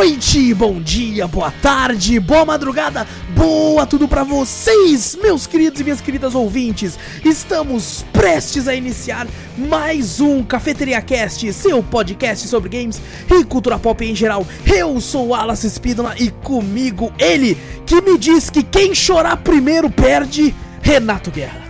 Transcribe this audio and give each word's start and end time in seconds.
noite, 0.00 0.54
bom 0.54 0.80
dia, 0.80 1.26
boa 1.28 1.50
tarde, 1.50 2.18
boa 2.18 2.46
madrugada, 2.46 3.06
boa 3.36 3.86
tudo 3.86 4.08
para 4.08 4.24
vocês, 4.24 5.14
meus 5.22 5.46
queridos 5.46 5.78
e 5.78 5.84
minhas 5.84 6.00
queridas 6.00 6.34
ouvintes. 6.34 6.98
Estamos 7.22 8.02
prestes 8.10 8.66
a 8.66 8.74
iniciar 8.74 9.26
mais 9.58 10.18
um 10.18 10.42
Cafeteria 10.42 11.02
Cast, 11.02 11.52
seu 11.52 11.82
podcast 11.82 12.48
sobre 12.48 12.70
games 12.70 12.98
e 13.30 13.44
cultura 13.44 13.78
pop 13.78 14.02
em 14.02 14.14
geral. 14.14 14.46
Eu 14.64 14.98
sou 15.02 15.34
Alas 15.34 15.64
Spínola 15.64 16.14
e 16.18 16.30
comigo 16.30 17.12
ele 17.18 17.58
que 17.84 18.00
me 18.00 18.16
diz 18.16 18.48
que 18.48 18.62
quem 18.62 18.94
chorar 18.94 19.36
primeiro 19.36 19.90
perde, 19.90 20.54
Renato 20.80 21.30
Guerra. 21.30 21.60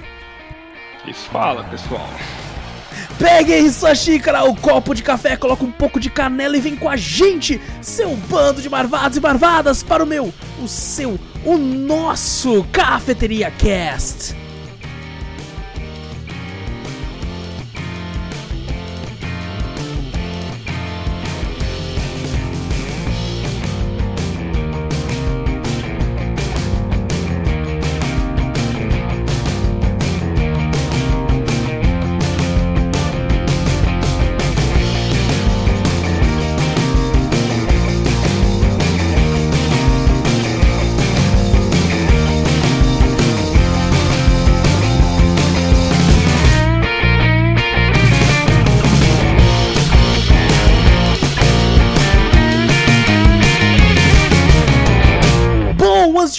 Isso 1.05 1.29
fala, 1.31 1.65
pessoal. 1.65 2.09
Peguem 3.21 3.71
sua 3.71 3.95
xícara, 3.95 4.45
o 4.45 4.57
copo 4.57 4.95
de 4.95 5.03
café, 5.03 5.37
coloca 5.37 5.63
um 5.63 5.71
pouco 5.71 6.01
de 6.01 6.09
canela 6.09 6.57
e 6.57 6.61
vem 6.61 6.75
com 6.75 6.89
a 6.89 6.97
gente, 6.97 7.61
seu 7.83 8.17
bando 8.17 8.63
de 8.63 8.71
marvados 8.71 9.19
e 9.19 9.21
marvadas, 9.21 9.83
para 9.83 10.03
o 10.03 10.07
meu, 10.07 10.33
o 10.59 10.67
seu, 10.67 11.21
o 11.45 11.59
nosso 11.59 12.65
Cafeteria 12.73 13.51
Cast. 13.51 14.35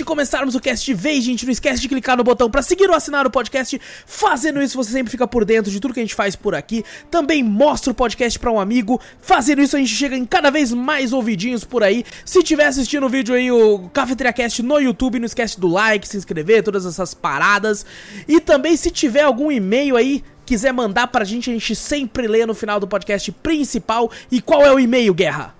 Começarmos 0.04 0.56
o 0.56 0.60
cast 0.60 0.86
de 0.86 0.94
vez, 0.94 1.24
gente, 1.24 1.46
não 1.46 1.52
esquece 1.52 1.82
de 1.82 1.90
clicar 1.90 2.18
no 2.18 2.24
botão 2.24 2.50
para 2.50 2.62
seguir 2.62 2.90
ou 2.90 2.96
assinar 2.96 3.28
o 3.28 3.30
podcast. 3.30 3.80
Fazendo 4.06 4.62
isso, 4.62 4.78
você 4.78 4.92
sempre 4.92 5.12
fica 5.12 5.28
por 5.28 5.46
dentro 5.46 5.72
de 5.72 5.80
tudo 5.80 5.94
que 5.94 6.00
a 6.00 6.04
gente 6.04 6.16
faz 6.16 6.36
por 6.36 6.56
aqui. 6.56 6.84
Também 7.10 7.44
mostra 7.44 7.92
o 7.92 7.96
podcast 7.96 8.40
para 8.40 8.52
um 8.52 8.60
amigo. 8.60 9.00
Fazendo 9.22 9.62
isso, 9.62 9.76
a 9.76 9.80
gente 9.80 9.94
chega 9.94 10.16
em 10.16 10.26
cada 10.26 10.50
vez 10.50 10.72
mais 10.72 11.14
ouvidinhos 11.14 11.64
por 11.64 11.84
aí. 11.84 12.04
Se 12.26 12.42
tiver 12.42 12.66
assistindo 12.66 13.06
o 13.06 13.10
vídeo 13.10 13.36
aí, 13.36 13.52
o 13.52 13.90
Cafeteria 13.90 14.34
Cast 14.34 14.64
no 14.64 14.80
YouTube, 14.80 15.20
não 15.20 15.26
esquece 15.26 15.60
do 15.60 15.68
like, 15.68 16.08
se 16.08 16.18
inscrever, 16.18 16.64
todas 16.64 16.86
essas 16.86 17.14
paradas. 17.14 17.86
E 18.28 18.40
também, 18.40 18.78
se 18.78 18.90
tiver 18.90 19.22
algum 19.22 19.52
e-mail 19.52 19.98
aí, 19.98 20.24
quiser 20.46 20.72
mandar 20.74 21.08
pra 21.08 21.26
gente, 21.26 21.50
a 21.50 21.54
gente 21.54 21.76
sempre 21.76 22.28
lê 22.28 22.46
no 22.46 22.54
final 22.54 22.80
do 22.80 22.88
podcast 22.88 23.30
principal. 23.32 24.12
E 24.32 24.40
qual 24.42 24.66
é 24.66 24.72
o 24.72 24.80
e-mail, 24.80 25.14
Guerra? 25.14 25.54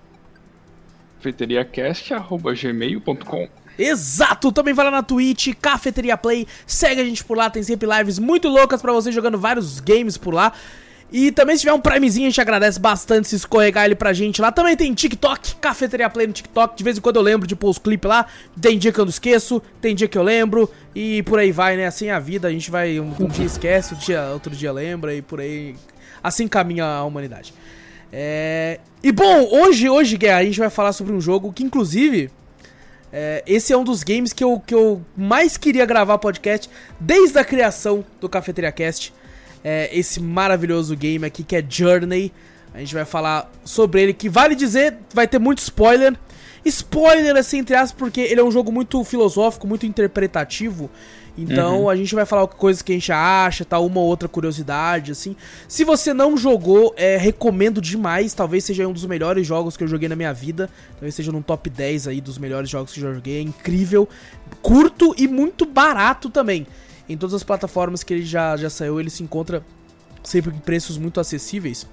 cafeteriacast.gmail.com 1.22 3.61
Exato! 3.78 4.52
Também 4.52 4.74
vai 4.74 4.84
lá 4.84 4.90
na 4.90 5.02
Twitch, 5.02 5.54
Cafeteria 5.60 6.16
Play, 6.16 6.46
segue 6.66 7.00
a 7.00 7.04
gente 7.04 7.24
por 7.24 7.36
lá, 7.36 7.50
tem 7.50 7.62
sempre 7.62 7.88
lives 7.98 8.18
muito 8.18 8.48
loucas 8.48 8.82
para 8.82 8.92
você 8.92 9.10
jogando 9.10 9.38
vários 9.38 9.80
games 9.80 10.16
por 10.16 10.34
lá. 10.34 10.52
E 11.12 11.30
também 11.30 11.54
se 11.54 11.60
tiver 11.60 11.74
um 11.74 11.80
Primezinho, 11.80 12.26
a 12.26 12.30
gente 12.30 12.40
agradece 12.40 12.80
bastante 12.80 13.28
se 13.28 13.36
escorregar 13.36 13.84
ele 13.84 13.94
pra 13.94 14.14
gente 14.14 14.40
lá. 14.40 14.50
Também 14.50 14.74
tem 14.74 14.94
TikTok, 14.94 15.56
Cafeteria 15.56 16.08
Play 16.08 16.26
no 16.26 16.32
TikTok. 16.32 16.74
De 16.74 16.82
vez 16.82 16.96
em 16.96 17.02
quando 17.02 17.16
eu 17.16 17.22
lembro 17.22 17.46
de 17.46 17.54
pôr 17.54 17.68
os 17.68 17.76
clipes 17.76 18.08
lá. 18.08 18.24
Tem 18.58 18.78
dia 18.78 18.90
que 18.90 18.98
eu 18.98 19.04
não 19.04 19.10
esqueço, 19.10 19.60
tem 19.78 19.94
dia 19.94 20.08
que 20.08 20.16
eu 20.16 20.22
lembro. 20.22 20.70
E 20.94 21.22
por 21.24 21.38
aí 21.38 21.52
vai, 21.52 21.76
né? 21.76 21.86
Assim 21.86 22.06
é 22.06 22.12
a 22.12 22.18
vida. 22.18 22.48
A 22.48 22.50
gente 22.50 22.70
vai. 22.70 22.98
Um, 22.98 23.14
um 23.20 23.28
dia 23.28 23.44
esquece, 23.44 23.92
outro 23.92 24.06
dia, 24.06 24.30
outro 24.32 24.56
dia 24.56 24.72
lembra. 24.72 25.14
E 25.14 25.20
por 25.20 25.38
aí. 25.38 25.76
Assim 26.22 26.48
caminha 26.48 26.86
a 26.86 27.04
humanidade. 27.04 27.52
É... 28.10 28.80
E 29.02 29.12
bom, 29.12 29.48
hoje, 29.50 29.90
hoje, 29.90 30.16
Guerra, 30.16 30.38
a 30.38 30.44
gente 30.44 30.60
vai 30.60 30.70
falar 30.70 30.94
sobre 30.94 31.12
um 31.12 31.20
jogo 31.20 31.52
que, 31.52 31.62
inclusive. 31.62 32.30
É, 33.12 33.42
esse 33.46 33.72
é 33.72 33.76
um 33.76 33.84
dos 33.84 34.02
games 34.02 34.32
que 34.32 34.42
eu, 34.42 34.58
que 34.58 34.74
eu 34.74 35.04
mais 35.16 35.56
queria 35.56 35.84
gravar 35.84 36.16
podcast 36.18 36.70
desde 36.98 37.38
a 37.38 37.44
criação 37.44 38.04
do 38.20 38.28
Cafeteria 38.28 38.72
Cast. 38.72 39.12
É, 39.62 39.90
esse 39.92 40.18
maravilhoso 40.18 40.96
game 40.96 41.24
aqui 41.24 41.44
que 41.44 41.54
é 41.54 41.64
Journey. 41.66 42.32
A 42.74 42.78
gente 42.78 42.94
vai 42.94 43.04
falar 43.04 43.52
sobre 43.64 44.02
ele, 44.02 44.14
que 44.14 44.30
vale 44.30 44.54
dizer, 44.54 44.96
vai 45.12 45.28
ter 45.28 45.38
muito 45.38 45.58
spoiler. 45.58 46.16
Spoiler, 46.64 47.36
assim, 47.36 47.58
entre 47.58 47.74
aspas, 47.74 47.98
porque 47.98 48.20
ele 48.20 48.40
é 48.40 48.44
um 48.44 48.50
jogo 48.50 48.70
muito 48.70 49.02
filosófico, 49.04 49.66
muito 49.66 49.86
interpretativo. 49.86 50.90
Então 51.36 51.82
uhum. 51.82 51.88
a 51.88 51.96
gente 51.96 52.14
vai 52.14 52.26
falar 52.26 52.46
coisas 52.46 52.82
que 52.82 52.92
a 52.92 52.94
gente 52.94 53.10
acha, 53.10 53.64
tá? 53.64 53.78
Uma 53.78 54.00
ou 54.00 54.06
outra 54.06 54.28
curiosidade, 54.28 55.12
assim. 55.12 55.34
Se 55.66 55.82
você 55.82 56.12
não 56.12 56.36
jogou, 56.36 56.92
é, 56.96 57.16
recomendo 57.16 57.80
demais. 57.80 58.34
Talvez 58.34 58.64
seja 58.64 58.86
um 58.86 58.92
dos 58.92 59.06
melhores 59.06 59.46
jogos 59.46 59.76
que 59.76 59.82
eu 59.82 59.88
joguei 59.88 60.08
na 60.08 60.16
minha 60.16 60.32
vida. 60.32 60.68
Talvez 60.92 61.14
seja 61.14 61.32
no 61.32 61.42
top 61.42 61.70
10 61.70 62.08
aí 62.08 62.20
dos 62.20 62.36
melhores 62.36 62.68
jogos 62.68 62.92
que 62.92 63.00
eu 63.00 63.14
joguei. 63.14 63.38
É 63.38 63.40
incrível, 63.40 64.08
curto 64.60 65.14
e 65.16 65.26
muito 65.26 65.64
barato 65.64 66.28
também. 66.28 66.66
Em 67.08 67.16
todas 67.16 67.34
as 67.34 67.42
plataformas 67.42 68.02
que 68.02 68.12
ele 68.14 68.24
já, 68.24 68.56
já 68.56 68.68
saiu, 68.68 69.00
ele 69.00 69.10
se 69.10 69.22
encontra 69.22 69.64
sempre 70.22 70.54
em 70.54 70.58
preços 70.58 70.98
muito 70.98 71.18
acessíveis. 71.18 71.86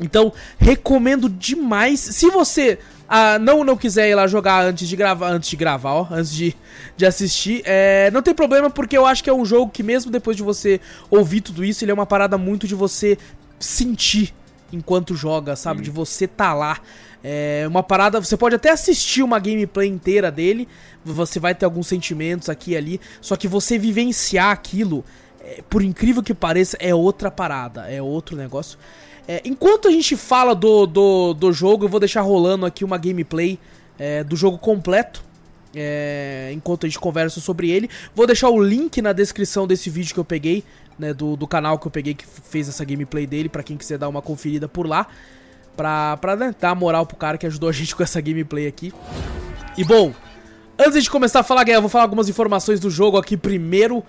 Então, 0.00 0.32
recomendo 0.58 1.28
demais. 1.28 2.00
Se 2.00 2.30
você 2.30 2.78
ah, 3.08 3.38
não 3.38 3.62
não 3.64 3.76
quiser 3.76 4.10
ir 4.10 4.14
lá 4.14 4.26
jogar 4.26 4.64
antes 4.64 4.88
de 4.88 4.96
gravar, 4.96 5.28
antes 5.30 5.48
de 5.48 5.56
gravar, 5.56 5.94
ó, 5.94 6.06
antes 6.10 6.32
de, 6.32 6.54
de 6.96 7.06
assistir, 7.06 7.62
é, 7.64 8.10
não 8.10 8.20
tem 8.20 8.34
problema 8.34 8.68
porque 8.68 8.96
eu 8.96 9.06
acho 9.06 9.22
que 9.22 9.30
é 9.30 9.32
um 9.32 9.44
jogo 9.44 9.70
que 9.70 9.82
mesmo 9.82 10.10
depois 10.10 10.36
de 10.36 10.42
você 10.42 10.80
ouvir 11.10 11.40
tudo 11.40 11.64
isso, 11.64 11.84
ele 11.84 11.90
é 11.90 11.94
uma 11.94 12.06
parada 12.06 12.36
muito 12.36 12.66
de 12.66 12.74
você 12.74 13.16
sentir 13.58 14.34
enquanto 14.72 15.14
joga, 15.14 15.54
sabe? 15.56 15.80
Hum. 15.80 15.84
De 15.84 15.90
você 15.90 16.26
tá 16.26 16.52
lá. 16.52 16.78
É 17.22 17.64
uma 17.66 17.82
parada, 17.82 18.20
você 18.20 18.36
pode 18.36 18.54
até 18.54 18.70
assistir 18.70 19.22
uma 19.22 19.40
gameplay 19.40 19.88
inteira 19.88 20.30
dele, 20.30 20.68
você 21.04 21.40
vai 21.40 21.54
ter 21.54 21.64
alguns 21.64 21.88
sentimentos 21.88 22.48
aqui 22.48 22.72
e 22.72 22.76
ali, 22.76 23.00
só 23.20 23.34
que 23.34 23.48
você 23.48 23.78
vivenciar 23.78 24.52
aquilo, 24.52 25.04
é, 25.40 25.60
por 25.68 25.82
incrível 25.82 26.22
que 26.22 26.32
pareça, 26.32 26.76
é 26.78 26.94
outra 26.94 27.28
parada, 27.28 27.90
é 27.90 28.00
outro 28.00 28.36
negócio. 28.36 28.78
É, 29.28 29.42
enquanto 29.44 29.88
a 29.88 29.90
gente 29.90 30.16
fala 30.16 30.54
do, 30.54 30.86
do, 30.86 31.34
do 31.34 31.52
jogo, 31.52 31.84
eu 31.84 31.88
vou 31.88 31.98
deixar 31.98 32.20
rolando 32.20 32.64
aqui 32.64 32.84
uma 32.84 32.96
gameplay 32.96 33.58
é, 33.98 34.22
do 34.22 34.36
jogo 34.36 34.58
completo. 34.58 35.24
É, 35.74 36.50
enquanto 36.54 36.86
a 36.86 36.88
gente 36.88 36.98
conversa 36.98 37.38
sobre 37.40 37.70
ele. 37.70 37.90
Vou 38.14 38.26
deixar 38.26 38.48
o 38.48 38.62
link 38.62 39.02
na 39.02 39.12
descrição 39.12 39.66
desse 39.66 39.90
vídeo 39.90 40.14
que 40.14 40.20
eu 40.20 40.24
peguei, 40.24 40.64
né, 40.98 41.12
do, 41.12 41.36
do 41.36 41.46
canal 41.46 41.78
que 41.78 41.86
eu 41.86 41.90
peguei 41.90 42.14
que 42.14 42.24
fez 42.26 42.66
essa 42.66 42.82
gameplay 42.82 43.26
dele, 43.26 43.48
para 43.48 43.62
quem 43.62 43.76
quiser 43.76 43.98
dar 43.98 44.08
uma 44.08 44.22
conferida 44.22 44.68
por 44.68 44.86
lá. 44.86 45.06
Pra, 45.76 46.16
pra 46.16 46.34
né, 46.34 46.54
dar 46.58 46.74
moral 46.74 47.04
pro 47.04 47.16
cara 47.16 47.36
que 47.36 47.46
ajudou 47.46 47.68
a 47.68 47.72
gente 47.72 47.94
com 47.96 48.02
essa 48.02 48.20
gameplay 48.20 48.66
aqui. 48.66 48.92
E 49.76 49.84
bom, 49.84 50.14
antes 50.78 51.02
de 51.02 51.10
começar 51.10 51.40
a 51.40 51.42
falar, 51.42 51.68
eu 51.68 51.80
vou 51.80 51.90
falar 51.90 52.04
algumas 52.04 52.28
informações 52.28 52.80
do 52.80 52.88
jogo 52.88 53.18
aqui 53.18 53.36
primeiro. 53.36 54.02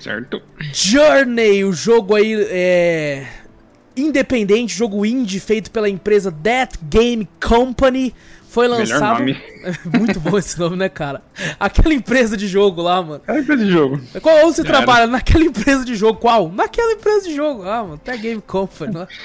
Certo. 0.00 0.42
Journey, 0.72 1.64
o 1.64 1.72
jogo 1.72 2.14
aí 2.14 2.34
é 2.50 3.26
independente, 3.98 4.74
jogo 4.74 5.04
indie 5.04 5.40
feito 5.40 5.70
pela 5.70 5.88
empresa 5.88 6.32
That 6.42 6.78
Game 6.82 7.28
Company. 7.40 8.14
Foi 8.48 8.66
lançado. 8.66 9.24
Muito 9.98 10.18
bom 10.20 10.38
esse 10.38 10.58
nome, 10.58 10.76
né, 10.76 10.88
cara? 10.88 11.22
Aquela 11.60 11.92
empresa 11.92 12.36
de 12.36 12.48
jogo 12.48 12.80
lá, 12.80 13.02
mano. 13.02 13.16
Aquela 13.16 13.40
empresa 13.40 13.64
de 13.64 13.70
jogo. 13.70 14.00
Qual 14.22 14.52
você 14.52 14.62
Já 14.62 14.68
trabalha? 14.68 15.02
Era. 15.02 15.12
Naquela 15.12 15.44
empresa 15.44 15.84
de 15.84 15.94
jogo. 15.94 16.18
Qual? 16.18 16.50
Naquela 16.50 16.92
empresa 16.92 17.28
de 17.28 17.34
jogo. 17.34 17.62
Ah, 17.68 17.84
mano, 17.84 17.98
That 17.98 18.18
Game 18.18 18.40
Company 18.40 18.94
lá. 18.94 19.08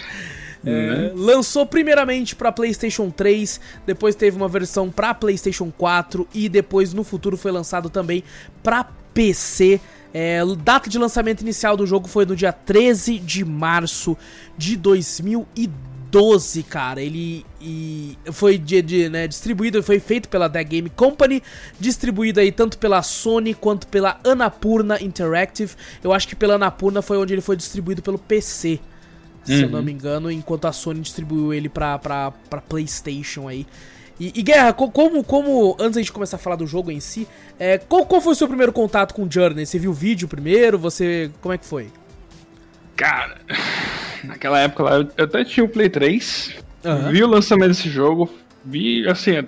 É, 0.66 0.70
né? 0.70 1.12
lançou 1.14 1.66
primeiramente 1.66 2.38
para 2.38 2.50
PlayStation 2.50 3.10
3, 3.10 3.60
depois 3.86 4.16
teve 4.16 4.38
uma 4.38 4.48
versão 4.48 4.90
para 4.90 5.14
PlayStation 5.14 5.70
4 5.78 6.26
e 6.34 6.48
depois 6.48 6.94
no 6.94 7.04
futuro 7.04 7.36
foi 7.36 7.52
lançado 7.52 7.90
também 7.90 8.24
para 8.64 8.86
PC. 9.14 9.82
É, 10.14 10.40
data 10.64 10.90
de 10.90 11.00
lançamento 11.00 11.42
inicial 11.42 11.76
do 11.76 11.88
jogo 11.88 12.08
foi 12.08 12.26
no 12.26 12.36
dia 12.36 12.54
13 12.54 13.18
de 13.18 13.44
março 13.44 14.16
de 14.56 14.78
2012, 14.78 16.62
cara. 16.64 17.02
Ele 17.02 17.44
e 17.60 18.16
foi 18.32 18.60
de, 18.60 18.82
de, 18.84 19.10
né, 19.10 19.28
distribuído, 19.28 19.82
foi 19.82 20.00
feito 20.00 20.30
pela 20.30 20.48
The 20.48 20.64
Game 20.64 20.90
Company, 20.92 21.42
distribuído 21.80 22.40
aí 22.40 22.52
tanto 22.52 22.78
pela 22.78 23.02
Sony 23.02 23.56
quanto 23.56 23.88
pela 23.88 24.20
Anapurna 24.24 25.02
Interactive. 25.02 25.74
Eu 26.04 26.14
acho 26.14 26.28
que 26.28 26.36
pela 26.36 26.56
Anapurna 26.56 27.02
foi 27.02 27.18
onde 27.18 27.34
ele 27.34 27.42
foi 27.42 27.56
distribuído 27.56 28.04
pelo 28.04 28.20
PC, 28.20 28.80
se 29.44 29.54
uhum. 29.54 29.62
eu 29.62 29.70
não 29.70 29.80
uhum. 29.80 29.86
me 29.86 29.92
engano, 29.92 30.32
enquanto 30.32 30.66
a 30.66 30.72
Sony 30.72 31.00
distribuiu 31.00 31.52
ele 31.52 31.70
pra, 31.70 31.98
pra, 31.98 32.32
pra 32.32 32.62
PlayStation 32.62 33.48
aí. 33.48 33.66
E, 34.20 34.32
e, 34.36 34.42
Guerra, 34.44 34.74
como, 34.74 35.24
como, 35.24 35.76
antes 35.80 35.96
da 35.96 36.02
gente 36.02 36.12
começar 36.12 36.38
a 36.38 36.40
falar 36.40 36.56
do 36.56 36.68
jogo 36.68 36.92
em 36.92 37.00
si, 37.00 37.28
é, 37.60 37.78
qual, 37.78 38.06
qual 38.06 38.22
foi 38.22 38.34
o 38.34 38.36
seu 38.36 38.48
primeiro 38.48 38.72
contato 38.72 39.14
com 39.14 39.24
o 39.24 39.32
Journey? 39.32 39.66
Você 39.66 39.80
viu 39.80 39.92
o 39.92 39.94
vídeo 39.94 40.28
primeiro? 40.28 40.78
Você. 40.78 41.32
Como 41.42 41.54
é 41.54 41.58
que 41.58 41.66
foi? 41.66 41.90
Cara, 42.96 43.38
naquela 44.24 44.60
época 44.60 44.84
lá, 44.84 44.96
eu 45.18 45.26
até 45.26 45.44
tinha 45.44 45.64
o 45.64 45.70
Play 45.70 45.90
3, 45.90 46.56
uhum. 46.86 47.12
vi 47.12 47.24
o 47.24 47.28
lançamento 47.28 47.70
desse 47.70 47.90
jogo, 47.90 48.30
Vi, 48.64 49.08
assim, 49.10 49.44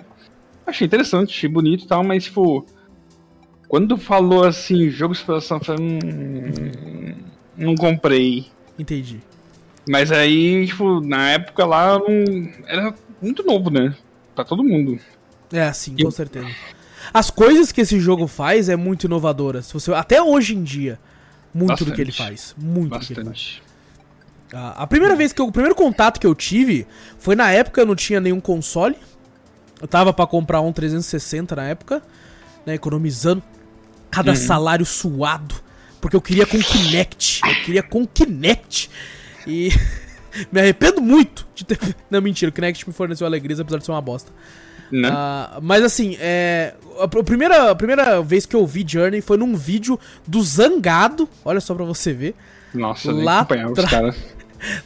achei 0.66 0.86
interessante, 0.86 1.34
achei 1.34 1.48
bonito 1.48 1.84
e 1.84 1.88
tal, 1.88 2.04
mas, 2.04 2.24
tipo, 2.24 2.66
quando 3.66 3.96
falou 3.96 4.44
assim, 4.44 4.90
jogo 4.90 5.14
de 5.14 5.20
exploração, 5.20 5.56
eu 5.58 5.64
falei, 5.64 5.82
hum, 5.82 7.14
não 7.56 7.74
comprei. 7.74 8.46
Entendi. 8.78 9.20
Mas 9.88 10.12
aí, 10.12 10.66
tipo, 10.66 11.00
na 11.00 11.30
época 11.30 11.64
lá, 11.64 11.98
era 12.66 12.94
muito 13.22 13.42
novo, 13.42 13.70
né? 13.70 13.94
Pra 14.36 14.44
todo 14.44 14.62
mundo. 14.62 15.00
É, 15.52 15.72
sim, 15.72 15.96
com 15.96 16.02
Eu- 16.02 16.10
certeza. 16.12 16.46
As 17.12 17.30
coisas 17.30 17.72
que 17.72 17.80
esse 17.80 17.98
jogo 17.98 18.26
faz 18.28 18.68
é 18.68 18.76
muito 18.76 19.04
inovadora. 19.04 19.62
Se 19.62 19.72
você, 19.72 19.92
até 19.92 20.20
hoje 20.22 20.54
em 20.54 20.62
dia, 20.62 20.98
muito 21.54 21.84
do 21.84 21.92
que 21.92 22.00
ele 22.00 22.10
Bastante. 22.12 22.28
faz. 22.28 22.54
Muito 22.58 22.92
do 22.92 22.98
que 23.04 23.12
ele 23.12 23.24
faz. 23.24 23.26
Bastante. 23.28 23.62
A, 24.52 24.86
primeira 24.86 25.16
vez 25.16 25.32
que 25.32 25.40
eu, 25.40 25.46
o 25.46 25.52
primeiro 25.52 25.74
contato 25.74 26.20
que 26.20 26.26
eu 26.26 26.34
tive 26.34 26.86
foi 27.18 27.34
na 27.34 27.50
época 27.50 27.80
eu 27.80 27.86
não 27.86 27.96
tinha 27.96 28.20
nenhum 28.20 28.40
console. 28.40 28.96
Eu 29.80 29.88
tava 29.88 30.12
pra 30.12 30.26
comprar 30.26 30.60
um 30.60 30.72
360 30.72 31.56
na 31.56 31.64
época, 31.64 32.00
né, 32.64 32.74
economizando 32.74 33.42
cada 34.10 34.30
Uhum. 34.30 34.36
salário 34.36 34.86
suado, 34.86 35.54
porque 36.00 36.16
eu 36.16 36.20
queria 36.22 36.46
com 36.46 36.58
Kinect, 36.58 37.40
eu 37.46 37.54
queria 37.64 37.82
com 37.82 38.06
Kinect. 38.06 38.88
E 39.46 39.68
me 40.50 40.60
arrependo 40.60 41.00
muito 41.00 41.46
de 41.54 41.64
ter 41.64 41.78
Não, 42.10 42.20
mentira, 42.20 42.50
o 42.50 42.52
Kinect 42.52 42.86
me 42.86 42.94
forneceu 42.94 43.26
alegrias 43.26 43.60
apesar 43.60 43.78
de 43.78 43.84
ser 43.84 43.92
uma 43.92 44.00
bosta. 44.00 44.32
Né? 44.90 45.08
Ah, 45.12 45.58
mas 45.60 45.82
assim, 45.82 46.16
é, 46.20 46.74
a, 47.00 47.08
primeira, 47.08 47.70
a 47.70 47.74
primeira 47.74 48.22
vez 48.22 48.46
que 48.46 48.54
eu 48.54 48.64
vi 48.66 48.84
Journey 48.86 49.20
foi 49.20 49.36
num 49.36 49.56
vídeo 49.56 49.98
do 50.26 50.40
Zangado, 50.42 51.28
olha 51.44 51.60
só 51.60 51.74
pra 51.74 51.84
você 51.84 52.12
ver. 52.12 52.34
Nossa, 52.72 53.12
lá 53.12 53.40
acompanhava 53.40 53.72
os 53.72 53.84
caras. 53.84 54.16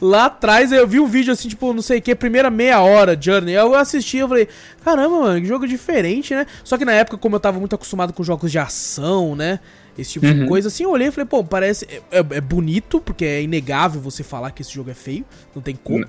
Lá 0.00 0.26
atrás 0.26 0.72
eu 0.72 0.86
vi 0.86 0.98
um 0.98 1.06
vídeo 1.06 1.32
assim, 1.32 1.48
tipo, 1.48 1.72
não 1.72 1.80
sei 1.80 2.00
o 2.00 2.02
que, 2.02 2.12
primeira 2.14 2.50
meia 2.50 2.80
hora, 2.80 3.16
Journey. 3.18 3.54
Eu 3.54 3.74
assisti 3.74 4.18
eu 4.18 4.28
falei, 4.28 4.48
caramba, 4.84 5.20
mano, 5.20 5.40
que 5.40 5.46
jogo 5.46 5.66
diferente, 5.66 6.34
né? 6.34 6.44
Só 6.64 6.76
que 6.76 6.84
na 6.84 6.92
época, 6.92 7.16
como 7.16 7.36
eu 7.36 7.40
tava 7.40 7.58
muito 7.58 7.74
acostumado 7.74 8.12
com 8.12 8.22
jogos 8.24 8.50
de 8.50 8.58
ação, 8.58 9.36
né? 9.36 9.60
Esse 9.98 10.12
tipo 10.12 10.26
de 10.26 10.40
Uhum. 10.42 10.46
coisa, 10.46 10.68
assim, 10.68 10.84
eu 10.84 10.90
olhei 10.90 11.08
e 11.08 11.10
falei, 11.10 11.26
pô, 11.26 11.42
parece. 11.44 11.86
É, 11.86 12.18
é- 12.18 12.36
é 12.36 12.40
bonito, 12.40 13.00
porque 13.00 13.24
é 13.24 13.42
inegável 13.42 14.00
você 14.00 14.22
falar 14.22 14.50
que 14.52 14.62
esse 14.62 14.72
jogo 14.72 14.90
é 14.90 14.94
feio. 14.94 15.24
Não 15.54 15.60
tem 15.62 15.74
como. 15.76 16.04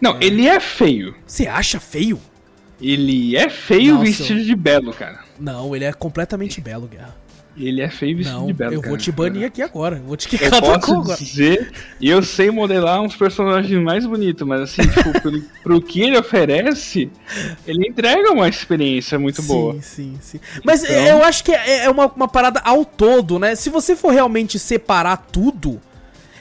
Não, 0.00 0.16
ele 0.20 0.46
é 0.46 0.58
feio. 0.60 1.14
Você 1.26 1.46
acha 1.46 1.78
feio? 1.80 2.20
Ele 2.80 3.36
é 3.36 3.48
feio 3.50 3.94
Nossa. 3.94 4.04
vestido 4.06 4.42
de 4.44 4.54
belo, 4.56 4.92
cara. 4.92 5.20
Não, 5.38 5.74
ele 5.76 5.84
é 5.84 5.92
completamente 5.92 6.60
belo, 6.60 6.86
Guerra. 6.86 7.14
Ele 7.66 7.80
é 7.80 7.88
feio 7.90 8.16
vestido 8.16 8.46
de 8.46 8.52
belo, 8.52 8.74
eu 8.74 8.80
cara. 8.80 8.88
vou 8.90 8.98
te 8.98 9.12
banir 9.12 9.44
aqui 9.46 9.60
agora. 9.62 9.96
Eu 9.96 10.02
vou 10.04 10.16
te 10.16 10.26
Eu 10.26 10.30
quicar 10.30 10.50
da 10.50 10.60
posso 10.60 10.92
agora. 10.94 11.16
dizer, 11.18 11.70
e 12.00 12.08
eu 12.08 12.22
sei 12.22 12.50
modelar 12.50 13.00
uns 13.02 13.14
personagens 13.16 13.82
mais 13.82 14.06
bonitos, 14.06 14.46
mas 14.46 14.60
assim, 14.62 14.82
tipo, 14.88 15.12
pelo, 15.20 15.42
pro 15.62 15.80
que 15.82 16.00
ele 16.02 16.18
oferece, 16.18 17.10
ele 17.66 17.88
entrega 17.88 18.32
uma 18.32 18.48
experiência 18.48 19.18
muito 19.18 19.42
boa. 19.42 19.74
Sim, 19.74 19.80
sim, 19.82 20.18
sim. 20.20 20.40
Mas 20.64 20.82
Então- 20.84 20.96
é, 20.96 21.10
eu 21.12 21.22
acho 21.24 21.44
que 21.44 21.52
é, 21.52 21.84
é 21.84 21.90
uma, 21.90 22.06
uma 22.06 22.28
parada 22.28 22.60
ao 22.64 22.84
todo, 22.84 23.38
né? 23.38 23.54
Se 23.54 23.68
você 23.70 23.94
for 23.96 24.12
realmente 24.12 24.58
separar 24.58 25.16
tudo, 25.30 25.80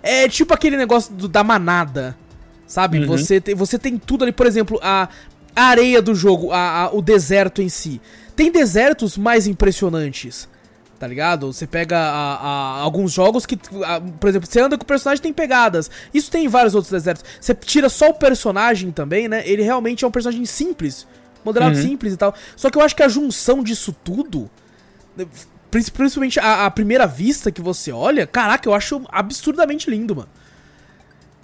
é 0.02 0.28
tipo 0.30 0.54
aquele 0.54 0.78
negócio 0.78 1.14
do- 1.14 1.28
da 1.28 1.44
manada, 1.44 2.16
sabe? 2.66 3.00
Uhum. 3.00 3.08
Você, 3.08 3.42
tem, 3.42 3.54
você 3.56 3.78
tem 3.78 3.98
tudo 3.98 4.24
ali, 4.24 4.32
por 4.32 4.46
exemplo, 4.46 4.80
a, 4.82 5.10
a 5.56 5.64
areia 5.64 6.02
do 6.02 6.16
jogo, 6.16 6.52
a, 6.52 6.84
a- 6.86 6.90
o 6.94 7.02
deserto 7.02 7.62
em 7.62 7.68
si. 7.70 8.00
Tem 8.36 8.50
desertos 8.50 9.18
mais 9.18 9.48
impressionantes. 9.48 10.48
Tá 11.00 11.08
ligado? 11.08 11.52
Você 11.54 11.66
pega 11.66 11.98
a- 11.98 12.36
a- 12.36 12.80
alguns 12.82 13.14
jogos 13.14 13.46
que, 13.46 13.58
a- 13.86 14.02
por 14.02 14.28
exemplo, 14.30 14.50
você 14.52 14.60
anda 14.60 14.78
com 14.78 14.84
o 14.84 14.86
personagem 14.86 15.22
tem 15.22 15.32
pegadas. 15.32 15.90
Isso 16.14 16.30
tem 16.30 16.44
em 16.44 16.50
vários 16.50 16.76
outros 16.76 16.92
desertos. 16.92 17.24
Você 17.40 17.54
tira 17.56 17.88
só 17.88 18.10
o 18.10 18.14
personagem 18.14 18.92
também, 18.92 19.30
né? 19.30 19.42
Ele 19.48 19.64
realmente 19.64 20.04
é 20.04 20.08
um 20.08 20.12
personagem 20.12 20.46
simples. 20.46 21.08
Modelado 21.46 21.78
Uhum. 21.78 21.82
simples 21.82 22.14
e 22.14 22.18
tal. 22.18 22.36
Só 22.54 22.70
que 22.70 22.78
eu 22.78 22.82
acho 22.82 22.94
que 22.96 23.02
a 23.04 23.08
junção 23.08 23.64
disso 23.64 23.96
tudo. 24.04 24.50
né, 25.16 25.26
princi- 25.72 25.92
Principalmente 25.92 26.40
a, 26.40 26.66
a 26.66 26.72
primeira 26.72 27.06
vista 27.08 27.50
que 27.52 27.62
você 27.62 27.92
olha, 27.94 28.28
caraca, 28.28 28.68
eu 28.68 28.74
acho 28.74 29.02
absurdamente 29.10 29.90
lindo, 29.90 30.14
mano. 30.16 30.28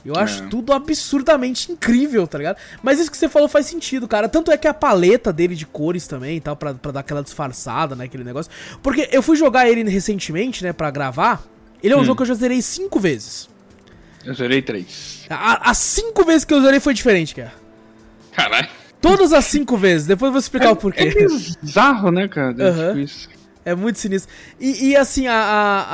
Eu 0.06 0.16
acho 0.16 0.44
É. 0.44 0.48
tudo 0.48 0.72
absurdamente 0.72 1.72
incrível, 1.72 2.28
tá 2.28 2.38
ligado? 2.38 2.58
Mas 2.84 3.00
isso 3.00 3.10
que 3.10 3.18
você 3.18 3.28
falou 3.28 3.48
faz 3.50 3.66
sentido, 3.66 4.08
cara. 4.08 4.30
Tanto 4.30 4.52
é 4.52 4.58
que 4.58 4.68
a 4.68 4.74
paleta 4.74 5.34
dele 5.34 5.56
de 5.56 5.66
cores 5.66 6.06
também 6.06 6.38
e 6.38 6.40
tal, 6.40 6.56
pra, 6.56 6.74
pra 6.76 6.92
dar 6.92 7.00
aquela 7.00 7.24
disfarçada, 7.24 7.96
né? 7.96 8.06
Aquele 8.06 8.24
negócio. 8.24 8.52
Porque 8.84 9.10
eu 9.12 9.24
fui 9.24 9.36
jogar 9.36 9.68
ele 9.68 9.84
recentemente, 9.90 10.64
né, 10.64 10.72
pra 10.72 10.92
gravar. 10.92 11.44
Ele 11.82 11.94
é 11.94 11.98
um 11.98 12.02
Hum. 12.02 12.04
jogo 12.04 12.18
que 12.18 12.22
eu 12.22 12.28
já 12.28 12.34
zerei 12.36 12.62
cinco 12.62 13.00
vezes. 13.00 13.50
Eu 14.24 14.34
zerei 14.36 14.62
três. 14.62 15.26
As 15.30 15.78
cinco 15.80 16.24
vezes 16.24 16.46
que 16.46 16.54
eu 16.54 16.62
zerei 16.62 16.80
foi 16.80 16.94
diferente, 16.94 17.34
cara. 17.36 17.54
Caralho. 18.32 18.68
Todas 19.02 19.34
as 19.34 19.46
cinco 19.46 19.78
vezes. 19.78 20.08
Depois 20.08 20.28
eu 20.30 20.32
vou 20.34 20.40
explicar 20.40 20.72
o 20.72 20.76
porquê. 20.76 21.04
É 21.04 21.28
bizarro, 21.62 22.12
né, 22.12 22.28
cara? 22.28 22.56
Aham. 22.70 22.88
Tipo 22.90 23.00
isso. 23.00 23.30
É 23.64 23.74
muito 23.76 23.98
sinistro. 24.00 24.32
E, 24.60 24.90
e, 24.90 24.96
assim, 24.96 25.26
a. 25.28 25.34
a, 25.34 25.86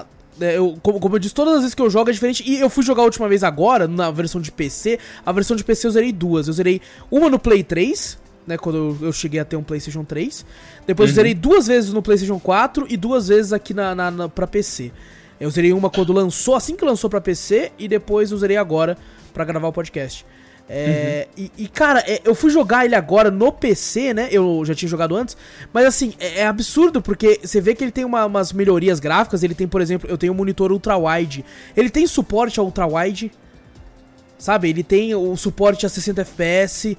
a- 0.00 0.04
é, 0.04 0.06
eu, 0.40 0.78
como, 0.82 0.98
como 1.00 1.14
eu 1.14 1.18
disse, 1.18 1.34
todas 1.34 1.54
as 1.54 1.60
vezes 1.60 1.74
que 1.74 1.82
eu 1.82 1.90
jogo 1.90 2.10
é 2.10 2.12
diferente. 2.12 2.42
E 2.46 2.58
eu 2.60 2.70
fui 2.70 2.82
jogar 2.84 3.02
a 3.02 3.04
última 3.04 3.28
vez 3.28 3.44
agora, 3.44 3.86
na 3.86 4.10
versão 4.10 4.40
de 4.40 4.50
PC. 4.50 4.98
A 5.24 5.32
versão 5.32 5.56
de 5.56 5.62
PC 5.64 5.86
eu 5.86 5.90
zerei 5.90 6.12
duas. 6.12 6.46
Eu 6.48 6.52
zerei 6.54 6.80
uma 7.10 7.28
no 7.28 7.38
Play 7.38 7.62
3, 7.62 8.18
né? 8.46 8.56
Quando 8.58 8.76
eu, 9.00 9.06
eu 9.08 9.12
cheguei 9.12 9.40
a 9.40 9.44
ter 9.44 9.56
um 9.56 9.62
PlayStation 9.62 10.04
3. 10.04 10.44
Depois 10.86 11.10
eu 11.10 11.12
Uhum. 11.12 11.16
zerei 11.16 11.34
duas 11.34 11.66
vezes 11.66 11.92
no 11.92 12.02
PlayStation 12.02 12.38
4 12.40 12.86
e 12.88 12.96
duas 12.96 13.28
vezes 13.28 13.52
aqui 13.52 13.74
na, 13.74 13.94
na, 13.94 14.10
na, 14.10 14.28
pra 14.28 14.46
PC. 14.46 14.90
Eu 15.38 15.50
zerei 15.50 15.72
uma 15.72 15.88
quando 15.88 16.12
lançou, 16.12 16.54
assim 16.54 16.76
que 16.76 16.84
lançou 16.84 17.08
pra 17.08 17.20
PC, 17.20 17.72
e 17.78 17.88
depois 17.88 18.30
eu 18.30 18.36
zerei 18.36 18.56
agora 18.58 18.96
pra 19.32 19.44
gravar 19.44 19.68
o 19.68 19.72
podcast. 19.72 20.26
É, 20.72 21.26
e, 21.36 21.50
e, 21.58 21.66
cara, 21.66 21.98
é, 22.06 22.20
eu 22.24 22.32
fui 22.32 22.48
jogar 22.48 22.84
ele 22.84 22.94
agora 22.94 23.28
no 23.28 23.50
PC, 23.50 24.14
né? 24.14 24.28
Eu 24.30 24.62
já 24.64 24.72
tinha 24.72 24.88
jogado 24.88 25.16
antes. 25.16 25.36
Mas 25.72 25.84
assim, 25.84 26.14
é, 26.20 26.42
é 26.42 26.46
absurdo 26.46 27.02
porque 27.02 27.40
você 27.42 27.60
vê 27.60 27.74
que 27.74 27.82
ele 27.82 27.90
tem 27.90 28.04
uma- 28.04 28.24
umas 28.24 28.52
melhorias 28.52 29.00
gráficas. 29.00 29.42
Ele 29.42 29.54
tem, 29.54 29.66
por 29.66 29.80
exemplo, 29.80 30.08
eu 30.08 30.16
tenho 30.16 30.32
um 30.32 30.36
monitor 30.36 30.70
ultra-wide. 30.70 31.44
Ele 31.76 31.90
tem 31.90 32.06
suporte 32.06 32.60
a 32.60 32.62
ultra-wide. 32.62 33.32
Sabe? 34.38 34.70
Ele 34.70 34.84
tem 34.84 35.12
o 35.14 35.36
suporte 35.36 35.84
a 35.84 35.88
60 35.88 36.20
FPS. 36.22 36.96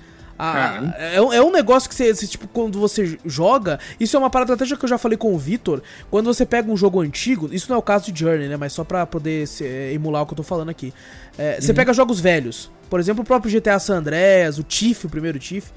A- 0.49 0.53
Caramba. 0.53 0.95
é, 0.97 1.21
um- 1.21 1.33
é 1.33 1.41
um 1.41 1.51
negócio 1.51 1.87
que 1.89 1.95
você, 1.95 2.13
tipo, 2.27 2.47
quando 2.47 2.79
você 2.79 3.17
joga. 3.25 3.79
Isso 3.99 4.15
é 4.15 4.19
uma 4.19 4.29
parada 4.29 4.53
até 4.53 4.65
que 4.65 4.73
eu 4.85 4.89
já 4.89 4.97
falei 4.97 5.17
com 5.17 5.33
o 5.33 5.37
Vitor. 5.37 5.81
Quando 6.09 6.25
você 6.33 6.45
pega 6.45 6.71
um 6.71 6.75
jogo 6.77 6.99
antigo, 7.01 7.47
isso 7.51 7.67
não 7.69 7.75
é 7.75 7.79
o 7.79 7.81
caso 7.83 8.11
de 8.11 8.19
Journey, 8.19 8.47
né? 8.47 8.57
Mas 8.57 8.73
só 8.73 8.83
pra 8.83 9.05
poder 9.05 9.47
se- 9.47 9.65
é, 9.65 9.93
emular 9.93 10.23
o 10.23 10.25
que 10.25 10.33
eu 10.33 10.37
tô 10.37 10.43
falando 10.43 10.69
aqui. 10.69 10.93
É, 11.37 11.55
Uhum. 11.55 11.61
Você 11.61 11.73
pega 11.73 11.93
jogos 11.93 12.19
velhos. 12.19 12.71
Por 12.89 12.99
exemplo, 12.99 13.21
o 13.23 13.25
próprio 13.25 13.51
GTA 13.51 13.77
San 13.79 13.97
Andreas, 13.97 14.57
o 14.57 14.63
Tiff, 14.63 15.05
o 15.05 15.09
primeiro 15.09 15.37
Tiff. 15.39 15.71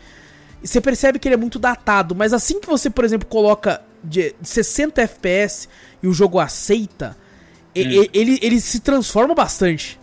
E 0.62 0.66
você 0.66 0.80
percebe 0.80 1.18
que 1.18 1.28
ele 1.28 1.34
é 1.34 1.38
muito 1.38 1.58
datado. 1.58 2.14
Mas 2.14 2.32
assim 2.32 2.58
que 2.58 2.66
você, 2.66 2.88
por 2.88 3.04
exemplo, 3.04 3.28
coloca 3.28 3.82
de 4.02 4.34
60 4.42 5.02
FPS 5.02 5.68
e 6.02 6.08
o 6.08 6.12
jogo 6.12 6.38
aceita, 6.40 7.16
e- 7.74 8.10
ele, 8.14 8.38
ele 8.42 8.60
se 8.60 8.80
transforma 8.80 9.34
bastante. 9.34 10.00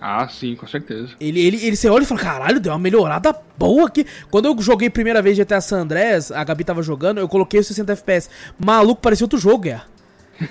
Ah, 0.00 0.26
sim, 0.28 0.54
com 0.56 0.66
certeza. 0.66 1.10
Ele, 1.20 1.40
ele, 1.40 1.64
ele 1.64 1.76
você 1.76 1.88
olha 1.88 2.02
e 2.02 2.06
fala, 2.06 2.20
caralho, 2.20 2.60
deu 2.60 2.72
uma 2.72 2.78
melhorada 2.78 3.34
boa 3.56 3.86
aqui. 3.86 4.06
Quando 4.30 4.46
eu 4.46 4.60
joguei 4.62 4.88
primeira 4.90 5.20
vez 5.22 5.36
GTA 5.36 5.60
San 5.60 5.80
Andreas, 5.80 6.30
a 6.32 6.42
Gabi 6.44 6.64
tava 6.64 6.82
jogando, 6.82 7.18
eu 7.18 7.28
coloquei 7.28 7.60
os 7.60 7.66
60 7.66 7.92
FPS. 7.92 8.28
Maluco, 8.58 9.00
parecia 9.00 9.24
outro 9.24 9.38
jogo, 9.38 9.68
é. 9.68 9.82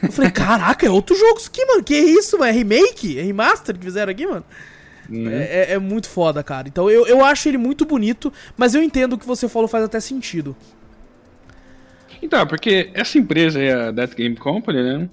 Eu 0.03 0.11
falei, 0.11 0.29
caraca, 0.31 0.85
é 0.85 0.89
outro 0.89 1.15
jogo 1.15 1.39
isso 1.39 1.49
aqui, 1.49 1.65
mano. 1.65 1.83
Que 1.83 1.95
isso, 1.97 2.37
mano? 2.37 2.49
É 2.51 2.53
remake? 2.53 3.17
É 3.17 3.23
remaster 3.23 3.75
que 3.77 3.83
fizeram 3.83 4.11
aqui, 4.11 4.27
mano? 4.27 4.45
Né? 5.09 5.43
É, 5.43 5.71
é- 5.71 5.73
é 5.73 5.79
muito 5.79 6.07
foda, 6.07 6.43
cara. 6.43 6.67
Então 6.67 6.89
eu, 6.89 7.07
eu 7.07 7.25
acho 7.25 7.49
ele 7.49 7.57
muito 7.57 7.85
bonito, 7.85 8.31
mas 8.55 8.75
eu 8.75 8.83
entendo 8.83 9.13
o 9.13 9.17
que 9.17 9.25
você 9.25 9.49
falou 9.49 9.67
faz 9.67 9.83
até 9.83 9.99
sentido. 9.99 10.55
Então, 12.21 12.45
porque 12.45 12.91
essa 12.93 13.17
empresa 13.17 13.59
aí, 13.59 13.71
a 13.71 13.91
Death 13.91 14.13
Game 14.13 14.35
Company, 14.35 14.83
né? 14.83 15.09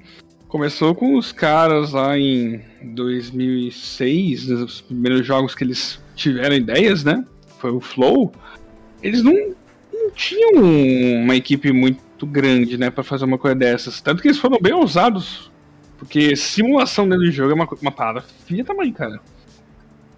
Começou 0.57 0.95
com 0.95 1.19
os 1.19 1.33
caras 1.33 1.93
lá 1.93 2.19
em 2.19 2.63
2006, 2.83 4.49
nos 4.49 4.63
os 4.63 4.81
primeiros 4.81 5.27
jogos 5.27 5.55
que 5.55 5.63
eles 5.63 6.01
tiveram 6.15 6.57
ideias, 6.57 7.05
né? 7.05 7.23
Foi 7.59 7.71
o 7.71 7.79
Flow. 7.79 8.33
Eles 9.03 9.23
não, 9.23 9.35
não 9.35 10.11
tinham 10.15 10.53
uma 11.23 11.37
equipe 11.37 11.71
muito 11.73 12.25
grande, 12.25 12.79
né, 12.79 12.89
pra 12.89 13.05
fazer 13.05 13.27
uma 13.27 13.37
coisa 13.37 13.55
dessas. 13.55 14.01
Tanto 14.01 14.23
que 14.23 14.29
eles 14.29 14.39
foram 14.39 14.59
bem 14.59 14.73
ousados. 14.73 15.53
Porque 15.99 16.35
simulação 16.35 17.07
dentro 17.07 17.27
do 17.27 17.31
jogo 17.31 17.51
é 17.51 17.55
uma, 17.55 17.69
uma 17.83 17.93
parada 17.93 18.25
filha 18.47 18.65
tamanho, 18.65 18.95
cara. 18.95 19.21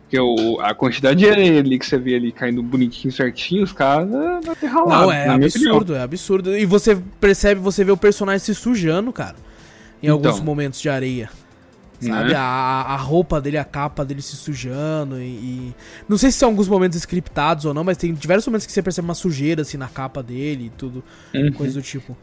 Porque 0.02 0.20
o, 0.20 0.60
a 0.60 0.72
quantidade 0.72 1.18
de 1.18 1.28
areia 1.28 1.58
ali 1.58 1.80
que 1.80 1.84
você 1.84 1.98
vê 1.98 2.14
ali 2.14 2.30
caindo 2.30 2.62
bonitinho, 2.62 3.10
certinho, 3.10 3.64
os 3.64 3.72
caras 3.72 4.08
vai 4.44 4.54
ter 4.54 4.68
ralado. 4.68 5.02
Não, 5.02 5.12
é 5.12 5.28
absurdo, 5.30 5.96
é 5.96 6.00
absurdo. 6.00 6.56
E 6.56 6.64
você 6.64 6.96
percebe, 7.20 7.60
você 7.60 7.82
vê 7.82 7.90
o 7.90 7.96
personagem 7.96 8.38
se 8.38 8.54
sujando, 8.54 9.12
cara. 9.12 9.48
Em 10.02 10.08
alguns 10.08 10.34
Então. 10.34 10.44
momentos 10.44 10.80
de 10.80 10.88
areia. 10.88 11.30
Sabe? 12.00 12.28
Né? 12.30 12.34
A, 12.36 12.82
a 12.90 12.96
roupa 12.96 13.40
dele, 13.40 13.58
a 13.58 13.64
capa 13.64 14.04
dele 14.04 14.22
se 14.22 14.36
sujando 14.36 15.20
e, 15.20 15.24
e- 15.24 15.74
Não 16.08 16.16
sei 16.16 16.30
se 16.30 16.38
são 16.38 16.50
alguns 16.50 16.68
momentos 16.68 16.96
scriptados 16.98 17.64
ou 17.64 17.74
não, 17.74 17.82
mas 17.82 17.96
tem 17.96 18.14
diversos 18.14 18.46
momentos 18.46 18.66
que 18.66 18.72
você 18.72 18.80
percebe 18.80 19.04
uma 19.08 19.14
sujeira 19.14 19.62
assim 19.62 19.76
na 19.76 19.88
capa 19.88 20.22
dele 20.22 20.66
e 20.66 20.70
tudo. 20.70 21.02
Uhum. 21.34 21.50
Coisa 21.52 21.74
do 21.74 21.82
tipo. 21.82 22.16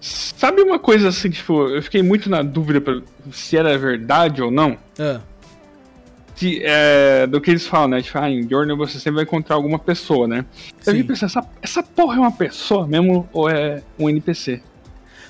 Sabe 0.00 0.62
uma 0.62 0.78
coisa 0.78 1.08
assim, 1.08 1.28
tipo, 1.28 1.68
eu 1.68 1.82
fiquei 1.82 2.02
muito 2.02 2.30
na 2.30 2.40
dúvida 2.42 2.80
pra- 2.80 3.02
se 3.30 3.56
era 3.58 3.76
verdade 3.76 4.40
ou 4.40 4.50
não? 4.50 4.78
Ah, 4.98 5.20
de, 6.34 6.60
é, 6.64 7.26
do 7.26 7.40
que 7.40 7.50
eles 7.50 7.66
falam, 7.66 7.88
né? 7.88 8.02
Tipo, 8.02 8.18
ah, 8.18 8.30
em 8.30 8.48
Journey 8.48 8.76
você 8.76 8.94
sempre 8.98 9.16
vai 9.16 9.24
encontrar 9.24 9.56
alguma 9.56 9.78
pessoa, 9.78 10.26
né? 10.28 10.44
Eu 10.86 10.92
Sim. 10.92 10.98
vi 10.98 11.04
pensar, 11.04 11.26
essa, 11.26 11.44
essa 11.62 11.82
porra 11.82 12.16
é 12.16 12.18
uma 12.20 12.32
pessoa 12.32 12.86
mesmo 12.86 13.28
ou 13.32 13.48
é 13.48 13.82
um 13.98 14.08
NPC? 14.08 14.62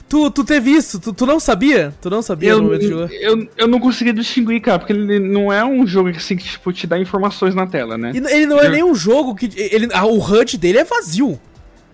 Tu, 0.09 0.31
tu 0.31 0.45
teve 0.45 0.71
isso? 0.71 1.01
Tu, 1.01 1.13
tu 1.13 1.27
não 1.27 1.41
sabia? 1.41 1.93
Tu 2.01 2.09
não 2.09 2.23
sabia 2.23 2.51
Eu, 2.51 2.59
no 2.59 2.65
momento 2.65 3.09
de 3.09 3.15
eu, 3.25 3.49
eu 3.57 3.67
não 3.67 3.81
consegui 3.81 4.13
distinguir, 4.13 4.61
cara, 4.61 4.79
porque 4.79 4.93
ele 4.93 5.19
não 5.19 5.53
é 5.53 5.65
um 5.65 5.85
jogo 5.87 6.13
que, 6.13 6.19
assim, 6.19 6.37
que 6.37 6.45
tipo, 6.45 6.73
te 6.73 6.87
dá 6.87 6.97
informações 6.99 7.55
na 7.57 7.67
tela, 7.67 7.99
né? 7.99 8.13
Ele 8.15 8.47
não 8.47 8.61
é 8.61 8.67
Eu- 8.67 8.71
nem 8.71 8.85
um 8.85 8.95
jogo 8.95 9.35
que. 9.35 9.51
Ele, 9.57 9.89
o 9.89 10.19
HUD 10.19 10.59
dele 10.59 10.79
é 10.79 10.85
vazio. 10.85 11.41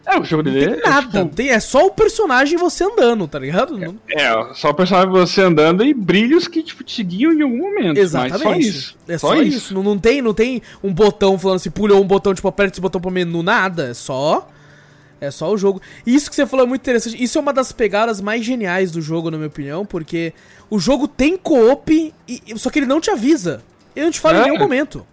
É, 0.04 0.18
o 0.18 0.24
jogo 0.24 0.42
Não 0.42 0.52
dele 0.52 0.72
tem 0.72 0.80
é, 0.84 0.88
nada. 0.90 1.22
tipo, 1.22 1.34
tem, 1.34 1.50
é 1.50 1.60
só 1.60 1.86
o 1.86 1.90
personagem 1.92 2.58
você 2.58 2.82
andando, 2.84 3.26
tá 3.28 3.38
ligado? 3.38 3.78
Não- 3.78 3.94
É, 4.10 4.32
só 4.52 4.70
o 4.70 4.74
personagem 4.74 5.08
você 5.10 5.40
andando 5.42 5.84
e 5.84 5.94
brilhos 5.94 6.48
que, 6.48 6.60
tipo, 6.62 6.82
te 6.82 7.02
guiam 7.04 7.32
em 7.32 7.40
algum 7.40 7.56
momento. 7.58 7.96
Exatamente. 7.98 8.42
Só 8.42 8.54
isso. 8.56 8.96
É 9.08 9.16
só, 9.18 9.34
isso. 9.36 9.72
Não, 9.72 9.82
não 9.82 9.96
tem, 9.96 10.20
não 10.20 10.34
tem 10.34 10.60
um 10.82 10.92
botão 10.92 11.38
falando 11.38 11.56
assim, 11.56 11.70
pula 11.70 11.94
ou 11.94 12.02
um 12.02 12.06
botão, 12.06 12.34
tipo, 12.34 12.48
aperta 12.48 12.74
esse 12.74 12.80
botão 12.80 13.00
pro 13.00 13.12
menu, 13.12 13.42
nada. 13.44 13.90
É 13.90 13.94
só. 13.94 14.48
É 15.22 15.30
só 15.30 15.52
o 15.52 15.56
jogo. 15.56 15.80
E 16.04 16.14
isso 16.14 16.28
que 16.28 16.34
você 16.34 16.44
falou 16.46 16.66
é 16.66 16.68
muito 16.68 16.80
interessante. 16.80 17.22
Isso 17.22 17.38
é 17.38 17.40
uma 17.40 17.52
das 17.52 17.70
pegadas 17.70 18.20
mais 18.20 18.44
geniais 18.44 18.90
do 18.90 19.00
jogo, 19.00 19.30
na 19.30 19.36
minha 19.36 19.46
opinião, 19.46 19.86
porque 19.86 20.32
o 20.68 20.78
jogo 20.80 21.06
tem 21.06 21.36
co-op, 21.36 22.12
e- 22.28 22.42
só 22.56 22.68
que 22.70 22.80
ele 22.80 22.86
não 22.86 23.00
te 23.00 23.08
avisa. 23.10 23.62
Ele 23.94 24.06
não 24.06 24.12
te 24.12 24.18
fala 24.18 24.38
em 24.38 24.40
É. 24.40 24.44
nenhum 24.46 24.58
momento. 24.58 25.06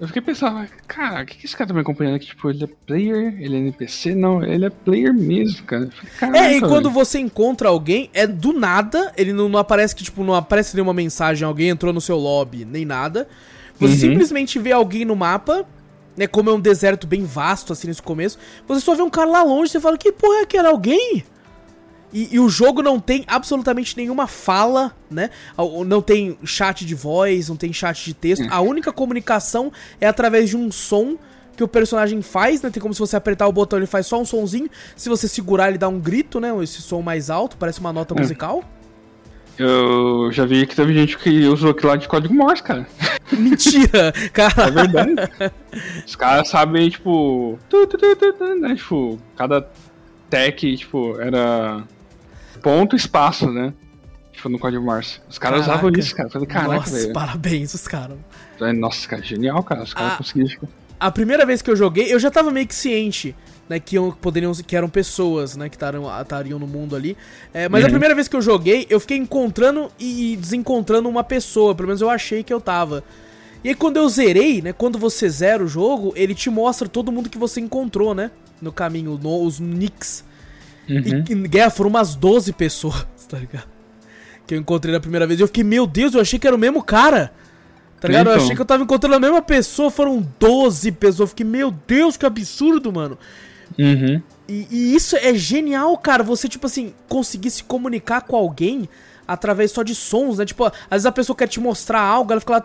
Eu 0.00 0.06
fiquei 0.06 0.22
pensando, 0.22 0.64
cara, 0.86 1.22
o 1.22 1.26
que, 1.26 1.36
que 1.38 1.44
esse 1.44 1.56
cara 1.56 1.66
tá 1.68 1.74
me 1.74 1.80
acompanhando 1.80 2.14
aqui? 2.14 2.26
Tipo, 2.26 2.48
ele 2.50 2.62
é 2.62 2.68
player, 2.86 3.34
ele 3.40 3.56
é 3.56 3.58
NPC? 3.58 4.14
Não, 4.14 4.44
ele 4.44 4.64
é 4.64 4.70
player 4.70 5.12
mesmo, 5.12 5.64
cara. 5.64 5.90
Falei, 6.20 6.40
É, 6.40 6.56
e 6.56 6.60
quando 6.60 6.84
velho. 6.88 6.90
você 6.94 7.18
encontra 7.18 7.68
alguém, 7.68 8.08
é 8.14 8.24
do 8.24 8.52
nada, 8.52 9.12
ele 9.16 9.32
não, 9.32 9.48
não 9.48 9.58
aparece 9.58 9.96
que, 9.96 10.04
tipo, 10.04 10.22
não 10.22 10.34
aparece 10.34 10.74
nenhuma 10.76 10.94
mensagem, 10.94 11.44
alguém 11.44 11.68
entrou 11.68 11.92
no 11.92 12.00
seu 12.00 12.16
lobby, 12.16 12.64
nem 12.64 12.84
nada. 12.84 13.28
Você 13.80 13.92
Uhum. 13.92 13.98
simplesmente 14.12 14.58
vê 14.60 14.70
alguém 14.70 15.04
no 15.04 15.16
mapa, 15.16 15.66
né, 16.18 16.26
como 16.26 16.50
é 16.50 16.52
um 16.52 16.60
deserto 16.60 17.06
bem 17.06 17.24
vasto, 17.24 17.72
assim, 17.72 17.86
nesse 17.86 18.02
começo, 18.02 18.36
você 18.66 18.80
só 18.80 18.94
vê 18.94 19.02
um 19.02 19.08
cara 19.08 19.30
lá 19.30 19.42
longe, 19.42 19.70
você 19.70 19.80
fala, 19.80 19.96
que 19.96 20.10
porra 20.10 20.40
é 20.40 20.42
aquela? 20.42 20.68
Alguém? 20.70 21.24
E, 22.12 22.34
e 22.34 22.40
o 22.40 22.48
jogo 22.48 22.82
não 22.82 22.98
tem 22.98 23.24
absolutamente 23.26 23.96
nenhuma 23.96 24.26
fala, 24.26 24.96
né? 25.10 25.30
Não 25.86 26.02
tem 26.02 26.38
chat 26.44 26.84
de 26.84 26.94
voz, 26.94 27.48
não 27.48 27.56
tem 27.56 27.72
chat 27.72 28.04
de 28.04 28.14
texto. 28.14 28.46
A 28.50 28.60
única 28.60 28.92
comunicação 28.92 29.70
é 30.00 30.06
através 30.06 30.48
de 30.50 30.56
um 30.56 30.72
som 30.72 31.16
que 31.54 31.62
o 31.62 31.68
personagem 31.68 32.22
faz, 32.22 32.62
né? 32.62 32.70
Tem 32.70 32.80
como 32.80 32.94
se 32.94 33.00
você 33.00 33.14
apertar 33.14 33.46
o 33.46 33.52
botão, 33.52 33.78
ele 33.78 33.86
faz 33.86 34.06
só 34.06 34.18
um 34.20 34.24
sonzinho. 34.24 34.70
Se 34.96 35.08
você 35.08 35.28
segurar, 35.28 35.68
ele 35.68 35.76
dá 35.78 35.88
um 35.88 36.00
grito, 36.00 36.40
né? 36.40 36.50
Esse 36.62 36.80
som 36.80 37.02
mais 37.02 37.28
alto, 37.30 37.56
parece 37.58 37.78
uma 37.78 37.92
nota 37.92 38.14
É. 38.16 38.20
musical. 38.20 38.64
Eu 39.58 40.30
já 40.32 40.46
vi 40.46 40.66
que 40.66 40.74
teve 40.74 40.94
gente 40.94 41.18
que 41.18 41.46
usou 41.46 41.72
aquilo 41.72 41.88
lá 41.90 41.96
de 41.96 42.08
código 42.08 42.32
Morse, 42.32 42.62
cara. 42.62 42.86
Mentira! 43.38 44.12
É 44.16 44.28
Cara, 44.30 44.70
verdade. 44.70 45.14
Os 46.06 46.16
caras 46.16 46.48
sabem, 46.48 46.88
tipo. 46.90 47.58
Tu, 47.68 47.86
tu, 47.86 47.96
tu, 47.98 48.54
né? 48.60 48.74
Tipo, 48.74 49.18
cada 49.36 49.68
tech, 50.30 50.76
tipo, 50.76 51.18
era 51.20 51.82
ponto 52.62 52.96
espaço, 52.96 53.50
né? 53.50 53.72
Tipo, 54.32 54.48
no 54.48 54.58
código 54.58 54.84
Morse. 54.84 55.20
Os 55.28 55.38
caras 55.38 55.60
Caraca. 55.66 55.78
usavam 55.86 55.98
isso, 56.00 56.14
cara. 56.14 56.28
Eu 56.28 56.32
falei, 56.32 56.46
caraca, 56.48 56.74
nossa, 56.74 56.96
velho. 56.96 57.12
parabéns, 57.12 57.74
os 57.74 57.88
caras. 57.88 58.16
Nossa, 58.76 59.08
cara, 59.08 59.22
genial, 59.22 59.62
cara. 59.62 59.82
Os 59.82 59.92
caras 59.94 60.12
Ah. 60.12 60.16
conseguiram. 60.16 60.48
tipo, 60.48 60.68
A 61.00 61.10
primeira 61.10 61.44
vez 61.46 61.60
que 61.62 61.70
eu 61.70 61.76
joguei, 61.76 62.12
eu 62.12 62.18
já 62.18 62.30
tava 62.30 62.50
meio 62.50 62.66
que 62.66 62.74
ciente, 62.74 63.34
né, 63.68 63.78
que 63.78 63.96
iam, 63.96 64.10
poderiam, 64.10 64.52
que 64.54 64.74
eram 64.76 64.88
pessoas, 64.88 65.56
né, 65.56 65.68
que 65.68 65.76
tariam, 65.76 66.04
estariam 66.20 66.58
no 66.58 66.66
mundo 66.66 66.96
ali. 66.96 67.16
É, 67.52 67.68
mas 67.68 67.82
a 67.82 67.86
Uhum. 67.86 67.90
primeira 67.92 68.14
vez 68.14 68.26
que 68.28 68.34
eu 68.36 68.40
joguei, 68.42 68.86
eu 68.88 68.98
fiquei 68.98 69.16
encontrando 69.16 69.90
e 69.98 70.36
desencontrando 70.40 71.08
uma 71.08 71.22
pessoa, 71.24 71.74
pelo 71.74 71.88
menos 71.88 72.00
eu 72.00 72.08
achei 72.10 72.42
que 72.42 72.52
eu 72.52 72.60
tava. 72.60 73.04
E 73.62 73.68
aí 73.70 73.74
quando 73.74 73.96
eu 73.96 74.08
zerei, 74.08 74.62
né, 74.62 74.72
quando 74.72 74.98
você 74.98 75.28
zera 75.28 75.62
o 75.62 75.68
jogo, 75.68 76.12
ele 76.16 76.34
te 76.34 76.48
mostra 76.48 76.88
todo 76.88 77.12
mundo 77.12 77.28
que 77.28 77.36
você 77.38 77.60
encontrou, 77.60 78.14
né, 78.14 78.30
no 78.62 78.72
caminho, 78.72 79.18
no- 79.22 79.44
os 79.44 79.58
nicks. 79.60 80.24
Uhum. 80.88 81.24
E, 81.28 81.32
e 81.32 81.48
guerra 81.48 81.70
foram 81.70 81.90
umas 81.90 82.14
12 82.14 82.52
pessoas, 82.52 83.04
tá 83.28 83.38
ligado? 83.38 83.68
Que 84.46 84.54
eu 84.54 84.58
encontrei 84.58 84.94
na 84.94 85.00
primeira 85.00 85.26
vez. 85.26 85.38
E 85.38 85.42
eu 85.42 85.46
fiquei, 85.46 85.62
meu 85.62 85.86
Deus, 85.86 86.14
eu 86.14 86.20
achei 86.22 86.38
que 86.38 86.46
era 86.46 86.56
o 86.56 86.58
mesmo 86.58 86.82
cara. 86.82 87.30
Tá 88.00 88.08
ligado? 88.08 88.28
Eu 88.28 88.32
Então. 88.32 88.44
achei 88.44 88.56
que 88.56 88.62
eu 88.62 88.66
tava 88.66 88.82
encontrando 88.82 89.16
a 89.16 89.20
mesma 89.20 89.42
pessoa, 89.42 89.90
foram 89.90 90.26
12 90.38 90.90
pessoas. 90.92 91.18
Eu 91.20 91.26
fiquei, 91.26 91.44
meu 91.44 91.70
Deus, 91.86 92.16
que 92.16 92.24
absurdo, 92.24 92.90
mano. 92.92 93.18
Uhum. 93.78 94.20
E, 94.48 94.66
e 94.70 94.94
isso 94.94 95.16
é 95.16 95.34
genial, 95.34 95.96
cara. 95.98 96.22
Você, 96.24 96.48
tipo 96.48 96.66
assim, 96.66 96.94
conseguir 97.08 97.50
se 97.50 97.62
comunicar 97.62 98.22
com 98.22 98.34
alguém 98.36 98.88
através 99.26 99.70
só 99.70 99.82
de 99.82 99.94
sons, 99.94 100.38
né? 100.38 100.44
Tipo, 100.46 100.64
às 100.66 100.72
vezes 100.90 101.06
a 101.06 101.12
pessoa 101.12 101.36
quer 101.36 101.46
te 101.48 101.60
mostrar 101.60 102.00
algo, 102.00 102.32
ela 102.32 102.40
fica 102.40 102.52
lá. 102.54 102.64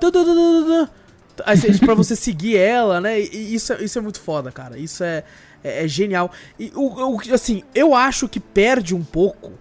Pra 1.85 1.93
você 1.95 2.15
seguir 2.15 2.57
ela, 2.57 3.01
né? 3.01 3.19
E 3.19 3.55
isso, 3.55 3.73
é- 3.73 3.83
isso 3.83 3.97
é 3.97 4.01
muito 4.01 4.19
foda, 4.19 4.51
cara. 4.51 4.77
Isso 4.77 5.03
é, 5.03 5.23
é, 5.63 5.83
é 5.83 5.87
genial. 5.87 6.31
E 6.59 6.71
o, 6.75 7.15
o- 7.15 7.33
assim, 7.33 7.63
eu 7.73 7.93
acho 7.95 8.27
que 8.29 8.39
perde 8.39 8.95
um 8.95 9.03
pouco, 9.03 9.51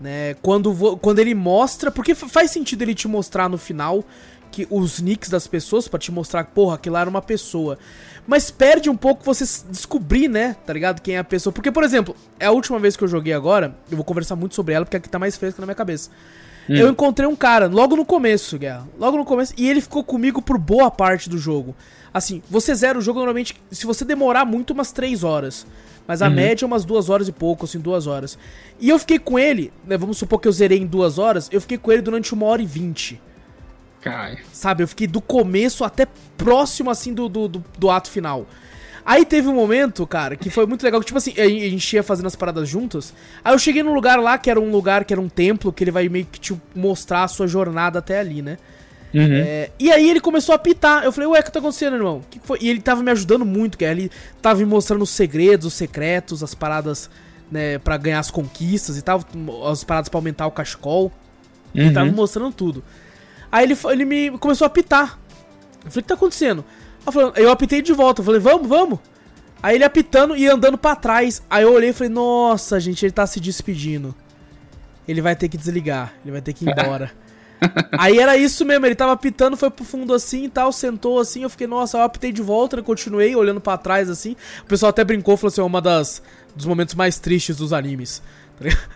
né? 0.00 0.34
Quando, 0.42 0.74
quando 0.98 1.18
ele 1.18 1.34
mostra. 1.34 1.90
Porque 1.90 2.14
fa- 2.14 2.28
faz 2.28 2.50
sentido 2.50 2.82
ele 2.82 2.94
te 2.94 3.08
mostrar 3.08 3.48
no 3.48 3.58
final 3.58 4.04
que 4.52 4.66
os 4.70 5.00
nicks 5.00 5.28
das 5.28 5.46
pessoas 5.46 5.88
pra 5.88 5.98
te 5.98 6.12
mostrar, 6.12 6.44
porra, 6.44 6.76
aquilo 6.76 6.94
lá 6.94 7.00
era 7.00 7.10
uma 7.10 7.22
pessoa. 7.22 7.78
Mas 8.26 8.50
perde 8.50 8.90
um 8.90 8.96
pouco 8.96 9.24
você 9.24 9.44
descobrir, 9.70 10.28
né? 10.28 10.56
Tá 10.66 10.72
ligado? 10.72 11.00
Quem 11.00 11.14
é 11.14 11.18
a 11.18 11.24
pessoa. 11.24 11.52
Porque, 11.52 11.70
por 11.70 11.84
exemplo, 11.84 12.16
é 12.40 12.46
a 12.46 12.50
última 12.50 12.78
vez 12.78 12.96
que 12.96 13.04
eu 13.04 13.08
joguei 13.08 13.32
agora. 13.32 13.76
Eu 13.90 13.96
vou 13.96 14.04
conversar 14.04 14.34
muito 14.36 14.54
sobre 14.54 14.74
ela 14.74 14.84
porque 14.84 14.96
aqui 14.96 15.08
tá 15.08 15.18
mais 15.18 15.36
fresca 15.36 15.60
na 15.60 15.66
minha 15.66 15.76
cabeça. 15.76 16.10
Eu 16.68 16.88
encontrei 16.88 17.28
um 17.28 17.36
cara 17.36 17.68
logo 17.68 17.94
no 17.94 18.04
começo, 18.04 18.58
Guerra. 18.58 18.88
Logo 18.98 19.16
no 19.16 19.24
começo. 19.24 19.54
E 19.56 19.68
ele 19.68 19.80
ficou 19.80 20.02
comigo 20.02 20.42
por 20.42 20.58
boa 20.58 20.90
parte 20.90 21.30
do 21.30 21.38
jogo. 21.38 21.76
Assim, 22.12 22.42
você 22.50 22.74
zera 22.74 22.98
o 22.98 23.00
jogo 23.00 23.20
normalmente. 23.20 23.54
Se 23.70 23.86
você 23.86 24.04
demorar 24.04 24.44
muito, 24.44 24.72
umas 24.72 24.90
3 24.90 25.22
horas. 25.22 25.64
Mas 26.08 26.22
a 26.22 26.30
média 26.30 26.64
é 26.64 26.66
umas 26.66 26.84
2 26.84 27.08
horas 27.08 27.28
e 27.28 27.32
pouco, 27.32 27.64
assim, 27.66 27.78
2 27.78 28.06
horas. 28.06 28.38
E 28.80 28.88
eu 28.88 28.98
fiquei 28.98 29.18
com 29.18 29.38
ele, 29.38 29.72
né? 29.86 29.96
Vamos 29.96 30.18
supor 30.18 30.40
que 30.40 30.48
eu 30.48 30.52
zerei 30.52 30.78
em 30.78 30.86
2 30.86 31.18
horas. 31.18 31.48
Eu 31.52 31.60
fiquei 31.60 31.78
com 31.78 31.92
ele 31.92 32.02
durante 32.02 32.34
uma 32.34 32.46
hora 32.46 32.62
e 32.62 32.66
20. 32.66 33.20
Caralho. 34.10 34.38
Sabe? 34.52 34.82
Eu 34.82 34.88
fiquei 34.88 35.06
do 35.06 35.20
começo 35.20 35.84
até 35.84 36.06
próximo, 36.36 36.90
assim, 36.90 37.12
do, 37.14 37.28
do, 37.28 37.48
do, 37.48 37.64
do 37.78 37.90
ato 37.90 38.10
final. 38.10 38.46
Aí 39.04 39.24
teve 39.24 39.46
um 39.46 39.54
momento, 39.54 40.04
cara, 40.06 40.34
que 40.34 40.50
foi 40.50 40.66
muito 40.66 40.82
legal. 40.82 41.00
que, 41.00 41.06
Tipo 41.06 41.18
assim, 41.18 41.32
a 41.38 41.46
gente 41.48 41.92
ia 41.94 42.02
fazendo 42.02 42.26
as 42.26 42.34
paradas 42.34 42.68
juntas. 42.68 43.14
Aí 43.44 43.54
eu 43.54 43.58
cheguei 43.58 43.82
num 43.82 43.94
lugar 43.94 44.18
lá 44.18 44.36
que 44.36 44.50
era 44.50 44.60
um 44.60 44.70
lugar 44.70 45.04
que 45.04 45.12
era 45.14 45.20
um 45.20 45.28
templo, 45.28 45.72
que 45.72 45.84
ele 45.84 45.92
vai 45.92 46.08
meio 46.08 46.26
que 46.26 46.40
te 46.40 46.60
mostrar 46.74 47.22
a 47.22 47.28
sua 47.28 47.46
jornada 47.46 48.00
até 48.00 48.18
ali, 48.18 48.42
né? 48.42 48.58
Uhum. 49.14 49.22
É, 49.32 49.70
e 49.78 49.92
aí 49.92 50.10
ele 50.10 50.20
começou 50.20 50.54
a 50.54 50.58
pitar. 50.58 51.04
Eu 51.04 51.12
falei, 51.12 51.28
ué, 51.30 51.38
o 51.38 51.42
que 51.44 51.52
tá 51.52 51.60
acontecendo, 51.60 51.94
irmão? 51.94 52.20
Que 52.28 52.40
que 52.40 52.46
foi? 52.46 52.58
E 52.60 52.68
ele 52.68 52.80
tava 52.80 53.02
me 53.02 53.10
ajudando 53.12 53.46
muito, 53.46 53.78
cara. 53.78 53.92
Ele 53.92 54.10
tava 54.42 54.58
me 54.58 54.66
mostrando 54.66 55.02
os 55.02 55.10
segredos, 55.10 55.66
os 55.68 55.74
secretos, 55.74 56.42
as 56.42 56.54
paradas, 56.54 57.08
né, 57.50 57.78
pra 57.78 57.96
ganhar 57.96 58.18
as 58.18 58.30
conquistas 58.30 58.98
e 58.98 59.02
tal. 59.02 59.24
As 59.70 59.84
paradas 59.84 60.08
pra 60.08 60.18
aumentar 60.18 60.46
o 60.48 60.50
cachecol. 60.50 61.12
Ele 61.72 61.92
tava 61.92 62.06
me 62.06 62.10
Uhum. 62.10 62.16
mostrando 62.16 62.52
tudo. 62.52 62.82
Aí 63.50 63.64
ele, 63.64 63.76
ele 63.90 64.04
me 64.04 64.38
começou 64.38 64.64
a 64.64 64.68
apitar. 64.68 65.18
Eu 65.84 65.90
falei, 65.90 66.00
o 66.00 66.02
que 66.02 66.02
tá 66.02 66.14
acontecendo? 66.14 66.64
Eu, 67.04 67.12
falei, 67.12 67.32
eu 67.36 67.50
apitei 67.50 67.80
de 67.82 67.92
volta. 67.92 68.20
Eu 68.20 68.24
falei, 68.24 68.40
vamos, 68.40 68.68
vamos. 68.68 68.98
Aí 69.62 69.76
ele 69.76 69.84
apitando 69.84 70.36
e 70.36 70.46
andando 70.46 70.76
pra 70.76 70.94
trás. 70.94 71.42
Aí 71.48 71.62
eu 71.62 71.72
olhei 71.72 71.90
e 71.90 71.92
falei, 71.92 72.12
nossa, 72.12 72.78
gente, 72.78 73.04
ele 73.04 73.12
tá 73.12 73.26
se 73.26 73.40
despedindo. 73.40 74.14
Ele 75.08 75.20
vai 75.20 75.36
ter 75.36 75.48
que 75.48 75.56
desligar, 75.56 76.14
ele 76.24 76.32
vai 76.32 76.42
ter 76.42 76.52
que 76.52 76.64
ir 76.64 76.70
embora. 76.70 77.12
Aí 77.98 78.18
era 78.18 78.36
isso 78.36 78.64
mesmo, 78.64 78.84
ele 78.84 78.94
tava 78.94 79.12
apitando, 79.12 79.56
foi 79.56 79.70
pro 79.70 79.84
fundo 79.84 80.12
assim 80.12 80.44
e 80.44 80.48
tal, 80.48 80.70
sentou 80.72 81.18
assim, 81.18 81.42
eu 81.42 81.50
fiquei, 81.50 81.66
nossa, 81.66 81.98
eu 81.98 82.02
apitei 82.02 82.32
de 82.32 82.42
volta, 82.42 82.76
né, 82.76 82.82
continuei 82.82 83.34
olhando 83.34 83.60
pra 83.60 83.78
trás 83.78 84.10
assim. 84.10 84.36
O 84.62 84.66
pessoal 84.66 84.90
até 84.90 85.04
brincou, 85.04 85.36
falou 85.36 85.48
assim, 85.48 85.60
é 85.60 85.64
uma 85.64 85.80
das 85.80 86.22
dos 86.54 86.66
momentos 86.66 86.94
mais 86.94 87.18
tristes 87.18 87.56
dos 87.56 87.72
animes. 87.72 88.22
tá 88.58 88.64
ligado? 88.64 88.95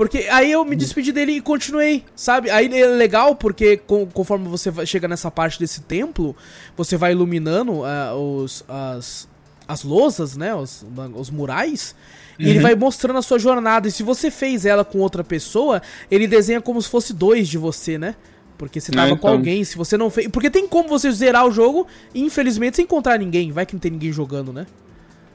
Porque 0.00 0.26
aí 0.30 0.50
eu 0.50 0.64
me 0.64 0.74
despedi 0.74 1.12
dele 1.12 1.32
e 1.32 1.40
continuei, 1.42 2.06
sabe? 2.16 2.48
Aí 2.48 2.72
é 2.72 2.86
legal 2.86 3.34
porque 3.34 3.76
com- 3.76 4.06
conforme 4.06 4.48
você 4.48 4.72
chega 4.86 5.06
nessa 5.06 5.30
parte 5.30 5.58
desse 5.60 5.82
templo, 5.82 6.34
você 6.74 6.96
vai 6.96 7.12
iluminando 7.12 7.84
ah, 7.84 8.14
os, 8.14 8.64
as, 8.66 9.28
as 9.68 9.84
lousas, 9.84 10.38
né? 10.38 10.54
Os, 10.54 10.86
os 11.14 11.28
murais. 11.28 11.94
E 12.38 12.48
ele 12.48 12.56
Uhum. 12.56 12.62
vai 12.62 12.74
mostrando 12.74 13.18
a 13.18 13.20
sua 13.20 13.38
jornada. 13.38 13.88
E 13.88 13.90
se 13.90 14.02
você 14.02 14.30
fez 14.30 14.64
ela 14.64 14.86
com 14.86 15.00
outra 15.00 15.22
pessoa, 15.22 15.82
ele 16.10 16.26
desenha 16.26 16.62
como 16.62 16.80
se 16.80 16.88
fosse 16.88 17.12
dois 17.12 17.46
de 17.46 17.58
você, 17.58 17.98
né? 17.98 18.14
Porque 18.56 18.80
você 18.80 18.90
tava 18.92 19.10
com 19.10 19.16
então. 19.16 19.30
alguém, 19.32 19.62
se 19.64 19.76
você 19.76 19.98
não 19.98 20.08
fez. 20.08 20.28
Porque 20.28 20.48
tem 20.48 20.66
como 20.66 20.88
você 20.88 21.12
zerar 21.12 21.46
o 21.46 21.50
jogo 21.52 21.86
e, 22.14 22.22
infelizmente, 22.22 22.76
sem 22.76 22.86
encontrar 22.86 23.18
ninguém. 23.18 23.52
Vai 23.52 23.66
que 23.66 23.74
não 23.74 23.80
tem 23.80 23.90
ninguém 23.90 24.10
jogando, 24.12 24.50
né? 24.50 24.66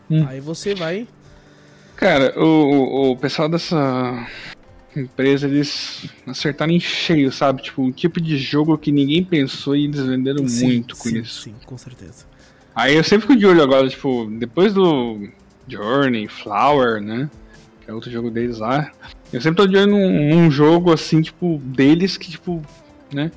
Hum. 0.09 0.25
Aí 0.27 0.39
você 0.39 0.73
vai. 0.73 1.07
Cara, 1.95 2.33
o, 2.37 3.11
o 3.11 3.17
pessoal 3.17 3.47
dessa 3.47 4.27
empresa, 4.99 5.47
eles 5.47 6.05
acertaram 6.25 6.71
em 6.71 6.79
cheio, 6.79 7.31
sabe? 7.31 7.61
Tipo, 7.61 7.83
um 7.83 7.91
tipo 7.91 8.19
de 8.21 8.37
jogo 8.37 8.77
que 8.77 8.91
ninguém 8.91 9.23
pensou 9.23 9.75
e 9.75 9.85
eles 9.85 10.01
venderam 10.01 10.47
Sim, 10.47 10.65
muito 10.65 10.95
com 10.95 11.09
sim, 11.09 11.19
isso. 11.19 11.43
Sim, 11.43 11.55
com 11.65 11.77
certeza. 11.77 12.25
Aí 12.75 12.95
eu 12.95 13.03
sempre 13.03 13.27
fico 13.27 13.39
de 13.39 13.45
olho 13.45 13.63
agora, 13.63 13.87
tipo, 13.87 14.29
depois 14.37 14.73
do 14.73 15.29
Journey, 15.67 16.27
Flower, 16.27 17.01
né? 17.01 17.29
Que 17.83 17.91
é 17.91 17.93
outro 17.93 18.11
jogo 18.11 18.29
deles 18.29 18.59
lá. 18.59 18.91
Eu 19.31 19.41
sempre 19.41 19.57
tô 19.57 19.67
de 19.67 19.77
olho 19.77 19.87
num, 19.87 20.29
num 20.29 20.51
jogo 20.51 20.91
assim, 20.91 21.21
tipo, 21.21 21.59
deles 21.63 22.17
que, 22.17 22.29
tipo, 22.29 22.61
né? 23.13 23.31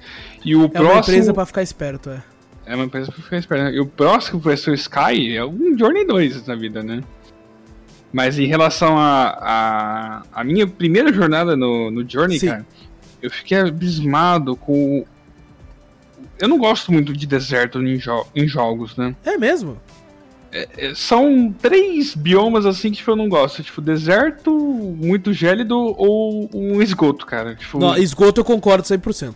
E 0.45 0.57
o 0.57 0.65
é 0.65 0.69
próximo... 0.69 0.93
uma 0.93 1.01
empresa 1.01 1.35
pra 1.35 1.47
ficar 1.47 1.63
esperto, 1.63 2.11
é. 2.11 2.23
É 2.67 2.75
uma 2.75 2.85
empresa 2.85 3.11
pra 3.11 3.23
ficar 3.23 3.39
esperto. 3.39 3.65
Né? 3.65 3.75
E 3.75 3.81
o 3.81 3.87
próximo 3.87 4.39
vai 4.41 4.57
ser 4.57 4.71
o 4.71 4.75
Sky, 4.75 5.37
é 5.37 5.45
um 5.45 5.77
Journey 5.79 6.07
2 6.07 6.47
na 6.47 6.55
vida, 6.55 6.83
né? 6.83 7.03
Mas 8.13 8.39
em 8.39 8.47
relação 8.47 8.97
a, 8.97 9.29
a, 9.41 10.23
a 10.41 10.45
minha 10.45 10.67
primeira 10.67 11.13
jornada 11.13 11.57
no, 11.57 11.91
no 11.91 12.09
Journey, 12.09 12.39
Sim. 12.39 12.47
cara, 12.49 12.67
eu 13.23 13.31
fiquei 13.31 13.59
abismado 13.59 14.57
com. 14.57 15.05
Eu 16.39 16.49
não 16.49 16.59
gosto 16.59 16.93
muito 16.93 17.13
de 17.13 17.27
deserto 17.27 17.83
em, 17.83 17.99
jo 17.99 18.25
em 18.35 18.47
jogos, 18.47 18.97
né? 18.97 19.15
É 19.25 19.37
mesmo? 19.37 19.79
É, 20.51 20.69
é, 20.79 20.95
são 20.95 21.55
três 21.61 22.15
biomas 22.15 22.65
assim 22.65 22.91
que 22.91 22.99
tipo, 22.99 23.11
eu 23.11 23.17
não 23.17 23.29
gosto. 23.29 23.63
Tipo, 23.63 23.81
deserto, 23.81 24.51
muito 24.51 25.33
gélido 25.33 25.77
ou 25.77 26.49
um 26.55 26.81
esgoto, 26.81 27.27
cara. 27.27 27.55
Tipo, 27.55 27.79
não, 27.79 27.97
esgoto 27.97 28.41
eu 28.41 28.45
concordo 28.45 28.85
100%. 28.85 29.35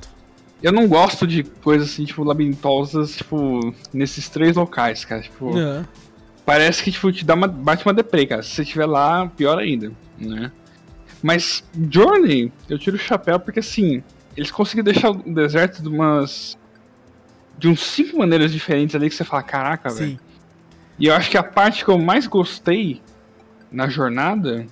Eu 0.62 0.72
não 0.72 0.86
gosto 0.86 1.26
de 1.26 1.42
coisas 1.42 1.90
assim, 1.90 2.04
tipo, 2.04 2.22
labirintosas, 2.22 3.16
tipo, 3.16 3.74
nesses 3.92 4.28
três 4.28 4.56
locais, 4.56 5.04
cara. 5.04 5.20
Tipo, 5.20 5.58
é. 5.58 5.84
Parece 6.44 6.82
que, 6.82 6.92
tipo, 6.92 7.10
te 7.12 7.24
dá 7.24 7.34
uma, 7.34 7.48
bate 7.48 7.84
uma 7.84 7.94
deprê, 7.94 8.26
cara. 8.26 8.42
Se 8.42 8.50
você 8.50 8.62
estiver 8.62 8.86
lá, 8.86 9.26
pior 9.28 9.58
ainda, 9.58 9.92
né? 10.18 10.50
Mas 11.22 11.64
Journey, 11.90 12.52
eu 12.68 12.78
tiro 12.78 12.96
o 12.96 12.98
chapéu 12.98 13.38
porque, 13.38 13.60
assim, 13.60 14.02
eles 14.36 14.50
conseguiram 14.50 14.92
deixar 14.92 15.10
o 15.10 15.14
deserto 15.14 15.82
de 15.82 15.88
umas... 15.88 16.58
De 17.56 17.68
uns 17.68 17.80
cinco 17.80 18.18
maneiras 18.18 18.50
diferentes 18.50 18.94
ali 18.96 19.08
que 19.08 19.14
você 19.14 19.24
fala, 19.24 19.42
caraca, 19.42 19.90
velho. 19.90 20.18
E 20.98 21.06
eu 21.06 21.14
acho 21.14 21.30
que 21.30 21.36
a 21.36 21.42
parte 21.42 21.84
que 21.84 21.90
eu 21.90 21.98
mais 21.98 22.26
gostei 22.26 23.00
na 23.70 23.88
jornada 23.88 24.66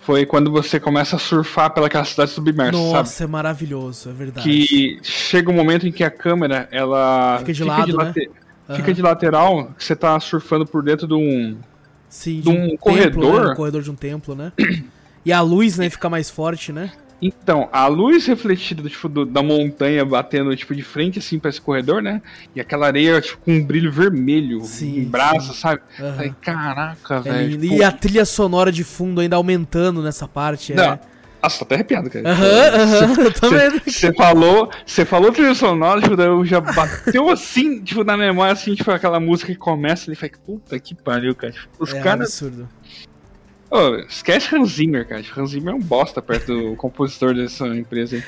foi 0.00 0.26
quando 0.26 0.50
você 0.50 0.78
começa 0.78 1.16
a 1.16 1.18
surfar 1.18 1.70
pelaquela 1.70 2.04
cidade 2.04 2.30
submersa, 2.30 2.72
Nossa, 2.72 3.04
sabe? 3.10 3.28
é 3.28 3.32
maravilhoso, 3.32 4.10
é 4.10 4.12
verdade. 4.12 4.48
Que 4.48 4.98
chega 5.02 5.50
um 5.50 5.54
momento 5.54 5.88
em 5.88 5.92
que 5.92 6.04
a 6.04 6.10
câmera, 6.10 6.68
ela 6.70 7.38
fica 7.38 7.52
de 7.52 7.62
fica 7.62 7.74
lado, 7.74 7.86
de 7.86 7.96
né? 7.96 8.26
Fica 8.72 8.88
uhum. 8.88 8.94
de 8.94 9.02
lateral, 9.02 9.66
que 9.76 9.84
você 9.84 9.94
tá 9.94 10.18
surfando 10.18 10.66
por 10.66 10.82
dentro 10.82 11.06
de 11.06 11.14
um 11.14 11.56
Sim, 12.08 12.36
de, 12.36 12.42
de 12.42 12.48
um, 12.48 12.64
um 12.72 12.76
corredor, 12.76 13.12
templo, 13.12 13.44
né? 13.44 13.52
um 13.52 13.56
corredor 13.56 13.82
de 13.82 13.90
um 13.90 13.94
templo, 13.94 14.34
né? 14.34 14.52
E 15.24 15.32
a 15.32 15.40
luz, 15.40 15.78
né, 15.78 15.88
fica 15.88 16.10
mais 16.10 16.28
forte, 16.28 16.70
né? 16.70 16.92
Então, 17.20 17.68
a 17.72 17.86
luz 17.86 18.26
refletida 18.26 18.86
tipo, 18.88 19.08
do, 19.08 19.24
da 19.24 19.42
montanha 19.42 20.04
batendo 20.04 20.54
tipo, 20.54 20.74
de 20.74 20.82
frente 20.82 21.18
assim 21.18 21.38
para 21.38 21.48
esse 21.48 21.60
corredor, 21.60 22.02
né? 22.02 22.20
E 22.54 22.60
aquela 22.60 22.86
areia 22.86 23.20
tipo, 23.20 23.38
com 23.38 23.52
um 23.52 23.64
brilho 23.64 23.90
vermelho 23.90 24.62
sim, 24.64 24.98
em 24.98 25.04
braço, 25.04 25.54
sim. 25.54 25.60
sabe? 25.60 25.80
Uhum. 25.98 26.14
Aí, 26.18 26.34
caraca, 26.42 27.16
é, 27.16 27.20
velho. 27.20 27.58
Tipo... 27.58 27.74
E 27.74 27.82
a 27.82 27.90
trilha 27.90 28.26
sonora 28.26 28.70
de 28.70 28.84
fundo 28.84 29.22
ainda 29.22 29.36
aumentando 29.36 30.02
nessa 30.02 30.28
parte. 30.28 30.74
Não. 30.74 30.84
É... 30.84 31.00
Nossa, 31.44 31.58
tô 31.58 31.64
até 31.66 31.74
arrepiado, 31.74 32.08
cara. 32.08 32.30
Aham, 32.30 32.68
aham, 32.80 33.30
tô 33.32 33.50
vendo. 33.50 33.82
Você 33.86 34.14
falou, 34.14 34.70
você 34.86 35.04
falou 35.04 35.30
trilha 35.30 35.54
sonora, 35.54 36.00
tipo, 36.00 36.18
eu 36.18 36.42
já 36.44 36.58
bateu 36.58 37.28
assim, 37.28 37.82
tipo, 37.82 38.02
na 38.02 38.16
memória, 38.16 38.54
assim, 38.54 38.74
tipo, 38.74 38.90
aquela 38.90 39.20
música 39.20 39.52
que 39.52 39.58
começa, 39.58 40.08
ele 40.08 40.16
fala, 40.16 40.32
puta 40.46 40.78
que 40.78 40.94
pariu, 40.94 41.34
cara. 41.34 41.52
Tipo, 41.52 41.68
os 41.78 41.92
é 41.92 42.00
caras. 42.00 42.28
absurdo. 42.28 42.66
Oh, 43.70 43.96
esquece 44.08 44.54
Hans 44.56 44.70
Zimmer, 44.70 45.06
cara. 45.06 45.22
Hans 45.36 45.50
Zimmer 45.50 45.74
é 45.74 45.76
um 45.76 45.80
bosta 45.80 46.22
perto 46.22 46.46
do 46.46 46.76
compositor 46.78 47.34
dessa 47.34 47.66
empresa 47.66 48.16
aí. 48.16 48.24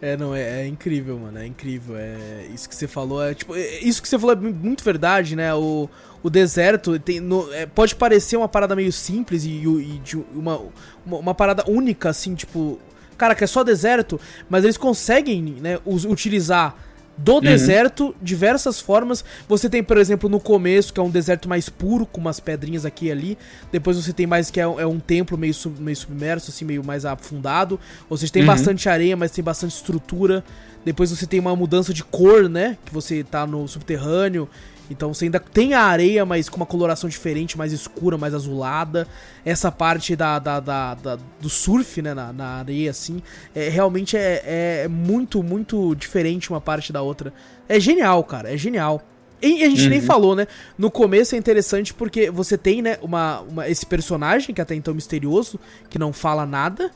É, 0.00 0.16
não, 0.16 0.34
é, 0.34 0.62
é, 0.62 0.66
incrível, 0.66 1.18
mano. 1.18 1.38
É 1.38 1.46
incrível. 1.46 1.96
É, 1.96 2.46
isso 2.54 2.68
que 2.68 2.74
você 2.74 2.86
falou 2.86 3.22
é 3.22 3.34
tipo. 3.34 3.54
É, 3.54 3.78
isso 3.80 4.00
que 4.00 4.08
você 4.08 4.18
falou 4.18 4.34
é 4.34 4.38
muito 4.38 4.84
verdade, 4.84 5.34
né? 5.34 5.52
O, 5.54 5.88
o 6.22 6.30
deserto 6.30 6.98
tem, 6.98 7.20
no, 7.20 7.52
é, 7.52 7.66
pode 7.66 7.94
parecer 7.94 8.36
uma 8.36 8.48
parada 8.48 8.76
meio 8.76 8.92
simples 8.92 9.44
e, 9.44 9.50
e 9.50 10.00
de 10.04 10.16
uma, 10.34 10.60
uma, 11.04 11.18
uma, 11.18 11.34
parada 11.34 11.64
única, 11.68 12.10
assim, 12.10 12.34
tipo. 12.34 12.78
Cara, 13.16 13.34
que 13.34 13.42
é 13.42 13.48
só 13.48 13.64
deserto, 13.64 14.20
mas 14.48 14.62
eles 14.62 14.76
conseguem, 14.76 15.42
né, 15.60 15.80
utilizar 15.84 16.76
do 17.18 17.34
uhum. 17.34 17.40
deserto, 17.40 18.14
diversas 18.22 18.80
formas. 18.80 19.24
Você 19.48 19.68
tem, 19.68 19.82
por 19.82 19.98
exemplo, 19.98 20.28
no 20.28 20.38
começo, 20.38 20.92
que 20.92 21.00
é 21.00 21.02
um 21.02 21.10
deserto 21.10 21.48
mais 21.48 21.68
puro, 21.68 22.06
com 22.06 22.20
umas 22.20 22.38
pedrinhas 22.38 22.86
aqui 22.86 23.06
e 23.06 23.10
ali. 23.10 23.38
Depois 23.72 23.96
você 23.96 24.12
tem 24.12 24.26
mais 24.26 24.50
que 24.50 24.60
é, 24.60 24.62
é 24.62 24.86
um 24.86 25.00
templo 25.00 25.36
meio, 25.36 25.52
sub, 25.52 25.80
meio 25.80 25.96
submerso, 25.96 26.50
assim, 26.50 26.64
meio 26.64 26.84
mais 26.84 27.04
afundado. 27.04 27.78
Ou 28.08 28.16
seja, 28.16 28.32
tem 28.32 28.42
uhum. 28.42 28.46
bastante 28.46 28.88
areia, 28.88 29.16
mas 29.16 29.32
tem 29.32 29.42
bastante 29.42 29.74
estrutura. 29.74 30.44
Depois 30.84 31.10
você 31.10 31.26
tem 31.26 31.40
uma 31.40 31.54
mudança 31.56 31.92
de 31.92 32.04
cor, 32.04 32.48
né? 32.48 32.78
Que 32.86 32.94
você 32.94 33.24
tá 33.24 33.46
no 33.46 33.66
subterrâneo. 33.66 34.48
Então 34.90 35.12
você 35.12 35.26
ainda 35.26 35.38
tem 35.38 35.74
a 35.74 35.82
areia, 35.82 36.24
mas 36.24 36.48
com 36.48 36.56
uma 36.56 36.66
coloração 36.66 37.08
diferente, 37.08 37.58
mais 37.58 37.72
escura, 37.72 38.16
mais 38.16 38.34
azulada. 38.34 39.06
Essa 39.44 39.70
parte 39.70 40.16
da, 40.16 40.38
da, 40.38 40.60
da, 40.60 40.94
da 40.94 41.18
do 41.40 41.48
surf, 41.48 42.00
né, 42.00 42.14
na, 42.14 42.32
na, 42.32 42.46
areia, 42.58 42.90
assim, 42.90 43.22
é, 43.54 43.68
realmente 43.68 44.16
é, 44.16 44.82
é 44.84 44.88
muito, 44.88 45.42
muito 45.42 45.94
diferente 45.94 46.50
uma 46.50 46.60
parte 46.60 46.92
da 46.92 47.02
outra. 47.02 47.32
É 47.68 47.78
genial, 47.78 48.24
cara, 48.24 48.52
é 48.52 48.56
genial. 48.56 49.02
E 49.40 49.62
a 49.62 49.68
gente 49.68 49.84
uhum. 49.84 49.90
nem 49.90 50.00
falou, 50.00 50.34
né? 50.34 50.48
No 50.76 50.90
começo 50.90 51.34
é 51.34 51.38
interessante 51.38 51.94
porque 51.94 52.28
você 52.28 52.58
tem, 52.58 52.82
né, 52.82 52.98
uma, 53.00 53.40
uma, 53.42 53.68
esse 53.68 53.86
personagem 53.86 54.52
que 54.52 54.60
é 54.60 54.62
até 54.62 54.74
então 54.74 54.92
misterioso, 54.92 55.60
que 55.88 55.98
não 55.98 56.12
fala 56.12 56.44
nada, 56.44 56.90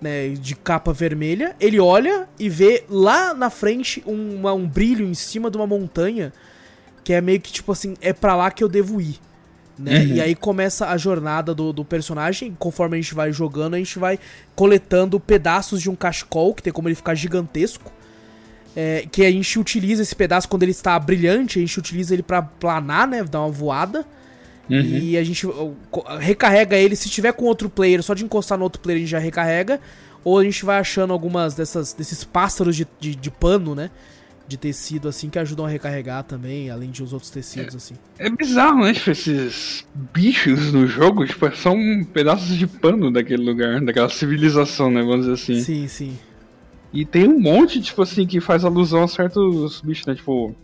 né, 0.00 0.30
de 0.30 0.56
capa 0.56 0.92
vermelha. 0.92 1.54
Ele 1.60 1.78
olha 1.78 2.28
e 2.38 2.48
vê 2.48 2.84
lá 2.88 3.32
na 3.32 3.48
frente 3.48 4.02
uma, 4.06 4.52
um 4.52 4.66
brilho 4.66 5.06
em 5.06 5.14
cima 5.14 5.50
de 5.50 5.56
uma 5.56 5.68
montanha 5.68 6.32
que 7.04 7.12
é 7.12 7.20
meio 7.20 7.40
que 7.40 7.52
tipo 7.52 7.70
assim, 7.70 7.94
é 8.00 8.12
para 8.12 8.34
lá 8.34 8.50
que 8.50 8.64
eu 8.64 8.68
devo 8.68 9.00
ir. 9.00 9.20
Né? 9.78 10.00
Uhum. 10.00 10.06
E 10.06 10.20
aí 10.20 10.34
começa 10.34 10.88
a 10.88 10.96
jornada 10.96 11.54
do, 11.54 11.72
do 11.72 11.84
personagem. 11.84 12.56
Conforme 12.58 12.96
a 12.96 13.00
gente 13.00 13.14
vai 13.14 13.32
jogando, 13.32 13.74
a 13.74 13.78
gente 13.78 13.98
vai 13.98 14.18
coletando 14.54 15.18
pedaços 15.18 15.82
de 15.82 15.90
um 15.90 15.96
cachecol, 15.96 16.54
que 16.54 16.62
tem 16.62 16.72
como 16.72 16.88
ele 16.88 16.94
ficar 16.94 17.14
gigantesco. 17.14 17.92
É, 18.76 19.06
que 19.10 19.24
a 19.24 19.30
gente 19.30 19.56
utiliza 19.58 20.02
esse 20.02 20.14
pedaço 20.14 20.48
quando 20.48 20.64
ele 20.64 20.72
está 20.72 20.98
brilhante, 20.98 21.58
a 21.58 21.62
gente 21.62 21.78
utiliza 21.78 22.12
ele 22.12 22.24
para 22.24 22.42
planar, 22.42 23.06
né? 23.06 23.22
Dar 23.22 23.40
uma 23.40 23.50
voada. 23.50 24.04
Uhum. 24.68 24.80
E 24.80 25.18
a 25.18 25.22
gente 25.22 25.46
recarrega 26.18 26.76
ele. 26.76 26.96
Se 26.96 27.08
tiver 27.08 27.32
com 27.32 27.44
outro 27.44 27.68
player, 27.68 28.02
só 28.02 28.14
de 28.14 28.24
encostar 28.24 28.58
no 28.58 28.64
outro 28.64 28.80
player 28.80 28.98
a 28.98 29.00
gente 29.00 29.10
já 29.10 29.18
recarrega. 29.18 29.80
Ou 30.24 30.38
a 30.38 30.44
gente 30.44 30.64
vai 30.64 30.78
achando 30.78 31.12
algumas 31.12 31.54
dessas, 31.54 31.92
desses 31.92 32.24
pássaros 32.24 32.74
de, 32.74 32.86
de, 32.98 33.14
de 33.14 33.30
pano, 33.30 33.74
né? 33.74 33.90
De 34.46 34.56
tecido 34.56 35.08
assim 35.08 35.30
que 35.30 35.38
ajudam 35.38 35.64
a 35.64 35.68
recarregar 35.68 36.22
também, 36.24 36.70
além 36.70 36.90
de 36.90 37.02
os 37.02 37.12
outros 37.12 37.30
tecidos 37.30 37.74
é, 37.74 37.76
assim. 37.76 37.94
É 38.18 38.28
bizarro, 38.28 38.84
né? 38.84 38.92
Tipo, 38.92 39.10
esses 39.10 39.86
bichos 40.12 40.72
no 40.72 40.86
jogo, 40.86 41.26
tipo, 41.26 41.50
são 41.56 41.76
pedaços 42.12 42.56
de 42.56 42.66
pano 42.66 43.10
daquele 43.10 43.42
lugar, 43.42 43.80
daquela 43.80 44.08
civilização, 44.08 44.90
né? 44.90 45.00
Vamos 45.00 45.20
dizer 45.20 45.32
assim. 45.32 45.60
Sim, 45.60 45.88
sim. 45.88 46.18
E 46.92 47.04
tem 47.04 47.26
um 47.26 47.40
monte, 47.40 47.80
tipo 47.80 48.02
assim, 48.02 48.26
que 48.26 48.40
faz 48.40 48.64
alusão 48.64 49.02
a 49.02 49.08
certos 49.08 49.80
bichos, 49.80 50.06
né? 50.06 50.14
Tipo, 50.14 50.54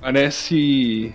parece 0.00 1.12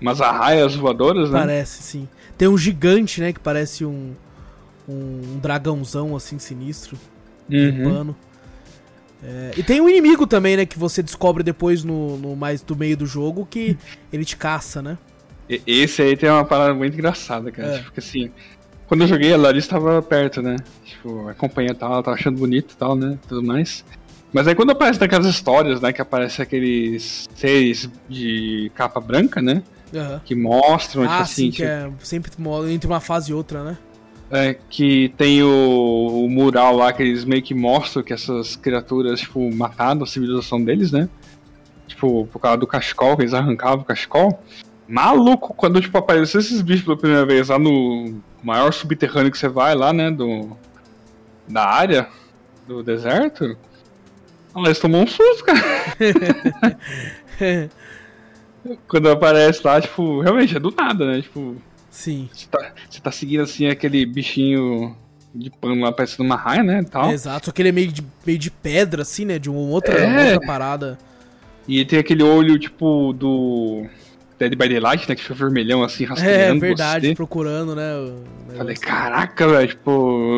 umas 0.00 0.20
arraias 0.20 0.74
voadoras, 0.74 1.30
né? 1.30 1.38
Parece, 1.38 1.82
sim. 1.82 2.08
Tem 2.36 2.48
um 2.48 2.56
gigante, 2.56 3.20
né? 3.20 3.32
Que 3.32 3.40
parece 3.40 3.84
um, 3.84 4.14
um 4.88 5.38
dragãozão 5.42 6.14
assim 6.14 6.38
sinistro. 6.38 6.96
Uhum. 7.50 7.70
De 7.70 7.82
pano. 7.82 8.16
É, 9.22 9.50
e 9.56 9.62
tem 9.62 9.80
um 9.80 9.88
inimigo 9.88 10.26
também, 10.26 10.56
né? 10.56 10.66
Que 10.66 10.78
você 10.78 11.02
descobre 11.02 11.42
depois 11.42 11.82
no, 11.82 12.16
no, 12.18 12.36
mais 12.36 12.62
do 12.62 12.76
meio 12.76 12.96
do 12.96 13.06
jogo 13.06 13.46
que 13.50 13.76
ele 14.12 14.24
te 14.24 14.36
caça, 14.36 14.80
né? 14.80 14.96
Esse 15.66 16.02
aí 16.02 16.16
tem 16.16 16.28
uma 16.30 16.44
parada 16.44 16.74
muito 16.74 16.94
engraçada, 16.94 17.50
cara. 17.50 17.68
É. 17.68 17.72
Tipo, 17.72 17.84
porque 17.86 18.00
assim, 18.00 18.30
quando 18.86 19.02
eu 19.02 19.08
joguei, 19.08 19.32
a 19.32 19.36
Larissa 19.36 19.66
estava 19.66 20.00
perto, 20.02 20.42
né? 20.42 20.56
Tipo, 20.84 21.28
acompanha 21.28 21.74
tal, 21.74 21.92
ela 21.92 22.02
tava 22.02 22.16
achando 22.16 22.38
bonito 22.38 22.72
e 22.72 22.76
tal, 22.76 22.94
né? 22.94 23.18
Tudo 23.26 23.42
mais. 23.42 23.84
Mas 24.32 24.46
aí 24.46 24.54
quando 24.54 24.70
aparece 24.70 25.00
naquelas 25.00 25.26
histórias, 25.26 25.80
né? 25.80 25.92
Que 25.92 26.02
aparece 26.02 26.42
aqueles 26.42 27.28
seres 27.34 27.88
de 28.08 28.70
capa 28.74 29.00
branca, 29.00 29.40
né? 29.40 29.62
Uhum. 29.92 30.20
Que 30.24 30.34
mostram, 30.34 31.02
tipo 31.02 31.14
ah, 31.14 31.16
tipo 31.16 31.22
assim. 31.22 31.44
Sim, 31.44 31.50
tipo... 31.50 31.62
que 31.62 31.64
é 31.64 31.90
sempre 32.00 32.30
entre 32.70 32.86
uma 32.86 33.00
fase 33.00 33.30
e 33.30 33.34
outra, 33.34 33.64
né? 33.64 33.78
É, 34.30 34.54
que 34.68 35.12
tem 35.16 35.42
o, 35.42 36.24
o, 36.24 36.28
mural 36.28 36.76
lá 36.76 36.92
que 36.92 37.02
eles 37.02 37.24
meio 37.24 37.42
que 37.42 37.54
mostram 37.54 38.02
que 38.02 38.12
essas 38.12 38.56
criaturas, 38.56 39.20
tipo, 39.20 39.50
mataram 39.54 40.02
a 40.02 40.06
civilização 40.06 40.62
deles, 40.62 40.92
né? 40.92 41.08
Tipo, 41.86 42.26
por 42.26 42.38
causa 42.38 42.58
do 42.58 42.66
cachecol, 42.66 43.16
que 43.16 43.22
eles 43.22 43.32
arrancavam 43.32 43.80
o 43.80 43.84
cachecol. 43.84 44.42
Maluco, 44.86 45.54
quando, 45.54 45.80
tipo, 45.80 45.96
apareceu 45.96 46.40
esses 46.40 46.60
bichos 46.60 46.84
pela 46.84 46.96
primeira 46.96 47.24
vez 47.24 47.48
lá 47.48 47.58
no 47.58 48.20
maior 48.42 48.72
subterrâneo 48.72 49.32
que 49.32 49.38
você 49.38 49.48
vai 49.48 49.74
lá, 49.74 49.94
né? 49.94 50.10
Do, 50.10 50.54
da 51.48 51.64
área 51.64 52.08
do 52.66 52.82
deserto. 52.82 53.56
Eles 54.54 54.78
tomou 54.78 55.02
um 55.02 55.06
susto, 55.06 55.44
cara. 55.44 55.58
quando 58.86 59.10
aparece 59.10 59.60
lá, 59.64 59.80
tipo, 59.80 60.20
realmente 60.20 60.56
é 60.56 60.60
do 60.60 60.70
nada, 60.70 61.06
né? 61.06 61.22
Tipo, 61.22 61.56
Sim. 61.90 62.28
Você 62.32 62.46
tá, 62.50 62.72
você 62.88 63.00
tá 63.00 63.10
seguindo 63.10 63.42
assim 63.42 63.66
aquele 63.66 64.04
bichinho 64.04 64.96
de 65.34 65.50
pano 65.50 65.82
lá 65.82 65.92
parecendo 65.92 66.24
uma 66.24 66.36
raia, 66.36 66.62
né? 66.62 66.82
Tal. 66.84 67.10
É, 67.10 67.14
exato, 67.14 67.46
só 67.46 67.52
que 67.52 67.62
ele 67.62 67.68
é 67.70 67.72
meio 67.72 67.92
de, 67.92 68.02
meio 68.26 68.38
de 68.38 68.50
pedra, 68.50 69.02
assim, 69.02 69.24
né? 69.24 69.38
De 69.38 69.48
uma 69.50 69.60
outra, 69.60 69.98
é. 69.98 70.32
outra 70.34 70.46
parada. 70.46 70.98
E 71.66 71.84
tem 71.84 71.98
aquele 71.98 72.22
olho, 72.22 72.58
tipo, 72.58 73.12
do. 73.12 73.86
Dead 74.38 74.54
by 74.54 74.68
Daylight, 74.68 75.08
né? 75.08 75.16
Que 75.16 75.22
fica 75.22 75.34
vermelhão 75.34 75.82
assim, 75.82 76.04
É, 76.04 76.06
rastreando 76.06 76.60
verdade, 76.60 77.08
você. 77.08 77.14
procurando, 77.14 77.74
né? 77.74 77.92
Falei, 78.56 78.76
caraca, 78.76 79.48
velho, 79.48 79.68
tipo, 79.68 79.90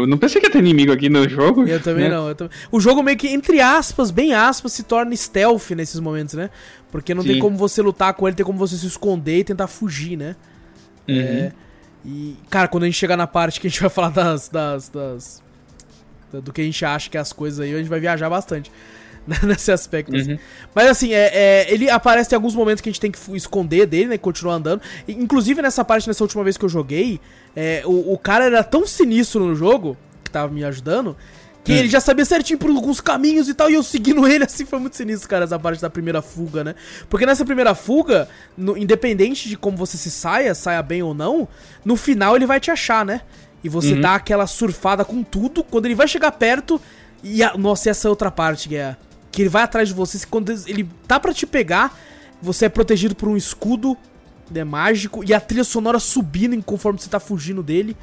eu 0.02 0.06
não 0.06 0.16
pensei 0.16 0.40
que 0.40 0.46
ia 0.46 0.50
ter 0.50 0.58
inimigo 0.58 0.90
aqui 0.90 1.10
no 1.10 1.28
jogo. 1.28 1.66
Eu 1.68 1.80
também 1.80 2.08
né? 2.08 2.16
não. 2.16 2.28
eu 2.28 2.34
também- 2.34 2.56
O 2.72 2.80
jogo 2.80 3.02
meio 3.02 3.18
que, 3.18 3.28
entre 3.28 3.60
aspas, 3.60 4.10
bem 4.10 4.32
aspas, 4.32 4.72
se 4.72 4.84
torna 4.84 5.14
stealth 5.14 5.70
nesses 5.72 6.00
momentos, 6.00 6.34
né? 6.34 6.48
Porque 6.90 7.14
não 7.14 7.22
tem 7.22 7.34
Sim. 7.34 7.40
como 7.40 7.56
você 7.58 7.82
lutar 7.82 8.14
com 8.14 8.26
ele, 8.26 8.34
tem 8.34 8.46
como 8.46 8.58
você 8.58 8.74
se 8.76 8.86
esconder 8.86 9.40
e 9.40 9.44
tentar 9.44 9.66
fugir, 9.66 10.16
né? 10.16 10.34
Uhum. 11.08 11.16
É, 11.18 11.52
e, 12.04 12.36
cara, 12.48 12.68
quando 12.68 12.84
a 12.84 12.86
gente 12.86 12.96
chegar 12.96 13.16
na 13.16 13.26
parte 13.26 13.60
que 13.60 13.66
a 13.66 13.70
gente 13.70 13.80
vai 13.80 13.90
falar 13.90 14.10
das, 14.10 14.48
das, 14.48 14.88
das- 14.88 15.42
da- 16.32 16.40
do 16.40 16.52
que 16.52 16.60
a 16.60 16.64
gente 16.64 16.84
acha 16.84 17.10
que 17.10 17.16
é 17.16 17.20
as 17.20 17.32
coisas 17.32 17.60
aí, 17.60 17.74
a 17.74 17.78
gente 17.78 17.88
vai 17.88 18.00
viajar 18.00 18.30
bastante 18.30 18.70
né, 19.26 19.36
nesse 19.42 19.70
aspecto. 19.70 20.14
assim. 20.16 20.32
Uhum. 20.32 20.38
Mas 20.74 20.88
assim, 20.88 21.12
é, 21.12 21.30
é, 21.32 21.72
ele 21.72 21.90
aparece 21.90 22.34
em 22.34 22.36
alguns 22.36 22.54
momentos 22.54 22.80
que 22.80 22.88
a 22.88 22.92
gente 22.92 23.00
tem 23.00 23.10
que 23.10 23.18
esconder 23.36 23.86
dele, 23.86 24.06
né? 24.06 24.14
E 24.14 24.18
continuar 24.18 24.54
andando. 24.54 24.80
E, 25.06 25.12
inclusive 25.12 25.60
nessa 25.60 25.84
parte, 25.84 26.08
nessa 26.08 26.24
última 26.24 26.42
vez 26.42 26.56
que 26.56 26.64
eu 26.64 26.68
joguei, 26.68 27.20
é, 27.54 27.82
o, 27.84 28.12
o 28.14 28.18
cara 28.18 28.44
era 28.46 28.64
tão 28.64 28.86
sinistro 28.86 29.44
no 29.46 29.54
jogo, 29.54 29.96
que 30.24 30.30
tava 30.30 30.52
me 30.52 30.64
ajudando, 30.64 31.16
que 31.62 31.73
Hum. 31.73 31.77
ele 31.77 31.88
já 31.88 32.01
sabia 32.01 32.25
certinho 32.25 32.59
por 32.59 32.70
alguns 32.70 33.01
caminhos 33.01 33.49
e 33.49 33.55
tal, 33.55 33.70
e 33.70 33.75
eu 33.75 33.83
seguindo 33.83 34.27
ele, 34.29 34.44
assim, 34.44 34.64
foi 34.64 34.79
muito 34.79 34.96
sinistro, 34.96 35.29
cara, 35.29 35.44
essa 35.44 35.59
parte 35.59 35.81
da 35.81 35.90
primeira 35.90 36.23
fuga, 36.23 36.64
né? 36.64 36.75
Porque 37.09 37.27
nessa 37.27 37.44
primeira 37.44 37.75
fuga, 37.75 38.29
no- 38.57 38.77
independente 38.77 39.49
de 39.49 39.57
como 39.57 39.77
você 39.77 39.96
se 39.96 40.11
saia, 40.11 40.55
saia 40.55 40.83
bem 40.83 41.03
ou 41.03 41.12
não, 41.14 41.46
no 41.85 41.96
final 41.96 42.35
ele 42.37 42.46
vai 42.46 42.59
te 42.61 42.70
achar, 42.70 43.05
né? 43.05 43.20
E 43.62 43.68
você 43.68 43.92
Uhum. 43.92 44.01
dá 44.01 44.14
aquela 44.14 44.46
surfada 44.46 45.05
com 45.05 45.23
tudo, 45.23 45.62
quando 45.62 45.85
ele 45.87 45.94
vai 45.94 46.09
chegar 46.09 46.33
perto, 46.33 46.81
e 47.23 47.42
a, 47.42 47.55
nossa, 47.59 47.90
essa 47.90 48.09
é 48.09 48.11
outra 48.11 48.31
parte, 48.31 48.68
que 48.68 48.77
é 48.77 48.96
que 49.31 49.42
ele 49.42 49.49
vai 49.49 49.62
atrás 49.62 49.87
de 49.88 49.94
você, 49.94 50.18
se 50.18 50.27
quando 50.27 50.51
ele 50.66 50.88
tá 51.07 51.20
pra 51.20 51.33
te 51.33 51.46
pegar, 51.46 51.96
você 52.42 52.64
é 52.64 52.68
protegido 52.68 53.14
por 53.14 53.29
um 53.29 53.37
escudo 53.37 53.96
né, 54.51 54.64
mágico 54.64 55.23
e 55.25 55.33
a 55.33 55.38
trilha 55.38 55.62
sonora 55.62 56.01
subindo 56.01 56.61
conforme 56.64 56.99
você 56.99 57.09
tá 57.09 57.20
fugindo 57.20 57.62
dele. 57.62 57.96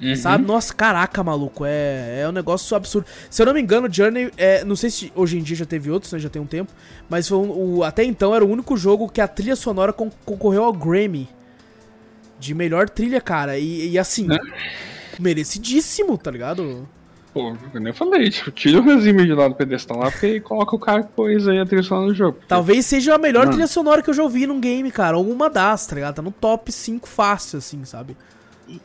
Uhum. 0.00 0.16
Sabe? 0.16 0.44
Nossa, 0.46 0.72
caraca, 0.72 1.22
maluco. 1.22 1.64
É, 1.66 2.20
é 2.22 2.28
um 2.28 2.32
negócio 2.32 2.74
absurdo. 2.76 3.06
Se 3.28 3.42
eu 3.42 3.46
não 3.46 3.52
me 3.52 3.60
engano, 3.60 3.86
Journey, 3.92 4.30
é, 4.36 4.64
não 4.64 4.74
sei 4.74 4.88
se 4.88 5.12
hoje 5.14 5.38
em 5.38 5.42
dia 5.42 5.56
já 5.56 5.66
teve 5.66 5.90
outros, 5.90 6.12
né? 6.12 6.18
Já 6.18 6.28
tem 6.30 6.40
um 6.40 6.46
tempo. 6.46 6.72
Mas 7.08 7.28
foi 7.28 7.36
um- 7.38 7.76
o, 7.78 7.84
até 7.84 8.02
então 8.02 8.34
era 8.34 8.44
o 8.44 8.48
único 8.50 8.76
jogo 8.76 9.08
que 9.10 9.20
a 9.20 9.28
trilha 9.28 9.54
sonora 9.56 9.92
con- 9.92 10.10
concorreu 10.24 10.64
ao 10.64 10.72
Grammy. 10.72 11.28
De 12.38 12.54
melhor 12.54 12.88
trilha, 12.88 13.20
cara. 13.20 13.58
E, 13.58 13.90
e 13.90 13.98
assim, 13.98 14.26
Né? 14.26 14.38
merecidíssimo, 15.18 16.16
tá 16.16 16.30
ligado? 16.30 16.88
Pô, 17.32 17.54
eu 17.72 17.80
nem 17.80 17.92
falei, 17.92 18.28
tipo, 18.30 18.50
tira 18.50 18.78
o 18.80 18.82
Resime 18.82 19.24
de 19.24 19.32
lá 19.34 19.46
do 19.46 19.54
pedestal 19.54 19.98
lá, 19.98 20.10
porque 20.10 20.40
coloca 20.40 20.74
o 20.74 20.78
cara 20.78 21.04
que 21.04 21.12
pôs 21.12 21.46
aí 21.46 21.60
a 21.60 21.66
trilha 21.66 21.82
sonora 21.82 22.08
no 22.08 22.14
jogo. 22.14 22.38
Talvez 22.48 22.86
seja 22.86 23.14
a 23.14 23.18
melhor 23.18 23.40
Mano. 23.40 23.52
trilha 23.52 23.68
sonora 23.68 24.02
que 24.02 24.10
eu 24.10 24.14
já 24.14 24.22
ouvi 24.22 24.46
num 24.46 24.58
game, 24.58 24.90
cara. 24.90 25.16
Ou 25.16 25.30
uma 25.30 25.48
das, 25.48 25.86
tá 25.86 25.94
ligado? 25.94 26.16
Tá 26.16 26.22
no 26.22 26.32
top 26.32 26.72
5 26.72 27.06
fácil, 27.08 27.58
assim, 27.58 27.84
sabe? 27.84 28.16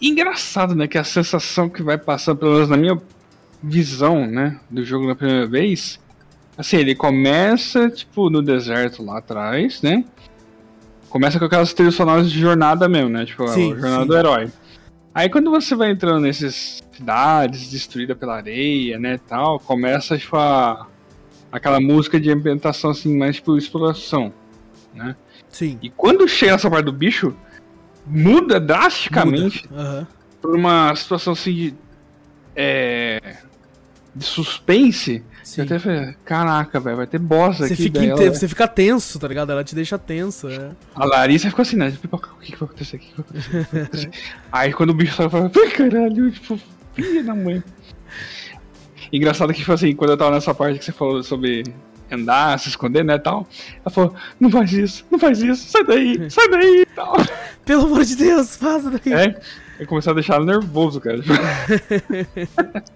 Engraçado, 0.01 0.75
né, 0.75 0.87
que 0.87 0.97
a 0.97 1.03
sensação 1.03 1.69
que 1.69 1.83
vai 1.83 1.97
passando, 1.97 2.37
pelo 2.37 2.53
menos 2.53 2.69
na 2.69 2.77
minha 2.77 2.99
visão, 3.61 4.25
né, 4.25 4.59
do 4.69 4.83
jogo 4.83 5.07
na 5.07 5.15
primeira 5.15 5.45
vez, 5.45 5.99
assim, 6.57 6.77
ele 6.77 6.95
começa, 6.95 7.89
tipo, 7.89 8.29
no 8.29 8.41
deserto 8.41 9.03
lá 9.03 9.19
atrás, 9.19 9.81
né, 9.81 10.03
começa 11.09 11.37
com 11.37 11.45
aquelas 11.45 11.73
trilhas 11.73 11.95
sonoras 11.95 12.31
de 12.31 12.39
jornada 12.39 12.89
mesmo, 12.89 13.09
né, 13.09 13.25
tipo, 13.25 13.47
Sim, 13.47 13.73
a 13.73 13.75
jornada 13.75 14.01
sim. 14.01 14.07
do 14.07 14.17
herói. 14.17 14.51
Aí 15.13 15.29
quando 15.29 15.49
você 15.49 15.75
vai 15.75 15.91
entrando 15.91 16.21
nessas 16.21 16.83
cidades 16.91 17.69
destruídas 17.69 18.17
pela 18.17 18.35
areia, 18.35 18.99
né, 18.99 19.19
tal, 19.27 19.59
começa, 19.59 20.17
tipo, 20.17 20.35
a, 20.35 20.87
aquela 21.51 21.79
música 21.79 22.19
de 22.19 22.31
ambientação, 22.31 22.91
assim, 22.91 23.15
mais, 23.15 23.35
tipo, 23.35 23.57
exploração, 23.57 24.33
né. 24.93 25.15
Sim. 25.47 25.79
E 25.81 25.89
quando 25.89 26.27
chega 26.27 26.55
essa 26.55 26.69
parte 26.69 26.85
do 26.85 26.91
bicho, 26.91 27.33
muda 28.05 28.59
drasticamente 28.59 29.67
Muda. 29.69 29.81
Aham. 29.81 30.07
por 30.41 30.55
uma 30.55 30.95
situação 30.95 31.33
assim 31.33 31.53
de. 31.53 31.73
É. 32.55 33.37
De 34.15 34.23
suspense. 34.23 35.21
Sim. 35.43 35.61
Eu 35.61 35.65
até 35.65 35.77
falei, 35.77 36.15
caraca, 36.23 36.79
velho, 36.79 36.97
vai 36.97 37.05
ter 37.05 37.19
boss 37.19 37.57
Você 37.57 37.65
aqui. 37.73 37.83
fica, 37.83 38.15
você 38.15 38.47
fica 38.47 38.67
tenso, 38.67 39.19
tá 39.19 39.27
ligado? 39.27 39.51
Ela 39.51 39.63
te 39.63 39.75
deixa 39.75 39.97
tenso. 39.99 40.47
É. 40.49 40.71
A 40.95 41.05
Larissa 41.05 41.49
ficou 41.49 41.61
assim, 41.63 41.75
né? 41.75 41.91
Tipo, 41.91 42.15
o 42.15 42.19
que, 42.39 42.53
que 42.53 42.57
vai 42.57 42.67
acontecer 42.69 42.95
aqui? 42.95 43.13
Aí 44.51 44.73
quando 44.73 44.91
o 44.91 44.93
bicho 44.93 45.15
saiu, 45.15 45.25
eu 45.27 45.29
falei, 45.29 45.51
"Ai, 45.55 45.71
caralho, 45.71 46.31
tipo, 46.31 46.59
filha 46.95 47.23
da 47.23 47.35
mãe. 47.35 47.61
Engraçado 49.13 49.53
que, 49.53 49.59
tipo 49.59 49.71
assim, 49.73 49.95
quando 49.95 50.11
eu 50.11 50.17
tava 50.17 50.31
nessa 50.31 50.53
parte 50.55 50.79
que 50.79 50.85
você 50.85 50.91
falou 50.91 51.21
sobre 51.23 51.63
andar, 52.11 52.59
se 52.59 52.69
esconder, 52.69 53.03
né, 53.03 53.17
tal, 53.17 53.47
ela 53.83 53.89
falou, 53.93 54.15
não 54.39 54.49
faz 54.49 54.71
isso, 54.73 55.05
não 55.11 55.17
faz 55.17 55.41
isso, 55.41 55.69
sai 55.69 55.83
daí, 55.83 56.29
sai 56.29 56.47
daí 56.49 56.81
e 56.81 56.85
tal. 56.95 57.15
Pelo 57.65 57.85
amor 57.85 58.03
de 58.03 58.15
Deus, 58.15 58.55
faça 58.55 58.91
daí. 58.91 59.13
É, 59.13 59.39
eu 59.79 59.87
comecei 59.87 60.11
a 60.11 60.15
deixar 60.15 60.35
ela 60.35 60.45
nervoso, 60.45 61.01
cara. 61.01 61.19
tipo. 61.19 61.33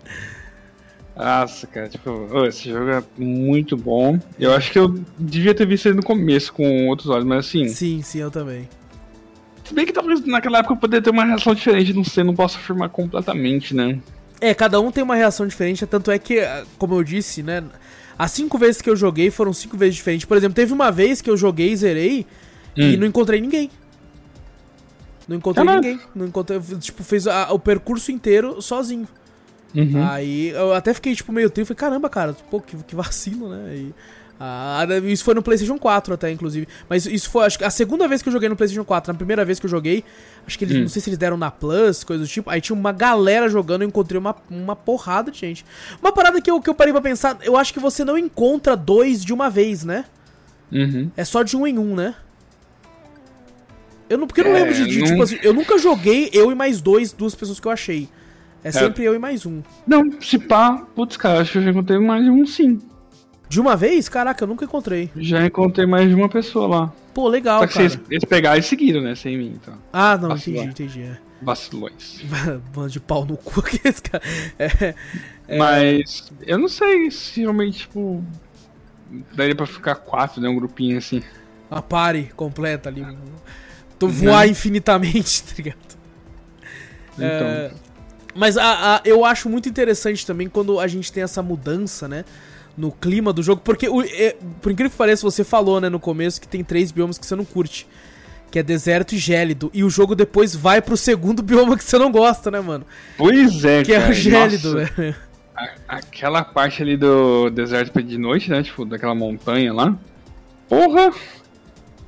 Nossa, 1.16 1.68
cara, 1.68 1.90
tipo, 1.90 2.30
esse 2.48 2.70
jogo 2.70 2.90
é 2.90 3.04
muito 3.18 3.76
bom. 3.76 4.18
Eu 4.40 4.54
acho 4.54 4.72
que 4.72 4.80
eu 4.80 4.96
devia 5.18 5.54
ter 5.54 5.68
visto 5.68 5.88
ele 5.88 5.98
no 5.98 6.04
começo 6.04 6.54
com 6.54 6.88
outros 6.88 7.10
olhos, 7.10 7.26
mas 7.26 7.46
assim, 7.46 7.68
Sim, 7.68 8.02
sim, 8.02 8.20
eu 8.20 8.32
também. 8.32 8.70
se 9.66 9.74
bem 9.74 9.86
que 9.86 9.92
talvez 9.92 10.26
naquela 10.26 10.60
época 10.60 10.76
eu 10.76 10.78
poderia 10.78 11.04
ter 11.04 11.10
uma 11.10 11.26
reação 11.26 11.54
diferente, 11.54 11.92
não 11.94 12.06
sei, 12.06 12.24
não 12.24 12.34
posso 12.34 12.58
afirmar 12.58 12.88
completamente, 12.90 13.76
né? 13.76 14.00
É, 14.40 14.54
cada 14.54 14.80
um 14.80 14.90
tem 14.92 15.04
uma 15.04 15.16
reação 15.16 15.46
diferente, 15.46 15.86
tanto 15.86 16.10
é 16.10 16.18
que, 16.18 16.40
como 16.78 16.96
eu 16.96 17.04
disse, 17.04 17.44
né? 17.44 17.62
As 18.20 18.32
cinco 18.32 18.58
vezes 18.58 18.82
que 18.82 18.90
eu 18.90 18.96
joguei 18.98 19.32
foram 19.32 19.54
cinco 19.54 19.78
vezes 19.78 19.96
diferentes. 19.96 20.26
Por 20.26 20.36
exemplo, 20.36 20.54
teve 20.54 20.74
uma 20.74 20.92
vez 20.92 21.22
que 21.22 21.30
eu 21.30 21.38
joguei, 21.38 21.74
zerei 21.76 22.26
e 22.76 22.96
Hum. 22.96 23.00
não 23.00 23.08
encontrei 23.08 23.40
ninguém. 23.40 23.72
Não 25.28 25.38
encontrei 25.38 25.66
Caralho. 25.66 25.82
ninguém. 25.88 26.06
Não 26.14 26.26
encontrei, 26.28 26.60
tipo, 26.80 27.04
fez 27.04 27.28
a- 27.28 27.52
o 27.54 27.58
percurso 27.60 28.12
inteiro 28.12 28.62
sozinho. 28.62 29.08
Uhum. 29.76 30.04
Aí 30.10 30.50
eu 30.50 30.74
até 30.74 30.94
fiquei, 30.94 31.16
tipo, 31.16 31.32
meio 31.32 31.50
triste. 31.50 31.68
Falei, 31.70 31.80
caramba, 31.80 32.10
cara, 32.10 32.36
pô, 32.50 32.60
que, 32.60 32.76
que 32.84 32.96
vacilo, 32.96 33.50
né? 33.50 33.76
E, 33.76 33.94
ah, 34.40 34.86
isso 35.04 35.24
foi 35.24 35.34
no 35.34 35.42
PlayStation 35.44 35.78
4 35.78 36.14
até, 36.14 36.32
inclusive. 36.32 36.66
Mas 36.88 37.06
isso 37.06 37.30
foi, 37.30 37.46
acho 37.46 37.58
que 37.58 37.66
a 37.66 37.70
segunda 37.70 38.08
vez 38.08 38.22
que 38.22 38.30
eu 38.30 38.34
joguei 38.34 38.48
no 38.48 38.56
PlayStation 38.56 38.86
4. 38.86 39.12
Na 39.12 39.18
primeira 39.18 39.44
vez 39.44 39.60
que 39.60 39.66
eu 39.66 39.70
joguei, 39.70 40.04
acho 40.48 40.58
que 40.58 40.64
eles, 40.64 40.78
Hum. 40.78 40.82
não 40.82 40.88
sei 40.88 41.02
se 41.02 41.10
eles 41.10 41.18
deram 41.18 41.36
na 41.36 41.52
Plus, 41.52 42.04
coisa 42.06 42.24
do 42.24 42.28
tipo. 42.28 42.50
Aí 42.50 42.62
tinha 42.62 42.76
uma 42.78 42.92
galera 42.94 43.50
jogando, 43.50 43.82
eu 43.82 43.88
encontrei 43.90 44.18
uma, 44.18 44.36
uma 44.50 44.76
porrada 44.76 45.30
de 45.30 45.38
gente. 45.40 45.66
Uma 46.02 46.12
parada 46.14 46.40
que 46.42 46.50
eu, 46.50 46.62
que 46.62 46.70
eu 46.70 46.74
parei 46.74 46.94
pra 46.94 47.02
pensar, 47.02 47.38
eu 47.44 47.58
acho 47.58 47.74
que 47.74 47.80
você 47.80 48.06
não 48.06 48.18
encontra 48.18 48.78
dois 48.78 49.24
de 49.26 49.34
uma 49.34 49.50
vez, 49.50 49.84
né? 49.84 50.06
Uhum. 50.72 51.12
É 51.18 51.26
só 51.26 51.44
de 51.44 51.58
um 51.58 51.68
em 51.68 51.78
um, 51.78 51.94
né? 51.96 52.16
Eu 54.10 54.18
não, 54.18 54.26
porque 54.26 54.42
eu 54.42 54.46
não 54.46 54.52
É, 54.56 54.60
lembro 54.62 54.74
de, 54.74 54.86
de, 54.88 55.00
não- 55.00 55.08
tipo 55.08 55.22
assim, 55.24 55.38
eu 55.44 55.54
nunca 55.54 55.78
joguei 55.78 56.30
eu 56.34 56.52
e 56.52 56.56
mais 56.56 56.82
dois, 56.82 57.12
duas 57.12 57.36
pessoas 57.36 57.60
que 57.60 57.68
eu 57.68 57.72
achei. 57.72 58.10
É 58.64 58.72
sempre 58.72 59.04
eu 59.06 59.16
e 59.16 59.20
mais 59.20 59.46
um. 59.46 59.62
Não, 59.88 60.04
se 60.22 60.38
pá, 60.38 60.86
putz, 60.96 61.16
cara, 61.16 61.42
acho 61.42 61.54
que 61.54 61.58
eu 61.60 61.62
já 61.62 61.70
encontrei 61.72 62.00
mais 62.00 62.28
um 62.28 62.46
sim. 62.46 62.80
De 63.50 63.60
uma 63.60 63.76
vez? 63.76 64.08
Caraca, 64.08 64.44
eu 64.44 64.48
nunca 64.48 64.64
encontrei. 64.64 65.10
Já 65.16 65.44
encontrei 65.46 65.86
mais 65.88 66.08
de 66.08 66.14
uma 66.16 66.30
pessoa 66.30 66.68
lá. 66.68 66.94
Pô, 67.14 67.28
legal, 67.28 67.60
Só 67.62 67.68
que 67.68 67.74
cara. 67.74 67.90
vocês, 67.90 68.02
eles 68.10 68.24
pegaram 68.26 68.60
e 68.60 68.64
seguiram, 68.64 69.02
né? 69.02 69.16
Sem 69.16 69.38
mim, 69.38 69.54
então. 69.62 69.74
Ah, 69.92 70.16
não, 70.18 70.30
Vacilar. 70.30 70.66
entendi, 70.66 71.00
entendi. 71.00 71.02
É. 71.12 71.18
Vacilões. 71.42 72.22
Bando 72.74 72.90
de 72.90 73.00
pau 73.00 73.26
no 73.26 73.36
cu 73.38 73.60
aqui, 73.66 73.80
esse 73.84 74.02
cara. 74.04 74.22
É, 74.60 75.58
Mas 75.58 76.32
eu 76.46 76.58
não 76.60 76.68
sei 76.68 77.10
se 77.10 77.42
realmente, 77.42 77.80
tipo. 77.80 78.24
Daria 79.34 79.56
pra 79.56 79.66
ficar 79.66 79.96
quatro, 79.96 80.40
né? 80.40 80.48
Um 80.48 80.56
grupinho 80.56 80.98
assim. 81.00 81.24
a 81.72 81.82
pare 81.82 82.32
completa 82.36 82.88
ali. 82.90 83.04
Tu 83.98 84.08
voar 84.08 84.48
infinitamente, 84.48 85.42
tá 85.50 85.54
ligado? 85.58 85.78
Então. 87.14 87.28
É, 87.28 87.72
mas 88.36 88.56
a, 88.58 88.98
a- 88.98 89.02
eu 89.04 89.26
acho 89.26 89.50
muito 89.50 89.68
interessante 89.68 90.26
também 90.26 90.48
quando 90.48 90.80
a 90.80 90.88
gente 90.88 91.12
tem 91.12 91.24
essa 91.24 91.42
mudança, 91.42 92.08
né? 92.08 92.24
No 92.78 92.92
clima 92.92 93.34
do 93.34 93.44
jogo. 93.44 93.62
Porque, 93.64 93.90
o- 93.90 94.02
é, 94.02 94.36
por 94.62 94.72
incrível 94.72 94.90
que 94.92 94.98
pareça, 94.98 95.22
você 95.24 95.44
falou, 95.44 95.82
né, 95.82 95.90
no 95.90 96.00
começo 96.00 96.40
que 96.40 96.48
tem 96.48 96.64
três 96.64 96.92
biomas 96.92 97.18
que 97.18 97.26
você 97.26 97.36
não 97.36 97.44
curte. 97.46 97.86
Que 98.52 98.60
é 98.60 98.64
deserto 98.64 99.14
e 99.14 99.18
gélido. 99.18 99.70
E 99.74 99.84
o 99.84 99.90
jogo 99.90 100.16
depois 100.16 100.56
vai 100.56 100.82
pro 100.82 100.98
segundo 100.98 101.42
bioma 101.44 101.78
que 101.78 101.84
você 101.84 101.98
não 101.98 102.12
gosta, 102.12 102.50
né, 102.50 102.60
mano? 102.60 102.86
Pois 103.18 103.64
é, 103.66 103.84
Que 103.84 103.94
é 103.94 104.00
cara. 104.00 104.12
o 104.12 104.14
gélido, 104.14 104.74
Nossa, 104.80 104.94
né? 105.02 105.16
a- 105.56 105.70
aquela 105.98 106.44
parte 106.44 106.82
ali 106.82 106.96
do 106.98 107.50
deserto 107.50 108.02
de 108.02 108.18
noite, 108.18 108.50
né? 108.50 108.64
Tipo, 108.64 108.86
daquela 108.86 109.14
montanha 109.14 109.74
lá. 109.74 109.96
Porra! 110.68 111.12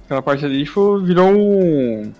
Aquela 0.05 0.21
parte 0.21 0.43
ali, 0.45 0.63
tipo, 0.65 0.99
virou 0.99 1.31
um. 1.31 2.11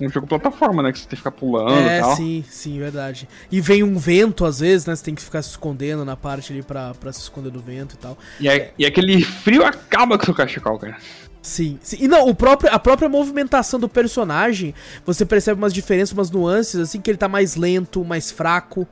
Um 0.00 0.08
jogo 0.08 0.26
plataforma, 0.26 0.82
né? 0.82 0.92
Que 0.92 0.98
você 0.98 1.04
tem 1.04 1.10
que 1.10 1.16
ficar 1.16 1.30
pulando 1.32 1.70
e 1.86 1.88
É, 1.88 2.00
tal. 2.00 2.14
sim, 2.16 2.44
sim, 2.48 2.78
verdade. 2.78 3.28
E 3.50 3.60
vem 3.60 3.82
um 3.82 3.98
vento, 3.98 4.44
às 4.44 4.60
vezes, 4.60 4.86
né? 4.86 4.94
Você 4.94 5.04
tem 5.04 5.14
que 5.14 5.22
ficar 5.22 5.42
se 5.42 5.50
escondendo 5.50 6.04
na 6.04 6.16
parte 6.16 6.52
ali 6.52 6.62
pra, 6.62 6.94
pra 6.94 7.12
se 7.12 7.20
esconder 7.20 7.50
do 7.50 7.60
vento 7.60 7.94
e 7.94 7.98
tal. 7.98 8.16
E, 8.38 8.48
aí- 8.48 8.68
e 8.78 8.86
aquele 8.86 9.22
frio 9.24 9.64
acaba 9.64 10.16
com 10.16 10.22
o 10.22 10.26
seu 10.26 10.34
cachecol, 10.34 10.78
cara. 10.78 10.96
Sim, 11.42 11.78
sim. 11.82 11.96
E 12.00 12.08
não, 12.08 12.28
o 12.28 12.34
próprio, 12.34 12.70
a 12.72 12.78
própria 12.78 13.08
movimentação 13.08 13.80
do 13.80 13.88
personagem, 13.88 14.74
você 15.04 15.24
percebe 15.24 15.58
umas 15.60 15.72
diferenças, 15.72 16.12
umas 16.12 16.30
nuances, 16.30 16.78
assim, 16.80 17.00
que 17.00 17.10
ele 17.10 17.18
tá 17.18 17.28
mais 17.28 17.56
lento, 17.56 18.04
mais 18.04 18.30
fraco. 18.30 18.86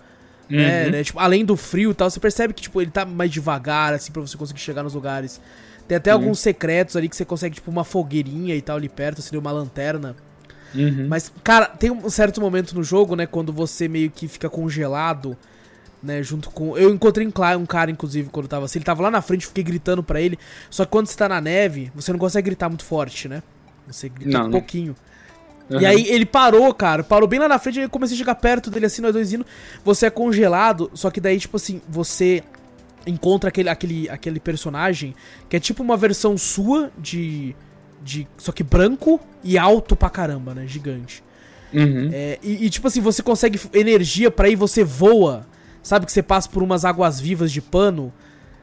Né, 0.49 0.85
Uhum. 0.85 0.91
né? 0.93 1.05
Tipo, 1.05 1.19
além 1.19 1.45
do 1.45 1.57
frio 1.57 1.91
e 1.91 1.95
tal, 1.95 2.09
você 2.09 2.21
percebe 2.21 2.55
que 2.55 2.63
tipo, 2.63 2.81
ele 2.81 2.91
tá 2.91 3.05
mais 3.05 3.33
devagar, 3.33 3.93
assim, 3.93 4.13
pra 4.13 4.23
você 4.23 4.37
conseguir 4.37 4.61
chegar 4.61 4.85
nos 4.85 4.95
lugares. 4.95 5.41
Tem 5.89 5.97
até 5.97 6.15
uhum. 6.15 6.21
alguns 6.23 6.39
secretos 6.39 6.95
ali 6.97 7.09
que 7.09 7.17
você 7.17 7.25
consegue, 7.25 7.57
tipo, 7.57 7.69
uma 7.71 7.83
fogueirinha 7.85 8.55
e 8.55 8.63
tal 8.63 8.77
ali 8.77 8.89
perto, 8.89 9.21
seria 9.23 9.41
uma 9.41 9.51
lanterna. 9.51 10.15
Uhum. 10.75 11.07
Mas, 11.09 11.33
cara, 11.43 11.67
tem 11.67 11.91
um 11.91 12.11
certo 12.11 12.41
momento 12.41 12.75
no 12.75 12.83
jogo, 12.83 13.17
né, 13.17 13.27
quando 13.27 13.53
você 13.53 13.89
meio 13.89 14.11
que 14.11 14.29
fica 14.29 14.49
congelado, 14.49 15.37
né, 16.03 16.23
junto 16.23 16.51
com... 16.51 16.77
Eu 16.77 16.91
encontrei 16.93 17.27
um 17.27 17.67
cara, 17.67 17.91
inclusive, 17.91 18.29
quando 18.31 18.49
tava 18.49 18.65
assim, 18.65 18.79
ele 18.79 18.85
tava 18.85 19.03
lá 19.03 19.11
na 19.11 19.23
frente, 19.23 19.47
fiquei 19.47 19.65
gritando 19.65 20.03
pra 20.03 20.21
ele, 20.21 20.39
só 20.71 20.85
que 20.85 20.91
quando 20.91 21.07
você 21.07 21.17
tá 21.17 21.29
na 21.29 21.41
neve, 21.41 21.91
você 21.95 22.13
não 22.13 22.19
consegue 22.19 22.47
gritar 22.47 22.69
muito 22.69 22.85
forte, 22.85 23.29
né? 23.29 23.43
Você 23.87 24.09
grita 24.09 24.39
não, 24.39 24.49
um 24.49 24.51
pouquinho. 24.51 24.95
Uhum. 25.71 25.81
E 25.81 25.87
aí 25.87 26.09
ele 26.09 26.27
parou, 26.27 26.73
cara, 26.75 27.03
parou 27.03 27.29
bem 27.29 27.39
lá 27.39 27.49
na 27.49 27.59
frente, 27.59 27.79
aí 27.79 27.85
eu 27.85 27.91
comecei 27.91 28.15
a 28.17 28.19
chegar 28.19 28.35
perto 28.35 28.71
dele 28.71 28.87
assim, 28.87 29.03
nós 29.03 29.13
dois 29.13 29.33
indo, 29.33 29.47
você 29.85 30.07
é 30.07 30.11
congelado, 30.11 30.91
só 30.95 31.11
que 31.11 31.21
daí, 31.21 31.39
tipo 31.39 31.57
assim, 31.57 31.81
você 31.89 32.43
encontra 33.07 33.49
aquele, 33.49 33.69
aquele, 33.69 34.09
aquele 34.09 34.41
personagem 34.41 35.15
que 35.49 35.57
é 35.57 35.61
tipo 35.61 35.83
uma 35.83 35.97
versão 35.97 36.37
sua 36.37 36.91
de. 36.99 37.55
De 38.03 38.27
só 38.37 38.53
que 38.53 38.63
branco 38.63 39.21
e 39.43 39.59
alto 39.59 39.97
pra 39.97 40.11
caramba, 40.11 40.55
né? 40.55 40.67
Gigante. 40.67 41.23
Uhum. 41.73 42.11
É, 42.13 42.39
e, 42.43 42.67
e, 42.67 42.71
tipo 42.71 42.87
assim, 42.87 43.01
você 43.01 43.23
consegue 43.23 43.61
energia 43.75 44.31
para 44.31 44.49
ir, 44.49 44.57
você 44.57 44.85
voa. 44.85 45.47
Sabe 45.83 46.07
que 46.07 46.13
você 46.13 46.23
passa 46.23 46.49
por 46.49 46.63
umas 46.63 46.85
águas 46.85 47.21
vivas 47.21 47.53
de 47.53 47.61
pano. 47.61 48.13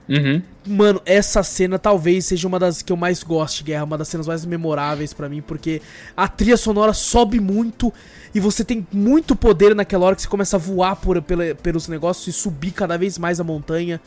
Uhum. 0.08 0.42
Mano, 0.68 1.02
essa 1.06 1.42
cena 1.44 1.80
talvez 1.80 2.26
seja 2.26 2.48
uma 2.48 2.60
das 2.60 2.82
que 2.82 2.92
eu 2.92 2.98
mais 2.98 3.24
gosto 3.24 3.58
de 3.58 3.64
guerra, 3.64 3.86
uma 3.86 3.98
das 3.98 4.08
cenas 4.10 4.28
mais 4.28 4.46
memoráveis 4.46 5.14
para 5.14 5.30
mim, 5.30 5.42
porque 5.42 5.82
a 6.16 6.28
trilha 6.28 6.58
sonora 6.58 6.92
sobe 6.92 7.40
muito 7.40 7.94
e 8.36 8.40
você 8.40 8.66
tem 8.66 8.86
muito 8.92 9.36
poder 9.36 9.74
naquela 9.74 10.06
hora 10.06 10.16
que 10.16 10.22
você 10.22 10.28
começa 10.28 10.58
a 10.58 10.60
voar 10.60 10.98
por, 10.98 11.22
pela, 11.22 11.56
pelos 11.56 11.88
negócios 11.88 12.36
e 12.36 12.38
subir 12.38 12.72
cada 12.72 12.98
vez 12.98 13.18
mais 13.18 13.40
a 13.40 13.44
montanha. 13.44 14.02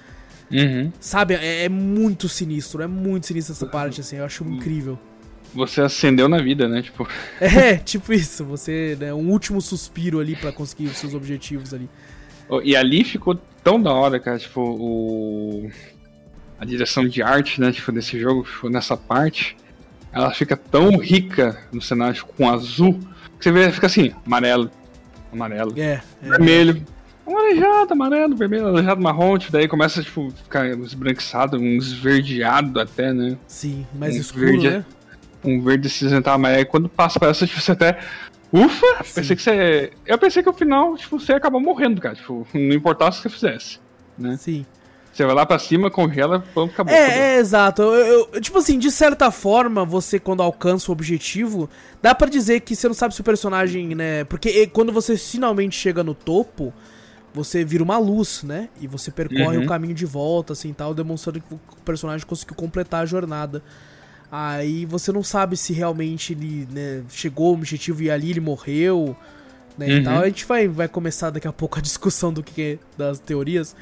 Uhum. 0.50 0.92
Sabe? 1.00 1.34
É, 1.34 1.64
é, 1.64 1.68
muito 1.68 2.28
sinistro, 2.28 2.82
é 2.82 2.86
muito 2.86 3.26
sinistro 3.26 3.54
essa 3.54 3.66
parte, 3.66 4.00
assim, 4.00 4.16
eu 4.16 4.24
acho 4.24 4.44
incrível. 4.44 4.98
Você 5.54 5.80
acendeu 5.80 6.28
na 6.28 6.40
vida, 6.40 6.68
né? 6.68 6.82
Tipo. 6.82 7.08
É, 7.40 7.76
tipo 7.76 8.12
isso, 8.12 8.44
você, 8.44 8.96
né, 8.98 9.12
um 9.12 9.30
último 9.30 9.60
suspiro 9.60 10.20
ali 10.20 10.36
para 10.36 10.52
conseguir 10.52 10.86
os 10.86 10.96
seus 10.96 11.14
objetivos 11.14 11.72
ali. 11.72 11.88
E 12.62 12.76
ali 12.76 13.02
ficou 13.02 13.38
tão 13.62 13.80
da 13.80 13.92
hora, 13.92 14.20
cara, 14.20 14.38
tipo, 14.38 14.60
o. 14.60 15.70
A 16.58 16.64
direção 16.64 17.06
de 17.06 17.22
arte, 17.22 17.60
né, 17.60 17.70
tipo, 17.70 17.92
desse 17.92 18.18
jogo, 18.18 18.44
tipo, 18.44 18.70
nessa 18.70 18.96
parte, 18.96 19.56
ela 20.12 20.32
fica 20.32 20.56
tão 20.56 20.96
rica 20.96 21.58
no 21.70 21.82
cenário 21.82 22.24
com 22.24 22.48
azul, 22.48 22.98
que 23.38 23.44
você 23.44 23.52
vê, 23.52 23.70
fica 23.70 23.86
assim, 23.86 24.12
amarelo, 24.24 24.70
amarelo, 25.30 25.74
é, 25.76 26.00
é. 26.22 26.28
vermelho, 26.30 26.82
aleijado, 27.26 27.92
amarelo, 27.92 28.34
vermelho, 28.34 28.68
aleijado, 28.68 29.02
marrom, 29.02 29.36
tipo, 29.36 29.52
daí 29.52 29.68
começa 29.68 30.02
tipo, 30.02 30.30
ficar 30.30 30.66
esbranquiçado, 30.78 31.58
um 31.58 31.76
esverdeado 31.76 32.80
até, 32.80 33.12
né? 33.12 33.36
Sim, 33.46 33.86
mais 33.94 34.16
um 34.16 34.20
escuro, 34.20 34.46
verde, 34.46 34.70
né? 34.70 34.84
Um 35.46 35.60
verde 35.62 35.88
cinzentado, 35.88 36.38
mas 36.38 36.58
aí 36.58 36.64
quando 36.64 36.88
passa 36.88 37.18
pra 37.18 37.28
essa, 37.28 37.46
tipo, 37.46 37.60
você 37.60 37.72
até. 37.72 37.98
Ufa! 38.52 39.04
Sim. 39.04 39.14
Pensei 39.14 39.36
que 39.36 39.42
você. 39.42 39.92
Eu 40.04 40.18
pensei 40.18 40.42
que 40.42 40.48
no 40.48 40.56
final, 40.56 40.96
tipo, 40.96 41.18
você 41.18 41.32
ia 41.32 41.38
acabar 41.38 41.60
morrendo, 41.60 42.00
cara. 42.00 42.14
Tipo, 42.14 42.46
não 42.52 42.74
importasse 42.74 43.18
o 43.18 43.22
que 43.22 43.28
você 43.28 43.34
fizesse. 43.34 43.80
Né? 44.18 44.36
Sim. 44.36 44.64
Você 45.16 45.24
vai 45.24 45.34
lá 45.34 45.46
pra 45.46 45.58
cima, 45.58 45.90
congela, 45.90 46.44
pronto, 46.52 46.72
acabou. 46.72 46.92
É, 46.92 47.04
acabou. 47.04 47.22
é 47.22 47.38
exato. 47.38 47.82
Eu, 47.82 48.28
eu, 48.34 48.40
tipo 48.40 48.58
assim, 48.58 48.78
de 48.78 48.90
certa 48.90 49.30
forma, 49.30 49.82
você 49.82 50.20
quando 50.20 50.42
alcança 50.42 50.90
o 50.90 50.92
objetivo, 50.92 51.70
dá 52.02 52.14
para 52.14 52.28
dizer 52.28 52.60
que 52.60 52.76
você 52.76 52.86
não 52.86 52.94
sabe 52.94 53.14
se 53.14 53.22
o 53.22 53.24
personagem, 53.24 53.94
né? 53.94 54.24
Porque 54.24 54.66
quando 54.66 54.92
você 54.92 55.16
finalmente 55.16 55.74
chega 55.74 56.04
no 56.04 56.14
topo, 56.14 56.70
você 57.32 57.64
vira 57.64 57.82
uma 57.82 57.96
luz, 57.96 58.42
né? 58.42 58.68
E 58.78 58.86
você 58.86 59.10
percorre 59.10 59.56
uhum. 59.56 59.64
o 59.64 59.66
caminho 59.66 59.94
de 59.94 60.04
volta, 60.04 60.52
assim, 60.52 60.72
tal, 60.74 60.92
demonstrando 60.92 61.40
que 61.40 61.54
o 61.54 61.60
personagem 61.82 62.26
conseguiu 62.26 62.54
completar 62.54 63.02
a 63.02 63.06
jornada. 63.06 63.62
Aí 64.30 64.84
você 64.84 65.12
não 65.12 65.22
sabe 65.22 65.56
se 65.56 65.72
realmente 65.72 66.32
ele 66.32 66.66
né, 66.70 67.02
chegou 67.10 67.48
ao 67.48 67.54
objetivo 67.54 68.02
e 68.02 68.10
ali 68.10 68.30
ele 68.30 68.40
morreu, 68.40 69.16
né? 69.78 69.86
Uhum. 69.86 69.92
E 69.92 70.04
tal. 70.04 70.22
A 70.22 70.26
gente 70.26 70.44
vai, 70.44 70.66
vai 70.68 70.88
começar 70.88 71.30
daqui 71.30 71.46
a 71.46 71.52
pouco 71.52 71.78
a 71.78 71.82
discussão 71.82 72.32
do 72.32 72.42
que 72.42 72.62
é, 72.62 72.78
das 72.96 73.18
teorias. 73.18 73.76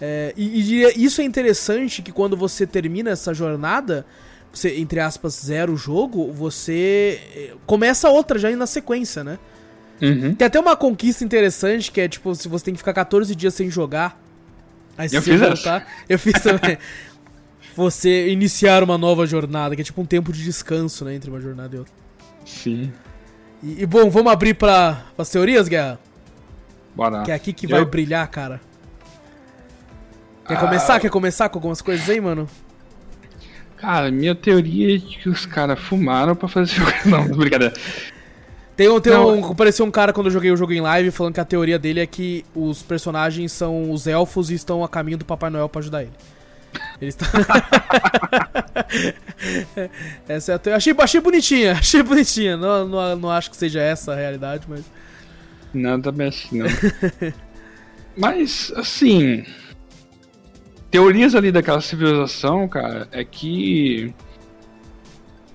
É, 0.00 0.34
e, 0.36 0.84
e, 0.84 1.04
isso 1.04 1.20
é 1.20 1.24
interessante 1.24 2.02
que 2.02 2.12
quando 2.12 2.36
você 2.36 2.66
termina 2.66 3.10
essa 3.10 3.32
jornada, 3.32 4.04
você, 4.52 4.78
entre 4.78 5.00
aspas, 5.00 5.40
zero 5.44 5.72
o 5.72 5.76
jogo, 5.76 6.32
você 6.32 7.20
eh, 7.34 7.54
começa 7.66 8.08
outra 8.08 8.38
já 8.38 8.50
na 8.50 8.66
sequência, 8.66 9.22
né? 9.22 9.38
Uhum. 10.00 10.34
Tem 10.34 10.46
até 10.46 10.60
uma 10.60 10.76
conquista 10.76 11.24
interessante 11.24 11.90
que 11.90 12.00
é 12.00 12.08
tipo, 12.08 12.34
se 12.34 12.48
você 12.48 12.66
tem 12.66 12.74
que 12.74 12.78
ficar 12.78 12.92
14 12.92 13.34
dias 13.34 13.54
sem 13.54 13.70
jogar. 13.70 14.20
Aí 14.96 15.06
eu 15.06 15.22
você 15.22 15.30
fiz 15.30 15.40
voltar. 15.40 15.82
Essa. 15.82 15.86
Eu 16.08 16.18
fiz 16.18 16.42
também. 16.42 16.78
você 17.76 18.28
iniciar 18.28 18.82
uma 18.82 18.96
nova 18.96 19.26
jornada, 19.26 19.76
que 19.76 19.82
é 19.82 19.84
tipo 19.84 20.00
um 20.00 20.06
tempo 20.06 20.32
de 20.32 20.42
descanso, 20.42 21.04
né? 21.04 21.14
Entre 21.14 21.28
uma 21.28 21.40
jornada 21.40 21.76
e 21.76 21.78
outra. 21.78 21.92
Sim. 22.44 22.90
E, 23.62 23.82
e 23.82 23.86
bom, 23.86 24.08
vamos 24.08 24.32
abrir 24.32 24.54
para 24.54 25.04
as 25.18 25.28
teorias, 25.28 25.68
Guerra? 25.68 25.98
Bora. 26.94 27.22
Que 27.22 27.30
é 27.30 27.34
aqui 27.34 27.52
que 27.52 27.66
eu... 27.66 27.70
vai 27.70 27.84
brilhar, 27.84 28.26
cara. 28.28 28.60
Quer 30.46 30.54
ah... 30.54 30.60
começar? 30.60 31.00
Quer 31.00 31.10
começar 31.10 31.48
com 31.50 31.58
algumas 31.58 31.82
coisas 31.82 32.08
aí, 32.08 32.20
mano? 32.20 32.48
Cara, 33.76 34.10
minha 34.10 34.34
teoria 34.34 34.96
é 34.96 34.98
que 34.98 35.28
os 35.28 35.44
caras 35.44 35.78
fumaram 35.78 36.34
pra 36.34 36.48
fazer 36.48 36.72
jogo. 36.80 36.90
Não, 37.04 37.28
brincadeira. 37.28 37.74
Tem, 38.74 38.88
um, 38.88 39.00
tem 39.00 39.14
um, 39.14 39.52
apareceu 39.52 39.84
um 39.84 39.90
cara 39.90 40.12
quando 40.12 40.26
eu 40.26 40.32
joguei 40.32 40.50
o 40.50 40.56
jogo 40.56 40.72
em 40.72 40.80
live 40.80 41.10
falando 41.10 41.34
que 41.34 41.40
a 41.40 41.44
teoria 41.44 41.78
dele 41.78 42.00
é 42.00 42.06
que 42.06 42.44
os 42.54 42.82
personagens 42.82 43.50
são 43.52 43.90
os 43.90 44.06
elfos 44.06 44.50
e 44.50 44.54
estão 44.54 44.84
a 44.84 44.88
caminho 44.88 45.16
do 45.16 45.24
Papai 45.24 45.48
Noel 45.50 45.68
pra 45.68 45.80
ajudar 45.80 46.02
ele. 46.02 46.12
Eles 47.00 47.14
estão. 47.14 47.28
essa 50.28 50.52
é 50.52 50.54
a 50.54 50.58
teoria. 50.58 50.76
Achei, 50.76 50.94
achei 50.98 51.20
bonitinha, 51.20 51.72
achei 51.72 52.02
bonitinha. 52.02 52.56
Não, 52.56 52.88
não, 52.88 53.16
não 53.16 53.30
acho 53.30 53.50
que 53.50 53.56
seja 53.56 53.80
essa 53.80 54.12
a 54.12 54.16
realidade, 54.16 54.66
mas. 54.68 54.84
Não, 55.74 56.00
também 56.00 56.28
acho 56.28 56.54
não. 56.54 56.66
mas, 58.16 58.72
assim. 58.76 59.44
Teorias 60.90 61.34
ali 61.34 61.52
daquela 61.52 61.80
civilização, 61.80 62.68
cara, 62.68 63.08
é 63.10 63.24
que 63.24 64.14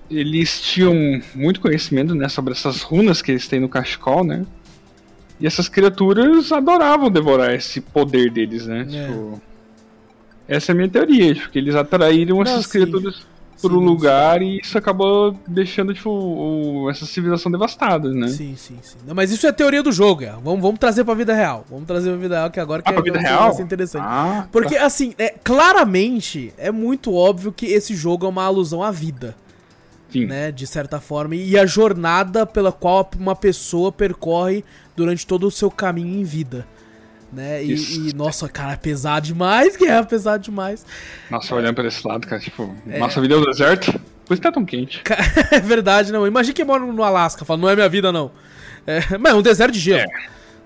eles 0.08 0.60
tinham 0.60 1.20
muito 1.34 1.60
conhecimento 1.60 2.14
né, 2.14 2.28
sobre 2.28 2.52
essas 2.52 2.82
runas 2.82 3.22
que 3.22 3.32
eles 3.32 3.48
têm 3.48 3.58
no 3.58 3.68
cachecol, 3.68 4.22
né? 4.22 4.46
E 5.40 5.46
essas 5.46 5.68
criaturas 5.68 6.52
adoravam 6.52 7.10
devorar 7.10 7.54
esse 7.54 7.80
poder 7.80 8.30
deles, 8.30 8.66
né? 8.66 8.82
É. 8.82 8.84
Tipo, 8.84 9.42
essa 10.56 10.70
é 10.70 10.74
a 10.74 10.76
minha 10.76 10.88
teoria, 10.88 11.34
tipo, 11.34 11.50
que 11.50 11.58
eles 11.58 11.74
atraíram 11.74 12.36
Não, 12.36 12.42
essas 12.42 12.66
sim. 12.66 12.70
criaturas 12.70 13.26
por 13.60 13.72
um 13.72 13.78
lugar 13.78 14.40
sim. 14.40 14.46
e 14.46 14.60
isso 14.60 14.76
acabou 14.76 15.38
deixando, 15.46 15.94
tipo, 15.94 16.10
o, 16.10 16.90
essa 16.90 17.06
civilização 17.06 17.50
devastada, 17.50 18.10
né? 18.10 18.26
Sim, 18.26 18.56
sim, 18.56 18.76
sim. 18.82 18.98
Não, 19.06 19.14
mas 19.14 19.30
isso 19.30 19.46
é 19.46 19.50
a 19.50 19.52
teoria 19.52 19.82
do 19.82 19.92
jogo, 19.92 20.24
é. 20.24 20.32
Vamos, 20.42 20.60
vamos 20.60 20.80
trazer 20.80 21.04
pra 21.04 21.14
vida 21.14 21.32
real. 21.32 21.64
Vamos 21.70 21.86
trazer 21.86 22.10
pra 22.10 22.18
vida 22.18 22.34
real, 22.34 22.50
que 22.50 22.58
agora 22.58 22.82
que 22.82 22.88
ah, 22.88 22.92
é 22.92 22.94
pra 22.94 23.02
vida 23.04 23.20
real? 23.20 23.60
interessante. 23.60 24.04
Ah, 24.04 24.48
Porque, 24.50 24.74
tá. 24.74 24.84
assim, 24.84 25.14
é, 25.16 25.34
claramente, 25.44 26.52
é 26.58 26.72
muito 26.72 27.14
óbvio 27.14 27.52
que 27.52 27.66
esse 27.66 27.94
jogo 27.94 28.26
é 28.26 28.28
uma 28.28 28.44
alusão 28.44 28.82
à 28.82 28.90
vida. 28.90 29.36
Sim. 30.10 30.26
né, 30.26 30.52
de 30.52 30.66
certa 30.66 31.00
forma, 31.00 31.34
e 31.34 31.56
a 31.58 31.64
jornada 31.64 32.44
pela 32.44 32.70
qual 32.70 33.08
uma 33.18 33.34
pessoa 33.34 33.90
percorre 33.90 34.62
durante 34.94 35.26
todo 35.26 35.46
o 35.46 35.50
seu 35.50 35.70
caminho 35.70 36.20
em 36.20 36.22
vida. 36.22 36.66
Né? 37.32 37.64
E, 37.64 38.10
e, 38.10 38.14
nossa, 38.14 38.48
cara, 38.48 38.72
é 38.72 38.76
pesado 38.76 39.26
demais, 39.26 39.80
é 39.80 40.02
pesado 40.02 40.42
demais. 40.42 40.84
Nossa, 41.30 41.54
é. 41.54 41.56
olhando 41.56 41.74
pra 41.74 41.86
esse 41.86 42.06
lado, 42.06 42.26
cara, 42.26 42.40
tipo, 42.40 42.74
é. 42.86 42.98
nossa 42.98 43.20
vida 43.20 43.34
é 43.34 43.36
o 43.38 43.44
deserto, 43.46 43.98
por 44.26 44.34
isso 44.34 44.42
tá 44.42 44.52
tão 44.52 44.64
quente. 44.64 45.02
é 45.50 45.60
verdade, 45.60 46.12
não. 46.12 46.26
Imagina 46.26 46.54
que 46.54 46.64
mora 46.64 46.84
no 46.84 47.02
Alasca, 47.02 47.44
fala, 47.44 47.60
não 47.60 47.70
é 47.70 47.74
minha 47.74 47.88
vida, 47.88 48.12
não. 48.12 48.30
É, 48.86 49.16
mas 49.16 49.32
é 49.32 49.34
um 49.34 49.42
deserto 49.42 49.72
de 49.72 49.80
gelo. 49.80 50.02
É. 50.02 50.06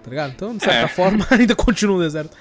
Tá 0.02 0.10
ligado? 0.10 0.32
Então, 0.34 0.56
de 0.56 0.64
certa 0.64 0.84
é. 0.84 0.88
forma, 0.88 1.26
ainda 1.30 1.54
continua 1.54 1.96
um 1.96 2.00
deserto. 2.00 2.36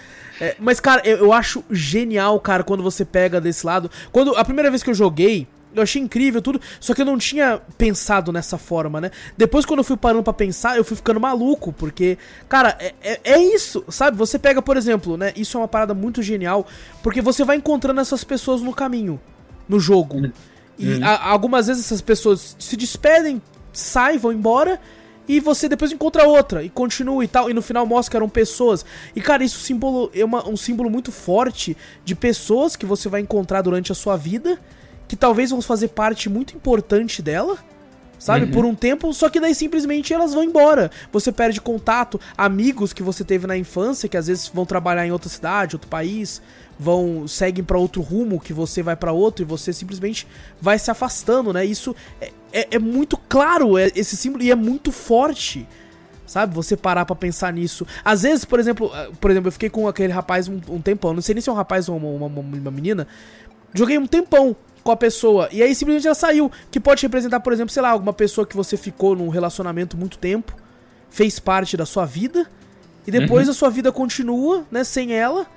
Mas, 0.60 0.82
cara, 0.82 1.02
eu, 1.06 1.18
eu, 1.20 1.34
acho 1.34 1.64
genial, 1.72 2.38
cara, 2.42 2.62
quando 2.62 2.84
você 2.84 3.06
pega 3.06 3.40
desse 3.40 3.66
lado. 3.66 3.90
Quando 4.12 4.36
a 4.36 4.44
primeira 4.44 4.70
vez 4.70 4.84
que 4.84 4.90
eu 4.90 4.94
joguei, 4.94 5.48
eu 5.76 5.84
achei 5.84 6.02
incrível 6.02 6.42
tudo, 6.42 6.60
só 6.80 6.94
que 6.94 7.02
eu 7.02 7.06
não 7.06 7.18
tinha 7.18 7.62
pensado 7.78 8.32
nessa 8.32 8.58
forma, 8.58 9.02
né? 9.02 9.12
Depois, 9.38 9.66
quando 9.66 9.80
eu 9.80 9.84
fui 9.84 9.98
parando 9.98 10.24
para 10.24 10.34
pensar, 10.34 10.78
eu 10.78 10.84
fui 10.84 10.96
ficando 10.96 11.20
maluco, 11.20 11.74
porque, 11.74 12.18
cara, 12.48 12.78
é, 12.80 12.94
é, 13.02 13.20
é, 13.24 13.38
isso, 13.40 13.84
sabe? 13.90 14.18
Você 14.18 14.40
pega, 14.40 14.62
por 14.62 14.78
exemplo, 14.78 15.18
né? 15.18 15.34
Isso 15.36 15.58
é 15.58 15.62
uma 15.62 15.68
parada 15.68 15.94
muito 15.94 16.22
genial, 16.22 16.66
porque 17.04 17.22
você 17.22 17.44
vai 17.44 17.58
encontrando 17.58 18.00
essas 18.00 18.24
pessoas 18.24 18.62
no 18.62 18.74
caminho, 18.74 19.20
no 19.68 19.80
jogo. 19.80 20.18
Uhum. 20.18 20.32
E 20.78 20.94
uhum. 20.94 21.06
a, 21.06 21.30
algumas 21.30 21.68
vezes 21.68 21.86
essas 21.86 22.02
pessoas 22.02 22.56
se 22.60 22.78
despedem, 22.78 23.42
saem, 23.74 24.18
vão 24.18 24.32
embora. 24.32 24.80
E 25.28 25.40
você 25.40 25.68
depois 25.68 25.92
encontra 25.92 26.28
outra 26.28 26.64
e 26.64 26.70
continua 26.70 27.24
e 27.24 27.28
tal. 27.28 27.50
E 27.50 27.54
no 27.54 27.62
final 27.62 27.86
mostra 27.86 28.12
que 28.12 28.18
eram 28.18 28.30
pessoas. 28.30 28.86
E 29.16 29.22
cara, 29.22 29.44
isso 29.44 29.60
símbolo, 29.60 30.12
é 30.14 30.24
uma, 30.24 30.48
um 30.48 30.56
símbolo 30.56 30.90
muito 30.90 31.12
forte 31.12 31.76
de 32.04 32.14
pessoas 32.14 32.76
que 32.76 32.86
você 32.86 33.10
vai 33.10 33.22
encontrar 33.22 33.64
durante 33.64 33.92
a 33.92 33.96
sua 33.96 34.16
vida 34.16 34.60
que 35.08 35.16
talvez 35.16 35.52
vão 35.52 35.62
fazer 35.62 35.90
parte 35.90 36.30
muito 36.30 36.56
importante 36.56 37.22
dela, 37.22 37.58
sabe? 38.18 38.46
Uhum. 38.46 38.52
Por 38.52 38.66
um 38.66 38.76
tempo, 38.76 39.14
só 39.14 39.30
que 39.30 39.40
daí 39.40 39.54
simplesmente 39.54 40.14
elas 40.14 40.34
vão 40.34 40.44
embora. 40.44 40.90
Você 41.12 41.32
perde 41.32 41.62
contato, 41.62 42.20
amigos 42.38 42.94
que 42.94 43.04
você 43.04 43.24
teve 43.24 43.46
na 43.46 43.58
infância, 43.58 44.10
que 44.10 44.18
às 44.18 44.28
vezes 44.28 44.48
vão 44.48 44.66
trabalhar 44.66 45.06
em 45.06 45.12
outra 45.12 45.30
cidade, 45.30 45.76
outro 45.76 45.90
país, 45.90 46.42
vão 46.78 47.28
seguem 47.28 47.64
para 47.64 47.78
outro 47.78 48.02
rumo, 48.02 48.40
que 48.40 48.54
você 48.54 48.82
vai 48.82 48.96
para 48.96 49.12
outro 49.12 49.44
e 49.44 49.46
você 49.46 49.72
simplesmente 49.72 50.28
vai 50.62 50.78
se 50.80 50.90
afastando, 50.92 51.54
né? 51.54 51.66
Isso 51.66 51.96
é, 52.20 52.32
é, 52.52 52.68
é 52.72 52.80
muito 52.80 53.18
claro, 53.30 53.78
é, 53.78 53.92
esse 53.96 54.18
símbolo, 54.18 54.44
e 54.44 54.52
é 54.52 54.56
muito 54.56 54.92
forte. 54.92 55.68
Sabe? 56.26 56.56
Você 56.56 56.76
parar 56.76 57.06
para 57.06 57.16
pensar 57.16 57.54
nisso. 57.54 57.86
Às 58.04 58.24
vezes, 58.24 58.44
por 58.44 58.60
exemplo, 58.60 58.90
eh, 58.96 59.12
por 59.22 59.30
exemplo, 59.30 59.48
eu 59.50 59.52
fiquei 59.52 59.70
com 59.70 59.88
aquele 59.88 60.12
rapaz 60.12 60.48
um, 60.48 60.60
um 60.70 60.82
tempão. 60.82 61.14
Não 61.14 61.22
sei 61.22 61.36
nem 61.36 61.42
se 61.42 61.50
é 61.50 61.54
um 61.54 61.56
rapaz 61.56 61.88
ou 61.88 61.96
uma, 61.96 62.28
uma, 62.28 62.42
uma 62.42 62.72
menina. 62.72 63.08
Joguei 63.76 64.00
um 64.00 64.08
tempão 64.08 64.56
com 64.86 64.92
a 64.92 64.96
pessoa. 64.96 65.50
E 65.52 65.64
aí 65.64 65.74
simplesmente 65.74 66.06
ela 66.06 66.14
saiu. 66.14 66.52
Que 66.70 66.80
pode 66.80 67.02
representar, 67.02 67.40
por 67.40 67.52
exemplo, 67.52 67.74
sei 67.74 67.82
lá, 67.82 67.90
alguma 67.90 68.14
pessoa 68.14 68.46
que 68.46 68.56
você 68.56 68.78
ficou 68.78 69.16
num 69.16 69.30
relacionamento 69.30 69.98
muito 69.98 70.20
tempo, 70.20 70.56
fez 71.10 71.40
parte 71.40 71.76
da 71.76 71.88
sua 71.88 72.06
vida, 72.06 72.48
e 73.06 73.10
depois 73.10 73.48
uhum. 73.48 73.52
a 73.52 73.56
sua 73.56 73.70
vida 73.72 73.92
continua, 73.92 74.64
né, 74.72 74.84
sem 74.84 75.12
ela. 75.12 75.48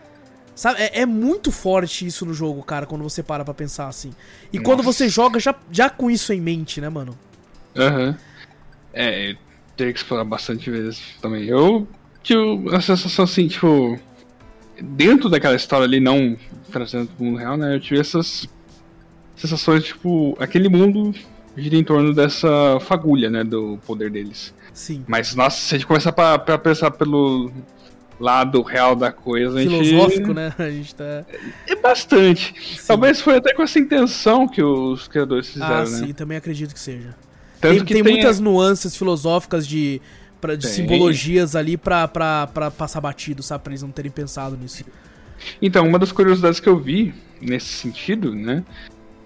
Sabe? 0.54 0.80
É, 0.80 1.02
é, 1.02 1.06
muito 1.06 1.52
forte 1.52 2.06
isso 2.06 2.24
no 2.24 2.32
jogo, 2.32 2.62
cara, 2.62 2.86
quando 2.86 3.02
você 3.02 3.22
para 3.22 3.44
pra 3.44 3.52
pensar 3.52 3.86
assim. 3.86 4.12
E 4.50 4.56
Nossa. 4.56 4.64
quando 4.64 4.82
você 4.82 5.08
joga 5.10 5.38
já, 5.38 5.54
já 5.70 5.90
com 5.90 6.10
isso 6.10 6.32
em 6.32 6.40
mente, 6.40 6.80
né, 6.80 6.88
mano? 6.88 7.16
Aham. 7.76 8.08
Uhum. 8.08 8.14
É, 8.94 9.36
teria 9.76 9.92
que 9.92 9.98
explorar 9.98 10.24
bastante 10.24 10.70
vezes 10.70 11.00
também. 11.20 11.44
Eu 11.44 11.86
tive 12.22 12.74
a 12.74 12.80
sensação 12.80 13.26
assim, 13.26 13.46
tipo. 13.46 13.98
Dentro 14.80 15.28
daquela 15.28 15.54
história 15.54 15.84
ali, 15.84 16.00
não 16.00 16.36
trazendo 16.72 17.08
pro 17.08 17.24
mundo 17.24 17.36
real, 17.36 17.56
né? 17.56 17.74
Eu 17.74 17.80
tive 17.80 18.00
essas 18.00 18.48
sensações, 19.38 19.84
tipo, 19.84 20.36
aquele 20.38 20.68
mundo 20.68 21.14
gira 21.56 21.76
em 21.76 21.84
torno 21.84 22.14
dessa 22.14 22.78
fagulha, 22.80 23.30
né, 23.30 23.42
do 23.44 23.78
poder 23.86 24.10
deles. 24.10 24.54
Sim. 24.72 25.04
Mas, 25.08 25.34
nossa, 25.34 25.56
se 25.60 25.74
a 25.74 25.78
gente 25.78 25.86
começar 25.86 26.12
pra, 26.12 26.38
pra 26.38 26.58
pensar 26.58 26.90
pelo 26.90 27.50
lado 28.20 28.62
real 28.62 28.94
da 28.96 29.12
coisa, 29.12 29.58
Filosófico, 29.60 30.26
gente... 30.28 30.34
né? 30.34 30.54
A 30.58 30.70
gente 30.70 30.94
tá... 30.94 31.24
É, 31.66 31.76
bastante. 31.76 32.54
Sim. 32.60 32.86
Talvez 32.86 33.20
foi 33.20 33.36
até 33.36 33.54
com 33.54 33.62
essa 33.62 33.78
intenção 33.78 34.46
que 34.46 34.62
os 34.62 35.08
criadores 35.08 35.48
fizeram, 35.48 35.74
ah, 35.74 35.80
né? 35.80 35.86
sim, 35.86 36.12
também 36.12 36.36
acredito 36.36 36.74
que 36.74 36.80
seja. 36.80 37.14
Tanto 37.60 37.76
tem, 37.76 37.84
que 37.84 37.94
tem, 37.94 38.02
tem 38.02 38.12
muitas 38.12 38.38
nuances 38.38 38.96
filosóficas 38.96 39.66
de, 39.66 40.00
pra, 40.40 40.54
de 40.54 40.66
simbologias 40.68 41.56
ali 41.56 41.76
pra, 41.76 42.06
pra, 42.06 42.46
pra 42.46 42.70
passar 42.70 43.00
batido, 43.00 43.42
sabe? 43.42 43.64
Pra 43.64 43.72
eles 43.72 43.82
não 43.82 43.90
terem 43.90 44.10
pensado 44.10 44.56
nisso. 44.56 44.84
Então, 45.60 45.86
uma 45.86 45.98
das 45.98 46.12
curiosidades 46.12 46.60
que 46.60 46.68
eu 46.68 46.78
vi 46.78 47.14
nesse 47.40 47.66
sentido, 47.66 48.34
né? 48.34 48.64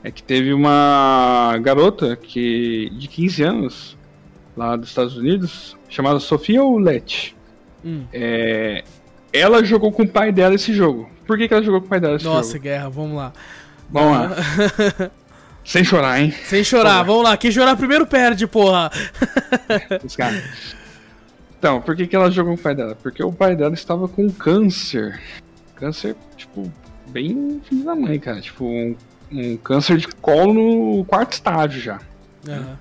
É 0.05 0.11
que 0.11 0.23
teve 0.23 0.53
uma 0.53 1.57
garota 1.63 2.17
que 2.17 2.91
de 2.99 3.09
15 3.09 3.43
anos 3.43 3.97
lá 4.57 4.77
dos 4.77 4.89
Estados 4.89 5.17
Unidos, 5.17 5.77
chamada 5.89 6.19
Sofia 6.19 6.63
Oulette. 6.63 7.37
Hum. 7.85 8.05
É, 8.13 8.85
ela 9.33 9.65
jogou 9.65 9.91
com 9.93 10.03
o 10.03 10.09
pai 10.09 10.33
dela 10.33 10.55
esse 10.55 10.73
jogo. 10.75 11.09
Por 11.27 11.39
que, 11.39 11.49
que 11.49 11.55
ela 11.55 11.63
jogou 11.63 11.81
com 11.81 11.87
o 11.87 11.91
pai 11.91 12.01
dela 12.01 12.17
esse 12.17 12.25
Nossa, 12.25 12.37
jogo? 12.37 12.47
Nossa, 12.47 12.59
guerra, 12.59 12.89
vamos 12.89 13.17
lá. 13.17 13.33
Vamos 13.91 14.13
lá. 14.19 15.11
Sem 15.65 15.85
chorar, 15.85 16.21
hein? 16.21 16.35
Sem 16.45 16.65
chorar, 16.65 17.03
vamos 17.05 17.23
lá. 17.23 17.37
Quem 17.37 17.53
chorar 17.53 17.77
primeiro 17.77 18.05
perde, 18.05 18.47
porra. 18.49 18.91
então, 21.57 21.81
por 21.81 21.95
que, 21.95 22.09
que 22.09 22.17
ela 22.17 22.31
jogou 22.31 22.55
com 22.55 22.61
o 22.61 22.63
pai 22.63 22.75
dela? 22.75 22.97
Porque 23.01 23.23
o 23.23 23.33
pai 23.33 23.55
dela 23.55 23.73
estava 23.73 24.09
com 24.09 24.29
câncer. 24.29 25.21
Câncer, 25.77 26.17
tipo, 26.37 26.71
bem 27.09 27.61
filho 27.65 27.85
da 27.85 27.95
mãe, 27.95 28.19
cara. 28.19 28.41
Tipo, 28.41 28.65
um 28.65 28.97
um 29.33 29.57
câncer 29.57 29.97
de 29.97 30.09
colo 30.09 30.53
no 30.53 31.05
quarto 31.05 31.33
estágio 31.33 31.81
já. 31.81 32.01
Uhum. 32.47 32.77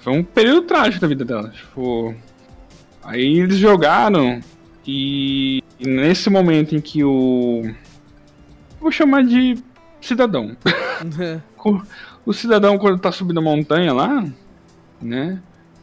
Foi 0.00 0.12
um 0.12 0.22
período 0.22 0.62
trágico 0.62 1.00
da 1.00 1.08
vida 1.08 1.24
dela. 1.24 1.48
Tipo, 1.48 2.14
aí 3.02 3.40
eles 3.40 3.56
jogaram 3.56 4.40
e, 4.86 5.62
nesse 5.80 6.28
momento 6.28 6.76
em 6.76 6.80
que 6.80 7.02
o. 7.02 7.62
Vou 8.78 8.92
chamar 8.92 9.24
de 9.24 9.56
cidadão. 10.00 10.56
Uhum. 11.64 11.82
o 12.24 12.32
cidadão, 12.32 12.78
quando 12.78 13.00
tá 13.00 13.10
subindo 13.10 13.38
a 13.38 13.42
montanha 13.42 13.92
lá, 13.92 14.24
né? 15.02 15.42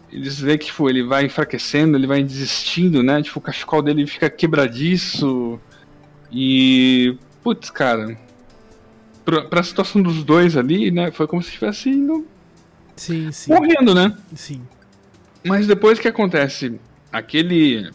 Eles 0.09 0.39
veem 0.39 0.57
que 0.57 0.65
tipo, 0.65 0.89
ele 0.89 1.03
vai 1.03 1.25
enfraquecendo, 1.25 1.97
ele 1.97 2.07
vai 2.07 2.23
desistindo, 2.23 3.03
né? 3.03 3.21
Tipo, 3.21 3.39
o 3.39 3.41
cachecol 3.41 3.81
dele 3.81 4.07
fica 4.07 4.29
quebradiço. 4.29 5.59
E. 6.31 7.17
Putz, 7.43 7.69
cara, 7.69 8.17
pra, 9.25 9.43
pra 9.43 9.63
situação 9.63 10.01
dos 10.01 10.23
dois 10.23 10.57
ali, 10.57 10.91
né? 10.91 11.11
Foi 11.11 11.27
como 11.27 11.41
se 11.41 11.49
estivesse 11.49 11.89
indo. 11.89 12.25
Sim, 12.95 13.31
sim. 13.31 13.53
Morrendo, 13.53 13.95
né? 13.95 14.15
Sim. 14.35 14.61
Mas 15.43 15.67
depois 15.67 15.99
que 15.99 16.07
acontece 16.07 16.79
aquele. 17.11 17.91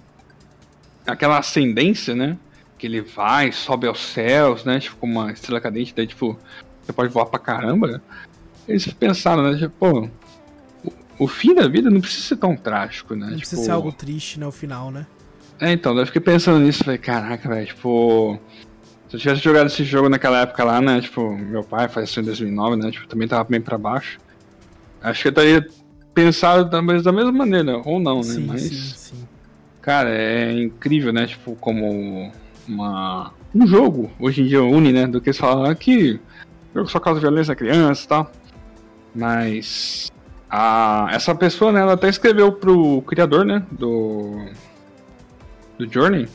aquela 1.06 1.38
ascendência, 1.38 2.14
né? 2.14 2.36
Que 2.78 2.86
ele 2.86 3.00
vai, 3.00 3.52
sobe 3.52 3.86
aos 3.86 4.00
céus, 4.00 4.64
né? 4.64 4.80
Tipo, 4.80 4.96
como 4.96 5.20
uma 5.20 5.32
estrela 5.32 5.60
cadente, 5.60 5.94
daí, 5.94 6.06
tipo, 6.06 6.38
você 6.82 6.92
pode 6.92 7.12
voar 7.12 7.26
pra 7.26 7.38
caramba. 7.38 7.88
Né? 7.88 8.00
Eles 8.68 8.86
pensaram, 8.92 9.42
né? 9.42 9.58
Tipo, 9.58 9.70
pô, 9.78 10.08
o, 10.84 11.24
o 11.24 11.28
fim 11.28 11.54
da 11.54 11.68
vida 11.68 11.90
não 11.90 12.00
precisa 12.00 12.26
ser 12.26 12.36
tão 12.36 12.56
trágico, 12.56 13.14
né? 13.14 13.20
Não 13.20 13.28
tipo, 13.28 13.40
precisa 13.40 13.62
ser 13.62 13.70
algo 13.70 13.92
triste, 13.92 14.40
né? 14.40 14.46
O 14.46 14.52
final, 14.52 14.90
né? 14.90 15.06
É, 15.58 15.72
então, 15.72 15.94
daí 15.94 16.02
eu 16.02 16.06
fiquei 16.06 16.20
pensando 16.20 16.58
nisso, 16.58 16.84
falei, 16.84 16.98
caraca, 16.98 17.48
velho, 17.48 17.66
tipo. 17.66 18.38
Se 19.08 19.16
eu 19.16 19.20
tivesse 19.20 19.40
jogado 19.42 19.66
esse 19.66 19.84
jogo 19.84 20.08
naquela 20.08 20.40
época 20.40 20.64
lá, 20.64 20.80
né? 20.80 21.00
Tipo, 21.00 21.36
meu 21.36 21.62
pai 21.62 21.88
faleceu 21.88 22.22
em 22.22 22.26
2009, 22.26 22.76
né? 22.76 22.90
Tipo, 22.90 23.06
também 23.06 23.28
tava 23.28 23.44
bem 23.44 23.60
pra 23.60 23.78
baixo. 23.78 24.18
Acho 25.00 25.22
que 25.22 25.28
eu 25.28 25.32
teria 25.32 25.66
pensado 26.12 26.68
talvez 26.68 27.04
da 27.04 27.12
mesma 27.12 27.30
maneira, 27.30 27.78
ou 27.84 28.00
não, 28.00 28.16
né? 28.16 28.22
Sim, 28.24 28.46
Mas. 28.46 28.62
Sim, 28.62 28.94
sim. 28.96 29.28
Cara, 29.80 30.10
é 30.10 30.52
incrível, 30.60 31.12
né? 31.12 31.26
Tipo, 31.26 31.54
como 31.56 32.32
uma. 32.66 33.32
Um 33.54 33.66
jogo, 33.66 34.10
hoje 34.18 34.42
em 34.42 34.46
dia, 34.46 34.62
une, 34.62 34.92
né? 34.92 35.06
Do 35.06 35.20
que 35.20 35.28
eles 35.28 35.38
falam 35.38 35.72
que 35.74 36.20
o 36.74 36.78
jogo 36.78 36.90
só 36.90 36.98
causa 36.98 37.20
violência 37.20 37.52
a 37.52 37.56
criança 37.56 38.04
e 38.04 38.08
tal. 38.08 38.32
Mas. 39.14 40.10
A, 40.50 41.08
essa 41.12 41.34
pessoa, 41.34 41.70
né? 41.70 41.80
Ela 41.80 41.92
até 41.92 42.08
escreveu 42.08 42.52
pro 42.52 43.02
criador, 43.02 43.44
né? 43.44 43.64
Do. 43.70 44.46
Do 45.78 45.92
Journey 45.92 46.26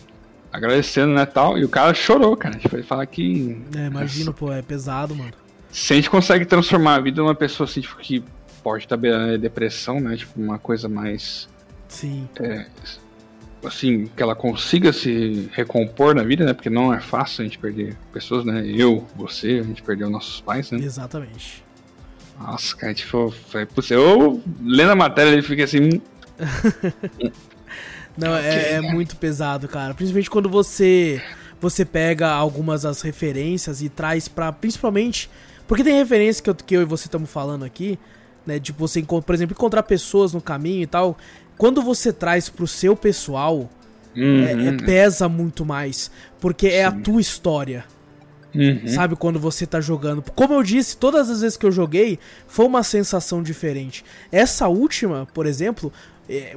agradecendo, 0.51 1.13
né, 1.13 1.25
tal, 1.25 1.57
e 1.57 1.63
o 1.63 1.69
cara 1.69 1.93
chorou, 1.93 2.35
cara. 2.35 2.57
Tipo, 2.57 2.75
ele 2.75 2.83
fala 2.83 3.05
que... 3.05 3.61
É, 3.75 3.87
imagino, 3.87 4.33
pô, 4.33 4.51
é 4.51 4.61
pesado, 4.61 5.15
mano. 5.15 5.31
Se 5.71 5.93
a 5.93 5.95
gente 5.95 6.09
consegue 6.09 6.45
transformar 6.45 6.95
a 6.95 6.99
vida 6.99 7.15
de 7.15 7.21
uma 7.21 7.35
pessoa, 7.35 7.67
assim, 7.67 7.81
tipo, 7.81 7.95
que 7.97 8.23
pode 8.61 8.83
estar 8.83 8.97
beirando 8.97 9.37
depressão, 9.37 9.99
né, 9.99 10.17
tipo, 10.17 10.39
uma 10.39 10.59
coisa 10.59 10.89
mais... 10.89 11.47
Sim. 11.87 12.27
É, 12.39 12.65
assim, 13.63 14.07
que 14.15 14.21
ela 14.21 14.35
consiga 14.35 14.91
se 14.91 15.49
recompor 15.53 16.13
na 16.13 16.23
vida, 16.23 16.45
né, 16.45 16.53
porque 16.53 16.69
não 16.69 16.93
é 16.93 16.99
fácil 16.99 17.41
a 17.41 17.45
gente 17.45 17.57
perder 17.57 17.97
pessoas, 18.11 18.43
né, 18.43 18.63
eu, 18.65 19.07
você, 19.15 19.59
a 19.59 19.63
gente 19.63 19.81
perdeu 19.81 20.09
nossos 20.09 20.41
pais, 20.41 20.71
né. 20.71 20.79
Exatamente. 20.79 21.63
Nossa, 22.39 22.75
cara, 22.75 22.93
tipo, 22.93 23.33
foi, 23.49 23.67
eu 23.91 24.41
lendo 24.61 24.91
a 24.91 24.95
matéria 24.95 25.31
ele 25.31 25.41
fica 25.41 25.63
assim... 25.63 26.01
Não, 28.17 28.35
é, 28.35 28.73
é, 28.73 28.81
muito 28.81 29.15
pesado, 29.15 29.67
cara. 29.67 29.93
Principalmente 29.93 30.29
quando 30.29 30.49
você 30.49 31.21
você 31.59 31.85
pega 31.85 32.27
algumas 32.27 32.81
das 32.81 33.01
referências 33.01 33.81
e 33.81 33.89
traz 33.89 34.27
para 34.27 34.51
principalmente 34.51 35.29
porque 35.71 35.85
tem 35.85 35.95
referência 35.95 36.43
que 36.43 36.49
eu, 36.49 36.55
que 36.55 36.75
eu 36.75 36.81
e 36.81 36.85
você 36.85 37.07
estamos 37.07 37.29
falando 37.29 37.63
aqui, 37.63 37.97
né? 38.45 38.59
De 38.59 38.73
você, 38.73 39.01
por 39.01 39.33
exemplo, 39.33 39.53
encontrar 39.53 39.83
pessoas 39.83 40.33
no 40.33 40.41
caminho 40.41 40.83
e 40.83 40.85
tal. 40.85 41.17
Quando 41.57 41.81
você 41.81 42.11
traz 42.11 42.49
pro 42.49 42.67
seu 42.67 42.93
pessoal, 42.93 43.69
uhum. 44.13 44.43
é, 44.43 44.67
é, 44.67 44.71
pesa 44.73 45.29
muito 45.29 45.63
mais. 45.63 46.11
Porque 46.41 46.69
Sim. 46.69 46.75
é 46.75 46.83
a 46.83 46.91
tua 46.91 47.21
história. 47.21 47.85
Uhum. 48.53 48.85
Sabe, 48.85 49.15
quando 49.15 49.39
você 49.39 49.65
tá 49.65 49.79
jogando. 49.79 50.21
Como 50.35 50.53
eu 50.53 50.61
disse, 50.61 50.97
todas 50.97 51.29
as 51.29 51.39
vezes 51.39 51.55
que 51.55 51.65
eu 51.65 51.71
joguei, 51.71 52.19
foi 52.47 52.65
uma 52.65 52.83
sensação 52.83 53.41
diferente. 53.41 54.03
Essa 54.29 54.67
última, 54.67 55.25
por 55.33 55.45
exemplo, 55.45 55.93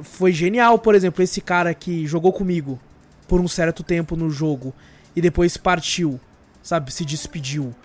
foi 0.03 0.31
genial, 0.31 0.79
por 0.79 0.95
exemplo, 0.95 1.23
esse 1.23 1.41
cara 1.41 1.73
que 1.73 2.05
jogou 2.05 2.31
comigo 2.31 2.79
por 3.27 3.41
um 3.41 3.47
certo 3.47 3.83
tempo 3.83 4.15
no 4.15 4.29
jogo 4.29 4.73
e 5.15 5.21
depois 5.21 5.57
partiu, 5.57 6.19
sabe? 6.61 6.91
Se 6.93 7.03
despediu. 7.03 7.75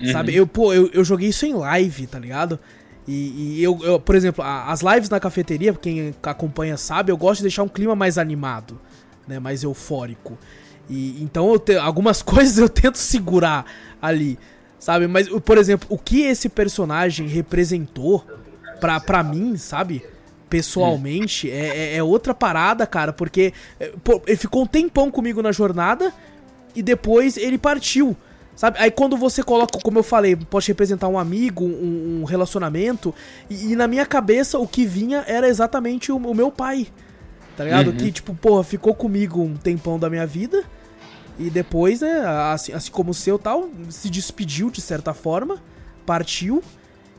Uhum. 0.00 0.12
Sabe? 0.12 0.34
Eu, 0.34 0.46
pô, 0.46 0.72
eu, 0.72 0.90
eu 0.92 1.04
joguei 1.04 1.28
isso 1.28 1.46
em 1.46 1.54
live, 1.54 2.06
tá 2.06 2.18
ligado? 2.18 2.58
E, 3.06 3.56
e 3.58 3.62
eu, 3.62 3.78
eu, 3.82 4.00
por 4.00 4.14
exemplo, 4.14 4.44
as 4.44 4.80
lives 4.82 5.08
na 5.08 5.18
cafeteria, 5.18 5.72
quem 5.74 6.14
acompanha 6.22 6.76
sabe, 6.76 7.10
eu 7.10 7.16
gosto 7.16 7.38
de 7.38 7.44
deixar 7.44 7.62
um 7.62 7.68
clima 7.68 7.94
mais 7.94 8.18
animado, 8.18 8.80
né? 9.26 9.38
Mais 9.38 9.62
eufórico. 9.62 10.38
E 10.88 11.22
então 11.22 11.58
te, 11.58 11.76
algumas 11.76 12.20
coisas 12.22 12.58
eu 12.58 12.68
tento 12.68 12.98
segurar 12.98 13.64
ali, 14.00 14.38
sabe? 14.78 15.06
Mas, 15.06 15.28
por 15.28 15.58
exemplo, 15.58 15.86
o 15.90 15.98
que 15.98 16.22
esse 16.22 16.48
personagem 16.48 17.26
representou 17.26 18.24
pra, 18.80 18.98
pra 19.00 19.22
mim, 19.22 19.56
sabe? 19.56 20.02
Pessoalmente, 20.50 21.50
é, 21.50 21.94
é, 21.94 21.96
é, 21.96 22.02
outra 22.02 22.34
parada, 22.34 22.86
cara, 22.86 23.12
porque 23.12 23.54
é, 23.78 23.92
pô, 24.04 24.20
ele 24.26 24.36
ficou 24.36 24.64
um 24.64 24.66
tempão 24.66 25.10
comigo 25.10 25.40
na 25.40 25.52
jornada 25.52 26.12
e 26.74 26.82
depois 26.82 27.36
ele 27.36 27.56
partiu, 27.56 28.16
Sabe? 28.56 28.76
Aí 28.78 28.90
quando 28.90 29.16
você 29.16 29.42
coloca, 29.42 29.78
como 29.82 29.98
eu 29.98 30.02
falei, 30.02 30.36
pode 30.36 30.68
representar 30.68 31.08
um 31.08 31.18
amigo, 31.18 31.64
um, 31.64 32.20
um 32.20 32.24
relacionamento, 32.24 33.14
e, 33.48 33.72
e, 33.72 33.76
na 33.76 33.86
minha 33.86 34.04
cabeça 34.04 34.58
o 34.58 34.68
que 34.68 34.84
vinha 34.84 35.24
era 35.26 35.48
exatamente 35.48 36.12
o, 36.12 36.18
o 36.18 36.34
meu 36.34 36.50
pai. 36.50 36.86
Tá 37.56 37.64
ligado? 37.64 37.88
Uhum. 37.88 37.96
Que, 37.96 38.12
tipo, 38.12 38.34
porra, 38.34 38.62
ficou 38.62 38.94
comigo 38.94 39.40
um 39.40 39.56
tempão 39.56 39.98
da 39.98 40.10
minha 40.10 40.26
vida. 40.26 40.62
E 41.38 41.48
depois, 41.48 42.02
né, 42.02 42.22
assim, 42.52 42.72
assim 42.72 42.90
como 42.90 43.12
o 43.12 43.14
seu 43.14 43.38
tal, 43.38 43.70
se 43.88 44.10
despediu 44.10 44.70
de 44.70 44.82
certa 44.82 45.14
forma, 45.14 45.56
partiu. 46.04 46.62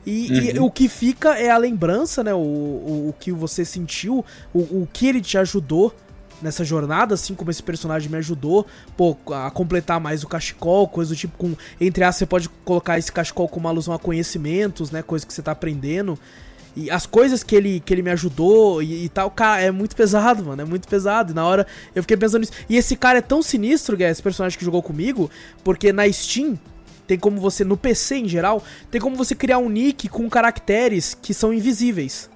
E, 0.04 0.28
uhum. 0.30 0.56
e, 0.56 0.58
o 0.58 0.70
que 0.70 0.88
fica 0.88 1.38
é 1.38 1.50
a 1.50 1.56
lembrança, 1.56 2.24
né? 2.24 2.34
O, 2.34 2.38
o, 2.38 3.08
o 3.10 3.14
que 3.18 3.30
você 3.30 3.64
sentiu, 3.64 4.24
o, 4.52 4.58
o 4.58 4.88
que 4.92 5.06
ele 5.06 5.20
te 5.20 5.38
ajudou 5.38 5.94
nessa 6.42 6.64
jornada, 6.64 7.14
assim 7.14 7.34
como 7.34 7.50
esse 7.50 7.62
personagem 7.62 8.10
me 8.10 8.16
ajudou, 8.18 8.66
pô, 8.96 9.16
a 9.32 9.50
completar 9.50 10.00
mais 10.00 10.24
o 10.24 10.28
cachecol, 10.28 10.88
coisa 10.88 11.14
do 11.14 11.16
tipo 11.16 11.38
com, 11.38 11.54
entre 11.80 12.02
aspas, 12.02 12.18
você 12.18 12.26
pode 12.26 12.48
colocar 12.64 12.98
esse 12.98 13.12
cachecol 13.12 13.48
com 13.48 13.60
uma 13.60 13.70
alusão 13.70 13.94
a 13.94 13.98
conhecimentos, 13.98 14.90
né, 14.90 15.02
coisa 15.02 15.24
que 15.24 15.32
você 15.32 15.40
tá 15.40 15.52
aprendendo. 15.52 16.18
E 16.74 16.90
as 16.90 17.04
coisas 17.06 17.42
que 17.42 17.54
ele, 17.54 17.80
que 17.80 17.92
ele 17.92 18.02
me 18.02 18.10
ajudou 18.10 18.82
e, 18.82 19.04
e, 19.04 19.08
tal, 19.08 19.30
cara, 19.30 19.60
é 19.60 19.70
muito 19.70 19.94
pesado, 19.94 20.42
mano. 20.42 20.62
É 20.62 20.64
muito 20.64 20.88
pesado. 20.88 21.30
E 21.30 21.34
na 21.34 21.44
hora 21.44 21.66
eu 21.94 22.02
fiquei 22.02 22.16
pensando 22.16 22.40
nisso. 22.40 22.52
E 22.68 22.76
esse 22.76 22.96
cara 22.96 23.18
é 23.18 23.22
tão 23.22 23.42
sinistro, 23.42 23.94
Guess, 23.94 24.12
esse 24.12 24.22
personagem 24.22 24.58
que 24.58 24.64
jogou 24.64 24.82
comigo, 24.82 25.30
porque 25.62 25.92
na 25.92 26.10
Steam 26.10 26.58
tem 27.06 27.18
como 27.18 27.40
você, 27.40 27.64
no 27.64 27.76
PC 27.76 28.16
em 28.16 28.28
geral, 28.28 28.62
tem 28.90 29.00
como 29.00 29.16
você 29.16 29.34
criar 29.34 29.58
um 29.58 29.68
nick 29.68 30.08
com 30.08 30.28
caracteres 30.28 31.14
que 31.20 31.34
são 31.34 31.52
invisíveis. 31.52 32.30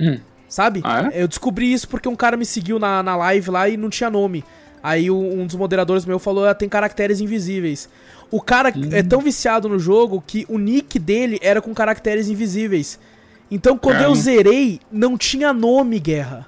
Hum. 0.00 0.18
Sabe? 0.48 0.80
Ah, 0.84 1.10
é? 1.12 1.22
Eu 1.22 1.28
descobri 1.28 1.72
isso 1.72 1.88
porque 1.88 2.08
um 2.08 2.16
cara 2.16 2.36
me 2.36 2.44
seguiu 2.44 2.78
na, 2.78 3.02
na 3.02 3.16
live 3.16 3.50
lá 3.50 3.68
e 3.68 3.76
não 3.76 3.88
tinha 3.88 4.10
nome. 4.10 4.44
Aí 4.82 5.10
um 5.10 5.46
dos 5.46 5.56
moderadores 5.56 6.04
meu 6.04 6.18
falou, 6.18 6.46
ah, 6.46 6.54
tem 6.54 6.68
caracteres 6.68 7.20
invisíveis. 7.20 7.88
O 8.30 8.40
cara 8.40 8.72
hum. 8.74 8.88
é 8.90 9.02
tão 9.02 9.20
viciado 9.20 9.68
no 9.68 9.78
jogo 9.78 10.22
que 10.26 10.44
o 10.48 10.58
nick 10.58 10.98
dele 10.98 11.38
era 11.42 11.62
com 11.62 11.72
caracteres 11.72 12.28
invisíveis. 12.28 12.98
Então 13.50 13.78
quando 13.78 13.98
Caramba. 13.98 14.16
eu 14.16 14.20
zerei, 14.20 14.80
não 14.90 15.16
tinha 15.16 15.52
nome, 15.52 15.98
guerra. 15.98 16.46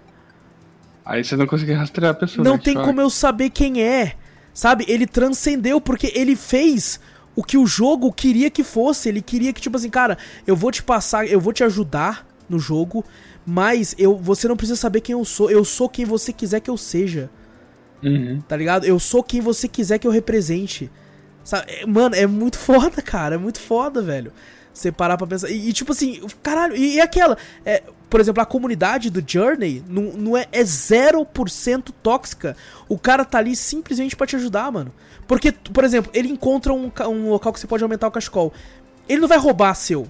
Aí 1.04 1.22
você 1.22 1.36
não 1.36 1.46
conseguia 1.46 1.76
rastrear 1.76 2.12
a 2.12 2.14
pessoa. 2.14 2.44
Não 2.44 2.54
né, 2.56 2.62
tem 2.62 2.74
como 2.74 3.00
eu 3.00 3.10
saber 3.10 3.50
quem 3.50 3.82
é. 3.82 4.14
Sabe? 4.52 4.84
Ele 4.88 5.06
transcendeu 5.06 5.80
porque 5.80 6.12
ele 6.14 6.36
fez 6.36 7.00
o 7.36 7.42
que 7.42 7.58
o 7.58 7.66
jogo 7.66 8.12
queria 8.12 8.50
que 8.50 8.62
fosse. 8.62 9.08
Ele 9.08 9.20
queria 9.20 9.52
que, 9.52 9.60
tipo 9.60 9.76
assim, 9.76 9.90
cara, 9.90 10.18
eu 10.46 10.56
vou 10.56 10.70
te 10.70 10.82
passar, 10.82 11.26
eu 11.26 11.40
vou 11.40 11.52
te 11.52 11.64
ajudar 11.64 12.26
no 12.48 12.58
jogo, 12.58 13.04
mas 13.46 13.94
eu, 13.98 14.16
você 14.16 14.48
não 14.48 14.56
precisa 14.56 14.78
saber 14.78 15.00
quem 15.00 15.14
eu 15.14 15.24
sou. 15.24 15.50
Eu 15.50 15.64
sou 15.64 15.88
quem 15.88 16.04
você 16.04 16.32
quiser 16.32 16.60
que 16.60 16.70
eu 16.70 16.76
seja. 16.76 17.30
Uhum. 18.02 18.40
Tá 18.46 18.56
ligado? 18.56 18.84
Eu 18.84 18.98
sou 18.98 19.22
quem 19.22 19.40
você 19.40 19.66
quiser 19.66 19.98
que 19.98 20.06
eu 20.06 20.10
represente. 20.10 20.90
Sabe? 21.42 21.72
É, 21.72 21.86
mano, 21.86 22.14
é 22.14 22.26
muito 22.26 22.56
foda, 22.58 23.02
cara. 23.02 23.34
É 23.34 23.38
muito 23.38 23.60
foda, 23.60 24.02
velho. 24.02 24.32
Você 24.72 24.90
parar 24.90 25.16
pra 25.16 25.26
pensar. 25.26 25.50
E, 25.50 25.68
e 25.68 25.72
tipo 25.72 25.92
assim, 25.92 26.20
caralho, 26.42 26.76
e, 26.76 26.96
e 26.96 27.00
aquela. 27.00 27.36
É, 27.64 27.82
por 28.10 28.20
exemplo, 28.20 28.42
a 28.42 28.46
comunidade 28.46 29.10
do 29.10 29.22
Journey 29.26 29.82
não, 29.88 30.02
não 30.12 30.36
é, 30.36 30.46
é 30.52 30.62
0% 30.62 31.92
tóxica. 32.02 32.56
O 32.88 32.98
cara 32.98 33.24
tá 33.24 33.38
ali 33.38 33.56
simplesmente 33.56 34.14
para 34.16 34.26
te 34.26 34.36
ajudar, 34.36 34.70
mano. 34.70 34.92
Porque, 35.26 35.52
por 35.52 35.84
exemplo, 35.84 36.10
ele 36.14 36.28
encontra 36.28 36.72
um, 36.72 36.90
um 37.08 37.30
local 37.30 37.52
que 37.52 37.60
você 37.60 37.66
pode 37.66 37.82
aumentar 37.82 38.08
o 38.08 38.10
cachecol. 38.10 38.52
Ele 39.08 39.20
não 39.20 39.28
vai 39.28 39.38
roubar 39.38 39.74
seu. 39.74 40.06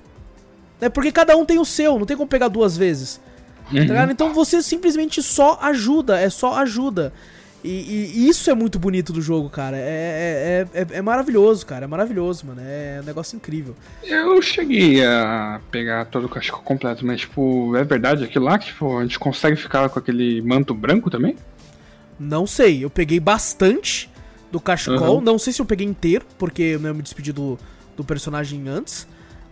Né? 0.81 0.89
Porque 0.89 1.13
cada 1.13 1.37
um 1.37 1.45
tem 1.45 1.59
o 1.59 1.65
seu, 1.65 1.99
não 1.99 2.07
tem 2.07 2.17
como 2.17 2.29
pegar 2.29 2.49
duas 2.49 2.77
vezes. 2.77 3.21
Tá 3.65 3.81
uhum. 3.81 3.87
Tá 3.87 4.09
então 4.11 4.35
você 4.35 4.63
simplesmente 4.63 5.23
só 5.23 5.59
ajuda, 5.63 6.21
é 6.21 6.29
só 6.29 6.55
ajuda. 6.57 7.13
E, 7.65 7.69
e, 7.69 8.13
e, 8.17 8.29
isso 8.29 8.51
é 8.51 8.55
muito 8.55 8.79
bonito 8.79 9.11
do 9.11 9.23
jogo, 9.23 9.49
cara. 9.49 9.79
É, 9.79 10.67
é, 10.75 10.81
é, 10.83 10.87
é, 10.99 11.03
maravilhoso, 11.03 11.65
cara. 11.65 11.85
É 11.85 11.89
maravilhoso, 11.89 12.47
mano. 12.47 12.61
É 12.63 13.01
um 13.03 13.07
negócio 13.07 13.37
incrível. 13.37 13.75
Eu 14.03 14.43
cheguei 14.43 15.03
a 15.03 15.59
pegar 15.71 16.05
todo 16.05 16.27
o 16.27 16.29
cachecol 16.29 16.61
completo, 16.61 17.07
mas, 17.07 17.21
tipo, 17.23 17.75
é 17.75 17.83
verdade 17.83 18.23
aquilo 18.23 18.45
lá 18.45 18.59
que 18.59 18.67
tipo, 18.67 18.99
a 18.99 19.03
gente 19.03 19.19
consegue 19.19 19.57
ficar 19.57 19.89
com 19.89 19.99
aquele 19.99 20.43
manto 20.43 20.75
branco 20.75 21.09
também? 21.09 21.37
Não 22.21 22.47
sei. 22.47 22.85
Eu 22.85 22.91
peguei 22.91 23.19
bastante 23.19 24.11
do 24.55 24.61
cachecol. 24.61 25.17
Uhum. 25.17 25.21
Não 25.21 25.37
sei 25.37 25.53
se 25.53 25.61
eu 25.61 25.67
peguei 25.67 25.85
inteiro, 25.85 26.25
porque 26.39 26.63
eu 26.63 26.81
não 26.81 26.95
me 26.95 27.03
despedi 27.03 27.33
do, 27.33 27.59
do 27.97 28.05
personagem 28.05 28.69
antes. 28.69 29.07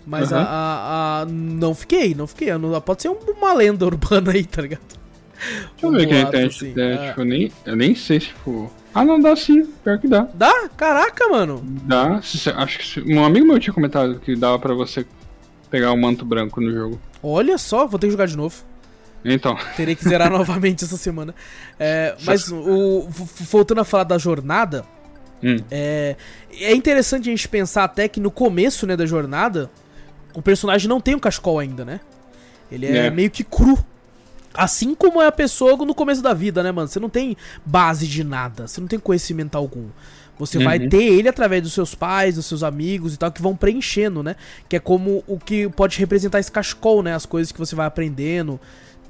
Mas 0.07 0.31
uhum. 0.31 0.39
a, 0.39 0.43
a, 0.43 1.21
a, 1.23 1.27
Não 1.27 1.75
fiquei, 1.75 2.15
não 2.15 2.27
fiquei. 2.29 2.57
Não, 2.57 2.81
pode 2.81 3.03
ser 3.03 3.09
uma 3.09 3.53
lenda 3.53 3.85
urbana 3.87 4.31
aí, 4.31 4.45
tá 4.45 4.63
ligado? 4.63 4.81
Deixa 5.73 5.87
eu 5.87 5.91
ver 5.91 6.07
quem 6.07 6.27
tem. 6.31 6.47
Assim. 6.47 6.73
É, 6.77 6.93
é. 6.93 7.09
Tipo, 7.09 7.21
eu, 7.21 7.25
nem, 7.25 7.53
eu 7.67 7.77
nem 7.77 7.95
sei 7.97 8.21
se 8.21 8.33
for. 8.33 8.71
Ah, 8.95 9.05
não, 9.05 9.19
dá 9.19 9.35
sim. 9.35 9.65
Pior 9.83 9.99
que 9.99 10.07
dá. 10.07 10.29
Dá? 10.35 10.69
Caraca, 10.77 11.29
mano. 11.29 11.61
Dá. 11.65 12.21
Acho 12.57 12.79
que 12.79 13.13
um 13.13 13.25
amigo 13.25 13.47
meu 13.47 13.59
tinha 13.59 13.75
comentado 13.75 14.21
que 14.21 14.37
dava 14.37 14.59
pra 14.61 14.73
você 14.73 15.05
pegar 15.69 15.91
o 15.91 15.95
um 15.95 16.01
manto 16.01 16.25
branco 16.25 16.61
no 16.61 16.73
jogo. 16.73 17.01
Olha 17.21 17.59
só, 17.59 17.87
vou 17.89 17.99
ter 17.99 18.07
que 18.07 18.13
jogar 18.13 18.27
de 18.27 18.37
novo. 18.37 18.63
Então. 19.25 19.57
Terei 19.77 19.95
que 19.95 20.05
zerar 20.05 20.31
novamente 20.31 20.85
essa 20.85 20.97
semana. 20.97 21.35
É, 21.79 22.17
mas 22.25 22.51
o, 22.51 23.07
voltando 23.41 23.81
a 23.81 23.85
falar 23.85 24.05
da 24.05 24.19
jornada, 24.19 24.85
hum. 25.43 25.57
é, 25.71 26.17
é 26.61 26.75
interessante 26.75 27.29
a 27.29 27.33
gente 27.33 27.49
pensar 27.49 27.85
até 27.85 28.09
que 28.09 28.21
no 28.21 28.31
começo 28.31 28.87
né, 28.87 28.97
da 28.97 29.07
jornada, 29.07 29.71
o 30.35 30.43
personagem 30.43 30.89
não 30.89 31.01
tem 31.01 31.15
um 31.15 31.19
cachecol 31.19 31.59
ainda, 31.59 31.85
né? 31.85 32.01
Ele 32.71 32.87
é, 32.87 33.07
é, 33.07 33.11
meio 33.11 33.31
que 33.31 33.45
cru. 33.45 33.79
Assim 34.55 34.95
como 34.95 35.21
é 35.21 35.27
a 35.27 35.33
pessoa 35.33 35.77
no 35.77 35.95
começo 35.95 36.23
da 36.23 36.35
vida, 36.35 36.63
né, 36.63 36.71
mano? 36.71 36.89
Você 36.89 37.01
não 37.01 37.09
tem 37.09 37.37
base 37.65 38.07
de 38.07 38.23
nada, 38.23 38.67
você 38.67 38.81
não 38.81 38.89
tem 38.89 38.99
conhecimento 38.99 39.57
algum. 39.57 39.89
Você 40.39 40.59
uhum. 40.59 40.65
vai 40.65 40.79
ter 40.79 41.05
ele 41.05 41.29
através 41.29 41.63
dos 41.63 41.73
seus 41.73 41.95
pais, 41.95 42.35
dos 42.35 42.47
seus 42.47 42.63
amigos 42.63 43.15
e 43.15 43.19
tal, 43.19 43.31
que 43.31 43.41
vão 43.41 43.55
preenchendo, 43.55 44.23
né? 44.23 44.37
Que 44.69 44.77
é 44.77 44.81
como 44.81 45.23
o 45.27 45.39
que 45.39 45.69
pode 45.71 45.99
representar 45.99 46.41
esse 46.41 46.51
cachecol, 46.51 47.03
né? 47.03 47.15
As 47.15 47.25
coisas 47.25 47.53
que 47.53 47.59
você 47.59 47.75
vai 47.75 47.87
aprendendo 47.87 48.59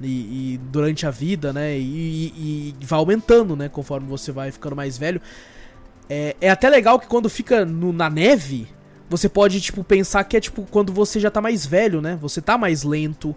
e, 0.01 0.53
e 0.53 0.59
durante 0.71 1.05
a 1.05 1.11
vida, 1.11 1.53
né? 1.53 1.77
E, 1.77 2.33
e, 2.35 2.75
e, 2.79 2.85
vai 2.85 2.99
aumentando, 2.99 3.55
né? 3.55 3.69
Conforme 3.69 4.07
você 4.07 4.31
vai 4.31 4.51
ficando 4.51 4.75
mais 4.75 4.97
velho. 4.97 5.21
É, 6.09 6.35
é 6.41 6.49
até 6.49 6.69
legal 6.69 6.99
que 6.99 7.07
quando 7.07 7.29
fica 7.29 7.65
no, 7.65 7.93
na 7.93 8.09
neve, 8.09 8.67
você 9.09 9.29
pode, 9.29 9.61
tipo, 9.61 9.83
pensar 9.83 10.23
que 10.23 10.37
é, 10.37 10.39
tipo, 10.39 10.63
quando 10.69 10.91
você 10.91 11.19
já 11.19 11.29
tá 11.29 11.41
mais 11.41 11.65
velho, 11.65 12.01
né? 12.01 12.17
Você 12.21 12.41
tá 12.41 12.57
mais 12.57 12.83
lento. 12.83 13.35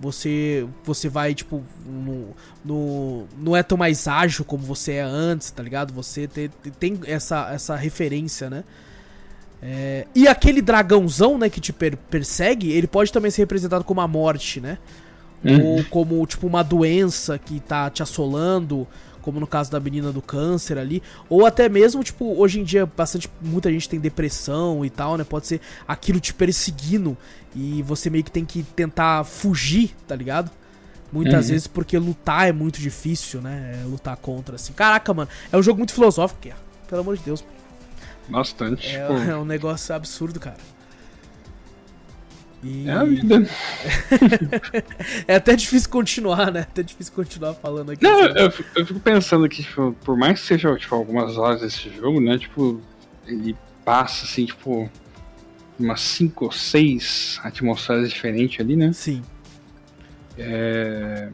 Você 0.00 0.66
você 0.82 1.08
vai, 1.08 1.32
tipo, 1.32 1.62
no, 1.86 2.34
no, 2.64 3.26
não 3.38 3.56
é 3.56 3.62
tão 3.62 3.78
mais 3.78 4.08
ágil 4.08 4.44
como 4.44 4.64
você 4.64 4.94
é 4.94 5.02
antes, 5.02 5.50
tá 5.50 5.62
ligado? 5.62 5.92
Você 5.92 6.26
te, 6.26 6.50
tem 6.80 6.98
essa, 7.06 7.50
essa 7.52 7.76
referência, 7.76 8.50
né? 8.50 8.64
É, 9.62 10.08
e 10.12 10.26
aquele 10.26 10.60
dragãozão, 10.60 11.38
né, 11.38 11.48
que 11.48 11.60
te 11.60 11.72
per 11.72 11.96
persegue, 11.96 12.72
ele 12.72 12.88
pode 12.88 13.12
também 13.12 13.30
ser 13.30 13.42
representado 13.42 13.84
como 13.84 14.00
a 14.00 14.08
morte, 14.08 14.60
né? 14.60 14.76
Uhum. 15.44 15.76
Ou 15.76 15.84
como, 15.84 16.24
tipo, 16.26 16.46
uma 16.46 16.62
doença 16.62 17.38
que 17.38 17.60
tá 17.60 17.90
te 17.90 18.02
assolando 18.02 18.86
como 19.22 19.38
no 19.38 19.46
caso 19.46 19.70
da 19.70 19.80
menina 19.80 20.12
do 20.12 20.20
câncer 20.20 20.76
ali, 20.76 21.02
ou 21.30 21.46
até 21.46 21.68
mesmo, 21.68 22.02
tipo, 22.02 22.36
hoje 22.38 22.60
em 22.60 22.64
dia 22.64 22.84
bastante 22.84 23.30
muita 23.40 23.70
gente 23.70 23.88
tem 23.88 24.00
depressão 24.00 24.84
e 24.84 24.90
tal, 24.90 25.16
né? 25.16 25.24
Pode 25.24 25.46
ser 25.46 25.60
aquilo 25.86 26.20
te 26.20 26.34
perseguindo 26.34 27.16
e 27.54 27.82
você 27.82 28.10
meio 28.10 28.24
que 28.24 28.30
tem 28.30 28.44
que 28.44 28.62
tentar 28.62 29.24
fugir, 29.24 29.94
tá 30.06 30.16
ligado? 30.16 30.50
Muitas 31.10 31.46
uhum. 31.46 31.52
vezes 31.52 31.66
porque 31.66 31.96
lutar 31.98 32.48
é 32.48 32.52
muito 32.52 32.80
difícil, 32.80 33.40
né? 33.40 33.80
É 33.80 33.86
lutar 33.86 34.16
contra 34.16 34.56
assim. 34.56 34.72
Caraca, 34.72 35.14
mano, 35.14 35.30
é 35.50 35.56
um 35.56 35.62
jogo 35.62 35.78
muito 35.78 35.94
filosófico, 35.94 36.48
pelo 36.88 37.00
amor 37.00 37.16
de 37.16 37.22
Deus. 37.22 37.44
Bastante. 38.28 38.96
É, 38.96 39.30
é 39.30 39.36
um 39.36 39.44
negócio 39.44 39.94
absurdo, 39.94 40.40
cara. 40.40 40.58
E... 42.62 42.88
É 42.88 42.92
a 42.92 43.04
vida. 43.04 43.48
é 45.26 45.34
até 45.34 45.56
difícil 45.56 45.90
continuar, 45.90 46.52
né? 46.52 46.60
É 46.60 46.62
até 46.62 46.82
difícil 46.82 47.12
continuar 47.12 47.54
falando 47.54 47.90
aqui. 47.90 48.04
Não, 48.04 48.20
eu, 48.20 48.52
eu, 48.76 48.86
fico 48.86 49.00
pensando 49.00 49.48
que, 49.48 49.62
tipo, 49.62 49.96
por 50.04 50.16
mais 50.16 50.40
que 50.40 50.46
seja 50.46 50.74
tipo, 50.76 50.94
algumas 50.94 51.36
horas 51.36 51.60
desse 51.60 51.90
jogo, 51.90 52.20
né? 52.20 52.38
Tipo, 52.38 52.80
ele 53.26 53.56
passa, 53.84 54.24
assim, 54.24 54.46
tipo, 54.46 54.88
umas 55.78 56.00
5 56.00 56.44
ou 56.44 56.52
6 56.52 57.40
atmosferas 57.42 58.08
diferentes 58.08 58.60
ali, 58.60 58.76
né? 58.76 58.92
Sim. 58.92 59.22
É... 60.38 61.28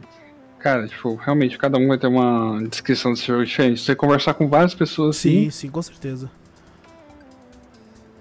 Cara, 0.57 0.87
tipo, 0.87 1.15
realmente 1.15 1.57
cada 1.57 1.77
um 1.77 1.87
vai 1.87 1.97
ter 1.97 2.07
uma 2.07 2.61
descrição 2.67 3.13
desse 3.13 3.25
jogo 3.25 3.45
diferente. 3.45 3.79
Você 3.79 3.95
conversar 3.95 4.33
com 4.33 4.47
várias 4.49 4.73
pessoas 4.73 5.15
sim, 5.15 5.29
assim. 5.29 5.43
Sim, 5.43 5.51
sim, 5.51 5.69
com 5.69 5.81
certeza. 5.81 6.29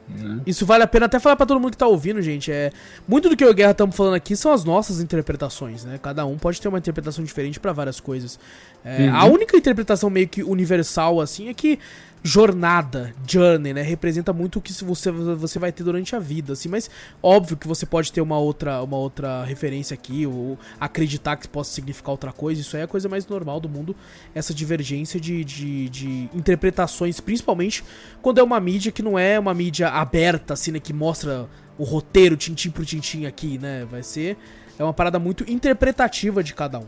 Né? 0.08 0.40
Isso 0.46 0.64
vale 0.64 0.82
a 0.82 0.86
pena 0.86 1.06
até 1.06 1.18
falar 1.18 1.36
para 1.36 1.46
todo 1.46 1.60
mundo 1.60 1.72
que 1.72 1.76
tá 1.76 1.86
ouvindo, 1.86 2.20
gente. 2.22 2.50
É 2.50 2.70
muito 3.06 3.28
do 3.28 3.36
que 3.36 3.44
eu 3.44 3.48
e 3.48 3.50
o 3.50 3.54
Guerra 3.54 3.72
estamos 3.72 3.94
falando 3.94 4.14
aqui 4.14 4.36
são 4.36 4.52
as 4.52 4.64
nossas 4.64 5.00
interpretações, 5.00 5.84
né? 5.84 5.98
Cada 6.02 6.24
um 6.24 6.38
pode 6.38 6.60
ter 6.60 6.68
uma 6.68 6.78
interpretação 6.78 7.24
diferente 7.24 7.60
para 7.60 7.72
várias 7.72 8.00
coisas. 8.00 8.38
É, 8.84 9.06
uhum. 9.06 9.16
A 9.16 9.24
única 9.24 9.56
interpretação 9.56 10.08
meio 10.08 10.28
que 10.28 10.42
universal 10.42 11.20
assim 11.20 11.48
é 11.48 11.54
que 11.54 11.78
jornada, 12.22 13.14
journey, 13.26 13.72
né? 13.72 13.82
Representa 13.82 14.32
muito 14.32 14.58
o 14.58 14.62
que 14.62 14.72
você, 14.72 15.10
você 15.10 15.58
vai 15.58 15.72
ter 15.72 15.84
durante 15.84 16.14
a 16.14 16.18
vida, 16.18 16.52
assim. 16.52 16.68
Mas 16.68 16.90
óbvio 17.22 17.56
que 17.56 17.66
você 17.66 17.86
pode 17.86 18.12
ter 18.12 18.20
uma 18.20 18.38
outra, 18.38 18.82
uma 18.82 18.96
outra 18.96 19.44
referência 19.44 19.94
aqui, 19.94 20.26
ou 20.26 20.58
acreditar 20.80 21.36
que 21.36 21.48
possa 21.48 21.72
significar 21.72 22.10
outra 22.10 22.32
coisa. 22.32 22.60
Isso 22.60 22.76
é 22.76 22.82
a 22.82 22.88
coisa 22.88 23.08
mais 23.08 23.26
normal 23.26 23.60
do 23.60 23.68
mundo, 23.68 23.94
essa 24.34 24.52
divergência 24.52 25.20
de, 25.20 25.44
de, 25.44 25.88
de 25.88 26.28
interpretações, 26.34 27.20
principalmente 27.20 27.84
quando 28.20 28.38
é 28.38 28.42
uma 28.42 28.60
mídia 28.60 28.92
que 28.92 29.02
não 29.02 29.18
é 29.18 29.38
uma 29.38 29.54
mídia 29.54 29.88
aberta, 29.88 30.54
assim, 30.54 30.72
né? 30.72 30.80
Que 30.80 30.92
mostra 30.92 31.48
o 31.76 31.84
roteiro 31.84 32.36
tintim 32.36 32.70
por 32.70 32.84
tintim 32.84 33.26
aqui, 33.26 33.58
né? 33.58 33.86
Vai 33.90 34.02
ser... 34.02 34.36
É 34.78 34.84
uma 34.84 34.94
parada 34.94 35.18
muito 35.18 35.44
interpretativa 35.50 36.40
de 36.40 36.54
cada 36.54 36.78
um. 36.78 36.86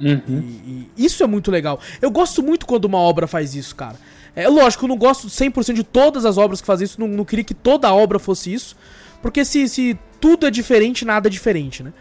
Uhum. 0.00 0.20
E, 0.28 0.90
e, 0.96 1.04
isso 1.04 1.22
é 1.22 1.26
muito 1.26 1.50
legal. 1.50 1.80
Eu 2.00 2.10
gosto 2.10 2.42
muito 2.42 2.66
quando 2.66 2.84
uma 2.84 2.98
obra 2.98 3.26
faz 3.26 3.54
isso, 3.54 3.74
cara. 3.74 3.96
É 4.34 4.48
lógico, 4.48 4.84
eu 4.84 4.88
não 4.88 4.98
gosto 4.98 5.28
100% 5.28 5.72
de 5.72 5.82
todas 5.82 6.26
as 6.26 6.36
obras 6.36 6.60
que 6.60 6.66
fazem 6.66 6.84
isso, 6.84 7.00
não, 7.00 7.08
não 7.08 7.24
queria 7.24 7.44
que 7.44 7.54
toda 7.54 7.92
obra 7.92 8.18
fosse 8.18 8.52
isso, 8.52 8.76
porque 9.22 9.44
se, 9.44 9.66
se 9.68 9.98
tudo 10.20 10.46
é 10.46 10.50
diferente, 10.50 11.04
nada 11.04 11.28
é 11.28 11.30
diferente, 11.30 11.82
né? 11.82 11.92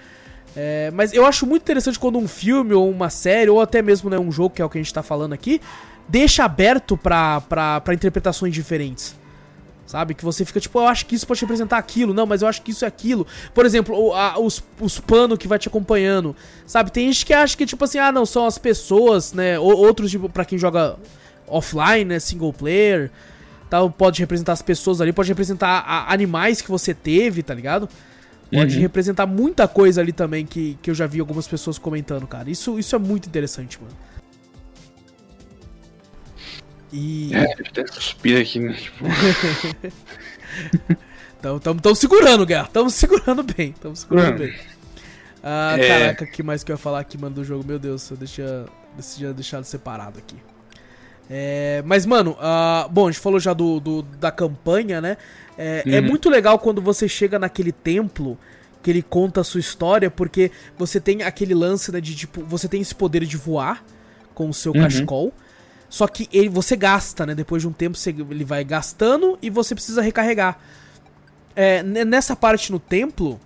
É, 0.55 0.91
mas 0.93 1.13
eu 1.13 1.25
acho 1.25 1.45
muito 1.45 1.63
interessante 1.63 1.99
quando 1.99 2.17
um 2.17 2.27
filme 2.27 2.73
ou 2.73 2.89
uma 2.89 3.09
série, 3.09 3.49
ou 3.49 3.61
até 3.61 3.81
mesmo 3.81 4.09
né, 4.09 4.17
um 4.17 4.31
jogo, 4.31 4.55
que 4.55 4.61
é 4.61 4.65
o 4.65 4.69
que 4.69 4.77
a 4.77 4.81
gente 4.81 4.93
tá 4.93 5.03
falando 5.03 5.33
aqui, 5.33 5.61
deixa 6.07 6.43
aberto 6.43 6.97
pra 6.97 7.83
interpretações 7.93 8.53
diferentes. 8.53 9.15
Sabe? 9.85 10.15
Que 10.15 10.23
você 10.23 10.43
fica 10.43 10.59
tipo, 10.59 10.79
eu 10.79 10.87
acho 10.87 11.05
que 11.05 11.15
isso 11.15 11.27
pode 11.27 11.39
representar 11.41 11.77
aquilo, 11.77 12.13
não, 12.13 12.25
mas 12.25 12.41
eu 12.41 12.47
acho 12.47 12.61
que 12.61 12.71
isso 12.71 12.85
é 12.85 12.87
aquilo. 12.87 13.25
Por 13.53 13.65
exemplo, 13.65 13.95
o, 13.95 14.13
a, 14.13 14.39
os, 14.39 14.63
os 14.79 14.99
panos 14.99 15.37
que 15.37 15.47
vai 15.47 15.59
te 15.59 15.67
acompanhando. 15.67 16.35
Sabe? 16.65 16.91
Tem 16.91 17.11
gente 17.11 17.25
que 17.25 17.33
acha 17.33 17.55
que, 17.55 17.65
tipo 17.65 17.83
assim, 17.83 17.99
ah, 17.99 18.11
não, 18.11 18.25
são 18.25 18.45
as 18.45 18.57
pessoas, 18.57 19.33
né? 19.33 19.59
Ou, 19.59 19.77
outros, 19.77 20.09
tipo, 20.09 20.27
pra 20.27 20.43
quem 20.43 20.57
joga 20.57 20.97
offline, 21.47 22.05
né, 22.05 22.19
single 22.19 22.51
player, 22.51 23.11
tal, 23.69 23.89
pode 23.89 24.19
representar 24.19 24.53
as 24.53 24.61
pessoas 24.61 24.99
ali, 25.01 25.13
pode 25.13 25.29
representar 25.29 25.83
a, 25.85 26.11
animais 26.11 26.61
que 26.61 26.69
você 26.71 26.93
teve, 26.93 27.43
tá 27.43 27.53
ligado? 27.53 27.87
Pode 28.51 28.75
uhum. 28.75 28.81
representar 28.81 29.25
muita 29.25 29.67
coisa 29.67 30.01
ali 30.01 30.11
também 30.11 30.45
que, 30.45 30.77
que 30.81 30.89
eu 30.89 30.95
já 30.95 31.07
vi 31.07 31.19
algumas 31.19 31.47
pessoas 31.47 31.77
comentando, 31.77 32.27
cara. 32.27 32.49
Isso, 32.49 32.79
isso 32.79 32.95
é 32.95 32.99
muito 32.99 33.27
interessante, 33.27 33.79
mano. 33.81 33.95
E. 36.91 37.31
É, 37.33 37.53
até 37.67 37.85
suspira 37.87 38.41
aqui, 38.41 38.59
né? 38.59 38.73
Tipo... 38.73 39.05
então, 41.77 41.95
segurando, 41.95 42.45
Guerra. 42.45 42.69
Tamo 42.71 42.89
segurando 42.89 43.43
bem. 43.43 43.73
Tamo 43.73 43.95
segurando 43.95 44.39
bem. 44.39 44.55
Ah, 45.43 45.75
é... 45.77 45.87
caraca, 45.87 46.23
o 46.25 46.27
que 46.27 46.41
mais 46.41 46.63
que 46.63 46.71
eu 46.71 46.73
ia 46.73 46.77
falar 46.77 46.99
aqui, 46.99 47.17
mano, 47.17 47.35
do 47.35 47.43
jogo? 47.43 47.63
Meu 47.65 47.77
Deus, 47.77 48.09
eu 48.09 48.17
deixa, 48.17 48.65
deixa 48.95 49.33
deixado 49.33 49.63
separado 49.63 50.17
aqui. 50.17 50.35
É, 51.29 51.83
mas, 51.85 52.05
mano, 52.05 52.31
uh, 52.31 52.89
bom, 52.89 53.07
a 53.07 53.11
gente 53.11 53.21
falou 53.21 53.39
já 53.39 53.53
do, 53.53 53.79
do 53.79 54.01
da 54.03 54.31
campanha, 54.31 55.01
né? 55.01 55.17
É, 55.57 55.83
é 55.85 55.89
uhum. 55.89 55.95
é, 55.95 56.01
muito 56.01 56.29
legal 56.29 56.59
quando 56.59 56.81
você 56.81 57.07
chega 57.07 57.39
naquele 57.39 57.71
templo 57.71 58.37
que 58.83 58.91
ele 58.91 59.01
conta 59.01 59.41
a 59.41 59.43
sua 59.43 59.59
história, 59.59 60.11
porque 60.11 60.51
você 60.77 60.99
tem 60.99 61.23
aquele 61.23 61.55
lance, 61.55 61.91
né, 61.91 61.99
de 61.99 62.15
tipo, 62.15 62.43
você 62.43 62.67
tem 62.67 62.81
esse 62.81 62.93
poder 62.93 63.25
de 63.25 63.37
voar 63.37 63.83
com 64.35 64.49
o 64.49 64.53
seu 64.53 64.71
uhum. 64.71 64.81
cachecol. 64.81 65.33
Só 65.95 66.09
que 66.09 66.27
ele, 66.29 66.49
você 66.49 66.75
gasta, 66.75 67.25
né? 67.25 67.33
Depois 67.33 67.61
de 67.61 67.69
um 67.69 67.71
tempo 67.71 67.97
você, 67.97 68.09
ele 68.09 68.43
vai 68.43 68.65
gastando 68.65 69.39
e 69.41 69.49
você 69.49 69.73
precisa 69.73 70.01
recarregar. 70.01 70.59
É, 71.55 71.81
nessa 71.81 72.35
parte 72.35 72.69
no 72.69 72.79
templo, 72.79 73.39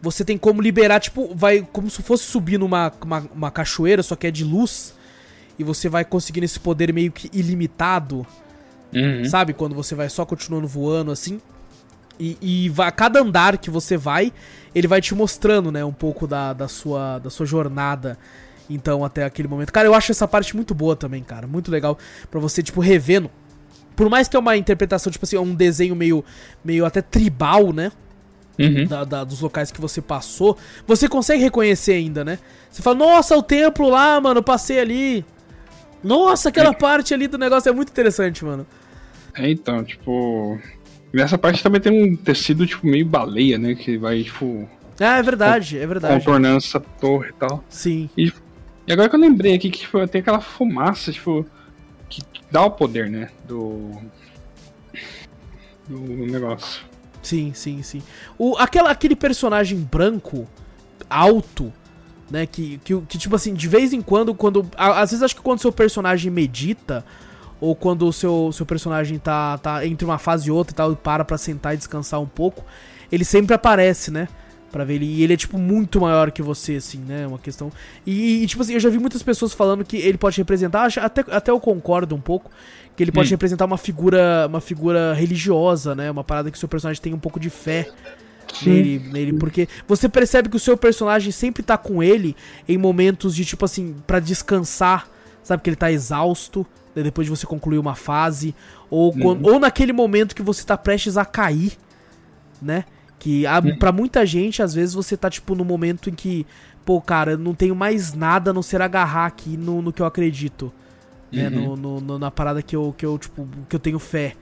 você 0.00 0.24
tem 0.24 0.38
como 0.38 0.62
liberar, 0.62 1.00
tipo, 1.00 1.34
vai 1.34 1.68
como 1.70 1.90
se 1.90 2.02
fosse 2.02 2.24
subir 2.24 2.58
numa 2.58 2.90
uma, 3.04 3.28
uma 3.34 3.50
cachoeira, 3.50 4.02
só 4.02 4.16
que 4.16 4.26
é 4.26 4.30
de 4.30 4.42
luz 4.42 4.94
e 5.58 5.62
você 5.62 5.86
vai 5.86 6.02
conseguindo 6.02 6.46
esse 6.46 6.58
poder 6.58 6.94
meio 6.94 7.12
que 7.12 7.28
ilimitado. 7.38 8.26
Uhum. 8.94 9.22
Sabe? 9.26 9.52
Quando 9.52 9.74
você 9.74 9.94
vai 9.94 10.08
só 10.08 10.24
continuando 10.24 10.66
voando 10.66 11.10
assim. 11.10 11.42
E, 12.18 12.38
e 12.40 12.68
vai, 12.70 12.88
a 12.88 12.90
cada 12.90 13.20
andar 13.20 13.58
que 13.58 13.68
você 13.68 13.98
vai, 13.98 14.32
ele 14.74 14.88
vai 14.88 15.02
te 15.02 15.14
mostrando, 15.14 15.70
né, 15.70 15.84
um 15.84 15.92
pouco 15.92 16.26
da, 16.26 16.54
da, 16.54 16.68
sua, 16.68 17.18
da 17.18 17.28
sua 17.28 17.44
jornada. 17.44 18.16
Então, 18.68 19.04
até 19.04 19.24
aquele 19.24 19.48
momento. 19.48 19.72
Cara, 19.72 19.88
eu 19.88 19.94
acho 19.94 20.12
essa 20.12 20.28
parte 20.28 20.54
muito 20.54 20.74
boa 20.74 20.94
também, 20.94 21.22
cara. 21.22 21.46
Muito 21.46 21.70
legal 21.70 21.98
para 22.30 22.38
você, 22.38 22.62
tipo, 22.62 22.80
revendo. 22.80 23.30
Por 23.96 24.08
mais 24.08 24.28
que 24.28 24.36
é 24.36 24.38
uma 24.38 24.56
interpretação, 24.56 25.10
tipo 25.10 25.24
assim, 25.24 25.36
é 25.36 25.40
um 25.40 25.54
desenho 25.54 25.96
meio, 25.96 26.24
meio 26.64 26.84
até 26.84 27.02
tribal, 27.02 27.72
né? 27.72 27.90
Uhum. 28.58 28.86
Da, 28.86 29.04
da, 29.04 29.24
dos 29.24 29.40
locais 29.40 29.70
que 29.70 29.80
você 29.80 30.02
passou, 30.02 30.58
você 30.84 31.08
consegue 31.08 31.42
reconhecer 31.42 31.92
ainda, 31.92 32.24
né? 32.24 32.38
Você 32.70 32.82
fala, 32.82 32.96
nossa, 32.96 33.36
o 33.36 33.42
templo 33.42 33.88
lá, 33.88 34.20
mano, 34.20 34.42
passei 34.42 34.80
ali. 34.80 35.24
Nossa, 36.02 36.48
aquela 36.48 36.70
é. 36.70 36.74
parte 36.74 37.14
ali 37.14 37.28
do 37.28 37.38
negócio 37.38 37.68
é 37.68 37.72
muito 37.72 37.90
interessante, 37.90 38.44
mano. 38.44 38.66
É, 39.34 39.50
então, 39.50 39.84
tipo. 39.84 40.58
Nessa 41.12 41.38
parte 41.38 41.62
também 41.62 41.80
tem 41.80 41.92
um 41.92 42.16
tecido, 42.16 42.66
tipo, 42.66 42.86
meio 42.86 43.06
baleia, 43.06 43.58
né? 43.58 43.74
Que 43.74 43.96
vai, 43.96 44.22
tipo. 44.22 44.68
Ah, 45.00 45.18
é 45.18 45.22
verdade, 45.22 45.78
é 45.78 45.86
verdade. 45.86 46.14
Contornando 46.18 46.58
essa 46.58 46.80
torre 46.80 47.30
e 47.30 47.32
tal. 47.34 47.64
Sim. 47.68 48.10
E, 48.16 48.32
e 48.88 48.92
agora 48.92 49.06
que 49.10 49.14
eu 49.14 49.20
lembrei 49.20 49.54
aqui 49.54 49.68
que 49.68 49.80
tipo, 49.80 50.08
tem 50.08 50.22
aquela 50.22 50.40
fumaça, 50.40 51.12
tipo. 51.12 51.44
Que 52.08 52.22
dá 52.50 52.64
o 52.64 52.70
poder, 52.70 53.10
né? 53.10 53.28
Do. 53.46 53.92
Do 55.86 56.00
negócio. 56.00 56.80
Sim, 57.22 57.52
sim, 57.52 57.82
sim. 57.82 58.02
O, 58.38 58.56
aquela, 58.56 58.90
aquele 58.90 59.14
personagem 59.14 59.78
branco, 59.78 60.48
alto, 61.10 61.70
né? 62.30 62.46
Que, 62.46 62.78
que, 62.82 62.98
que, 63.02 63.18
tipo 63.18 63.36
assim, 63.36 63.52
de 63.52 63.68
vez 63.68 63.92
em 63.92 64.00
quando, 64.00 64.34
quando. 64.34 64.66
Às 64.74 65.10
vezes 65.10 65.22
acho 65.22 65.36
que 65.36 65.42
quando 65.42 65.60
seu 65.60 65.70
personagem 65.70 66.30
medita, 66.30 67.04
ou 67.60 67.76
quando 67.76 68.08
o 68.08 68.12
seu, 68.12 68.50
seu 68.52 68.64
personagem 68.64 69.18
tá, 69.18 69.58
tá 69.58 69.86
entre 69.86 70.06
uma 70.06 70.16
fase 70.16 70.48
e 70.48 70.50
outra 70.50 70.72
e 70.72 70.74
tal, 70.74 70.92
e 70.92 70.96
para 70.96 71.26
pra 71.26 71.36
sentar 71.36 71.74
e 71.74 71.76
descansar 71.76 72.22
um 72.22 72.26
pouco, 72.26 72.64
ele 73.12 73.24
sempre 73.24 73.52
aparece, 73.54 74.10
né? 74.10 74.28
Pra 74.70 74.84
ver 74.84 74.94
ele. 74.94 75.06
E 75.06 75.22
ele 75.22 75.32
é, 75.32 75.36
tipo, 75.36 75.58
muito 75.58 76.00
maior 76.00 76.30
que 76.30 76.42
você, 76.42 76.76
assim, 76.76 76.98
né? 76.98 77.26
Uma 77.26 77.38
questão. 77.38 77.72
E, 78.06 78.42
e, 78.42 78.46
tipo 78.46 78.62
assim, 78.62 78.74
eu 78.74 78.80
já 78.80 78.90
vi 78.90 78.98
muitas 78.98 79.22
pessoas 79.22 79.54
falando 79.54 79.84
que 79.84 79.96
ele 79.96 80.18
pode 80.18 80.36
representar. 80.36 80.90
Até, 80.98 81.24
até 81.30 81.50
eu 81.50 81.58
concordo 81.58 82.14
um 82.14 82.20
pouco. 82.20 82.50
Que 82.94 83.02
ele 83.02 83.12
pode 83.12 83.28
hum. 83.28 83.30
representar 83.30 83.64
uma 83.64 83.78
figura. 83.78 84.46
Uma 84.46 84.60
figura 84.60 85.14
religiosa, 85.14 85.94
né? 85.94 86.10
Uma 86.10 86.24
parada 86.24 86.50
que 86.50 86.56
o 86.56 86.60
seu 86.60 86.68
personagem 86.68 87.00
tem 87.00 87.14
um 87.14 87.18
pouco 87.18 87.40
de 87.40 87.48
fé 87.48 87.88
nele, 88.62 88.98
nele, 89.12 89.32
porque 89.34 89.68
você 89.86 90.08
percebe 90.08 90.48
que 90.48 90.56
o 90.56 90.60
seu 90.60 90.76
personagem 90.76 91.30
sempre 91.30 91.62
tá 91.62 91.76
com 91.76 92.02
ele 92.02 92.34
em 92.68 92.78
momentos 92.78 93.34
de 93.34 93.44
tipo 93.44 93.64
assim, 93.64 93.94
para 94.06 94.20
descansar, 94.20 95.08
sabe 95.42 95.62
que 95.62 95.70
ele 95.70 95.76
tá 95.76 95.92
exausto, 95.92 96.66
né, 96.94 97.02
depois 97.02 97.26
de 97.26 97.30
você 97.30 97.46
concluir 97.46 97.78
uma 97.78 97.94
fase, 97.94 98.54
ou, 98.90 99.12
uhum. 99.12 99.20
quando, 99.20 99.46
ou 99.46 99.58
naquele 99.58 99.92
momento 99.92 100.34
que 100.34 100.42
você 100.42 100.64
tá 100.64 100.76
prestes 100.76 101.16
a 101.16 101.24
cair, 101.24 101.72
né? 102.60 102.84
Que 103.18 103.44
uhum. 103.46 103.78
para 103.78 103.90
muita 103.90 104.24
gente, 104.24 104.62
às 104.62 104.74
vezes 104.74 104.94
você 104.94 105.16
tá 105.16 105.28
tipo 105.28 105.54
no 105.54 105.64
momento 105.64 106.08
em 106.08 106.14
que, 106.14 106.46
pô, 106.84 107.00
cara, 107.00 107.32
eu 107.32 107.38
não 107.38 107.54
tenho 107.54 107.74
mais 107.74 108.14
nada 108.14 108.50
a 108.50 108.54
não 108.54 108.62
ser 108.62 108.80
agarrar 108.80 109.26
aqui 109.26 109.56
no, 109.56 109.82
no 109.82 109.92
que 109.92 110.00
eu 110.00 110.06
acredito. 110.06 110.72
Né, 111.30 111.48
uhum. 111.48 111.76
no, 111.76 112.00
no, 112.00 112.18
na 112.18 112.30
parada 112.30 112.62
que 112.62 112.74
eu, 112.74 112.94
que 112.96 113.04
eu, 113.04 113.18
tipo, 113.18 113.46
que 113.68 113.76
eu 113.76 113.80
tenho 113.80 113.98
fé. 113.98 114.34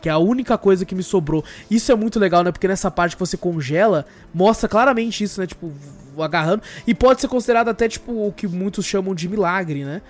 Que 0.00 0.08
é 0.08 0.12
a 0.12 0.18
única 0.18 0.56
coisa 0.56 0.84
que 0.84 0.94
me 0.94 1.02
sobrou. 1.02 1.44
Isso 1.68 1.90
é 1.90 1.94
muito 1.96 2.18
legal, 2.20 2.44
né? 2.44 2.52
Porque 2.52 2.68
nessa 2.68 2.90
parte 2.90 3.16
que 3.16 3.20
você 3.20 3.36
congela, 3.36 4.06
mostra 4.32 4.68
claramente 4.68 5.24
isso, 5.24 5.40
né? 5.40 5.46
Tipo, 5.46 5.72
agarrando. 6.18 6.62
E 6.86 6.94
pode 6.94 7.20
ser 7.20 7.28
considerado 7.28 7.68
até, 7.68 7.88
tipo, 7.88 8.12
o 8.28 8.32
que 8.32 8.46
muitos 8.46 8.84
chamam 8.84 9.14
de 9.14 9.28
milagre, 9.28 9.84
né? 9.84 10.00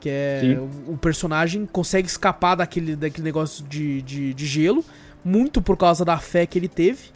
Que 0.00 0.08
é 0.10 0.58
o, 0.58 0.94
o 0.94 0.98
personagem 0.98 1.66
consegue 1.66 2.08
escapar 2.08 2.56
daquele, 2.56 2.96
daquele 2.96 3.24
negócio 3.24 3.64
de, 3.64 4.02
de, 4.02 4.34
de, 4.34 4.46
gelo, 4.46 4.84
muito 5.24 5.60
por 5.60 5.76
causa 5.76 6.04
da 6.04 6.18
fé 6.18 6.46
que 6.46 6.58
ele 6.58 6.68
teve. 6.68 7.10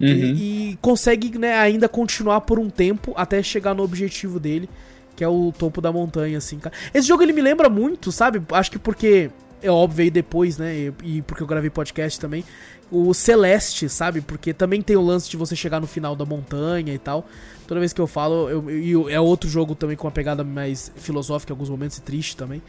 Uhum. 0.00 0.08
E, 0.08 0.70
e, 0.72 0.78
consegue 0.80 1.38
né, 1.38 1.54
ainda 1.58 1.88
continuar 1.88 2.42
por 2.42 2.58
um 2.58 2.68
tempo 2.68 3.12
até 3.16 3.42
chegar 3.42 3.74
no 3.74 3.82
objetivo 3.82 4.38
dele, 4.38 4.68
que 5.14 5.24
é 5.24 5.28
o 5.28 5.52
topo 5.56 5.80
da 5.80 5.90
montanha, 5.90 6.38
assim, 6.38 6.58
cara. 6.58 6.74
Esse 6.92 7.08
jogo 7.08 7.22
ele 7.22 7.32
me 7.32 7.40
lembra 7.40 7.68
muito, 7.68 8.12
sabe? 8.12 8.42
Acho 8.52 8.70
que 8.70 8.78
porque 8.78 9.30
é 9.62 9.70
óbvio 9.70 10.04
aí 10.04 10.10
depois, 10.10 10.58
né? 10.58 10.74
E, 10.74 10.92
e, 11.02 11.22
porque 11.22 11.42
eu 11.42 11.46
gravei 11.46 11.70
podcast 11.70 12.20
também. 12.20 12.44
O 12.90 13.12
Celeste, 13.14 13.88
sabe? 13.88 14.20
Porque 14.20 14.52
também 14.52 14.82
tem 14.82 14.96
o 14.96 15.02
lance 15.02 15.28
de 15.28 15.36
você 15.36 15.56
chegar 15.56 15.80
no 15.80 15.86
final 15.86 16.14
da 16.14 16.24
montanha 16.24 16.92
e 16.92 16.98
tal. 16.98 17.26
Toda 17.66 17.80
vez 17.80 17.92
que 17.92 18.00
eu 18.00 18.06
falo, 18.06 18.48
eu, 18.48 18.70
eu 18.70 19.08
é 19.08 19.18
outro 19.18 19.48
jogo 19.48 19.74
também 19.74 19.96
com 19.96 20.06
uma 20.06 20.12
pegada 20.12 20.44
mais 20.44 20.92
filosófica, 20.96 21.52
em 21.52 21.54
alguns 21.54 21.70
momentos 21.70 21.96
e 21.96 22.02
triste 22.02 22.36
também. 22.36 22.62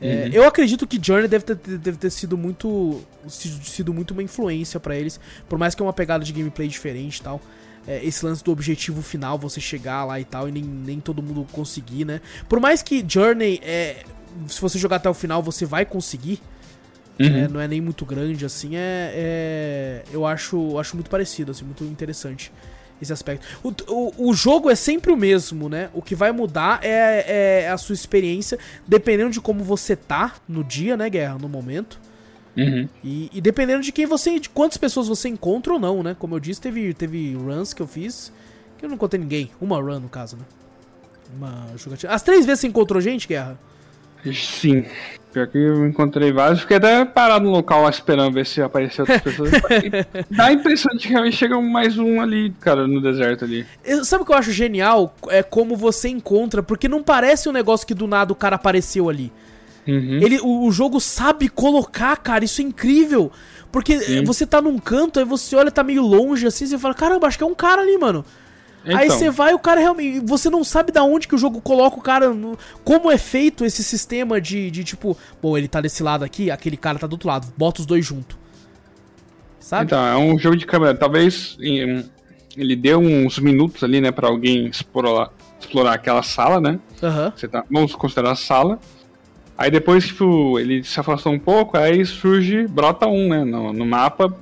É, 0.00 0.26
uhum. 0.26 0.32
Eu 0.32 0.44
acredito 0.44 0.86
que 0.86 1.00
Journey 1.02 1.26
deve 1.26 1.44
ter, 1.44 1.54
deve 1.78 1.96
ter 1.96 2.10
sido 2.10 2.36
muito 2.36 3.02
sido 3.28 3.94
muito 3.94 4.10
uma 4.10 4.22
influência 4.22 4.78
para 4.78 4.94
eles, 4.94 5.18
por 5.48 5.58
mais 5.58 5.74
que 5.74 5.82
é 5.82 5.84
uma 5.84 5.92
pegada 5.92 6.24
de 6.24 6.32
gameplay 6.32 6.68
diferente 6.68 7.18
e 7.18 7.22
tal. 7.22 7.40
É, 7.88 8.04
esse 8.04 8.24
lance 8.24 8.42
do 8.42 8.50
objetivo 8.50 9.00
final, 9.00 9.38
você 9.38 9.60
chegar 9.60 10.04
lá 10.04 10.18
e 10.18 10.24
tal, 10.24 10.48
e 10.48 10.52
nem, 10.52 10.62
nem 10.62 11.00
todo 11.00 11.22
mundo 11.22 11.46
conseguir, 11.52 12.04
né? 12.04 12.20
Por 12.48 12.58
mais 12.60 12.82
que 12.82 13.04
Journey 13.08 13.60
é, 13.62 14.04
se 14.46 14.60
você 14.60 14.78
jogar 14.78 14.96
até 14.96 15.08
o 15.08 15.14
final, 15.14 15.42
você 15.42 15.64
vai 15.64 15.86
conseguir. 15.86 16.40
Uhum. 17.18 17.26
É, 17.26 17.48
não 17.48 17.60
é 17.60 17.66
nem 17.66 17.80
muito 17.80 18.04
grande, 18.04 18.44
assim. 18.44 18.76
É, 18.76 19.12
é, 19.14 20.02
eu 20.12 20.26
acho, 20.26 20.78
acho 20.78 20.96
muito 20.96 21.08
parecido, 21.08 21.50
assim, 21.50 21.64
muito 21.64 21.84
interessante. 21.84 22.52
Esse 23.00 23.12
aspecto. 23.12 23.46
O, 23.62 23.74
o, 23.92 24.30
o, 24.30 24.34
jogo 24.34 24.70
é 24.70 24.74
sempre 24.74 25.12
o 25.12 25.16
mesmo, 25.16 25.68
né? 25.68 25.90
O 25.92 26.00
que 26.00 26.14
vai 26.14 26.32
mudar 26.32 26.80
é, 26.82 27.64
é, 27.64 27.68
a 27.68 27.76
sua 27.76 27.94
experiência, 27.94 28.58
dependendo 28.86 29.30
de 29.30 29.40
como 29.40 29.62
você 29.62 29.94
tá 29.94 30.34
no 30.48 30.64
dia, 30.64 30.96
né, 30.96 31.10
Guerra, 31.10 31.38
no 31.38 31.48
momento. 31.48 32.00
Uhum. 32.56 32.88
E, 33.04 33.30
e, 33.34 33.40
dependendo 33.40 33.82
de 33.82 33.92
quem 33.92 34.06
você. 34.06 34.40
de 34.40 34.48
quantas 34.48 34.78
pessoas 34.78 35.08
você 35.08 35.28
encontra 35.28 35.74
ou 35.74 35.78
não, 35.78 36.02
né? 36.02 36.16
Como 36.18 36.34
eu 36.34 36.40
disse, 36.40 36.60
teve, 36.60 36.94
teve 36.94 37.34
runs 37.34 37.74
que 37.74 37.82
eu 37.82 37.86
fiz 37.86 38.32
que 38.78 38.84
eu 38.84 38.88
não 38.88 38.96
encontrei 38.96 39.20
ninguém. 39.20 39.50
Uma 39.60 39.80
run, 39.80 40.00
no 40.00 40.08
caso, 40.08 40.36
né? 40.36 40.44
Uma 41.34 41.66
jogatina. 41.76 42.12
As 42.12 42.22
três 42.22 42.46
vezes 42.46 42.60
você 42.60 42.66
encontrou 42.68 43.00
gente, 43.00 43.26
Guerra? 43.26 43.58
Sim. 44.32 44.84
Pior 45.36 45.48
que 45.48 45.58
eu 45.58 45.86
encontrei 45.86 46.32
vários, 46.32 46.62
fiquei 46.62 46.78
até 46.78 47.04
parado 47.04 47.44
no 47.44 47.50
local 47.50 47.86
esperando 47.90 48.32
ver 48.32 48.46
se 48.46 48.62
apareceu 48.62 49.02
outras 49.02 49.20
pessoas. 49.20 49.50
Dá 50.30 50.46
a 50.46 50.52
impressão 50.54 50.96
de 50.96 51.02
que 51.02 51.08
realmente 51.10 51.36
chega 51.36 51.60
mais 51.60 51.98
um 51.98 52.22
ali, 52.22 52.54
cara, 52.58 52.86
no 52.86 53.02
deserto 53.02 53.44
ali. 53.44 53.66
Eu, 53.84 54.02
sabe 54.02 54.22
o 54.22 54.24
que 54.24 54.32
eu 54.32 54.36
acho 54.36 54.50
genial? 54.50 55.14
É 55.28 55.42
como 55.42 55.76
você 55.76 56.08
encontra, 56.08 56.62
porque 56.62 56.88
não 56.88 57.02
parece 57.02 57.50
um 57.50 57.52
negócio 57.52 57.86
que 57.86 57.92
do 57.92 58.06
nada 58.06 58.32
o 58.32 58.34
cara 58.34 58.56
apareceu 58.56 59.10
ali. 59.10 59.30
Uhum. 59.86 60.20
Ele, 60.22 60.40
o, 60.40 60.64
o, 60.64 60.72
jogo 60.72 60.98
sabe 61.02 61.50
colocar, 61.50 62.16
cara, 62.16 62.42
isso 62.42 62.62
é 62.62 62.64
incrível. 62.64 63.30
Porque 63.70 64.00
Sim. 64.00 64.24
você 64.24 64.46
tá 64.46 64.62
num 64.62 64.78
canto, 64.78 65.18
aí 65.18 65.26
você 65.26 65.54
olha, 65.54 65.70
tá 65.70 65.84
meio 65.84 66.00
longe 66.00 66.46
assim, 66.46 66.64
você 66.64 66.78
fala, 66.78 66.94
caramba, 66.94 67.26
acho 67.26 67.36
que 67.36 67.44
é 67.44 67.46
um 67.46 67.54
cara 67.54 67.82
ali, 67.82 67.98
mano. 67.98 68.24
Então. 68.86 68.98
Aí 68.98 69.08
você 69.08 69.30
vai 69.30 69.52
o 69.52 69.58
cara 69.58 69.80
realmente. 69.80 70.20
Você 70.20 70.48
não 70.48 70.62
sabe 70.62 70.92
da 70.92 71.02
onde 71.02 71.26
que 71.26 71.34
o 71.34 71.38
jogo 71.38 71.60
coloca 71.60 71.98
o 71.98 72.02
cara. 72.02 72.32
No, 72.32 72.56
como 72.84 73.10
é 73.10 73.18
feito 73.18 73.64
esse 73.64 73.82
sistema 73.82 74.40
de, 74.40 74.70
de 74.70 74.84
tipo. 74.84 75.16
Bom, 75.42 75.58
ele 75.58 75.66
tá 75.66 75.80
desse 75.80 76.02
lado 76.02 76.24
aqui, 76.24 76.50
aquele 76.50 76.76
cara 76.76 76.98
tá 76.98 77.06
do 77.06 77.14
outro 77.14 77.28
lado. 77.28 77.52
Bota 77.56 77.80
os 77.80 77.86
dois 77.86 78.06
junto. 78.06 78.38
Sabe? 79.58 79.86
Então, 79.86 80.06
é 80.06 80.16
um 80.16 80.38
jogo 80.38 80.56
de 80.56 80.64
câmera. 80.64 80.94
Talvez 80.94 81.56
ele 82.56 82.76
deu 82.76 83.00
uns 83.00 83.38
minutos 83.40 83.82
ali, 83.82 84.00
né, 84.00 84.12
pra 84.12 84.28
alguém 84.28 84.68
explorar, 84.68 85.30
explorar 85.60 85.94
aquela 85.94 86.22
sala, 86.22 86.60
né? 86.60 86.78
Uhum. 87.02 87.32
Você 87.34 87.48
tá, 87.48 87.64
vamos 87.68 87.94
considerar 87.96 88.30
a 88.30 88.36
sala. 88.36 88.78
Aí 89.58 89.70
depois, 89.70 90.06
tipo, 90.06 90.58
ele 90.58 90.84
se 90.84 91.00
afastou 91.00 91.32
um 91.32 91.38
pouco, 91.38 91.76
aí 91.76 92.04
surge, 92.06 92.66
brota 92.66 93.06
um, 93.06 93.28
né, 93.28 93.44
no, 93.44 93.72
no 93.72 93.84
mapa, 93.84 94.34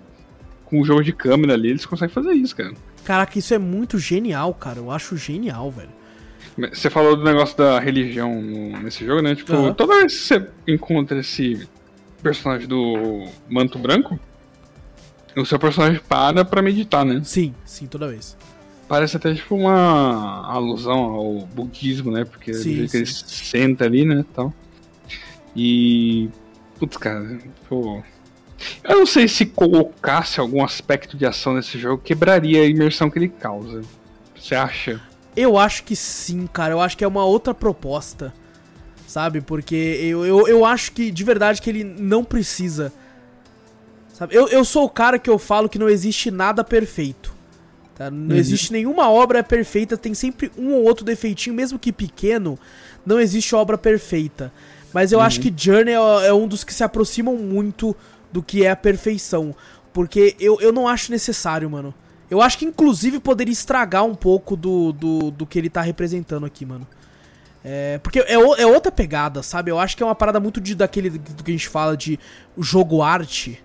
com 0.66 0.80
o 0.80 0.84
jogo 0.84 1.02
de 1.02 1.12
câmera 1.12 1.54
ali, 1.54 1.70
eles 1.70 1.86
conseguem 1.86 2.12
fazer 2.12 2.32
isso, 2.32 2.54
cara. 2.54 2.74
Caraca, 3.04 3.38
isso 3.38 3.52
é 3.54 3.58
muito 3.58 3.98
genial, 3.98 4.54
cara. 4.54 4.78
Eu 4.78 4.90
acho 4.90 5.16
genial, 5.16 5.70
velho. 5.70 5.90
Você 6.72 6.88
falou 6.88 7.16
do 7.16 7.24
negócio 7.24 7.56
da 7.56 7.80
religião 7.80 8.40
nesse 8.82 9.04
jogo, 9.04 9.20
né? 9.20 9.34
Tipo, 9.34 9.54
uhum. 9.54 9.74
toda 9.74 9.98
vez 9.98 10.14
que 10.14 10.20
você 10.20 10.48
encontra 10.68 11.18
esse 11.18 11.68
personagem 12.22 12.68
do 12.68 13.26
manto 13.48 13.78
branco, 13.78 14.18
o 15.36 15.44
seu 15.44 15.58
personagem 15.58 16.00
para 16.08 16.44
pra 16.44 16.62
meditar, 16.62 17.04
né? 17.04 17.20
Sim, 17.24 17.54
sim, 17.64 17.86
toda 17.86 18.08
vez. 18.08 18.36
Parece 18.86 19.16
até 19.16 19.34
tipo 19.34 19.56
uma 19.56 20.46
alusão 20.46 20.98
ao 20.98 21.40
budismo, 21.46 22.12
né? 22.12 22.24
Porque 22.24 22.54
sim, 22.54 22.86
sim. 22.86 22.98
ele 22.98 23.06
senta 23.06 23.84
ali, 23.84 24.04
né? 24.04 24.24
Tal. 24.32 24.52
E. 25.56 26.28
Putz, 26.78 26.96
cara, 26.96 27.38
pô. 27.68 28.02
Eu 28.82 28.98
não 28.98 29.06
sei 29.06 29.28
se 29.28 29.46
colocasse 29.46 30.40
algum 30.40 30.64
aspecto 30.64 31.16
de 31.16 31.26
ação 31.26 31.54
nesse 31.54 31.78
jogo 31.78 32.02
quebraria 32.02 32.62
a 32.62 32.66
imersão 32.66 33.10
que 33.10 33.18
ele 33.18 33.28
causa. 33.28 33.82
Você 34.36 34.54
acha? 34.54 35.00
Eu 35.36 35.58
acho 35.58 35.84
que 35.84 35.96
sim, 35.96 36.46
cara. 36.46 36.74
Eu 36.74 36.80
acho 36.80 36.96
que 36.96 37.04
é 37.04 37.08
uma 37.08 37.24
outra 37.24 37.54
proposta. 37.54 38.32
Sabe? 39.06 39.40
Porque 39.40 39.74
eu, 39.74 40.24
eu, 40.24 40.48
eu 40.48 40.64
acho 40.64 40.92
que, 40.92 41.10
de 41.10 41.24
verdade, 41.24 41.60
que 41.60 41.70
ele 41.70 41.84
não 41.84 42.24
precisa. 42.24 42.92
Sabe? 44.12 44.34
Eu, 44.34 44.48
eu 44.48 44.64
sou 44.64 44.84
o 44.84 44.90
cara 44.90 45.18
que 45.18 45.30
eu 45.30 45.38
falo 45.38 45.68
que 45.68 45.78
não 45.78 45.88
existe 45.88 46.30
nada 46.30 46.62
perfeito. 46.62 47.34
Tá? 47.94 48.10
Não 48.10 48.30
uhum. 48.30 48.36
existe 48.36 48.72
nenhuma 48.72 49.08
obra 49.08 49.42
perfeita, 49.42 49.96
tem 49.96 50.14
sempre 50.14 50.50
um 50.58 50.72
ou 50.72 50.82
outro 50.82 51.04
defeitinho, 51.04 51.54
mesmo 51.54 51.78
que 51.78 51.92
pequeno, 51.92 52.58
não 53.06 53.20
existe 53.20 53.54
obra 53.54 53.78
perfeita. 53.78 54.52
Mas 54.92 55.12
eu 55.12 55.18
uhum. 55.18 55.24
acho 55.24 55.40
que 55.40 55.52
Journey 55.56 55.94
é, 55.94 56.26
é 56.26 56.32
um 56.32 56.46
dos 56.46 56.64
que 56.64 56.74
se 56.74 56.82
aproximam 56.82 57.36
muito 57.36 57.94
do 58.34 58.42
que 58.42 58.64
é 58.64 58.70
a 58.70 58.76
perfeição. 58.76 59.54
Porque 59.92 60.34
eu, 60.40 60.60
eu 60.60 60.72
não 60.72 60.88
acho 60.88 61.12
necessário, 61.12 61.70
mano. 61.70 61.94
Eu 62.28 62.42
acho 62.42 62.58
que 62.58 62.64
inclusive 62.64 63.20
poderia 63.20 63.52
estragar 63.52 64.04
um 64.04 64.14
pouco 64.14 64.56
do, 64.56 64.92
do, 64.92 65.30
do 65.30 65.46
que 65.46 65.56
ele 65.56 65.70
tá 65.70 65.80
representando 65.80 66.44
aqui, 66.44 66.66
mano. 66.66 66.84
É, 67.64 67.98
porque 67.98 68.18
é, 68.18 68.32
é 68.32 68.66
outra 68.66 68.90
pegada, 68.90 69.40
sabe? 69.40 69.70
Eu 69.70 69.78
acho 69.78 69.96
que 69.96 70.02
é 70.02 70.06
uma 70.06 70.16
parada 70.16 70.40
muito 70.40 70.60
de, 70.60 70.74
daquele 70.74 71.10
do 71.10 71.44
que 71.44 71.52
a 71.52 71.54
gente 71.54 71.68
fala 71.68 71.96
de 71.96 72.18
jogo 72.58 73.02
arte. 73.02 73.62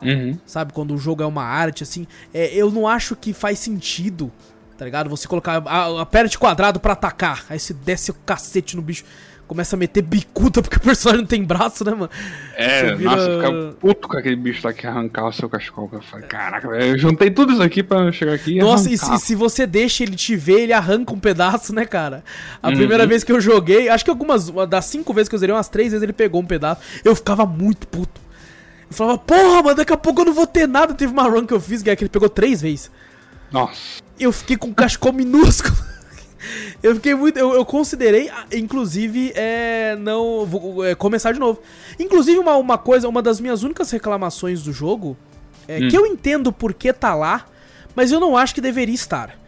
Uhum. 0.00 0.38
Sabe? 0.46 0.72
Quando 0.72 0.94
o 0.94 0.98
jogo 0.98 1.20
é 1.20 1.26
uma 1.26 1.42
arte, 1.42 1.82
assim. 1.82 2.06
É, 2.32 2.54
eu 2.54 2.70
não 2.70 2.86
acho 2.86 3.16
que 3.16 3.32
faz 3.32 3.58
sentido, 3.58 4.30
tá 4.78 4.84
ligado? 4.84 5.10
Você 5.10 5.26
colocar. 5.26 5.56
Aperte 6.00 6.38
quadrado 6.38 6.78
para 6.78 6.92
atacar. 6.92 7.44
Aí 7.48 7.58
você 7.58 7.74
desce 7.74 8.12
o 8.12 8.14
cacete 8.14 8.76
no 8.76 8.82
bicho 8.82 9.04
começa 9.46 9.76
a 9.76 9.78
meter 9.78 10.02
bicuda 10.02 10.62
porque 10.62 10.76
o 10.76 10.80
personagem 10.80 11.22
não 11.22 11.28
tem 11.28 11.44
braço, 11.44 11.84
né, 11.84 11.92
mano? 11.92 12.10
É, 12.56 12.94
vira... 12.94 13.10
nossa, 13.10 13.30
fica 13.30 13.76
puto 13.80 14.08
com 14.08 14.16
aquele 14.16 14.36
bicho 14.36 14.66
lá 14.66 14.72
que 14.72 14.86
arrancar 14.86 15.26
o 15.26 15.32
seu 15.32 15.48
cachecol. 15.48 15.88
Eu 15.92 16.02
falei, 16.02 16.26
caraca, 16.26 16.66
eu 16.68 16.98
juntei 16.98 17.30
tudo 17.30 17.52
isso 17.52 17.62
aqui 17.62 17.82
pra 17.82 18.10
chegar 18.12 18.34
aqui 18.34 18.56
e 18.56 18.60
Nossa, 18.60 18.90
e 18.90 18.96
se, 18.96 19.18
se, 19.18 19.34
você 19.34 19.66
deixa 19.66 20.02
ele 20.02 20.16
te 20.16 20.36
ver, 20.36 20.62
ele 20.62 20.72
arranca 20.72 21.12
um 21.12 21.18
pedaço, 21.18 21.74
né, 21.74 21.84
cara? 21.84 22.24
A 22.62 22.68
uhum. 22.68 22.76
primeira 22.76 23.06
vez 23.06 23.22
que 23.22 23.32
eu 23.32 23.40
joguei, 23.40 23.88
acho 23.88 24.04
que 24.04 24.10
algumas, 24.10 24.50
das 24.68 24.86
cinco 24.86 25.12
vezes 25.12 25.28
que 25.28 25.34
eu 25.34 25.38
zerei, 25.38 25.54
umas 25.54 25.68
três 25.68 25.92
vezes 25.92 26.02
ele 26.02 26.12
pegou 26.12 26.40
um 26.40 26.46
pedaço. 26.46 26.80
Eu 27.04 27.14
ficava 27.14 27.44
muito 27.44 27.86
puto. 27.86 28.20
Eu 28.90 28.96
falava, 28.96 29.18
porra, 29.18 29.62
mano, 29.62 29.74
daqui 29.74 29.92
a 29.92 29.96
pouco 29.96 30.20
eu 30.22 30.26
não 30.26 30.34
vou 30.34 30.46
ter 30.46 30.68
nada. 30.68 30.94
Teve 30.94 31.12
uma 31.12 31.28
run 31.28 31.46
que 31.46 31.54
eu 31.54 31.60
fiz, 31.60 31.82
que 31.82 31.90
ele 31.90 32.08
pegou 32.08 32.28
três 32.28 32.62
vezes. 32.62 32.90
Nossa. 33.50 34.02
Eu 34.18 34.32
fiquei 34.32 34.56
com 34.56 34.68
um 34.68 34.74
cachecol 34.74 35.12
minúsculo. 35.12 35.76
Eu 36.82 36.94
fiquei 36.94 37.14
muito. 37.14 37.38
Eu, 37.38 37.54
eu 37.54 37.64
considerei, 37.64 38.30
inclusive, 38.52 39.32
é, 39.34 39.96
não. 39.96 40.44
Vou, 40.44 40.84
é, 40.84 40.94
começar 40.94 41.32
de 41.32 41.40
novo. 41.40 41.60
Inclusive, 41.98 42.38
uma, 42.38 42.56
uma 42.56 42.78
coisa, 42.78 43.08
uma 43.08 43.22
das 43.22 43.40
minhas 43.40 43.62
únicas 43.62 43.90
reclamações 43.90 44.62
do 44.62 44.72
jogo. 44.72 45.16
É 45.66 45.78
hum. 45.78 45.88
que 45.88 45.96
eu 45.96 46.06
entendo 46.06 46.52
por 46.52 46.74
que 46.74 46.92
tá 46.92 47.14
lá, 47.14 47.46
mas 47.94 48.12
eu 48.12 48.20
não 48.20 48.36
acho 48.36 48.54
que 48.54 48.60
deveria 48.60 48.94
estar. 48.94 49.38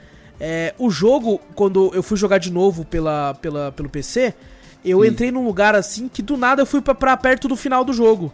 É, 0.41 0.75
o 0.79 0.91
jogo, 0.91 1.41
quando 1.55 1.91
eu 1.95 2.03
fui 2.03 2.17
jogar 2.17 2.39
de 2.39 2.53
novo 2.53 2.85
pela, 2.85 3.35
pela, 3.35 3.73
pelo 3.73 3.89
PC, 3.89 4.35
eu 4.85 5.01
hum. 5.01 5.05
entrei 5.05 5.31
num 5.31 5.45
lugar 5.45 5.75
assim 5.75 6.09
que 6.09 6.23
do 6.23 6.37
nada 6.37 6.63
eu 6.63 6.67
fui 6.67 6.81
pra, 6.81 6.95
pra 6.95 7.17
perto 7.17 7.49
do 7.49 7.57
final 7.57 7.85
do 7.85 7.93
jogo. 7.93 8.33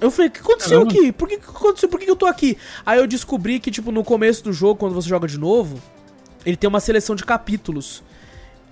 Eu 0.00 0.10
falei, 0.10 0.28
o 0.28 0.30
que 0.32 0.40
aconteceu 0.40 0.80
Caramba. 0.80 0.98
aqui? 0.98 1.12
Por 1.12 1.28
que, 1.28 1.36
que 1.36 1.44
aconteceu? 1.44 1.88
Por 1.88 1.98
que, 1.98 2.06
que 2.06 2.10
eu 2.10 2.16
tô 2.16 2.26
aqui? 2.26 2.56
Aí 2.86 2.98
eu 2.98 3.06
descobri 3.06 3.60
que, 3.60 3.70
tipo, 3.70 3.92
no 3.92 4.02
começo 4.02 4.42
do 4.42 4.52
jogo, 4.52 4.76
quando 4.76 4.94
você 4.94 5.08
joga 5.08 5.28
de 5.28 5.38
novo, 5.38 5.80
ele 6.44 6.56
tem 6.56 6.68
uma 6.68 6.80
seleção 6.80 7.14
de 7.14 7.24
capítulos 7.24 8.02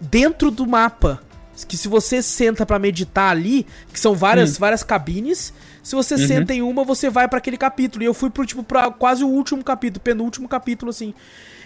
dentro 0.01 0.51
do 0.51 0.67
mapa. 0.67 1.23
Que 1.67 1.77
se 1.77 1.89
você 1.89 2.23
senta 2.23 2.65
para 2.65 2.79
meditar 2.79 3.33
ali, 3.33 3.67
que 3.93 3.99
são 3.99 4.15
várias, 4.15 4.55
hum. 4.55 4.61
várias 4.61 4.85
cabines, 4.85 5.53
se 5.83 5.97
você 5.97 6.15
uhum. 6.15 6.27
senta 6.27 6.55
em 6.55 6.63
uma, 6.63 6.85
você 6.85 7.11
vai 7.11 7.27
para 7.27 7.39
aquele 7.39 7.57
capítulo. 7.57 8.05
E 8.05 8.07
eu 8.07 8.15
fui 8.15 8.31
pro, 8.31 8.47
tipo, 8.47 8.63
pra 8.63 8.91
quase 8.93 9.25
o 9.25 9.29
último 9.29 9.65
capítulo, 9.65 10.01
penúltimo 10.01 10.49
capítulo, 10.49 10.91
assim. 10.91 11.13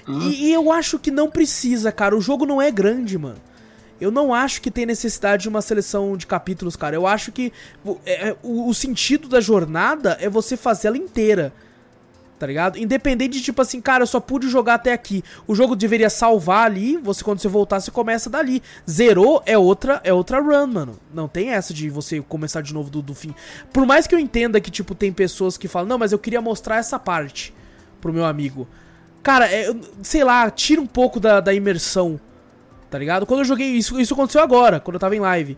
Uhum. 0.09 0.31
E, 0.31 0.47
e, 0.47 0.53
eu 0.53 0.73
acho 0.73 0.99
que 0.99 1.11
não 1.11 1.31
precisa, 1.31 1.93
cara. 1.93 2.17
O 2.17 2.21
jogo 2.21 2.47
não 2.47 2.61
é 2.61 2.71
grande, 2.71 3.19
mano. 3.19 3.37
Eu 4.01 4.11
não 4.11 4.33
acho 4.33 4.63
que 4.63 4.71
tem 4.71 4.87
necessidade 4.87 5.43
de 5.43 5.49
uma 5.49 5.61
seleção 5.61 6.17
de 6.17 6.27
capítulos, 6.27 6.75
cara. 6.75 6.97
Eu 6.97 7.07
acho 7.07 7.31
que 7.31 7.53
é, 8.07 8.29
é, 8.29 8.37
o, 8.43 8.69
o 8.69 8.75
sentido 8.75 9.29
da 9.29 9.41
jornada 9.41 10.17
é 10.21 10.29
você 10.29 10.57
fazer 10.57 10.89
ela 10.89 10.99
inteira 10.99 11.53
tá 12.43 12.47
ligado? 12.49 12.77
Independente 12.77 13.35
de 13.35 13.41
tipo 13.41 13.63
assim, 13.63 13.81
cara, 13.81 14.03
eu 14.03 14.07
só 14.07 14.19
pude 14.19 14.49
jogar 14.49 14.75
até 14.75 14.93
aqui. 14.93 15.23
O 15.47 15.55
jogo 15.55 15.77
deveria 15.77 16.11
salvar 16.11 16.67
ali, 16.67 16.97
você 16.97 17.23
quando 17.23 17.39
você 17.39 17.47
voltar, 17.47 17.79
você 17.79 17.93
começa 17.93 18.29
dali. 18.29 18.61
Zerou 18.91 19.41
é 19.47 19.57
outra, 19.57 20.01
é 20.03 20.13
outra 20.13 20.41
run, 20.41 20.67
mano. 20.67 20.99
Não 21.15 21.29
tem 21.29 21.51
essa 21.51 21.73
de 21.73 21.89
você 21.89 22.21
começar 22.21 22.61
de 22.61 22.75
novo 22.75 22.91
do, 22.91 23.01
do 23.01 23.15
fim. 23.15 23.33
Por 23.73 23.87
mais 23.87 24.09
que 24.09 24.15
eu 24.17 24.19
entenda 24.19 24.61
que, 24.61 24.73
tipo, 24.73 24.93
tem 24.93 25.13
pessoas 25.13 25.57
que 25.57 25.69
falam, 25.69 25.89
não, 25.89 25.99
mas 25.99 26.11
eu 26.11 26.19
queria 26.19 26.41
mostrar 26.41 26.79
essa 26.79 26.99
parte 26.99 27.55
pro 28.01 28.13
meu 28.13 28.25
amigo. 28.25 28.67
Cara, 29.23 29.47
é, 29.49 29.73
sei 30.03 30.25
lá, 30.25 30.51
tira 30.51 30.81
um 30.81 30.87
pouco 30.87 31.21
da, 31.21 31.39
da 31.39 31.55
imersão, 31.55 32.19
tá 32.91 32.99
ligado? 32.99 33.25
Quando 33.25 33.43
eu 33.43 33.45
joguei, 33.45 33.69
isso, 33.69 34.01
isso 34.01 34.15
aconteceu 34.15 34.43
agora, 34.43 34.81
quando 34.81 34.95
eu 34.97 35.01
tava 35.01 35.15
em 35.15 35.21
live. 35.21 35.57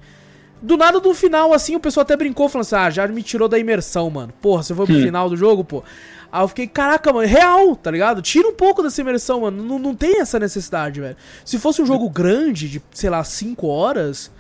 Do 0.64 0.78
nada, 0.78 0.98
do 0.98 1.12
final, 1.12 1.52
assim, 1.52 1.76
o 1.76 1.80
pessoal 1.80 2.02
até 2.02 2.16
brincou, 2.16 2.48
falando 2.48 2.62
assim, 2.62 2.74
ah, 2.74 2.88
já 2.88 3.06
me 3.06 3.22
tirou 3.22 3.46
da 3.46 3.58
imersão, 3.58 4.08
mano. 4.08 4.32
Porra, 4.40 4.62
você 4.62 4.74
foi 4.74 4.86
pro 4.86 4.94
hum. 4.94 5.02
final 5.02 5.28
do 5.28 5.36
jogo, 5.36 5.62
pô. 5.62 5.84
Aí 6.32 6.42
eu 6.42 6.48
fiquei, 6.48 6.66
caraca, 6.66 7.12
mano, 7.12 7.28
real, 7.28 7.76
tá 7.76 7.90
ligado? 7.90 8.22
Tira 8.22 8.48
um 8.48 8.54
pouco 8.54 8.82
dessa 8.82 8.98
imersão, 8.98 9.42
mano. 9.42 9.62
Não, 9.62 9.78
não 9.78 9.94
tem 9.94 10.22
essa 10.22 10.38
necessidade, 10.38 11.02
velho. 11.02 11.16
Se 11.44 11.58
fosse 11.58 11.82
um 11.82 11.86
jogo 11.86 12.08
grande, 12.08 12.66
de, 12.66 12.82
sei 12.94 13.10
lá, 13.10 13.22
5 13.22 13.66
horas, 13.66 14.30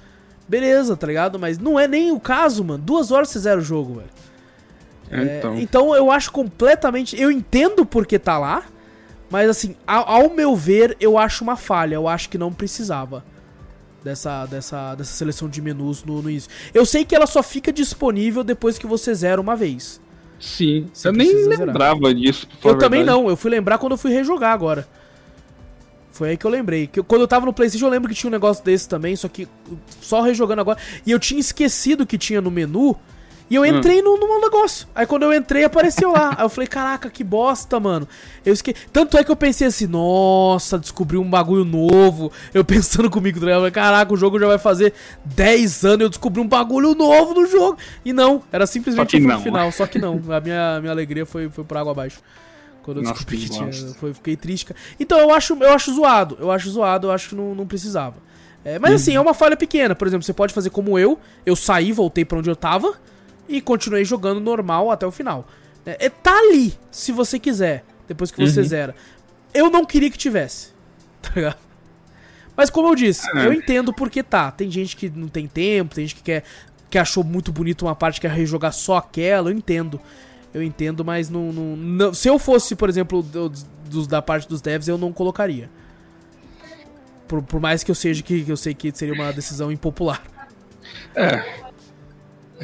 beleza, 0.48 0.96
tá 0.96 1.06
ligado? 1.06 1.38
Mas 1.38 1.58
não 1.58 1.78
é 1.78 1.86
nem 1.86 2.10
o 2.10 2.18
caso, 2.18 2.64
mano. 2.64 2.82
Duas 2.82 3.10
horas 3.10 3.28
você 3.28 3.40
zera 3.40 3.60
o 3.60 3.62
jogo, 3.62 3.96
velho. 3.96 4.08
É, 5.10 5.38
então. 5.38 5.58
então 5.58 5.94
eu 5.94 6.10
acho 6.10 6.32
completamente. 6.32 7.20
Eu 7.20 7.30
entendo 7.30 7.84
porque 7.84 8.18
tá 8.18 8.38
lá. 8.38 8.64
Mas 9.28 9.50
assim, 9.50 9.76
ao, 9.86 10.08
ao, 10.08 10.30
meu 10.30 10.56
ver, 10.56 10.96
eu 10.98 11.18
acho 11.18 11.44
uma 11.44 11.54
falha. 11.56 11.96
Eu 11.96 12.08
acho 12.08 12.30
que 12.30 12.38
não 12.38 12.50
precisava 12.50 13.22
dessa, 14.04 14.44
dessa, 14.46 14.94
dessa 14.94 15.12
seleção 15.12 15.48
de 15.48 15.60
menus 15.62 16.04
no, 16.04 16.20
no 16.22 16.30
início. 16.30 16.50
Eu 16.74 16.84
sei 16.84 17.04
que 17.04 17.14
ela 17.14 17.26
só 17.26 17.42
fica 17.42 17.72
disponível 17.72 18.44
depois 18.44 18.76
que 18.78 18.86
você 18.86 19.14
zera 19.14 19.40
uma 19.40 19.56
vez. 19.56 20.00
Sim, 20.38 20.86
Você 20.92 21.08
eu 21.08 21.12
nem 21.12 21.32
lembrava 21.46 21.98
zerar. 22.00 22.14
disso. 22.14 22.46
Eu 22.62 22.76
também 22.76 23.02
não, 23.02 23.28
eu 23.30 23.36
fui 23.36 23.50
lembrar 23.50 23.78
quando 23.78 23.92
eu 23.92 23.98
fui 23.98 24.12
rejogar 24.12 24.52
agora. 24.52 24.86
Foi 26.12 26.30
aí 26.30 26.36
que 26.36 26.44
eu 26.46 26.50
lembrei. 26.50 26.86
Que 26.86 27.00
eu- 27.00 27.04
quando 27.04 27.22
eu 27.22 27.28
tava 27.28 27.46
no 27.46 27.52
PlayStation, 27.52 27.86
eu 27.86 27.90
lembro 27.90 28.08
que 28.08 28.14
tinha 28.14 28.28
um 28.28 28.32
negócio 28.32 28.62
desse 28.62 28.88
também, 28.88 29.16
só 29.16 29.26
que 29.26 29.48
só 30.00 30.20
rejogando 30.20 30.60
agora. 30.60 30.78
E 31.06 31.10
eu 31.10 31.18
tinha 31.18 31.40
esquecido 31.40 32.06
que 32.06 32.18
tinha 32.18 32.40
no 32.40 32.50
menu. 32.50 32.94
E 33.54 33.56
eu 33.56 33.64
entrei 33.64 34.02
no, 34.02 34.16
no 34.16 34.40
negócio. 34.40 34.88
Aí 34.92 35.06
quando 35.06 35.22
eu 35.22 35.32
entrei, 35.32 35.62
apareceu 35.62 36.10
lá. 36.10 36.34
Aí 36.36 36.44
eu 36.44 36.48
falei, 36.48 36.66
caraca, 36.66 37.08
que 37.08 37.22
bosta, 37.22 37.78
mano. 37.78 38.08
Eu 38.44 38.52
esque... 38.52 38.74
Tanto 38.92 39.16
é 39.16 39.22
que 39.22 39.30
eu 39.30 39.36
pensei 39.36 39.68
assim, 39.68 39.86
nossa, 39.86 40.76
descobri 40.76 41.16
um 41.16 41.30
bagulho 41.30 41.64
novo. 41.64 42.32
Eu 42.52 42.64
pensando 42.66 43.08
comigo, 43.08 43.38
tá? 43.38 43.46
Eu 43.46 43.58
falei, 43.58 43.70
caraca, 43.70 44.12
o 44.12 44.16
jogo 44.16 44.40
já 44.40 44.48
vai 44.48 44.58
fazer 44.58 44.92
10 45.24 45.84
anos. 45.84 46.00
Eu 46.00 46.08
descobri 46.08 46.40
um 46.40 46.48
bagulho 46.48 46.96
novo 46.96 47.32
no 47.32 47.46
jogo. 47.46 47.78
E 48.04 48.12
não, 48.12 48.42
era 48.50 48.66
simplesmente 48.66 49.20
pro 49.20 49.38
final. 49.38 49.70
Só 49.70 49.86
que 49.86 50.00
não. 50.00 50.20
A 50.34 50.40
minha, 50.40 50.80
minha 50.80 50.90
alegria 50.90 51.24
foi, 51.24 51.48
foi 51.48 51.62
por 51.62 51.76
água 51.76 51.92
abaixo. 51.92 52.18
Quando 52.82 52.96
eu 52.96 53.02
Nossa, 53.04 53.14
descobri 53.14 53.38
que 53.38 53.48
que 53.48 53.50
tinha. 53.50 53.94
Foi, 53.94 54.12
fiquei 54.12 54.36
triste. 54.36 54.74
Então 54.98 55.16
eu 55.16 55.32
acho, 55.32 55.54
eu 55.54 55.72
acho 55.72 55.94
zoado. 55.94 56.36
Eu 56.40 56.50
acho 56.50 56.68
zoado, 56.70 57.06
eu 57.06 57.12
acho 57.12 57.28
que 57.28 57.34
não, 57.36 57.54
não 57.54 57.68
precisava. 57.68 58.16
É, 58.64 58.80
mas 58.80 58.94
assim, 58.94 59.14
é 59.14 59.20
uma 59.20 59.32
falha 59.32 59.56
pequena. 59.56 59.94
Por 59.94 60.08
exemplo, 60.08 60.24
você 60.24 60.32
pode 60.32 60.52
fazer 60.52 60.70
como 60.70 60.98
eu. 60.98 61.20
Eu 61.46 61.54
saí, 61.54 61.92
voltei 61.92 62.24
pra 62.24 62.38
onde 62.38 62.50
eu 62.50 62.56
tava. 62.56 62.94
E 63.48 63.60
continuei 63.60 64.04
jogando 64.04 64.40
normal 64.40 64.90
até 64.90 65.06
o 65.06 65.10
final. 65.10 65.46
É, 65.84 66.06
é, 66.06 66.08
tá 66.08 66.36
ali, 66.36 66.74
se 66.90 67.12
você 67.12 67.38
quiser. 67.38 67.84
Depois 68.08 68.30
que 68.30 68.40
você 68.46 68.60
Uhum. 68.60 68.66
zera. 68.66 68.94
Eu 69.52 69.70
não 69.70 69.84
queria 69.84 70.10
que 70.10 70.18
tivesse. 70.18 70.72
Tá 71.22 71.30
ligado? 71.34 71.56
Mas 72.56 72.70
como 72.70 72.88
eu 72.88 72.94
disse, 72.94 73.26
É. 73.36 73.46
eu 73.46 73.52
entendo 73.52 73.92
porque 73.92 74.22
tá. 74.22 74.50
Tem 74.50 74.70
gente 74.70 74.96
que 74.96 75.08
não 75.10 75.26
tem 75.28 75.46
tempo, 75.48 75.94
tem 75.94 76.04
gente 76.06 76.16
que 76.16 76.22
quer. 76.22 76.44
Que 76.90 76.98
achou 76.98 77.24
muito 77.24 77.50
bonito 77.50 77.82
uma 77.86 77.94
parte 77.96 78.20
que 78.20 78.28
quer 78.28 78.34
rejogar 78.34 78.72
só 78.72 78.96
aquela, 78.98 79.50
eu 79.50 79.56
entendo. 79.56 80.00
Eu 80.52 80.62
entendo, 80.62 81.04
mas 81.04 81.28
não. 81.28 81.52
não- 81.52 81.76
não- 81.76 82.14
se 82.14 82.28
eu 82.28 82.38
fosse, 82.38 82.76
por 82.76 82.88
exemplo, 82.88 83.22
do- 83.22 83.48
dos, 83.88 84.06
da 84.06 84.22
parte 84.22 84.46
dos 84.48 84.60
devs, 84.60 84.86
eu 84.86 84.96
não 84.98 85.12
colocaria. 85.12 85.68
Por, 87.26 87.42
por 87.42 87.58
mais 87.58 87.82
que 87.82 87.90
eu 87.90 87.94
seja 87.94 88.22
que, 88.22 88.44
que 88.44 88.52
eu 88.52 88.56
sei 88.56 88.74
que 88.74 88.92
seria 88.94 89.14
uma 89.14 89.32
decisão 89.32 89.72
impopular. 89.72 90.22
É. 91.14 91.42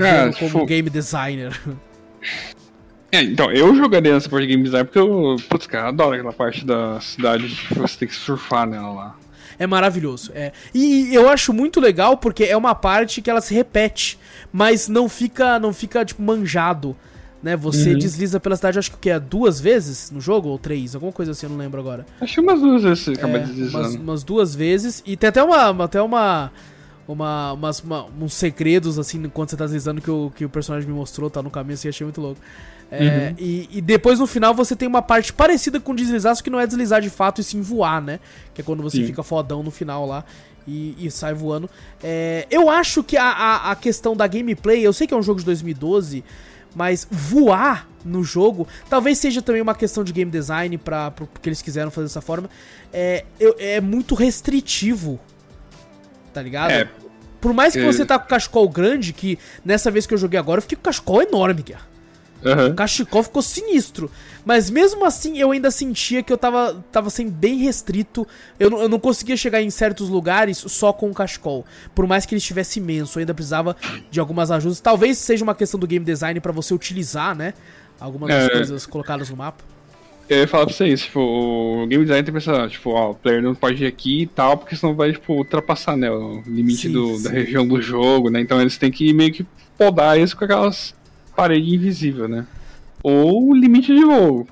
Cara, 0.05 0.33
como 0.33 0.67
game 0.67 0.89
designer. 0.91 1.59
é, 3.13 3.23
então, 3.23 3.51
eu 3.51 3.75
jogaria 3.75 4.13
nessa 4.15 4.29
parte 4.29 4.43
de 4.47 4.49
game 4.53 4.63
design 4.63 4.85
porque 4.85 4.99
eu, 4.99 5.37
putz, 5.49 5.67
cara, 5.67 5.89
adoro 5.89 6.15
aquela 6.15 6.33
parte 6.33 6.65
da 6.65 7.01
cidade 7.01 7.49
que 7.69 7.75
você 7.75 7.99
tem 7.99 8.09
que 8.09 8.15
surfar 8.15 8.67
nela 8.69 8.93
lá. 8.93 9.17
É 9.59 9.67
maravilhoso. 9.67 10.31
É. 10.35 10.53
E 10.75 11.15
eu 11.15 11.29
acho 11.29 11.53
muito 11.53 11.81
legal 11.81 12.17
porque 12.17 12.45
é 12.45 12.57
uma 12.57 12.75
parte 12.75 13.21
que 13.21 13.29
ela 13.29 13.41
se 13.43 13.53
repete, 13.53 14.19
mas 14.53 14.89
não 14.89 15.09
fica, 15.09 15.59
não 15.59 15.73
fica 15.73 16.03
tipo 16.05 16.23
manjado, 16.23 16.97
né? 17.43 17.57
Você 17.57 17.91
Uhum. 17.93 17.99
desliza 17.99 18.41
pela 18.41 18.57
cidade, 18.57 18.79
acho 18.79 18.93
que 18.97 19.11
é 19.11 19.21
duas 19.21 19.61
vezes 19.61 20.11
no 20.11 20.19
jogo 20.21 20.49
ou 20.49 20.59
três, 20.59 20.95
alguma 20.95 21.13
coisa 21.13 21.33
assim, 21.33 21.45
eu 21.45 21.51
não 21.51 21.59
lembro 21.59 21.79
agora. 21.79 22.07
Acho 22.21 22.41
umas 22.41 22.59
duas 22.61 22.83
vezes 22.85 23.01
você 23.05 23.11
acaba 23.13 23.35
É, 23.35 23.41
umas, 23.41 23.49
deslizando. 23.51 24.03
umas 24.03 24.25
duas 24.25 24.55
vezes 24.55 25.03
e 25.05 25.15
tem 25.15 25.29
até 25.29 25.43
uma, 25.43 25.85
até 25.85 26.01
uma 26.01 26.51
uma, 27.13 27.53
umas, 27.53 27.81
uma- 27.81 28.07
uns 28.21 28.35
segredos, 28.35 28.99
assim, 28.99 29.23
enquanto 29.25 29.51
você 29.51 29.57
tá 29.57 29.65
deslizando, 29.65 30.01
que 30.01 30.11
o, 30.11 30.33
que 30.35 30.45
o 30.45 30.49
personagem 30.49 30.89
me 30.89 30.95
mostrou, 30.95 31.29
tá 31.31 31.43
no 31.43 31.51
caminho, 31.51 31.75
assim, 31.75 31.89
achei 31.89 32.05
muito 32.05 32.21
louco. 32.21 32.41
É, 32.93 33.35
e, 33.39 33.69
e 33.71 33.81
depois 33.81 34.19
no 34.19 34.27
final 34.27 34.53
você 34.53 34.75
tem 34.75 34.89
uma 34.89 35.01
parte 35.01 35.33
parecida 35.33 35.79
com 35.79 35.95
deslizar, 35.95 36.35
só 36.35 36.43
que 36.43 36.51
não 36.51 36.59
é 36.59 36.67
deslizar 36.67 37.01
de 37.01 37.09
fato 37.09 37.41
e 37.41 37.45
sim 37.45 37.61
voar, 37.61 38.03
né? 38.03 38.19
Que 38.53 38.63
é 38.63 38.65
quando 38.65 38.83
você 38.83 38.97
Sim. 38.97 39.07
fica 39.07 39.23
fodão 39.23 39.63
no 39.63 39.71
final 39.71 40.05
lá 40.05 40.25
e, 40.67 40.97
e 40.99 41.09
sai 41.09 41.33
voando. 41.33 41.71
É, 42.03 42.49
eu 42.51 42.69
acho 42.69 43.05
que 43.05 43.17
a, 43.17 43.25
a, 43.31 43.71
a 43.71 43.77
questão 43.77 44.17
da 44.17 44.27
gameplay, 44.27 44.85
eu 44.85 44.93
sei 44.93 45.07
que 45.07 45.15
é 45.15 45.17
um 45.17 45.23
jogo 45.23 45.39
de 45.39 45.47
2012, 45.47 46.25
mas 46.75 47.07
voar 47.09 47.89
no 48.05 48.25
jogo 48.25 48.67
talvez 48.89 49.19
seja 49.19 49.41
também 49.41 49.63
uma 49.63 49.75
questão 49.75 50.03
de 50.03 50.13
game 50.13 50.31
design 50.31 50.77
para 50.79 51.11
porque 51.13 51.49
eles 51.49 51.63
quiseram 51.63 51.93
fazer 51.93 52.09
dessa 52.09 52.21
forma. 52.21 52.51
É, 52.93 53.25
é 53.59 53.81
muito 53.81 54.17
restritivo. 54.17 55.21
Tá 56.33 56.43
ligado? 56.43 56.71
É. 56.73 56.89
Por 57.41 57.53
mais 57.55 57.73
que 57.75 57.85
você 57.85 58.05
tá 58.05 58.19
com 58.19 58.27
o 58.27 58.29
cachecol 58.29 58.69
grande, 58.69 59.13
que 59.13 59.39
nessa 59.65 59.91
vez 59.91 60.07
que 60.07 60.13
eu 60.15 60.19
joguei 60.19 60.39
agora, 60.39 60.59
eu 60.59 60.63
fiquei 60.63 60.77
com 60.77 60.83
o 60.83 60.85
cachecol 60.85 61.23
enorme, 61.23 61.63
cara. 61.63 61.91
Aham. 62.45 62.69
O 62.71 62.75
cachecol 62.75 63.23
ficou 63.23 63.43
sinistro. 63.43 64.11
Mas 64.47 64.71
mesmo 64.71 65.05
assim, 65.05 65.39
eu 65.39 65.51
ainda 65.51 65.71
sentia 65.71 66.23
que 66.23 66.33
eu 66.33 66.39
tava, 66.39 66.83
tava 66.91 67.11
sendo 67.11 67.31
bem 67.31 67.59
restrito. 67.59 68.27
Eu, 68.59 68.71
não- 68.71 68.81
eu 68.81 68.89
não 68.89 68.99
conseguia 68.99 69.37
chegar 69.37 69.61
em 69.61 69.69
certos 69.69 70.09
lugares 70.09 70.57
só 70.57 70.91
com 70.93 71.11
o 71.11 71.15
cachecol. 71.15 71.67
Por 71.95 72.07
mais 72.07 72.25
que 72.25 72.35
ele 72.35 72.39
estivesse 72.39 72.79
imenso, 72.81 73.19
eu 73.19 73.21
ainda 73.21 73.35
precisava 73.35 73.77
de 74.11 74.19
algumas 74.21 74.51
ajudas. 74.51 74.81
Talvez 74.81 75.19
seja 75.19 75.45
uma 75.45 75.55
questão 75.55 75.79
do 75.79 75.87
game 75.87 76.05
design 76.05 76.41
pra 76.41 76.51
você 76.53 76.73
utilizar, 76.73 77.37
né? 77.37 77.53
Algumas 78.01 78.31
das 78.31 78.45
É. 78.45 78.49
coisas 78.51 78.87
colocadas 78.87 79.29
no 79.29 79.37
mapa. 79.37 79.63
Eu 80.31 80.39
ia 80.39 80.49
falar 80.49 80.65
pra 80.65 80.73
você 80.73 80.87
isso, 80.87 81.07
tipo, 81.07 81.21
o 81.21 81.87
game 81.89 82.05
design 82.05 82.25
tem 82.25 82.33
que 82.33 82.41
pensar, 82.41 82.69
tipo, 82.71 82.91
ó, 82.91 83.11
o 83.11 83.15
player 83.15 83.43
não 83.43 83.53
pode 83.53 83.83
ir 83.83 83.87
aqui 83.89 84.23
e 84.23 84.27
tal, 84.27 84.57
porque 84.57 84.77
senão 84.77 84.95
vai, 84.95 85.13
tipo, 85.13 85.33
ultrapassar, 85.35 85.97
né, 85.97 86.09
o 86.09 86.41
limite 86.47 86.87
Sim, 86.87 86.93
do, 86.93 87.17
sim. 87.17 87.25
da 87.25 87.31
região 87.31 87.67
do 87.67 87.83
jogo, 87.83 88.31
né, 88.31 88.41
então 88.41 88.61
eles 88.61 88.79
têm 88.79 88.93
que 88.93 89.13
meio 89.13 89.33
que 89.33 89.45
podar 89.77 90.19
isso 90.21 90.37
com 90.37 90.45
aquelas 90.45 90.95
paredes 91.35 91.73
invisíveis, 91.73 92.31
né. 92.31 92.47
Ou 93.03 93.51
o 93.51 93.55
limite 93.55 93.93
de 93.93 94.05
voo, 94.05 94.47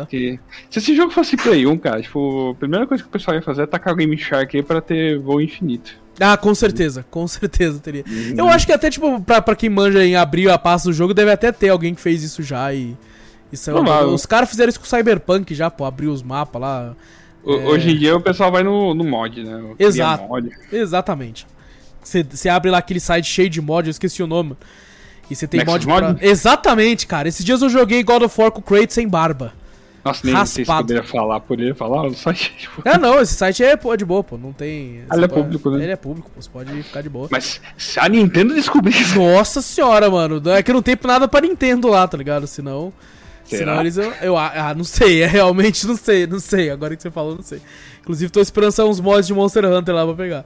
porque 0.00 0.38
se 0.70 0.78
esse 0.78 0.96
jogo 0.96 1.12
fosse 1.12 1.36
Play 1.36 1.66
1, 1.66 1.78
cara, 1.78 2.02
tipo, 2.02 2.50
a 2.50 2.54
primeira 2.54 2.86
coisa 2.86 3.02
que 3.02 3.08
o 3.08 3.12
pessoal 3.12 3.36
ia 3.36 3.42
fazer 3.42 3.62
é 3.62 3.66
tacar 3.66 3.92
o 3.92 3.96
Game 3.96 4.16
Shark 4.16 4.56
aí 4.56 4.62
pra 4.62 4.80
ter 4.80 5.18
voo 5.18 5.40
infinito. 5.40 5.94
Ah, 6.18 6.36
com 6.36 6.52
certeza, 6.54 7.06
com 7.10 7.26
certeza 7.28 7.78
teria. 7.78 8.04
Uhum. 8.08 8.34
Eu 8.36 8.48
acho 8.48 8.66
que 8.66 8.72
até, 8.72 8.90
tipo, 8.90 9.20
pra, 9.22 9.40
pra 9.40 9.54
quem 9.54 9.70
manja 9.70 10.04
em 10.04 10.16
abrir 10.16 10.50
a 10.50 10.58
pasta 10.58 10.88
do 10.88 10.92
jogo, 10.92 11.14
deve 11.14 11.30
até 11.30 11.52
ter 11.52 11.68
alguém 11.68 11.94
que 11.94 12.00
fez 12.00 12.22
isso 12.22 12.42
já 12.42 12.72
e. 12.74 12.96
Provável. 13.50 14.02
andando. 14.02 14.14
Os 14.14 14.26
caras 14.26 14.48
fizeram 14.50 14.68
isso 14.70 14.78
com 14.80 14.86
o 14.86 14.88
Cyberpunk 14.88 15.54
já, 15.54 15.70
pô, 15.70 15.84
abriu 15.84 16.12
os 16.12 16.22
mapas 16.22 16.60
lá. 16.60 16.94
O- 17.44 17.52
Hoje 17.52 17.90
em 17.90 17.96
dia 17.96 18.16
o 18.16 18.20
pessoal 18.20 18.50
vai 18.52 18.62
no, 18.62 18.94
no 18.94 19.04
mod, 19.04 19.42
né. 19.42 19.62
É. 19.78 19.84
Exato. 19.84 20.24
Mod. 20.28 20.50
Exatamente. 20.72 21.46
Você 22.02 22.48
abre 22.48 22.70
lá 22.70 22.78
aquele 22.78 23.00
site 23.00 23.26
cheio 23.26 23.50
de 23.50 23.60
mod, 23.60 23.86
eu 23.86 23.90
esqueci 23.90 24.22
o 24.22 24.26
nome. 24.26 24.56
E 25.30 25.34
você 25.36 25.46
tem 25.46 25.58
Nexus 25.60 25.84
mod 25.84 25.86
pra. 26.00 26.08
Mod? 26.14 26.24
Exatamente, 26.26 27.06
cara. 27.06 27.28
Esses 27.28 27.44
dias 27.44 27.60
eu 27.60 27.68
joguei 27.68 28.02
God 28.02 28.22
of 28.22 28.40
War 28.40 28.50
com 28.50 28.60
o 28.60 28.62
Kratos 28.62 28.94
sem 28.94 29.06
barba. 29.06 29.52
Nossa, 30.04 30.20
nem 30.24 30.34
sei 30.36 30.46
se 30.46 30.60
Raspado. 30.60 30.86
poderia 30.86 31.02
falar, 31.02 31.40
poderia 31.40 31.74
falar, 31.74 32.10
só 32.14 32.32
tipo... 32.32 32.80
Ah, 32.84 32.96
não, 32.96 33.20
esse 33.20 33.34
site 33.34 33.62
é, 33.62 33.76
pô, 33.76 33.92
é 33.92 33.96
de 33.96 34.06
boa, 34.06 34.24
pô. 34.24 34.38
Não 34.38 34.52
tem. 34.54 35.02
Ah, 35.10 35.16
ele 35.16 35.24
é 35.24 35.28
pode- 35.28 35.42
público, 35.42 35.70
né? 35.70 35.82
Ele 35.82 35.92
é 35.92 35.96
público, 35.96 36.30
pô. 36.34 36.40
Você 36.40 36.48
pode 36.48 36.82
ficar 36.82 37.02
de 37.02 37.10
boa. 37.10 37.28
Mas 37.30 37.60
se 37.76 38.00
a 38.00 38.08
Nintendo 38.08 38.54
descobrir 38.54 38.98
isso... 38.98 39.18
Nossa 39.18 39.60
senhora, 39.60 40.08
mano. 40.08 40.40
É 40.50 40.62
que 40.62 40.72
não 40.72 40.80
tem 40.80 40.96
nada 41.04 41.28
pra 41.28 41.40
Nintendo 41.42 41.88
lá, 41.88 42.06
tá 42.08 42.16
ligado? 42.16 42.46
Senão. 42.46 42.90
Será? 43.48 43.58
Senão 43.72 43.80
eles. 43.80 43.96
Eu, 43.96 44.12
eu- 44.22 44.36
ah, 44.38 44.74
não 44.76 44.84
sei, 44.84 45.22
é 45.22 45.26
realmente 45.26 45.86
não 45.86 45.96
sei, 45.96 46.26
não 46.26 46.38
sei. 46.40 46.70
Agora 46.70 46.94
que 46.96 47.02
você 47.02 47.10
falou, 47.10 47.34
não 47.34 47.42
sei. 47.42 47.60
Inclusive, 48.00 48.30
tô 48.30 48.40
esperando 48.40 48.72
uns 48.86 49.00
mods 49.00 49.26
de 49.26 49.34
Monster 49.34 49.64
Hunter 49.64 49.94
lá 49.94 50.04
pra 50.06 50.14
pegar. 50.14 50.44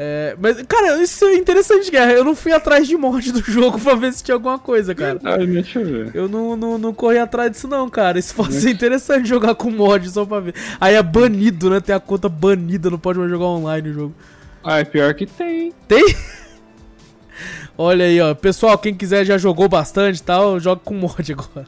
É, 0.00 0.36
mas, 0.40 0.62
cara, 0.68 1.02
isso 1.02 1.24
é 1.24 1.34
interessante, 1.34 1.90
Guerra. 1.90 2.12
Eu 2.12 2.22
não 2.22 2.36
fui 2.36 2.52
atrás 2.52 2.86
de 2.86 2.96
mod 2.96 3.32
do 3.32 3.40
jogo 3.50 3.80
pra 3.80 3.96
ver 3.96 4.12
se 4.12 4.22
tinha 4.22 4.36
alguma 4.36 4.56
coisa, 4.56 4.94
cara. 4.94 5.18
Ai, 5.24 5.44
deixa 5.44 5.80
eu 5.80 5.84
ver. 5.86 6.10
Eu 6.14 6.28
não, 6.28 6.56
não, 6.56 6.78
não 6.78 6.94
corri 6.94 7.18
atrás 7.18 7.50
disso, 7.50 7.66
não, 7.66 7.90
cara. 7.90 8.16
Isso 8.16 8.32
pode 8.32 8.54
ser 8.54 8.70
interessante 8.70 9.28
jogar 9.28 9.56
com 9.56 9.70
mod 9.72 10.08
só 10.08 10.24
pra 10.24 10.38
ver. 10.38 10.54
Aí 10.80 10.94
é 10.94 11.02
banido, 11.02 11.68
né? 11.68 11.80
Tem 11.80 11.92
a 11.96 11.98
conta 11.98 12.28
banida, 12.28 12.88
não 12.88 12.98
pode 12.98 13.18
mais 13.18 13.28
jogar 13.28 13.46
online 13.46 13.88
o 13.90 13.92
jogo. 13.94 14.14
Ah, 14.62 14.78
é 14.78 14.84
pior 14.84 15.12
que 15.14 15.26
tem. 15.26 15.72
Tem? 15.88 16.14
Olha 17.76 18.04
aí, 18.04 18.20
ó. 18.20 18.34
Pessoal, 18.34 18.76
quem 18.78 18.94
quiser 18.94 19.24
já 19.24 19.38
jogou 19.38 19.68
bastante 19.68 20.18
e 20.18 20.22
tal, 20.22 20.58
joga 20.60 20.80
com 20.84 20.94
mod 20.94 21.32
agora. 21.32 21.66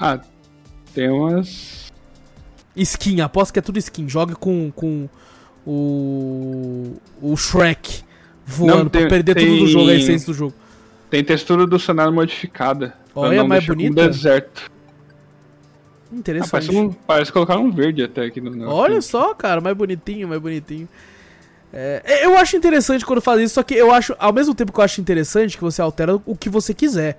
Ah, 0.00 0.18
tem 0.94 1.10
umas. 1.10 1.92
Skin, 2.74 3.20
aposto 3.20 3.52
que 3.52 3.58
é 3.58 3.62
tudo 3.62 3.78
skin. 3.78 4.08
Joga 4.08 4.34
com, 4.34 4.70
com 4.74 5.08
o. 5.66 6.96
o 7.20 7.36
Shrek 7.36 8.02
voando 8.46 8.84
Não, 8.84 8.88
tem- 8.88 9.02
pra 9.02 9.10
perder 9.10 9.34
tem- 9.34 9.46
tudo 9.46 9.58
do 9.60 9.66
jogo, 9.68 9.90
a 9.90 9.94
essência 9.94 10.26
do 10.26 10.34
jogo. 10.34 10.54
Tem 11.10 11.22
textura 11.24 11.66
do 11.66 11.78
cenário 11.78 12.12
modificada. 12.12 12.94
Olha, 13.14 13.42
mais 13.44 13.66
com 13.66 13.74
bonita. 13.74 14.06
deserto. 14.08 14.70
Ah, 14.70 16.16
Interessante. 16.16 16.50
parece, 16.50 16.76
um, 16.76 16.92
parece 16.92 17.32
colocar 17.32 17.58
um 17.58 17.70
verde 17.70 18.02
até 18.02 18.24
aqui 18.24 18.40
no. 18.40 18.50
no- 18.50 18.68
Olha 18.70 19.00
só, 19.00 19.34
cara, 19.34 19.60
mais 19.60 19.76
bonitinho, 19.76 20.28
mais 20.28 20.40
bonitinho. 20.40 20.88
É, 21.72 22.24
eu 22.24 22.36
acho 22.36 22.56
interessante 22.56 23.04
quando 23.06 23.20
faz 23.20 23.40
isso, 23.42 23.54
só 23.54 23.62
que 23.62 23.74
eu 23.74 23.92
acho, 23.92 24.14
ao 24.18 24.32
mesmo 24.32 24.54
tempo 24.54 24.72
que 24.72 24.80
eu 24.80 24.84
acho 24.84 25.00
interessante 25.00 25.56
que 25.56 25.62
você 25.62 25.80
altera 25.80 26.20
o 26.26 26.34
que 26.36 26.48
você 26.48 26.74
quiser. 26.74 27.16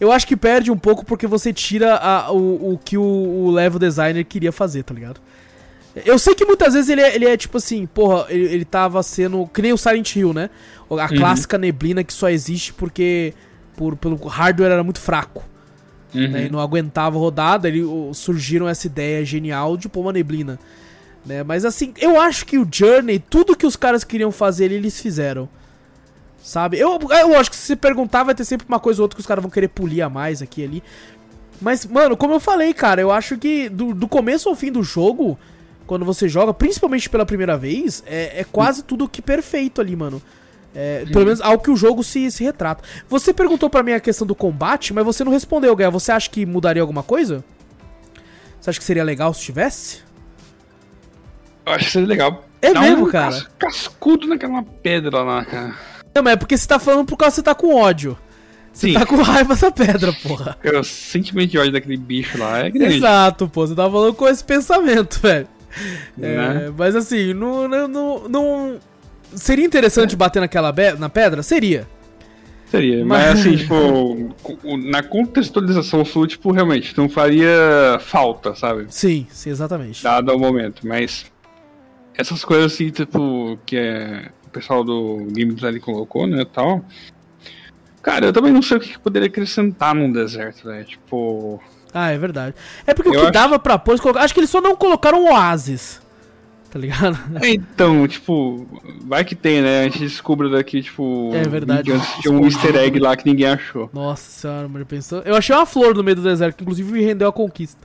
Eu 0.00 0.12
acho 0.12 0.26
que 0.26 0.36
perde 0.36 0.70
um 0.70 0.78
pouco 0.78 1.04
porque 1.04 1.26
você 1.26 1.52
tira 1.52 1.96
a- 1.96 2.30
o, 2.32 2.74
o 2.74 2.78
que 2.78 2.96
o, 2.96 3.02
o 3.02 3.50
level 3.50 3.78
designer 3.78 4.24
queria 4.24 4.52
fazer, 4.52 4.82
tá 4.84 4.94
ligado? 4.94 5.20
Eu 6.06 6.18
sei 6.18 6.34
que 6.34 6.44
muitas 6.44 6.74
vezes 6.74 6.88
ele 6.88 7.00
é, 7.00 7.14
ele 7.16 7.24
é 7.26 7.36
tipo 7.36 7.56
assim, 7.58 7.84
porra, 7.86 8.26
ele, 8.28 8.44
ele 8.44 8.64
tava 8.64 9.02
sendo. 9.02 9.46
Que 9.48 9.60
nem 9.62 9.72
o 9.72 9.76
Silent 9.78 10.14
Hill, 10.14 10.32
né? 10.32 10.48
A 10.88 10.94
Uhum. 10.94 11.08
clássica 11.16 11.58
neblina 11.58 12.04
que 12.04 12.12
só 12.12 12.28
existe 12.30 12.72
porque 12.72 13.34
por, 13.76 13.96
pelo 13.96 14.16
hardware 14.26 14.70
era 14.72 14.82
muito 14.84 15.00
fraco 15.00 15.44
Uhum. 16.14 16.28
né, 16.30 16.46
e 16.46 16.48
não 16.50 16.58
aguentava 16.60 17.18
rodada, 17.18 17.68
ele, 17.68 17.82
surgiram 18.14 18.66
essa 18.68 18.86
ideia 18.86 19.22
genial 19.24 19.76
de 19.76 19.88
pôr 19.90 20.00
uma 20.00 20.12
neblina. 20.12 20.58
Né? 21.26 21.42
Mas 21.42 21.64
assim, 21.66 21.92
eu 21.98 22.18
acho 22.18 22.46
que 22.46 22.56
o 22.56 22.66
Journey, 22.70 23.18
tudo 23.18 23.54
que 23.56 23.66
os 23.66 23.76
caras 23.76 24.04
queriam 24.04 24.32
fazer 24.32 24.72
eles 24.72 24.98
fizeram. 25.00 25.48
Sabe? 26.48 26.78
Eu, 26.78 26.98
eu 27.10 27.38
acho 27.38 27.50
que 27.50 27.56
se 27.56 27.66
você 27.66 27.76
perguntar, 27.76 28.22
vai 28.24 28.34
ter 28.34 28.42
sempre 28.42 28.66
uma 28.66 28.80
coisa 28.80 29.02
ou 29.02 29.04
outra 29.04 29.14
que 29.14 29.20
os 29.20 29.26
caras 29.26 29.42
vão 29.42 29.50
querer 29.50 29.68
polir 29.68 30.02
a 30.02 30.08
mais 30.08 30.40
aqui 30.40 30.62
e 30.62 30.64
ali. 30.64 30.82
Mas, 31.60 31.84
mano, 31.84 32.16
como 32.16 32.32
eu 32.32 32.40
falei, 32.40 32.72
cara, 32.72 33.02
eu 33.02 33.12
acho 33.12 33.36
que 33.36 33.68
do, 33.68 33.92
do 33.94 34.08
começo 34.08 34.48
ao 34.48 34.56
fim 34.56 34.72
do 34.72 34.82
jogo, 34.82 35.38
quando 35.86 36.06
você 36.06 36.26
joga, 36.26 36.54
principalmente 36.54 37.10
pela 37.10 37.26
primeira 37.26 37.54
vez, 37.58 38.02
é, 38.06 38.40
é 38.40 38.44
quase 38.44 38.82
tudo 38.82 39.06
que 39.06 39.20
perfeito 39.20 39.78
ali, 39.78 39.94
mano. 39.94 40.22
É, 40.74 41.04
pelo 41.12 41.26
menos 41.26 41.42
ao 41.42 41.58
que 41.58 41.70
o 41.70 41.76
jogo 41.76 42.02
se, 42.02 42.30
se 42.30 42.42
retrata. 42.42 42.82
Você 43.10 43.34
perguntou 43.34 43.68
pra 43.68 43.82
mim 43.82 43.92
a 43.92 44.00
questão 44.00 44.26
do 44.26 44.34
combate, 44.34 44.94
mas 44.94 45.04
você 45.04 45.22
não 45.22 45.32
respondeu, 45.32 45.76
Guerra. 45.76 45.90
Você 45.90 46.10
acha 46.10 46.30
que 46.30 46.46
mudaria 46.46 46.80
alguma 46.80 47.02
coisa? 47.02 47.44
Você 48.58 48.70
acha 48.70 48.78
que 48.78 48.86
seria 48.86 49.04
legal 49.04 49.34
se 49.34 49.42
tivesse? 49.42 50.00
Eu 51.66 51.74
acho 51.74 51.84
que 51.84 51.90
seria 51.90 52.08
legal. 52.08 52.42
É 52.62 52.72
Dá 52.72 52.80
mesmo, 52.80 53.06
um 53.06 53.10
cara? 53.10 53.32
cas- 53.32 53.50
Cascudo 53.58 54.26
naquela 54.26 54.62
pedra 54.62 55.22
lá, 55.22 55.44
cara. 55.44 55.74
Não, 56.14 56.22
mas 56.22 56.32
é 56.32 56.36
porque 56.36 56.56
você 56.56 56.66
tá 56.66 56.78
falando 56.78 57.06
por 57.06 57.16
causa 57.16 57.32
que 57.32 57.36
você 57.36 57.42
tá 57.42 57.54
com 57.54 57.74
ódio. 57.74 58.18
Você 58.72 58.88
Sim. 58.88 58.94
tá 58.94 59.04
com 59.06 59.16
raiva 59.16 59.56
da 59.56 59.70
pedra, 59.70 60.12
porra. 60.22 60.56
O 60.78 60.84
sentimento 60.84 61.50
de 61.50 61.58
ódio 61.58 61.72
daquele 61.72 61.96
bicho 61.96 62.38
lá 62.38 62.58
é 62.60 62.70
grande. 62.70 62.96
Exato, 62.96 63.48
pô. 63.48 63.66
Você 63.66 63.74
tá 63.74 63.90
falando 63.90 64.14
com 64.14 64.28
esse 64.28 64.44
pensamento, 64.44 65.18
velho. 65.22 65.48
É, 66.20 66.36
Né? 66.36 66.72
mas 66.76 66.94
assim, 66.96 67.34
não, 67.34 67.68
não, 67.68 68.28
não, 68.28 68.78
Seria 69.34 69.64
interessante 69.64 70.16
bater 70.16 70.40
naquela 70.40 70.72
na 70.98 71.08
pedra? 71.08 71.42
Seria. 71.42 71.86
Seria, 72.70 73.04
Mas- 73.04 73.28
mas, 73.28 73.40
assim, 73.40 73.56
tipo, 73.56 73.74
o- 74.62 74.76
na 74.76 75.02
contextualização 75.02 76.04
sul, 76.04 76.26
tipo, 76.26 76.50
realmente, 76.52 76.96
não 76.96 77.08
faria 77.08 77.98
falta, 78.00 78.54
sabe? 78.54 78.86
Sim, 78.90 79.26
sim, 79.30 79.50
exatamente. 79.50 80.02
Dado 80.02 80.30
ao 80.30 80.38
momento, 80.38 80.86
mas 80.86 81.26
essas 82.14 82.44
coisas 82.44 82.72
assim, 82.72 82.90
tipo, 82.90 83.58
que 83.64 83.76
é, 83.76 84.28
o 84.48 84.50
pessoal 84.50 84.82
do 84.82 85.26
Game 85.30 85.54
Design 85.54 85.78
colocou, 85.80 86.26
né, 86.26 86.44
tal. 86.44 86.84
Cara, 88.02 88.26
eu 88.26 88.32
também 88.32 88.52
não 88.52 88.62
sei 88.62 88.76
o 88.76 88.80
que 88.80 88.90
que 88.90 88.98
poderia 88.98 89.28
acrescentar 89.28 89.94
num 89.94 90.10
deserto, 90.10 90.66
né? 90.66 90.84
Tipo, 90.84 91.60
Ah, 91.92 92.10
é 92.10 92.18
verdade. 92.18 92.54
É 92.86 92.94
porque 92.94 93.10
o 93.10 93.14
Eu 93.14 93.20
que 93.20 93.26
acho- 93.26 93.32
dava 93.32 93.58
pra 93.58 93.78
pôr, 93.78 93.96
acho 94.18 94.34
que 94.34 94.40
eles 94.40 94.50
só 94.50 94.60
não 94.60 94.74
colocaram 94.76 95.24
oásis. 95.32 96.00
Tá 96.70 96.78
ligado? 96.78 97.18
então, 97.42 98.06
tipo, 98.06 98.66
vai 99.06 99.24
que 99.24 99.34
tem, 99.34 99.62
né? 99.62 99.80
A 99.80 99.84
gente 99.84 100.00
descobre 100.00 100.50
daqui, 100.50 100.82
tipo, 100.82 101.30
É 101.32 101.42
verdade, 101.48 101.90
tinha 102.20 102.30
um 102.32 102.44
easter 102.44 102.76
egg 102.76 102.98
lá 102.98 103.16
que 103.16 103.24
ninguém 103.24 103.46
achou. 103.48 103.88
Nossa 103.92 104.30
senhora, 104.30 104.68
mano, 104.68 104.84
pensou. 104.84 105.22
Eu 105.22 105.34
achei 105.34 105.56
uma 105.56 105.64
flor 105.64 105.94
no 105.94 106.04
meio 106.04 106.16
do 106.16 106.22
deserto, 106.22 106.56
que 106.56 106.62
inclusive 106.64 106.92
me 106.92 107.02
rendeu 107.02 107.26
a 107.28 107.32
conquista. 107.32 107.80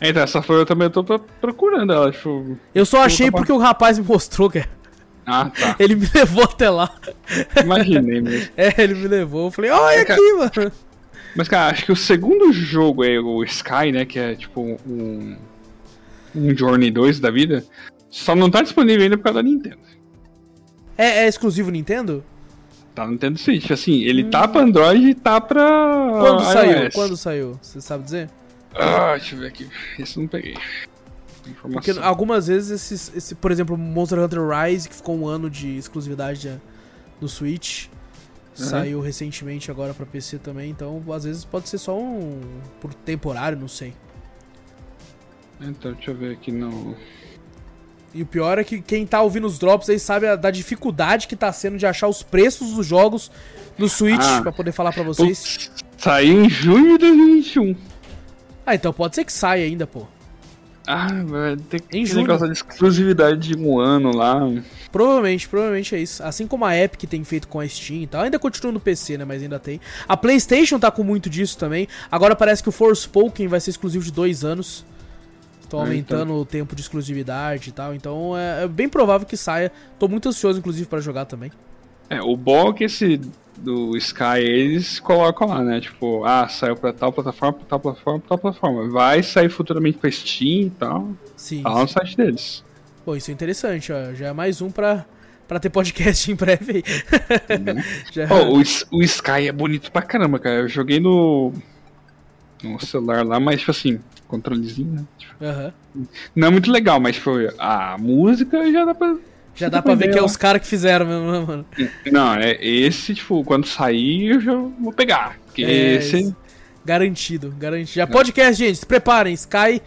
Então, 0.00 0.22
essa 0.22 0.40
flor 0.42 0.58
eu 0.60 0.66
também 0.66 0.88
tô 0.88 1.04
pro- 1.04 1.18
procurando 1.40 1.92
ela, 1.92 2.10
tipo. 2.10 2.58
Eu 2.74 2.86
só 2.86 3.02
achei 3.04 3.30
porque 3.30 3.52
o 3.52 3.58
rapaz 3.58 3.98
me 3.98 4.04
mostrou, 4.06 4.48
cara. 4.50 4.68
Ah, 5.26 5.50
tá. 5.50 5.76
Ele 5.80 5.94
me 5.96 6.08
levou 6.14 6.44
até 6.44 6.68
lá. 6.68 6.94
Imaginei 7.62 8.20
mesmo. 8.20 8.48
É, 8.56 8.82
ele 8.82 8.94
me 8.94 9.08
levou. 9.08 9.46
Eu 9.46 9.50
falei, 9.50 9.70
olha 9.70 10.04
cara- 10.04 10.20
aqui, 10.20 10.32
mano. 10.34 10.72
Mas, 11.36 11.48
cara, 11.48 11.72
acho 11.72 11.84
que 11.86 11.92
o 11.92 11.96
segundo 11.96 12.52
jogo 12.52 13.04
é 13.04 13.18
o 13.18 13.42
Sky, 13.44 13.90
né? 13.92 14.04
Que 14.04 14.18
é 14.18 14.34
tipo 14.34 14.60
um. 14.86 15.36
Um 16.34 16.56
Journey 16.56 16.90
2 16.90 17.20
da 17.20 17.30
vida. 17.30 17.64
Só 18.10 18.34
não 18.36 18.50
tá 18.50 18.60
disponível 18.62 19.02
ainda 19.04 19.16
por 19.16 19.24
causa 19.24 19.42
da 19.42 19.48
Nintendo. 19.48 19.78
É, 20.96 21.24
é 21.24 21.28
exclusivo 21.28 21.70
Nintendo? 21.70 22.24
Tá 22.94 23.04
no 23.04 23.12
Nintendo 23.12 23.38
Switch. 23.38 23.70
Assim, 23.70 24.02
ele 24.04 24.24
tá 24.24 24.46
pra 24.46 24.60
Android 24.62 25.08
e 25.08 25.14
tá 25.14 25.40
pra. 25.40 25.64
Quando 26.20 26.42
saiu? 26.44 26.82
iOS. 26.84 26.94
Quando 26.94 27.16
saiu? 27.16 27.58
Você 27.60 27.80
sabe 27.80 28.04
dizer? 28.04 28.30
Ah, 28.74 29.16
deixa 29.16 29.34
eu 29.34 29.40
ver 29.40 29.46
aqui. 29.48 29.68
Esse 29.98 30.16
eu 30.16 30.22
não 30.22 30.28
peguei. 30.28 30.54
Porque 31.72 31.90
algumas 31.92 32.46
vezes, 32.46 32.70
esses, 32.70 33.12
esse, 33.16 33.34
por 33.34 33.50
exemplo, 33.52 33.76
Monster 33.76 34.18
Hunter 34.18 34.40
Rise, 34.48 34.88
que 34.88 34.94
ficou 34.94 35.16
um 35.18 35.26
ano 35.26 35.48
de 35.50 35.76
exclusividade 35.76 36.48
eh, 36.48 36.58
no 37.20 37.28
Switch, 37.28 37.86
saiu 38.54 39.00
recentemente 39.00 39.70
agora 39.70 39.92
pra 39.92 40.06
PC 40.06 40.38
também, 40.38 40.70
então 40.70 41.02
às 41.12 41.24
vezes 41.24 41.44
pode 41.44 41.68
ser 41.68 41.78
só 41.78 41.98
um. 41.98 42.40
por 42.80 42.94
temporário, 42.94 43.58
não 43.58 43.68
sei. 43.68 43.92
Então, 45.60 45.92
deixa 45.92 46.10
eu 46.10 46.16
ver 46.16 46.32
aqui 46.32 46.50
no. 46.52 46.96
E 48.12 48.22
o 48.22 48.26
pior 48.26 48.58
é 48.58 48.64
que 48.64 48.80
quem 48.80 49.04
tá 49.06 49.20
ouvindo 49.22 49.46
os 49.46 49.58
drops 49.58 49.88
aí 49.90 49.98
sabe 49.98 50.26
a- 50.28 50.36
da 50.36 50.50
dificuldade 50.50 51.26
que 51.26 51.34
tá 51.34 51.52
sendo 51.52 51.76
de 51.76 51.84
achar 51.86 52.06
os 52.06 52.22
preços 52.22 52.72
dos 52.74 52.86
jogos 52.86 53.30
no 53.76 53.88
Switch 53.88 54.20
Ah. 54.22 54.40
pra 54.42 54.52
poder 54.52 54.72
falar 54.72 54.92
pra 54.92 55.02
vocês. 55.02 55.70
Saiu 55.98 56.44
em 56.44 56.48
junho 56.48 56.92
de 56.92 57.06
2021. 57.06 57.76
Ah, 58.64 58.74
então 58.74 58.92
pode 58.92 59.14
ser 59.16 59.24
que 59.24 59.32
saia 59.32 59.64
ainda, 59.64 59.86
pô. 59.86 60.06
Ah, 60.86 61.08
vai 61.24 61.56
ter 61.56 61.80
que 61.80 61.96
Em 61.98 62.04
ter 62.04 62.14
negócio 62.14 62.46
de 62.46 62.52
exclusividade 62.52 63.48
de 63.48 63.56
um 63.58 63.78
ano 63.78 64.14
lá. 64.14 64.40
Provavelmente, 64.92 65.48
provavelmente 65.48 65.94
é 65.94 65.98
isso. 66.00 66.22
Assim 66.22 66.46
como 66.46 66.64
a 66.64 66.76
Epic 66.76 67.08
tem 67.08 67.24
feito 67.24 67.48
com 67.48 67.58
a 67.58 67.66
Steam 67.66 68.02
e 68.02 68.06
tal. 68.06 68.22
Ainda 68.22 68.38
continua 68.38 68.70
no 68.72 68.78
PC, 68.78 69.16
né? 69.18 69.24
Mas 69.24 69.42
ainda 69.42 69.58
tem. 69.58 69.80
A 70.06 70.16
PlayStation 70.16 70.78
tá 70.78 70.90
com 70.90 71.02
muito 71.02 71.30
disso 71.30 71.56
também. 71.56 71.88
Agora 72.10 72.36
parece 72.36 72.62
que 72.62 72.68
o 72.68 72.72
Forspoken 72.72 73.48
vai 73.48 73.60
ser 73.60 73.70
exclusivo 73.70 74.04
de 74.04 74.12
dois 74.12 74.44
anos. 74.44 74.84
Estão 75.62 75.80
Ah, 75.80 75.84
aumentando 75.84 76.34
o 76.34 76.44
tempo 76.44 76.76
de 76.76 76.82
exclusividade 76.82 77.70
e 77.70 77.72
tal. 77.72 77.94
Então 77.94 78.36
é, 78.36 78.64
é 78.64 78.68
bem 78.68 78.88
provável 78.88 79.26
que 79.26 79.36
saia. 79.36 79.72
Tô 79.98 80.06
muito 80.06 80.28
ansioso, 80.28 80.58
inclusive, 80.58 80.86
pra 80.86 81.00
jogar 81.00 81.24
também. 81.24 81.50
É, 82.10 82.20
o 82.20 82.36
bom 82.36 82.68
é 82.68 82.72
que 82.74 82.84
esse 82.84 83.18
do 83.58 83.96
Sky 83.96 84.38
eles 84.40 84.98
colocam 85.00 85.48
lá, 85.48 85.62
né? 85.62 85.80
Tipo, 85.80 86.24
ah, 86.24 86.48
saiu 86.48 86.76
pra 86.76 86.92
tal 86.92 87.12
plataforma, 87.12 87.54
pra 87.54 87.66
tal 87.66 87.80
plataforma, 87.80 88.20
pra 88.20 88.28
tal 88.28 88.38
plataforma. 88.38 88.88
Vai 88.90 89.22
sair 89.22 89.48
futuramente 89.48 89.98
pra 89.98 90.10
Steam 90.10 90.66
e 90.66 90.70
tal. 90.70 91.08
Sim. 91.36 91.62
Tá 91.62 91.70
lá 91.70 91.82
no 91.82 91.88
site 91.88 92.16
deles. 92.16 92.64
Pô, 93.04 93.14
isso 93.16 93.30
é 93.30 93.34
interessante, 93.34 93.92
ó. 93.92 94.12
Já 94.14 94.28
é 94.28 94.32
mais 94.32 94.60
um 94.62 94.70
pra, 94.70 95.04
pra 95.46 95.58
ter 95.60 95.70
podcast 95.70 96.30
em 96.32 96.34
breve 96.34 96.76
aí. 96.76 96.84
Já- 98.12 98.28
o, 98.32 98.58
o 98.98 99.02
Sky 99.02 99.48
é 99.48 99.52
bonito 99.52 99.90
pra 99.92 100.02
caramba, 100.02 100.38
cara. 100.38 100.56
Eu 100.56 100.68
joguei 100.68 101.00
no. 101.00 101.52
No 102.62 102.80
celular 102.80 103.26
lá, 103.26 103.38
mas 103.38 103.60
tipo 103.60 103.72
assim, 103.72 104.00
controlezinho, 104.26 104.92
né? 104.94 105.04
Tipo, 105.18 105.34
não 106.34 106.48
é 106.48 106.50
muito 106.50 106.70
legal, 106.72 106.98
mas 106.98 107.16
tipo, 107.16 107.30
a 107.58 107.96
música 107.98 108.70
já 108.72 108.86
dá 108.86 108.94
pra. 108.94 109.16
Já 109.54 109.68
dá 109.68 109.80
pra 109.80 109.94
ver 109.94 110.10
que 110.10 110.18
é 110.18 110.22
os 110.22 110.36
caras 110.36 110.60
que 110.62 110.66
fizeram 110.68 111.06
mesmo, 111.06 111.30
né, 111.32 111.38
mano? 111.46 111.66
Não, 112.10 112.34
é 112.34 112.58
esse, 112.64 113.14
tipo, 113.14 113.44
quando 113.44 113.66
sair 113.66 114.30
eu 114.32 114.40
já 114.40 114.54
vou 114.54 114.92
pegar. 114.92 115.38
Porque 115.46 115.62
É, 115.64 115.94
esse. 115.94 116.16
esse- 116.16 116.36
Garantido, 116.84 117.50
garantido. 117.58 117.92
Já 117.94 118.06
podcast, 118.06 118.62
gente, 118.62 118.76
se 118.78 118.84
preparem. 118.84 119.32
Sky, 119.32 119.80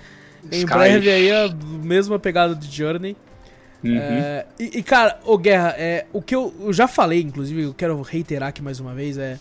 em 0.51 0.57
Sky. 0.59 0.65
breve 0.65 1.09
aí, 1.11 1.31
a 1.31 1.49
mesma 1.83 2.17
pegada 2.17 2.55
de 2.55 2.75
Journey. 2.75 3.15
Uhum. 3.83 3.95
É, 3.95 4.45
e, 4.59 4.79
e, 4.79 4.83
cara, 4.83 5.19
ô 5.23 5.37
Guerra, 5.37 5.75
é, 5.77 6.05
o 6.11 6.21
que 6.21 6.33
eu, 6.33 6.51
eu 6.61 6.73
já 6.73 6.87
falei, 6.87 7.21
inclusive, 7.21 7.61
eu 7.63 7.73
quero 7.73 8.01
reiterar 8.01 8.49
aqui 8.49 8.63
mais 8.63 8.79
uma 8.79 8.93
vez, 8.95 9.17
é. 9.17 9.37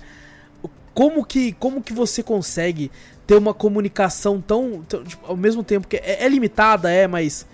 Como 0.93 1.25
que, 1.25 1.53
como 1.53 1.83
que 1.83 1.93
você 1.95 2.23
consegue 2.23 2.91
ter 3.27 3.37
uma 3.37 3.55
comunicação 3.55 4.41
tão. 4.41 4.83
tão, 4.87 5.03
tipo, 5.05 5.25
ao 5.27 5.37
mesmo 5.37 5.63
tempo 5.63 5.87
que 5.89 5.97
é, 5.97 6.25
é 6.25 6.29
limitada, 6.29 6.91
é, 6.91 7.07
mas. 7.07 7.47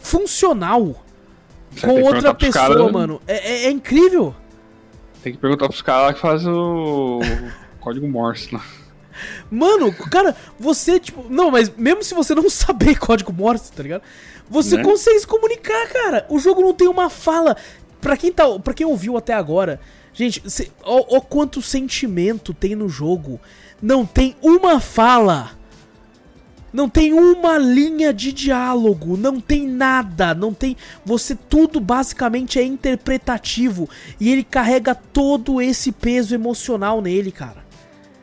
funcional 0.00 1.04
Você 1.70 1.86
com 1.86 2.02
outra 2.02 2.34
pessoa, 2.34 2.64
caras- 2.68 2.92
mano. 2.92 3.20
É, 3.26 3.36
é- 3.36 3.64
é 3.66 3.70
incrível. 3.70 4.34
Tem 5.22 5.32
que 5.32 5.38
perguntar 5.38 5.68
pros 5.68 5.82
caras 5.82 6.06
lá 6.08 6.14
que 6.14 6.20
fazem 6.20 6.50
o 6.52 7.20
código 7.80 8.08
Morse 8.08 8.54
lá. 8.54 8.62
Mano, 9.50 9.92
cara, 9.92 10.34
você, 10.58 11.00
tipo. 11.00 11.24
Não, 11.28 11.50
mas 11.50 11.70
mesmo 11.76 12.02
se 12.02 12.14
você 12.14 12.34
não 12.34 12.48
saber 12.50 12.98
código 12.98 13.32
Morse, 13.32 13.72
tá 13.72 13.82
ligado? 13.82 14.02
Você 14.48 14.76
Né? 14.76 14.82
consegue 14.84 15.18
se 15.20 15.26
comunicar, 15.26 15.88
cara. 15.88 16.26
O 16.28 16.38
jogo 16.38 16.60
não 16.62 16.72
tem 16.72 16.88
uma 16.88 17.10
fala. 17.10 17.56
Pra 18.00 18.16
quem, 18.16 18.32
tá, 18.32 18.44
pra 18.60 18.72
quem 18.72 18.86
ouviu 18.86 19.16
até 19.16 19.34
agora, 19.34 19.80
gente, 20.14 20.40
cê, 20.48 20.70
ó, 20.84 21.16
ó 21.16 21.20
quanto 21.20 21.60
sentimento 21.60 22.54
tem 22.54 22.76
no 22.76 22.88
jogo. 22.88 23.40
Não 23.82 24.06
tem 24.06 24.36
uma 24.40 24.78
fala. 24.80 25.50
Não 26.72 26.88
tem 26.88 27.12
uma 27.12 27.56
linha 27.56 28.12
de 28.12 28.32
diálogo, 28.32 29.16
não 29.16 29.40
tem 29.40 29.66
nada, 29.66 30.34
não 30.34 30.52
tem. 30.52 30.76
Você 31.04 31.34
tudo 31.34 31.80
basicamente 31.80 32.58
é 32.58 32.64
interpretativo 32.64 33.88
e 34.20 34.30
ele 34.30 34.44
carrega 34.44 34.94
todo 34.94 35.60
esse 35.60 35.92
peso 35.92 36.34
emocional 36.34 37.00
nele, 37.00 37.32
cara. 37.32 37.66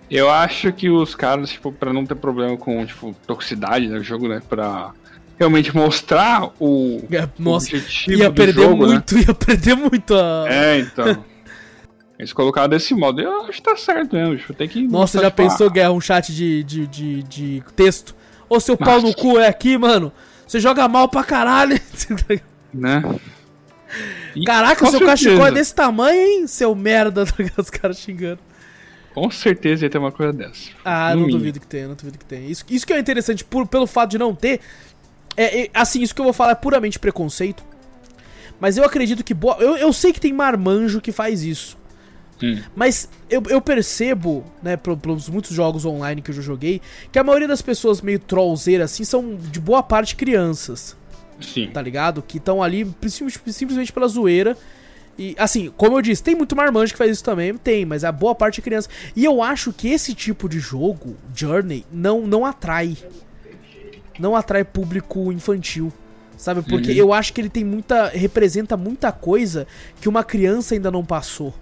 Eu 0.10 0.30
acho 0.30 0.72
que 0.72 0.90
os 0.90 1.16
caras, 1.16 1.50
tipo, 1.50 1.72
pra 1.72 1.92
não 1.92 2.06
ter 2.06 2.16
problema 2.16 2.56
com, 2.56 2.86
tipo, 2.86 3.16
toxicidade 3.26 3.88
no 3.88 4.04
jogo, 4.04 4.28
né? 4.28 4.42
Pra 4.48 4.94
realmente 5.38 5.76
mostrar 5.76 6.52
o, 6.60 7.02
É, 7.12 7.28
Nossa, 7.40 7.74
o 7.74 7.78
objetivo 7.78 8.20
ia 8.20 8.30
do 8.30 8.36
perder 8.36 8.62
jogo, 8.62 8.86
né? 8.86 8.94
muito, 8.94 9.18
ia 9.18 9.34
perder 9.34 9.76
muito 9.76 10.16
a. 10.16 10.46
É, 10.48 10.80
então. 10.80 11.26
Eles 12.18 12.32
colocaram 12.32 12.70
desse 12.70 12.94
modo. 12.94 13.20
Eu 13.20 13.42
acho 13.42 13.54
que 13.54 13.62
tá 13.62 13.76
certo 13.76 14.16
mesmo. 14.16 14.38
Tipo, 14.38 14.54
tem 14.54 14.70
que 14.70 14.88
Nossa, 14.88 15.20
já 15.20 15.30
tipo, 15.30 15.44
pensou, 15.44 15.68
ah, 15.68 15.70
Guerra, 15.70 15.92
um 15.92 16.00
chat 16.00 16.34
de, 16.34 16.64
de, 16.64 16.88
de, 16.88 17.24
de 17.24 17.64
texto? 17.76 18.16
Ô, 18.50 18.60
seu 18.60 18.78
pau 18.78 19.02
no 19.02 19.14
cu 19.16 19.40
é 19.40 19.48
aqui, 19.48 19.78
mano. 19.78 20.12
Você 20.48 20.60
joga 20.60 20.88
mal 20.88 21.08
pra 21.10 21.24
caralho. 21.24 21.80
Né? 22.74 23.02
E, 24.36 24.44
Caraca, 24.44 24.82
seu 24.82 25.00
certeza, 25.00 25.10
cachecol 25.12 25.48
é 25.48 25.52
desse 25.52 25.74
tamanho, 25.74 26.20
hein, 26.22 26.46
seu 26.48 26.76
merda. 26.76 27.24
tá 27.26 27.34
ligado? 27.40 27.60
Os 27.60 27.70
caras 27.70 27.98
xingando. 28.00 28.40
Com 29.14 29.32
certeza 29.32 29.86
ia 29.86 29.90
ter 29.90 29.98
uma 29.98 30.12
coisa 30.12 30.34
dessa. 30.34 30.72
Ah, 30.84 31.12
No 31.12 31.22
não 31.22 31.28
mínimo. 31.28 31.40
duvido 31.40 31.60
que 31.62 31.68
tenha, 31.68 31.88
não 31.88 31.96
duvido 31.96 32.18
que 32.18 32.26
tenha. 32.26 32.46
Isso, 32.50 32.66
isso 32.70 32.86
que 32.86 32.92
é 32.92 33.00
interessante, 33.00 33.46
por, 33.46 33.66
pelo 33.66 33.88
fato 33.88 34.12
de 34.12 34.18
não 34.18 34.36
ter. 34.36 34.60
É, 35.38 35.62
é, 35.62 35.70
assim, 35.74 36.02
isso 36.02 36.14
que 36.14 36.20
eu 36.20 36.26
vou 36.26 36.34
falar 36.34 36.52
é 36.52 36.56
puramente 36.56 37.00
preconceito. 37.00 37.64
Mas 38.60 38.76
eu 38.78 38.84
acredito 38.84 39.24
que. 39.24 39.34
Boa, 39.34 39.56
eu, 39.60 39.78
eu 39.78 39.94
sei 39.94 40.12
que 40.12 40.20
tem 40.20 40.34
marmanjo 40.34 41.00
que 41.00 41.14
faz 41.14 41.44
isso. 41.44 41.78
Hum. 42.42 42.62
Mas 42.76 43.10
eu, 43.30 43.42
eu 43.50 43.62
percebo, 43.62 44.44
né, 44.62 44.76
pel- 44.76 44.98
pelos 44.98 45.30
muitos 45.30 45.52
jogos 45.52 45.86
online 45.86 46.22
que 46.22 46.32
eu 46.32 46.36
já 46.36 46.42
joguei, 46.42 46.82
que 47.12 47.18
a 47.18 47.24
maioria 47.24 47.48
das 47.48 47.62
pessoas 47.62 48.02
meio 48.02 48.20
trollzeiras 48.20 48.92
assim 48.92 49.04
são 49.04 49.36
de 49.36 49.60
boa 49.60 49.82
parte 49.82 50.16
crianças. 50.16 50.96
Sim. 51.42 51.70
Tá 51.72 51.82
ligado? 51.82 52.22
Que 52.22 52.38
estão 52.38 52.62
ali 52.62 52.88
simplesmente 53.08 53.92
pela 53.92 54.08
zoeira. 54.08 54.58
E, 55.18 55.34
assim, 55.40 55.72
como 55.78 55.98
eu 55.98 56.02
disse, 56.02 56.22
tem 56.22 56.36
muito 56.36 56.56
marmanjo 56.56 56.92
que 56.92 56.98
faz 56.98 57.12
isso 57.12 57.24
também, 57.24 57.56
tem, 57.58 57.86
mas 57.86 58.04
a 58.04 58.12
boa 58.12 58.36
parte 58.36 58.60
é 58.60 58.64
criança. 58.64 58.90
E 59.16 59.24
eu 59.24 59.42
acho 59.42 59.72
que 59.72 59.88
esse 59.90 60.14
tipo 60.14 60.50
de 60.50 60.60
jogo, 60.60 61.16
Journey, 61.34 61.86
não, 61.92 62.28
não 62.28 62.46
atrai. 62.46 62.98
Não 64.20 64.36
atrai 64.36 64.64
público 64.64 65.32
infantil. 65.32 65.92
Sabe? 66.38 66.62
Porque 66.64 66.92
uhum. 66.92 66.98
eu 66.98 67.14
acho 67.14 67.32
que 67.32 67.40
ele 67.40 67.50
tem 67.50 67.64
muita. 67.64 68.10
representa 68.10 68.76
muita 68.76 69.10
coisa 69.12 69.66
que 70.02 70.10
uma 70.10 70.22
criança 70.22 70.74
ainda 70.74 70.92
não 70.92 71.04
passou. 71.04 71.54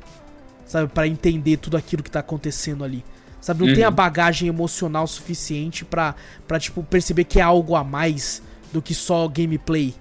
Sabe? 0.73 0.87
para 0.87 1.07
entender 1.07 1.57
tudo 1.57 1.77
aquilo 1.77 2.01
que 2.01 2.09
tá 2.09 2.21
acontecendo 2.21 2.83
ali. 2.83 3.05
Sabe? 3.39 3.59
Não 3.59 3.67
uhum. 3.67 3.75
tem 3.75 3.83
a 3.83 3.89
uhum. 3.89 3.93
bagagem 3.93 4.47
emocional 4.47 5.05
suficiente 5.05 5.85
pra, 5.85 6.15
pra, 6.47 6.59
tipo, 6.59 6.81
perceber 6.81 7.25
que 7.25 7.39
é 7.39 7.43
algo 7.43 7.75
a 7.75 7.83
mais 7.83 8.41
do 8.71 8.81
que 8.81 8.95
só 8.95 9.27
gameplay. 9.27 9.93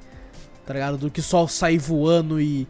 Tá 0.64 0.73
ligado? 0.73 0.97
Do 0.97 1.11
que 1.11 1.20
só 1.20 1.47
sair 1.47 1.77
voando 1.77 2.41
e, 2.41 2.66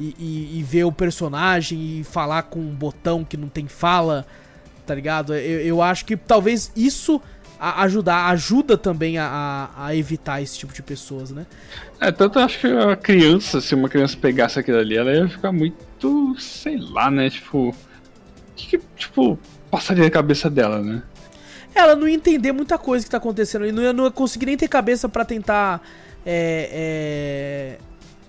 e, 0.00 0.16
e, 0.18 0.58
e 0.58 0.62
ver 0.64 0.82
o 0.82 0.90
personagem 0.90 2.00
e 2.00 2.02
falar 2.02 2.42
com 2.42 2.58
um 2.58 2.74
botão 2.74 3.22
que 3.22 3.36
não 3.36 3.46
tem 3.46 3.68
fala. 3.68 4.26
Tá 4.84 4.92
ligado? 4.92 5.32
Eu, 5.32 5.60
eu 5.60 5.80
acho 5.80 6.04
que 6.06 6.16
talvez 6.16 6.72
isso 6.74 7.22
ajudar, 7.60 8.30
ajuda 8.30 8.76
também 8.76 9.16
a, 9.16 9.70
a, 9.76 9.94
evitar 9.94 10.42
esse 10.42 10.58
tipo 10.58 10.74
de 10.74 10.82
pessoas, 10.82 11.30
né? 11.30 11.46
É, 12.00 12.10
tanto 12.10 12.40
eu 12.40 12.44
acho 12.44 12.58
que 12.58 12.66
a 12.66 12.96
criança, 12.96 13.60
se 13.60 13.76
uma 13.76 13.88
criança 13.88 14.16
pegasse 14.20 14.58
aquilo 14.58 14.78
ali, 14.78 14.96
ela 14.96 15.12
ia 15.12 15.28
ficar 15.28 15.52
muito, 15.52 15.76
sei 16.38 16.78
lá, 16.78 17.10
né? 17.10 17.30
Tipo, 17.30 17.70
o 17.70 17.74
que, 18.56 18.78
que 18.78 18.84
tipo, 18.96 19.38
passaria 19.70 20.04
na 20.04 20.10
cabeça 20.10 20.48
dela, 20.50 20.80
né? 20.80 21.02
Ela 21.74 21.96
não 21.96 22.06
ia 22.06 22.14
entender 22.14 22.52
muita 22.52 22.78
coisa 22.78 23.04
que 23.04 23.10
tá 23.10 23.16
acontecendo 23.16 23.66
e 23.66 23.72
não 23.72 23.82
ia, 23.82 23.92
não 23.92 24.04
ia 24.04 24.10
conseguir 24.10 24.46
nem 24.46 24.56
ter 24.56 24.68
cabeça 24.68 25.08
para 25.08 25.24
tentar 25.24 25.82
é, 26.24 27.78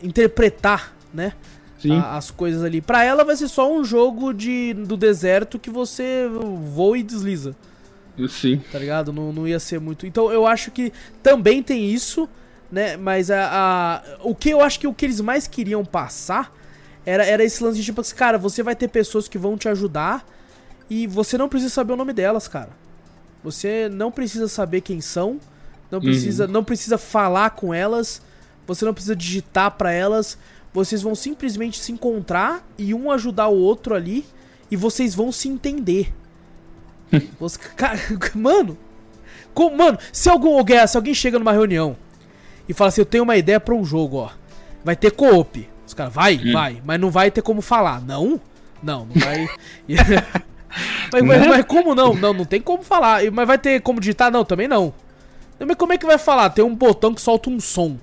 é, 0.01 0.05
interpretar, 0.05 0.95
né? 1.13 1.33
A, 1.91 2.17
as 2.17 2.31
coisas 2.31 2.63
ali. 2.63 2.81
Pra 2.81 3.03
ela 3.03 3.23
vai 3.23 3.35
ser 3.35 3.47
só 3.47 3.71
um 3.71 3.83
jogo 3.83 4.33
de, 4.33 4.73
do 4.73 4.97
deserto 4.97 5.59
que 5.59 5.69
você 5.69 6.27
voa 6.73 6.97
e 6.97 7.03
desliza. 7.03 7.55
Sim. 8.27 8.61
Tá 8.71 8.79
ligado? 8.79 9.13
Não, 9.13 9.31
não 9.31 9.47
ia 9.47 9.59
ser 9.59 9.79
muito. 9.79 10.07
Então 10.07 10.31
eu 10.31 10.47
acho 10.47 10.71
que 10.71 10.91
também 11.21 11.61
tem 11.61 11.91
isso, 11.91 12.27
né? 12.71 12.97
Mas 12.97 13.29
a, 13.29 13.49
a, 13.51 14.01
o 14.23 14.33
que 14.33 14.49
eu 14.49 14.61
acho 14.61 14.79
que 14.79 14.87
o 14.87 14.93
que 14.93 15.05
eles 15.05 15.21
mais 15.21 15.47
queriam 15.47 15.85
passar 15.85 16.51
era, 17.05 17.25
era 17.25 17.43
esse 17.43 17.63
lance 17.63 17.77
de 17.77 17.85
tipo 17.85 18.01
assim, 18.01 18.15
cara, 18.15 18.37
você 18.37 18.63
vai 18.63 18.75
ter 18.75 18.87
pessoas 18.87 19.27
que 19.27 19.37
vão 19.37 19.57
te 19.57 19.69
ajudar 19.69 20.25
e 20.89 21.07
você 21.07 21.37
não 21.37 21.47
precisa 21.47 21.73
saber 21.73 21.93
o 21.93 21.97
nome 21.97 22.13
delas, 22.13 22.47
cara. 22.47 22.69
Você 23.43 23.87
não 23.89 24.11
precisa 24.11 24.47
saber 24.47 24.81
quem 24.81 25.01
são, 25.01 25.39
não 25.91 26.01
precisa, 26.01 26.45
uhum. 26.45 26.51
não 26.51 26.63
precisa 26.63 26.97
falar 26.97 27.51
com 27.51 27.73
elas, 27.73 28.21
você 28.65 28.83
não 28.83 28.93
precisa 28.93 29.15
digitar 29.15 29.71
para 29.71 29.91
elas. 29.91 30.37
Vocês 30.73 31.01
vão 31.01 31.15
simplesmente 31.15 31.79
se 31.79 31.91
encontrar 31.91 32.67
e 32.77 32.93
um 32.93 33.09
ajudar 33.11 33.47
o 33.47 33.57
outro 33.57 33.95
ali 33.95 34.25
e 34.69 34.75
vocês 34.75 35.15
vão 35.15 35.31
se 35.31 35.47
entender. 35.47 36.13
Você, 37.39 37.57
cara, 37.77 37.97
mano, 38.33 38.77
como, 39.53 39.77
mano, 39.77 39.97
se 40.11 40.27
algum 40.27 40.57
alguém, 40.57 40.85
se 40.85 40.97
alguém 40.97 41.13
chega 41.13 41.39
numa 41.39 41.53
reunião 41.53 41.95
e 42.67 42.73
fala 42.73 42.89
assim, 42.89 43.01
eu 43.01 43.05
tenho 43.05 43.23
uma 43.23 43.37
ideia 43.37 43.59
para 43.59 43.73
um 43.73 43.85
jogo, 43.85 44.17
ó. 44.17 44.31
Vai 44.83 44.95
ter 44.95 45.11
co-op. 45.11 45.69
Os 45.85 45.93
caras, 45.93 46.13
vai, 46.13 46.35
hum. 46.37 46.51
vai, 46.51 46.81
mas 46.83 46.99
não 46.99 47.11
vai 47.11 47.29
ter 47.29 47.41
como 47.41 47.61
falar. 47.61 48.01
Não? 48.01 48.39
Não, 48.81 49.05
não 49.05 49.15
vai. 49.15 49.47
mas, 51.11 51.23
mas, 51.23 51.41
né? 51.41 51.47
mas, 51.47 51.65
como 51.65 51.95
não? 51.95 52.13
Não, 52.13 52.33
não 52.33 52.45
tem 52.45 52.61
como 52.61 52.83
falar. 52.83 53.21
Mas 53.31 53.47
vai 53.47 53.57
ter 53.57 53.81
como 53.81 53.99
digitar? 53.99 54.31
Não, 54.31 54.43
também 54.43 54.67
não. 54.67 54.93
Mas 55.59 55.77
como 55.77 55.93
é 55.93 55.97
que 55.97 56.05
vai 56.05 56.17
falar? 56.17 56.49
Tem 56.49 56.65
um 56.65 56.75
botão 56.75 57.13
que 57.13 57.21
solta 57.21 57.49
um 57.49 57.59
som. 57.59 57.97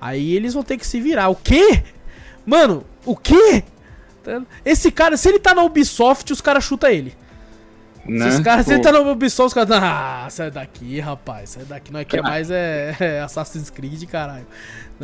Aí 0.00 0.34
eles 0.34 0.54
vão 0.54 0.62
ter 0.62 0.76
que 0.76 0.86
se 0.86 1.00
virar. 1.00 1.28
O 1.28 1.36
quê? 1.36 1.82
Mano, 2.46 2.84
o 3.04 3.16
quê? 3.16 3.64
Esse 4.64 4.90
cara, 4.90 5.16
se 5.16 5.28
ele 5.28 5.38
tá 5.38 5.54
na 5.54 5.62
Ubisoft, 5.62 6.32
os 6.32 6.40
caras 6.40 6.64
chutam 6.64 6.90
ele. 6.90 7.14
Né? 8.06 8.30
Se 8.30 8.36
os 8.36 8.44
caras, 8.44 8.66
se 8.66 8.74
ele 8.74 8.82
tá 8.82 8.92
no 8.92 9.10
Ubisoft, 9.10 9.48
os 9.48 9.54
caras. 9.54 9.70
Ah, 9.82 10.26
sai 10.30 10.50
daqui, 10.50 11.00
rapaz. 11.00 11.50
Sai 11.50 11.64
daqui. 11.64 11.92
Não 11.92 12.00
é 12.00 12.04
que 12.04 12.18
é 12.18 12.22
mais 12.22 12.50
é, 12.50 12.94
é 13.00 13.20
Assassin's 13.20 13.70
Creed, 13.70 14.04
caralho. 14.04 14.46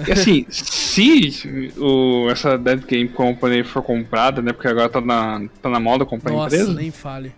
E 0.06 0.12
assim, 0.12 0.46
se 0.50 1.72
o, 1.78 2.28
essa 2.30 2.56
Dead 2.56 2.84
Game 2.86 3.08
Company 3.08 3.64
for 3.64 3.82
comprada, 3.82 4.40
né? 4.40 4.52
Porque 4.52 4.68
agora 4.68 4.88
tá 4.88 5.00
na, 5.00 5.42
tá 5.62 5.68
na 5.68 5.80
moda 5.80 6.04
comprar 6.04 6.32
Nossa, 6.32 6.54
empresa. 6.54 6.74
nem 6.74 6.90
fale. 6.90 7.32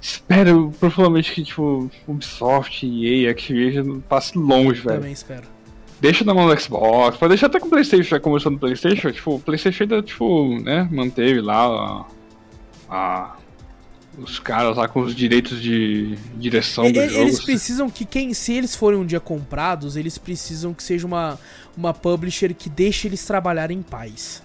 Espero 0.00 0.72
provavelmente 0.78 1.32
que, 1.32 1.42
tipo, 1.42 1.90
Ubisoft, 2.06 2.86
EA, 2.86 3.30
Activision 3.30 4.00
passe 4.00 4.38
longe, 4.38 4.80
velho. 4.80 4.98
Também 4.98 5.12
espero. 5.12 5.58
Deixa 6.00 6.24
na 6.24 6.32
mão 6.32 6.48
do 6.48 6.60
Xbox, 6.60 7.16
pode 7.16 7.30
deixar 7.30 7.48
até 7.48 7.58
com 7.58 7.66
o 7.66 7.70
Playstation, 7.70 8.08
já 8.08 8.20
começou 8.20 8.52
no 8.52 8.58
Playstation, 8.58 9.10
tipo, 9.10 9.34
o 9.34 9.40
Playstation 9.40 9.82
ainda, 9.82 10.00
tipo, 10.00 10.56
né, 10.60 10.88
manteve 10.92 11.40
lá 11.40 12.06
a, 12.88 12.94
a 12.94 13.36
os 14.20 14.38
caras 14.38 14.76
lá 14.76 14.88
com 14.88 15.00
os 15.00 15.14
direitos 15.14 15.60
de 15.60 16.16
direção 16.36 16.86
e, 16.86 16.92
dos 16.92 17.12
Eles 17.12 17.44
precisam 17.44 17.88
que 17.88 18.04
quem, 18.04 18.34
se 18.34 18.52
eles 18.52 18.74
forem 18.74 18.98
um 18.98 19.06
dia 19.06 19.20
comprados, 19.20 19.96
eles 19.96 20.18
precisam 20.18 20.74
que 20.74 20.82
seja 20.82 21.06
uma, 21.06 21.38
uma 21.76 21.94
publisher 21.94 22.52
que 22.54 22.68
deixe 22.68 23.06
eles 23.06 23.24
trabalharem 23.24 23.78
em 23.78 23.82
paz. 23.82 24.42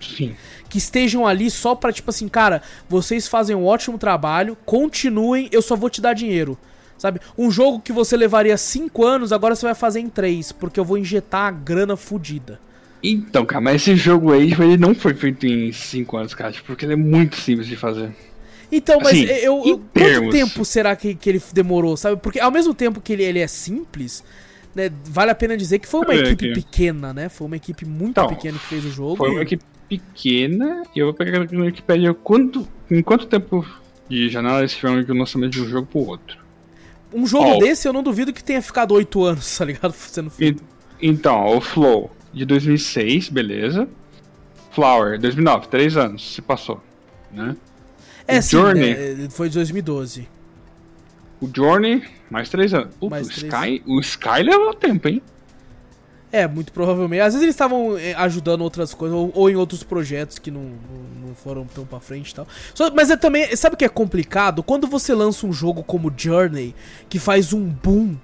Sim. 0.00 0.36
Que 0.68 0.78
estejam 0.78 1.26
ali 1.26 1.50
só 1.50 1.74
pra, 1.74 1.92
tipo 1.92 2.10
assim, 2.10 2.28
cara, 2.28 2.62
vocês 2.88 3.26
fazem 3.26 3.56
um 3.56 3.64
ótimo 3.64 3.96
trabalho, 3.96 4.56
continuem, 4.66 5.48
eu 5.50 5.62
só 5.62 5.74
vou 5.74 5.88
te 5.88 6.00
dar 6.00 6.12
dinheiro. 6.12 6.58
Sabe? 6.98 7.20
Um 7.36 7.50
jogo 7.50 7.80
que 7.80 7.92
você 7.92 8.16
levaria 8.16 8.56
5 8.56 9.04
anos, 9.04 9.32
agora 9.32 9.54
você 9.54 9.66
vai 9.66 9.74
fazer 9.74 10.00
em 10.00 10.08
3, 10.08 10.52
porque 10.52 10.78
eu 10.78 10.84
vou 10.84 10.96
injetar 10.96 11.46
a 11.46 11.50
grana 11.50 11.96
fodida. 11.96 12.60
Então, 13.02 13.44
cara, 13.44 13.60
mas 13.60 13.82
esse 13.82 13.96
jogo 13.96 14.32
aí, 14.32 14.52
ele 14.52 14.76
não 14.76 14.94
foi 14.94 15.12
feito 15.12 15.46
em 15.46 15.72
5 15.72 16.16
anos, 16.16 16.34
cara, 16.34 16.52
tipo, 16.52 16.66
porque 16.66 16.84
ele 16.84 16.94
é 16.94 16.96
muito 16.96 17.36
simples 17.36 17.66
de 17.66 17.76
fazer. 17.76 18.14
Então, 18.70 18.98
mas 19.00 19.12
assim, 19.12 19.24
eu, 19.24 19.62
eu 19.64 19.82
quanto 19.92 20.30
tempo 20.30 20.64
será 20.64 20.96
que, 20.96 21.14
que 21.14 21.30
ele 21.30 21.42
demorou, 21.52 21.96
sabe? 21.96 22.20
Porque 22.20 22.40
ao 22.40 22.50
mesmo 22.50 22.74
tempo 22.74 23.00
que 23.00 23.12
ele, 23.12 23.22
ele 23.22 23.38
é 23.38 23.46
simples, 23.46 24.24
né, 24.74 24.90
vale 25.04 25.30
a 25.30 25.34
pena 25.34 25.56
dizer 25.56 25.78
que 25.78 25.86
foi 25.86 26.00
uma 26.00 26.14
é, 26.14 26.18
equipe 26.18 26.50
aqui. 26.50 26.54
pequena, 26.54 27.12
né? 27.12 27.28
Foi 27.28 27.46
uma 27.46 27.56
equipe 27.56 27.84
muito 27.84 28.10
então, 28.10 28.28
pequena 28.28 28.58
que 28.58 28.66
fez 28.66 28.84
o 28.84 28.90
jogo. 28.90 29.16
Foi 29.16 29.30
uma 29.30 29.42
equipe 29.42 29.64
pequena, 29.88 30.82
e 30.94 30.98
eu 30.98 31.06
vou 31.06 31.14
pegar 31.14 31.42
aqui 31.42 31.54
no 31.54 31.64
Wikipedia 31.64 32.12
quanto, 32.14 32.66
em 32.90 33.02
quanto 33.02 33.26
tempo 33.26 33.64
de 34.08 34.28
janela 34.28 34.60
eles 34.60 34.74
tiveram 34.74 35.04
um 35.08 35.18
lançamento 35.18 35.52
de 35.52 35.62
um 35.62 35.68
jogo 35.68 35.86
pro 35.86 36.00
outro. 36.00 36.38
Um 37.12 37.26
jogo 37.26 37.56
oh. 37.56 37.58
desse 37.58 37.86
eu 37.86 37.92
não 37.92 38.02
duvido 38.02 38.32
que 38.32 38.42
tenha 38.42 38.60
ficado 38.60 38.92
8 38.92 39.24
anos, 39.24 39.56
tá 39.56 39.64
ligado? 39.64 39.92
Sendo 39.92 40.30
feito. 40.30 40.62
E, 41.00 41.08
então, 41.08 41.56
o 41.56 41.60
Flow 41.60 42.10
de 42.32 42.44
2006, 42.44 43.28
beleza. 43.28 43.88
Flower, 44.72 45.20
2009, 45.20 45.68
3 45.68 45.96
anos 45.96 46.34
se 46.34 46.42
passou, 46.42 46.82
né? 47.30 47.56
É, 48.26 48.38
o 48.38 48.42
sim, 48.42 48.50
Journey. 48.50 48.94
Né, 48.94 49.28
foi 49.30 49.48
de 49.48 49.54
2012. 49.54 50.28
O 51.40 51.48
Journey, 51.54 52.02
mais 52.30 52.48
três 52.48 52.72
anos. 52.72 52.94
Puta, 52.94 53.10
mais 53.10 53.26
o, 53.26 53.30
três... 53.30 53.52
Sky, 53.52 53.82
o 53.86 54.00
Sky 54.00 54.42
levou 54.42 54.74
tempo, 54.74 55.08
hein? 55.08 55.22
É, 56.32 56.48
muito 56.48 56.72
provavelmente. 56.72 57.20
Às 57.20 57.34
vezes 57.34 57.42
eles 57.42 57.54
estavam 57.54 57.96
eh, 57.96 58.12
ajudando 58.14 58.62
outras 58.62 58.92
coisas, 58.92 59.16
ou, 59.16 59.30
ou, 59.34 59.48
em 59.48 59.54
outros 59.54 59.84
projetos 59.84 60.36
que 60.36 60.50
não, 60.50 60.62
não, 60.62 61.28
não 61.28 61.34
foram 61.34 61.64
tão 61.64 61.86
pra 61.86 62.00
frente 62.00 62.30
e 62.30 62.34
tal. 62.34 62.48
Só, 62.74 62.90
mas 62.90 63.08
é 63.08 63.16
também. 63.16 63.54
Sabe 63.54 63.74
o 63.74 63.76
que 63.76 63.84
é 63.84 63.88
complicado? 63.88 64.60
Quando 64.60 64.88
você 64.88 65.14
lança 65.14 65.46
um 65.46 65.52
jogo 65.52 65.84
como 65.84 66.12
Journey, 66.16 66.74
que 67.08 67.20
faz 67.20 67.52
um 67.52 67.64
boom 67.64 68.16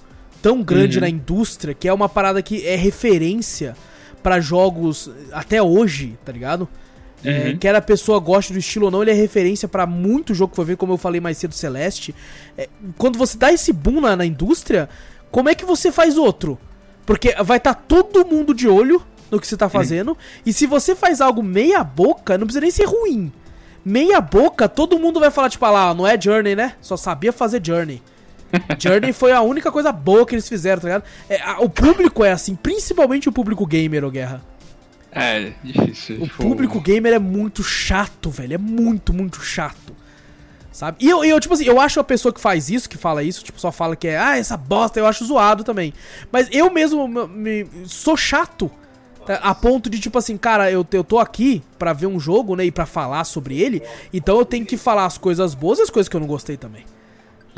tão 0.42 0.61
grande 0.61 0.96
uhum. 0.96 1.03
na 1.03 1.09
indústria, 1.09 1.72
que 1.72 1.86
é 1.86 1.92
uma 1.92 2.09
parada 2.09 2.42
que 2.42 2.66
é 2.66 2.74
referência 2.74 3.76
para 4.24 4.40
jogos 4.40 5.09
até 5.30 5.62
hoje, 5.62 6.18
tá 6.24 6.32
ligado? 6.32 6.68
É, 7.24 7.48
uhum. 7.48 7.58
quer 7.58 7.74
a 7.74 7.80
pessoa 7.82 8.18
goste 8.18 8.52
do 8.52 8.58
estilo 8.58 8.86
ou 8.86 8.90
não, 8.90 9.02
ele 9.02 9.10
é 9.10 9.14
referência 9.14 9.68
para 9.68 9.86
muito 9.86 10.34
jogo 10.34 10.50
que 10.50 10.56
foi 10.56 10.64
ver, 10.64 10.76
como 10.76 10.92
eu 10.92 10.98
falei 10.98 11.20
mais 11.20 11.36
cedo, 11.36 11.54
Celeste. 11.54 12.14
É, 12.56 12.68
quando 12.96 13.18
você 13.18 13.36
dá 13.36 13.52
esse 13.52 13.72
boom 13.72 14.00
na, 14.00 14.16
na, 14.16 14.24
indústria, 14.24 14.88
como 15.30 15.48
é 15.48 15.54
que 15.54 15.64
você 15.64 15.92
faz 15.92 16.16
outro? 16.16 16.58
Porque 17.04 17.34
vai 17.42 17.58
estar 17.58 17.74
tá 17.74 17.82
todo 17.86 18.26
mundo 18.26 18.54
de 18.54 18.68
olho 18.68 19.02
no 19.30 19.38
que 19.38 19.46
você 19.46 19.56
tá 19.56 19.68
fazendo, 19.68 20.10
uhum. 20.10 20.16
e 20.44 20.52
se 20.52 20.66
você 20.66 20.94
faz 20.94 21.20
algo 21.20 21.42
meia 21.42 21.84
boca, 21.84 22.36
não 22.36 22.46
precisa 22.46 22.62
nem 22.62 22.70
ser 22.70 22.84
ruim. 22.84 23.32
Meia 23.84 24.20
boca, 24.20 24.68
todo 24.68 24.98
mundo 24.98 25.20
vai 25.20 25.30
falar, 25.30 25.48
tipo, 25.48 25.64
ah 25.64 25.70
lá, 25.70 25.94
não 25.94 26.06
é 26.06 26.20
Journey, 26.20 26.56
né? 26.56 26.74
Só 26.80 26.96
sabia 26.96 27.32
fazer 27.32 27.64
Journey. 27.64 28.02
Journey 28.78 29.12
foi 29.12 29.32
a 29.32 29.40
única 29.40 29.70
coisa 29.70 29.92
boa 29.92 30.26
que 30.26 30.34
eles 30.34 30.48
fizeram, 30.48 30.80
tá 30.80 30.88
ligado? 30.88 31.04
É, 31.28 31.40
a, 31.40 31.60
o 31.60 31.68
público 31.68 32.24
é 32.24 32.32
assim, 32.32 32.54
principalmente 32.56 33.28
o 33.28 33.32
público 33.32 33.64
gamer, 33.66 34.04
ô 34.04 34.10
Guerra. 34.10 34.42
É, 35.12 35.52
difícil. 35.62 36.22
O 36.22 36.28
tipo... 36.28 36.42
público 36.42 36.80
gamer 36.80 37.14
é 37.14 37.18
muito 37.18 37.62
chato, 37.62 38.30
velho. 38.30 38.54
É 38.54 38.58
muito, 38.58 39.12
muito 39.12 39.40
chato. 39.42 39.94
Sabe? 40.72 40.98
E 41.00 41.11
eu, 41.11 41.24
eu, 41.24 41.40
tipo 41.40 41.52
assim, 41.52 41.64
eu 41.64 41.80
acho 41.80 41.98
a 41.98 42.04
pessoa 42.04 42.32
que 42.32 42.40
faz 42.40 42.70
isso, 42.70 42.88
que 42.88 42.96
fala 42.96 43.22
isso, 43.22 43.42
tipo, 43.42 43.61
só 43.61 43.72
fala 43.72 43.96
que 43.96 44.06
é, 44.06 44.16
ah, 44.16 44.38
essa 44.38 44.56
bosta, 44.56 45.00
eu 45.00 45.06
acho 45.06 45.24
zoado 45.24 45.64
também. 45.64 45.92
Mas 46.30 46.48
eu 46.52 46.70
mesmo 46.70 47.08
me, 47.08 47.26
me, 47.64 47.68
sou 47.86 48.16
chato. 48.16 48.70
Tá? 49.26 49.34
A 49.42 49.54
ponto 49.54 49.90
de, 49.90 49.98
tipo 49.98 50.16
assim, 50.16 50.36
cara, 50.36 50.70
eu, 50.70 50.86
eu 50.92 51.02
tô 51.02 51.18
aqui 51.18 51.62
pra 51.76 51.92
ver 51.92 52.06
um 52.06 52.20
jogo, 52.20 52.54
né, 52.54 52.64
e 52.64 52.70
pra 52.70 52.86
falar 52.86 53.24
sobre 53.24 53.61
ele, 53.61 53.82
então 54.12 54.38
eu 54.38 54.44
tenho 54.44 54.64
que 54.64 54.76
falar 54.76 55.06
as 55.06 55.18
coisas 55.18 55.54
boas 55.54 55.80
e 55.80 55.82
as 55.82 55.90
coisas 55.90 56.08
que 56.08 56.16
eu 56.16 56.20
não 56.20 56.28
gostei 56.28 56.56
também. 56.56 56.84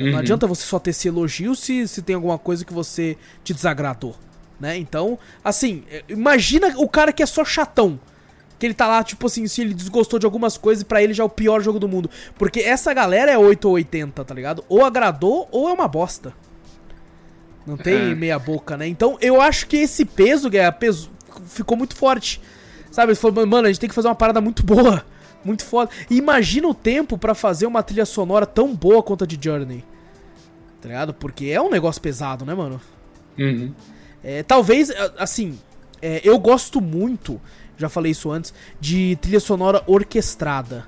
Uhum. 0.00 0.12
Não 0.12 0.18
adianta 0.18 0.46
você 0.46 0.62
só 0.62 0.78
ter 0.78 0.90
esse 0.90 1.06
elogio 1.06 1.54
se, 1.54 1.86
se 1.86 2.00
tem 2.00 2.16
alguma 2.16 2.38
coisa 2.38 2.64
que 2.64 2.72
você 2.72 3.16
te 3.44 3.52
desagradou 3.52 4.16
né? 4.62 4.78
Então, 4.78 5.18
assim, 5.44 5.82
é, 5.90 6.04
imagina 6.08 6.72
o 6.76 6.88
cara 6.88 7.12
que 7.12 7.20
é 7.20 7.26
só 7.26 7.44
chatão. 7.44 7.98
Que 8.60 8.66
ele 8.66 8.74
tá 8.74 8.86
lá, 8.86 9.02
tipo 9.02 9.26
assim, 9.26 9.44
se 9.48 9.60
ele 9.60 9.74
desgostou 9.74 10.20
de 10.20 10.24
algumas 10.24 10.56
coisas, 10.56 10.84
para 10.84 11.02
ele 11.02 11.12
já 11.12 11.24
é 11.24 11.26
o 11.26 11.28
pior 11.28 11.60
jogo 11.60 11.80
do 11.80 11.88
mundo. 11.88 12.08
Porque 12.38 12.60
essa 12.60 12.94
galera 12.94 13.32
é 13.32 13.36
8 13.36 13.64
ou 13.66 13.74
80, 13.74 14.24
tá 14.24 14.32
ligado? 14.32 14.64
Ou 14.68 14.84
agradou, 14.84 15.48
ou 15.50 15.68
é 15.68 15.72
uma 15.72 15.88
bosta. 15.88 16.32
Não 17.66 17.76
tem 17.76 18.12
é. 18.12 18.14
meia 18.14 18.38
boca, 18.38 18.76
né? 18.76 18.86
Então, 18.86 19.18
eu 19.20 19.40
acho 19.40 19.66
que 19.66 19.78
esse 19.78 20.04
peso, 20.04 20.48
Guerra, 20.48 20.70
peso, 20.70 21.10
ficou 21.46 21.76
muito 21.76 21.96
forte. 21.96 22.40
Sabe? 22.92 23.10
Ele 23.10 23.18
falou, 23.18 23.44
mano, 23.44 23.66
a 23.66 23.70
gente 23.70 23.80
tem 23.80 23.88
que 23.88 23.94
fazer 23.94 24.06
uma 24.06 24.14
parada 24.14 24.40
muito 24.40 24.62
boa. 24.64 25.04
Muito 25.44 25.64
foda. 25.64 25.90
E 26.08 26.16
imagina 26.16 26.68
o 26.68 26.74
tempo 26.74 27.18
para 27.18 27.34
fazer 27.34 27.66
uma 27.66 27.82
trilha 27.82 28.06
sonora 28.06 28.46
tão 28.46 28.76
boa 28.76 29.02
quanto 29.02 29.24
a 29.24 29.26
de 29.26 29.36
Journey. 29.42 29.84
Tá 30.80 30.88
ligado? 30.88 31.12
Porque 31.12 31.46
é 31.46 31.60
um 31.60 31.68
negócio 31.68 32.00
pesado, 32.00 32.44
né, 32.44 32.54
mano? 32.54 32.80
Uhum. 33.36 33.74
É, 34.22 34.42
talvez, 34.42 34.90
assim, 35.18 35.58
é, 36.00 36.20
eu 36.24 36.38
gosto 36.38 36.80
muito, 36.80 37.40
já 37.76 37.88
falei 37.88 38.12
isso 38.12 38.30
antes, 38.30 38.52
de 38.80 39.16
trilha 39.20 39.40
sonora 39.40 39.82
orquestrada. 39.86 40.86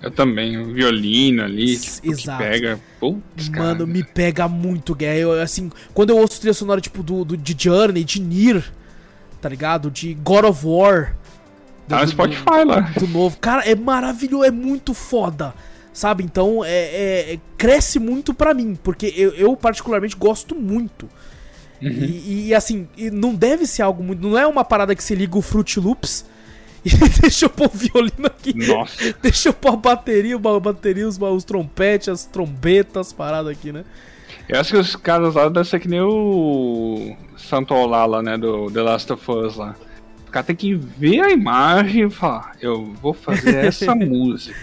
Eu 0.00 0.10
também, 0.10 0.58
o 0.58 0.72
violino 0.74 1.44
ali, 1.44 1.78
tipo, 1.78 2.10
Exato. 2.10 2.42
que 2.42 2.48
pega. 2.50 2.80
Putz, 2.98 3.48
Mano, 3.50 3.78
cara. 3.78 3.86
me 3.86 4.02
pega 4.02 4.48
muito, 4.48 4.96
Guerra. 4.96 5.16
Eu, 5.16 5.40
assim, 5.40 5.70
quando 5.94 6.10
eu 6.10 6.16
ouço 6.18 6.40
trilha 6.40 6.52
sonora, 6.54 6.80
tipo, 6.80 7.04
do, 7.04 7.24
do, 7.24 7.36
de 7.36 7.54
Journey, 7.56 8.02
de 8.02 8.20
Nier, 8.20 8.64
tá 9.40 9.48
ligado? 9.48 9.92
De 9.92 10.12
God 10.14 10.44
of 10.46 10.66
War. 10.66 11.16
Tá 11.86 12.02
no 12.02 12.08
Spotify 12.08 12.64
lá. 12.66 12.80
do 12.98 13.06
novo. 13.06 13.36
Cara, 13.38 13.62
é 13.64 13.76
maravilhoso, 13.76 14.42
é 14.44 14.50
muito 14.50 14.92
foda. 14.92 15.54
Sabe? 15.92 16.24
Então, 16.24 16.64
é, 16.64 16.70
é- 16.70 17.34
é- 17.34 17.40
cresce 17.56 18.00
muito 18.00 18.34
pra 18.34 18.52
mim, 18.54 18.74
porque 18.82 19.12
eu, 19.16 19.30
eu 19.34 19.56
particularmente 19.56 20.16
gosto 20.16 20.54
muito. 20.56 21.08
Uhum. 21.82 21.90
E, 21.90 22.48
e, 22.48 22.54
assim, 22.54 22.86
não 23.12 23.34
deve 23.34 23.66
ser 23.66 23.82
algo 23.82 24.02
muito. 24.02 24.26
Não 24.26 24.38
é 24.38 24.46
uma 24.46 24.64
parada 24.64 24.94
que 24.94 25.02
você 25.02 25.14
liga 25.14 25.36
o 25.36 25.42
Fruit 25.42 25.80
Loops 25.80 26.24
e 26.84 26.90
deixa 27.20 27.46
eu 27.46 27.50
pôr 27.50 27.66
o 27.66 27.76
violino 27.76 28.26
aqui. 28.26 28.54
Nossa. 28.54 29.14
Deixa 29.22 29.48
eu 29.48 29.52
pôr 29.52 29.72
a 29.72 29.76
bateria, 29.76 30.36
a 30.36 30.60
bateria, 30.60 31.06
os, 31.06 31.18
os 31.18 31.44
trompetes, 31.44 32.08
as 32.08 32.24
trombetas, 32.24 33.08
as 33.08 33.12
paradas 33.12 33.52
aqui, 33.52 33.72
né? 33.72 33.84
Eu 34.48 34.60
acho 34.60 34.72
que 34.72 34.78
os 34.78 34.96
caras 34.96 35.34
lá 35.34 35.48
devem 35.48 35.64
ser 35.64 35.78
que 35.78 35.88
nem 35.88 36.00
o 36.00 37.16
Santo 37.36 37.72
Olá 37.74 38.04
lá, 38.04 38.22
né? 38.22 38.36
Do 38.36 38.70
The 38.70 38.82
Last 38.82 39.12
of 39.12 39.30
Us 39.30 39.56
lá. 39.56 39.76
O 40.26 40.30
cara 40.32 40.44
tem 40.44 40.56
que 40.56 40.74
ver 40.74 41.20
a 41.20 41.30
imagem 41.30 42.06
e 42.06 42.10
falar, 42.10 42.56
eu 42.60 42.92
vou 43.00 43.12
fazer 43.12 43.64
essa 43.66 43.94
música. 43.94 44.56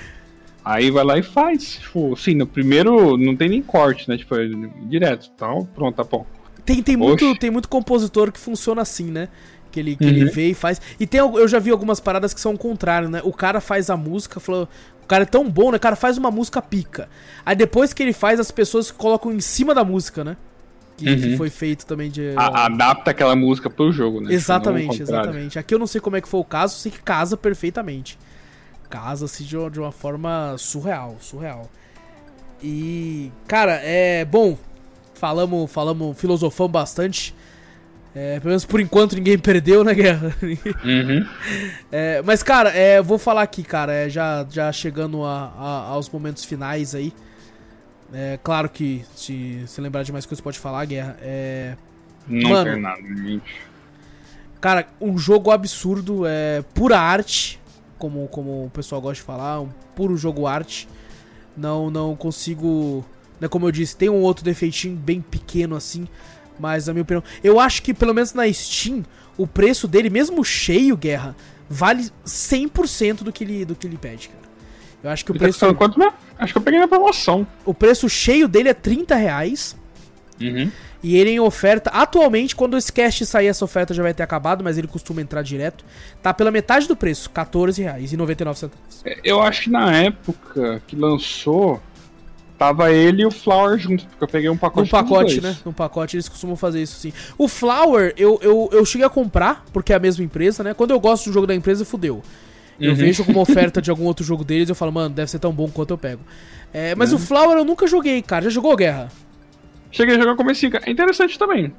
Aí 0.63 0.91
vai 0.91 1.03
lá 1.03 1.17
e 1.17 1.23
faz. 1.23 1.77
Tipo, 1.77 2.13
assim, 2.13 2.33
no 2.33 2.45
primeiro 2.45 3.15
não 3.17 3.35
tem 3.35 3.49
nem 3.49 3.61
corte, 3.61 4.09
né? 4.09 4.17
Tipo, 4.17 4.35
é 4.35 4.47
direto, 4.87 5.29
tal, 5.37 5.65
pronto, 5.65 5.95
tá 5.95 6.03
bom. 6.03 6.25
Tem, 6.73 6.83
tem, 6.83 6.95
muito, 6.97 7.25
Oxe. 7.25 7.39
tem 7.39 7.49
muito 7.49 7.67
compositor 7.67 8.31
que 8.31 8.39
funciona 8.39 8.81
assim, 8.81 9.05
né? 9.05 9.27
Que 9.71 9.79
ele, 9.79 9.95
que 9.95 10.03
ele 10.03 10.25
Uhum. 10.25 10.31
vê 10.31 10.49
e 10.49 10.53
faz. 10.53 10.79
E 10.99 11.07
tem, 11.07 11.19
eu 11.19 11.47
já 11.47 11.57
vi 11.59 11.71
algumas 11.71 11.99
paradas 11.99 12.33
que 12.33 12.39
são 12.39 12.53
o 12.53 12.57
contrário, 12.57 13.09
né? 13.09 13.21
O 13.23 13.33
cara 13.33 13.59
faz 13.59 13.89
a 13.89 13.97
música, 13.97 14.39
falou. 14.39 14.67
O 15.03 15.07
cara 15.07 15.23
é 15.23 15.25
tão 15.25 15.49
bom, 15.49 15.71
né? 15.71 15.77
O 15.77 15.79
cara 15.79 15.95
faz 15.95 16.17
uma 16.17 16.29
música 16.29 16.61
pica. 16.61 17.09
Aí 17.45 17.55
depois 17.55 17.91
que 17.93 18.03
ele 18.03 18.13
faz, 18.13 18.39
as 18.39 18.51
pessoas 18.51 18.91
colocam 18.91 19.31
em 19.31 19.39
cima 19.39 19.73
da 19.73 19.83
música, 19.83 20.23
né? 20.23 20.37
Que, 20.97 21.15
que 21.15 21.27
Uhum. 21.29 21.37
foi 21.37 21.49
feito 21.49 21.85
também 21.85 22.11
de. 22.11 22.33
A- 22.35 22.65
adapta 22.65 23.11
aquela 23.11 23.35
música 23.35 23.69
pro 23.69 23.91
jogo, 23.91 24.21
né? 24.21 24.31
Exatamente, 24.33 25.01
exatamente. 25.01 25.57
Aqui 25.57 25.73
eu 25.73 25.79
não 25.79 25.87
sei 25.87 25.99
como 26.01 26.17
é 26.17 26.21
que 26.21 26.27
foi 26.27 26.39
o 26.39 26.43
caso, 26.45 26.75
sei 26.77 26.91
que 26.91 27.01
casa 27.01 27.35
perfeitamente. 27.37 28.17
Casa-se 28.89 29.43
de, 29.43 29.55
uma- 29.57 29.69
de 29.71 29.79
uma 29.79 29.91
forma 29.91 30.55
surreal, 30.57 31.15
surreal. 31.19 31.69
E, 32.61 33.31
cara, 33.47 33.79
é 33.83 34.25
bom. 34.25 34.57
Falamos, 35.19 35.69
falamos, 35.71 36.17
filosofamos 36.17 36.71
bastante. 36.71 37.35
É, 38.15 38.39
pelo 38.39 38.49
menos 38.49 38.65
por 38.65 38.79
enquanto 38.79 39.15
ninguém 39.15 39.37
perdeu 39.39 39.83
na 39.83 39.93
guerra. 39.93 40.33
Uhum. 40.41 41.25
É, 41.91 42.21
mas, 42.23 42.41
cara, 42.43 42.69
é, 42.69 43.01
vou 43.01 43.17
falar 43.17 43.41
aqui, 43.41 43.63
cara, 43.63 43.91
é, 43.93 44.07
já, 44.09 44.45
já 44.49 44.71
chegando 44.71 45.23
a- 45.25 45.51
a- 45.57 45.87
aos 45.89 46.07
momentos 46.09 46.45
finais 46.45 46.93
aí. 46.95 47.11
É 48.13 48.39
claro 48.43 48.69
que 48.69 49.03
se 49.15 49.63
se 49.67 49.79
lembrar 49.81 50.03
de 50.03 50.11
mais 50.11 50.25
coisas 50.25 50.41
pode 50.41 50.57
falar, 50.59 50.85
guerra. 50.85 51.17
É, 51.21 51.75
Não 52.27 52.49
Mano. 52.51 52.71
tem 52.71 52.81
nada, 52.81 53.01
gente. 53.01 53.61
Cara, 54.61 54.87
um 55.01 55.17
jogo 55.17 55.51
absurdo, 55.51 56.23
é 56.27 56.63
pura 56.73 56.99
arte, 56.99 57.59
como, 57.97 58.27
como 58.27 58.65
o 58.65 58.69
pessoal 58.71 59.01
gosta 59.01 59.15
de 59.15 59.21
falar, 59.21 59.61
um 59.61 59.69
puro 59.95 60.15
jogo 60.17 60.45
arte. 60.47 60.87
Não 61.57 61.89
não 61.89 62.15
consigo, 62.15 63.03
né, 63.39 63.47
como 63.47 63.67
eu 63.67 63.71
disse, 63.71 63.95
tem 63.95 64.09
um 64.09 64.21
outro 64.21 64.43
defeitinho 64.43 64.95
bem 64.95 65.21
pequeno 65.21 65.75
assim, 65.75 66.07
mas 66.59 66.87
na 66.87 66.93
minha 66.93 67.03
opinião, 67.03 67.23
eu 67.43 67.59
acho 67.59 67.81
que 67.81 67.93
pelo 67.93 68.13
menos 68.13 68.33
na 68.33 68.51
Steam, 68.51 69.03
o 69.37 69.47
preço 69.47 69.87
dele, 69.87 70.09
mesmo 70.09 70.43
cheio, 70.43 70.97
guerra, 70.97 71.35
vale 71.69 72.09
100% 72.25 73.23
do 73.23 73.31
que 73.31 73.43
ele 73.43 73.65
do 73.65 73.75
que 73.75 73.87
ele 73.87 73.97
pede, 73.97 74.29
cara. 74.29 74.39
Eu 75.01 75.09
acho 75.09 75.23
que 75.23 75.31
o 75.31 75.33
Ele 75.33 75.39
tá 75.39 75.45
preço 75.45 75.59
custando 75.59 75.75
quanto 75.75 75.97
mesmo? 75.97 76.13
Acho 76.37 76.53
que 76.53 76.57
eu 76.57 76.61
peguei 76.61 76.79
na 76.79 76.87
promoção. 76.87 77.47
o 77.65 77.73
preço 77.73 78.09
cheio 78.09 78.47
dele 78.47 78.69
é 78.69 78.73
30 78.73 79.15
reais. 79.15 79.77
Uhum. 80.41 80.69
E 81.01 81.15
ele 81.15 81.29
em 81.29 81.39
oferta, 81.39 81.89
atualmente, 81.91 82.55
quando 82.55 82.77
esse 82.77 82.91
cast 82.91 83.25
sair, 83.25 83.47
essa 83.47 83.63
oferta 83.63 83.93
já 83.93 84.03
vai 84.03 84.13
ter 84.13 84.23
acabado, 84.23 84.63
mas 84.63 84.77
ele 84.77 84.87
costuma 84.87 85.21
entrar 85.21 85.41
direto. 85.41 85.85
Tá 86.21 86.33
pela 86.33 86.51
metade 86.51 86.87
do 86.87 86.95
preço, 86.95 87.29
R$14,99. 87.33 88.69
Eu 89.23 89.41
acho 89.41 89.63
que 89.63 89.69
na 89.69 89.95
época 89.95 90.81
que 90.85 90.97
lançou, 90.97 91.81
tava 92.59 92.91
ele 92.91 93.23
e 93.23 93.25
o 93.25 93.31
Flower 93.31 93.79
junto, 93.79 94.05
porque 94.05 94.23
eu 94.23 94.27
peguei 94.27 94.49
um 94.49 94.57
pacote 94.57 94.91
Num 94.93 94.99
pacote, 95.01 95.41
né? 95.41 95.57
Num 95.65 95.71
pacote 95.73 96.17
eles 96.17 96.27
costumam 96.29 96.55
fazer 96.57 96.81
isso 96.81 96.99
sim. 96.99 97.13
O 97.37 97.47
Flower, 97.47 98.13
eu, 98.17 98.37
eu, 98.43 98.69
eu 98.73 98.85
cheguei 98.85 99.07
a 99.07 99.09
comprar, 99.09 99.63
porque 99.73 99.93
é 99.93 99.95
a 99.95 99.99
mesma 99.99 100.23
empresa, 100.23 100.61
né? 100.63 100.73
Quando 100.73 100.91
eu 100.91 100.99
gosto 100.99 101.25
do 101.29 101.33
jogo 101.33 101.47
da 101.47 101.55
empresa, 101.55 101.85
fudeu. 101.85 102.21
Eu 102.79 102.91
Uhum. 102.91 102.95
vejo 102.97 103.23
como 103.25 103.39
oferta 103.41 103.81
de 103.81 103.89
algum 103.89 104.03
outro 104.03 104.23
jogo 104.25 104.43
deles, 104.43 104.67
eu 104.69 104.75
falo, 104.75 104.91
mano, 104.91 105.15
deve 105.15 105.31
ser 105.31 105.39
tão 105.39 105.51
bom 105.53 105.69
quanto 105.69 105.91
eu 105.91 105.97
pego. 105.97 106.21
É, 106.73 106.93
mas 106.95 107.09
Né? 107.11 107.15
o 107.15 107.19
Flower 107.19 107.57
eu 107.57 107.65
nunca 107.65 107.87
joguei, 107.87 108.21
cara. 108.21 108.43
Já 108.43 108.49
jogou 108.51 108.75
Guerra? 108.75 109.09
Cheguei 109.91 110.15
a 110.15 110.19
jogar 110.19 110.35
comecinho, 110.35 110.71
cara. 110.71 110.83
É 110.87 110.91
interessante 110.91 111.39
também. 111.39 111.73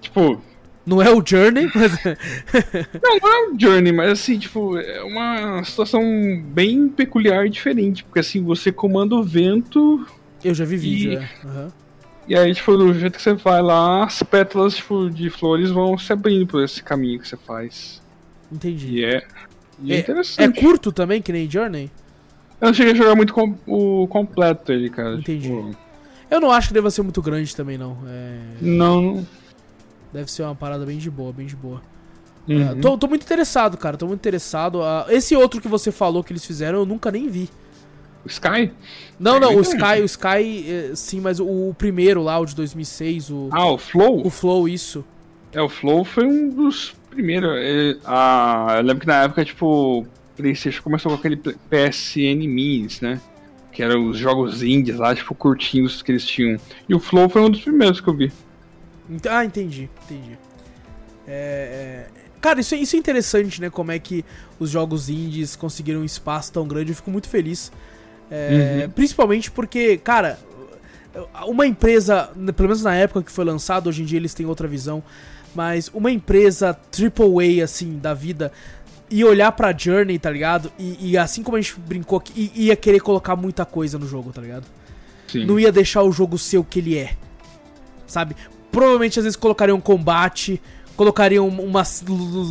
Tipo, 0.00 0.40
Não 0.88 1.02
é 1.02 1.10
o 1.12 1.22
Journey, 1.24 1.70
mas. 1.74 1.92
não, 3.02 3.18
não 3.20 3.28
é 3.28 3.48
um 3.50 3.60
Journey, 3.60 3.92
mas 3.92 4.12
assim, 4.12 4.38
tipo, 4.38 4.76
é 4.78 5.02
uma 5.02 5.62
situação 5.64 6.02
bem 6.46 6.88
peculiar 6.88 7.46
e 7.46 7.50
diferente. 7.50 8.02
Porque 8.04 8.20
assim, 8.20 8.42
você 8.42 8.72
comanda 8.72 9.14
o 9.14 9.22
vento 9.22 10.06
eu 10.42 10.54
já 10.54 10.64
vi 10.64 10.76
vídeo, 10.76 11.12
E- 11.12 11.16
é. 11.16 11.28
Aham. 11.44 11.68
e 12.28 12.36
aí, 12.36 12.54
tipo, 12.54 12.76
do 12.76 12.94
jeito 12.94 13.16
que 13.16 13.22
você 13.22 13.34
vai 13.34 13.60
lá, 13.60 14.04
as 14.04 14.22
pétalas 14.22 14.76
tipo, 14.76 15.10
de 15.10 15.28
flores 15.30 15.70
vão 15.70 15.98
se 15.98 16.12
abrindo 16.12 16.46
por 16.46 16.62
esse 16.62 16.82
caminho 16.82 17.18
que 17.20 17.26
você 17.28 17.36
faz. 17.36 18.00
Entendi. 18.50 19.00
E 19.00 19.04
é, 19.04 19.22
e 19.82 19.92
é, 19.92 19.98
É- 20.38 20.44
É 20.44 20.48
curto 20.52 20.90
também, 20.92 21.20
que 21.20 21.32
nem 21.32 21.50
Journey? 21.50 21.90
Eu 22.60 22.68
não 22.68 22.74
cheguei 22.74 22.92
a 22.92 22.96
jogar 22.96 23.14
muito 23.14 23.32
com, 23.34 23.56
o 23.66 24.06
completo 24.08 24.72
ele, 24.72 24.88
cara. 24.90 25.14
Entendi. 25.16 25.48
Tipo, 25.48 25.74
Eu 26.30 26.40
não 26.40 26.50
acho 26.50 26.68
que 26.68 26.74
deva 26.74 26.90
ser 26.90 27.02
muito 27.02 27.20
grande 27.22 27.54
também, 27.56 27.76
não. 27.78 27.96
É, 28.06 28.38
não. 28.60 29.02
não- 29.02 29.26
Deve 30.12 30.30
ser 30.30 30.42
uma 30.42 30.54
parada 30.54 30.84
bem 30.86 30.98
de 30.98 31.10
boa, 31.10 31.32
bem 31.32 31.46
de 31.46 31.56
boa. 31.56 31.82
Uhum. 32.48 32.62
É, 32.70 32.74
tô, 32.76 32.96
tô 32.96 33.06
muito 33.06 33.22
interessado, 33.24 33.76
cara. 33.76 33.96
Tô 33.96 34.06
muito 34.06 34.20
interessado. 34.20 34.82
Ah, 34.82 35.06
esse 35.10 35.36
outro 35.36 35.60
que 35.60 35.68
você 35.68 35.92
falou 35.92 36.24
que 36.24 36.32
eles 36.32 36.44
fizeram, 36.44 36.78
eu 36.78 36.86
nunca 36.86 37.10
nem 37.10 37.28
vi. 37.28 37.48
O 38.24 38.28
Sky? 38.28 38.72
Não, 39.18 39.36
É 39.36 39.40
não, 39.40 39.56
o. 39.56 39.60
Sky, 39.60 40.00
o 40.00 40.04
Sky, 40.04 40.64
eh, 40.66 40.92
sim, 40.94 41.20
mas 41.20 41.38
o, 41.40 41.46
o 41.46 41.74
primeiro 41.76 42.22
lá, 42.22 42.38
o 42.38 42.46
de 42.46 42.54
2006, 42.54 43.30
o, 43.30 43.48
Ah, 43.52 43.70
o 43.70 43.78
Flow? 43.78 44.26
o 44.26 44.30
Flow, 44.30 44.68
isso. 44.68 45.04
É, 45.52 45.60
o 45.62 45.68
Flow 45.68 46.04
foi 46.04 46.24
um 46.26 46.48
dos 46.48 46.94
primeiros. 47.10 47.50
é, 47.56 47.96
ah, 48.04 48.74
eu 48.78 48.82
lembro 48.82 49.00
que 49.00 49.06
na 49.06 49.22
época, 49.24 49.44
tipo, 49.44 50.00
o 50.00 50.06
PlayStation 50.36 50.82
começou 50.82 51.12
com 51.12 51.18
aquele 51.18 51.36
PSN 51.36 52.46
Minis, 52.48 53.00
né? 53.00 53.20
Que 53.72 53.82
eram 53.82 54.08
os 54.08 54.18
jogos 54.18 54.62
indies 54.62 54.96
lá, 54.96 55.14
tipo, 55.14 55.34
curtinhos 55.34 56.02
que 56.02 56.10
eles 56.12 56.24
tinham. 56.26 56.58
E 56.88 56.94
o 56.94 56.98
Flow 56.98 57.28
foi 57.28 57.42
um 57.42 57.50
dos 57.50 57.60
primeiros 57.60 58.00
que 58.00 58.08
eu 58.08 58.14
vi. 58.14 58.32
Ah, 59.28 59.44
entendi, 59.44 59.88
entendi. 60.04 60.38
É, 61.26 62.06
é, 62.14 62.28
Cara, 62.40 62.60
isso, 62.60 62.74
é- 62.74 62.78
isso 62.78 62.94
é 62.94 62.98
interessante, 62.98 63.60
né? 63.60 63.68
Como 63.68 63.90
é 63.90 63.98
que 63.98 64.24
os 64.60 64.70
jogos 64.70 65.08
indies 65.08 65.56
conseguiram 65.56 66.00
um 66.00 66.04
espaço 66.04 66.52
tão 66.52 66.66
grande. 66.68 66.92
Eu 66.92 66.96
fico 66.96 67.10
muito 67.10 67.28
feliz. 67.28 67.72
É, 68.30 68.82
Uhum. 68.84 68.90
Principalmente 68.90 69.50
porque, 69.50 69.96
cara, 69.98 70.38
uma 71.46 71.66
empresa, 71.66 72.30
pelo 72.54 72.68
menos 72.68 72.82
na 72.82 72.94
época 72.94 73.22
que 73.22 73.32
foi 73.32 73.44
lançado, 73.44 73.88
hoje 73.88 74.02
em 74.02 74.04
dia 74.04 74.18
eles 74.18 74.34
têm 74.34 74.46
outra 74.46 74.68
visão, 74.68 75.02
mas 75.54 75.90
uma 75.92 76.10
empresa 76.12 76.78
AAA, 76.92 77.64
assim, 77.64 77.98
da 77.98 78.14
vida, 78.14 78.52
e 79.10 79.24
olhar 79.24 79.50
pra 79.52 79.76
Journey, 79.76 80.18
tá 80.18 80.30
ligado? 80.30 80.70
E, 80.78 81.10
e 81.12 81.18
assim 81.18 81.42
como 81.42 81.56
a 81.56 81.60
gente 81.60 81.74
brincou, 81.80 82.18
aqui, 82.18 82.52
ia 82.54 82.76
querer 82.76 83.00
colocar 83.00 83.34
muita 83.34 83.64
coisa 83.64 83.98
no 83.98 84.06
jogo, 84.06 84.32
tá 84.32 84.40
ligado? 84.40 84.66
Sim. 85.26 85.44
não 85.44 85.58
ia 85.60 85.70
deixar 85.72 86.02
o 86.04 86.12
jogo 86.12 86.38
ser 86.38 86.56
o 86.58 86.64
que 86.64 86.78
ele 86.78 86.96
é. 86.96 87.14
Sabe? 88.06 88.34
Provavelmente 88.70 89.18
às 89.18 89.24
vezes 89.24 89.36
colocariam 89.36 89.80
combate, 89.80 90.60
colocariam 90.96 91.48
um 91.48 91.72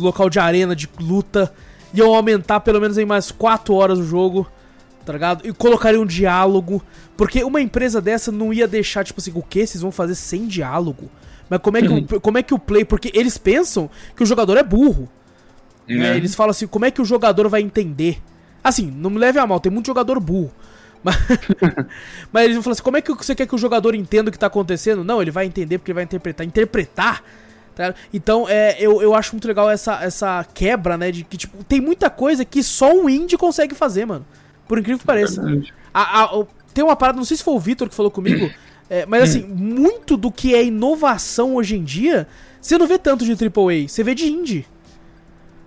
local 0.00 0.28
de 0.28 0.38
arena 0.38 0.74
de 0.74 0.88
luta, 0.98 1.52
iam 1.94 2.14
aumentar 2.14 2.60
pelo 2.60 2.80
menos 2.80 2.98
em 2.98 3.04
mais 3.04 3.30
4 3.30 3.74
horas 3.74 3.98
o 3.98 4.04
jogo, 4.04 4.46
tá 5.04 5.12
ligado? 5.12 5.46
E 5.46 5.52
colocariam 5.52 6.02
um 6.02 6.06
diálogo, 6.06 6.82
porque 7.16 7.42
uma 7.44 7.60
empresa 7.60 8.00
dessa 8.00 8.32
não 8.32 8.52
ia 8.52 8.66
deixar 8.66 9.04
tipo 9.04 9.20
assim, 9.20 9.32
o 9.34 9.42
que 9.42 9.66
vocês 9.66 9.82
vão 9.82 9.92
fazer 9.92 10.14
sem 10.14 10.46
diálogo? 10.46 11.10
Mas 11.48 11.60
como 11.60 11.78
é 11.78 11.82
que, 11.82 11.88
o, 11.88 12.20
como 12.20 12.38
é 12.38 12.42
que 12.42 12.54
o 12.54 12.58
play. 12.58 12.84
Porque 12.84 13.10
eles 13.14 13.38
pensam 13.38 13.90
que 14.14 14.22
o 14.22 14.26
jogador 14.26 14.56
é 14.56 14.62
burro. 14.62 15.08
Né? 15.86 16.12
É. 16.12 16.16
Eles 16.16 16.34
falam 16.34 16.50
assim, 16.50 16.66
como 16.66 16.84
é 16.84 16.90
que 16.90 17.00
o 17.00 17.04
jogador 17.04 17.48
vai 17.48 17.62
entender? 17.62 18.20
Assim, 18.62 18.90
não 18.90 19.08
me 19.08 19.18
leve 19.18 19.38
a 19.38 19.46
mal, 19.46 19.60
tem 19.60 19.72
muito 19.72 19.86
jogador 19.86 20.20
burro. 20.20 20.52
Mas, 21.02 21.16
mas 22.32 22.44
eles 22.44 22.56
vão 22.56 22.62
falar 22.62 22.72
assim, 22.72 22.82
como 22.82 22.96
é 22.96 23.02
que 23.02 23.12
você 23.12 23.34
quer 23.34 23.46
que 23.46 23.54
o 23.54 23.58
jogador 23.58 23.94
entenda 23.94 24.28
o 24.28 24.32
que 24.32 24.38
tá 24.38 24.46
acontecendo? 24.46 25.04
Não, 25.04 25.20
ele 25.22 25.30
vai 25.30 25.46
entender 25.46 25.78
porque 25.78 25.90
ele 25.90 25.94
vai 25.96 26.04
interpretar. 26.04 26.46
Interpretar? 26.46 27.22
tá? 27.74 27.94
Então, 28.12 28.46
é, 28.48 28.76
eu, 28.80 29.00
eu 29.00 29.14
acho 29.14 29.32
muito 29.34 29.46
legal 29.46 29.70
essa, 29.70 30.02
essa 30.02 30.44
quebra, 30.52 30.96
né? 30.98 31.10
De 31.12 31.24
que, 31.24 31.36
tipo, 31.36 31.62
tem 31.64 31.80
muita 31.80 32.10
coisa 32.10 32.44
que 32.44 32.62
só 32.62 32.92
um 32.92 33.08
indie 33.08 33.36
consegue 33.36 33.74
fazer, 33.74 34.04
mano. 34.04 34.26
Por 34.66 34.78
incrível 34.78 34.98
que 34.98 35.06
pareça. 35.06 35.42
A- 35.94 36.24
a- 36.24 36.44
tem 36.74 36.84
uma 36.84 36.96
parada, 36.96 37.16
não 37.16 37.24
sei 37.24 37.36
se 37.36 37.42
foi 37.42 37.54
o 37.54 37.58
Vitor 37.58 37.88
que 37.88 37.94
falou 37.94 38.10
comigo, 38.10 38.50
é, 38.90 39.04
mas 39.06 39.22
assim, 39.22 39.42
muito 39.42 40.16
do 40.16 40.30
que 40.30 40.54
é 40.54 40.64
inovação 40.64 41.54
hoje 41.56 41.76
em 41.76 41.82
dia, 41.82 42.28
você 42.60 42.76
não 42.78 42.86
vê 42.86 42.98
tanto 42.98 43.24
de 43.24 43.32
AAA, 43.32 43.88
você 43.88 44.04
vê 44.04 44.14
de 44.14 44.26
indie. 44.26 44.66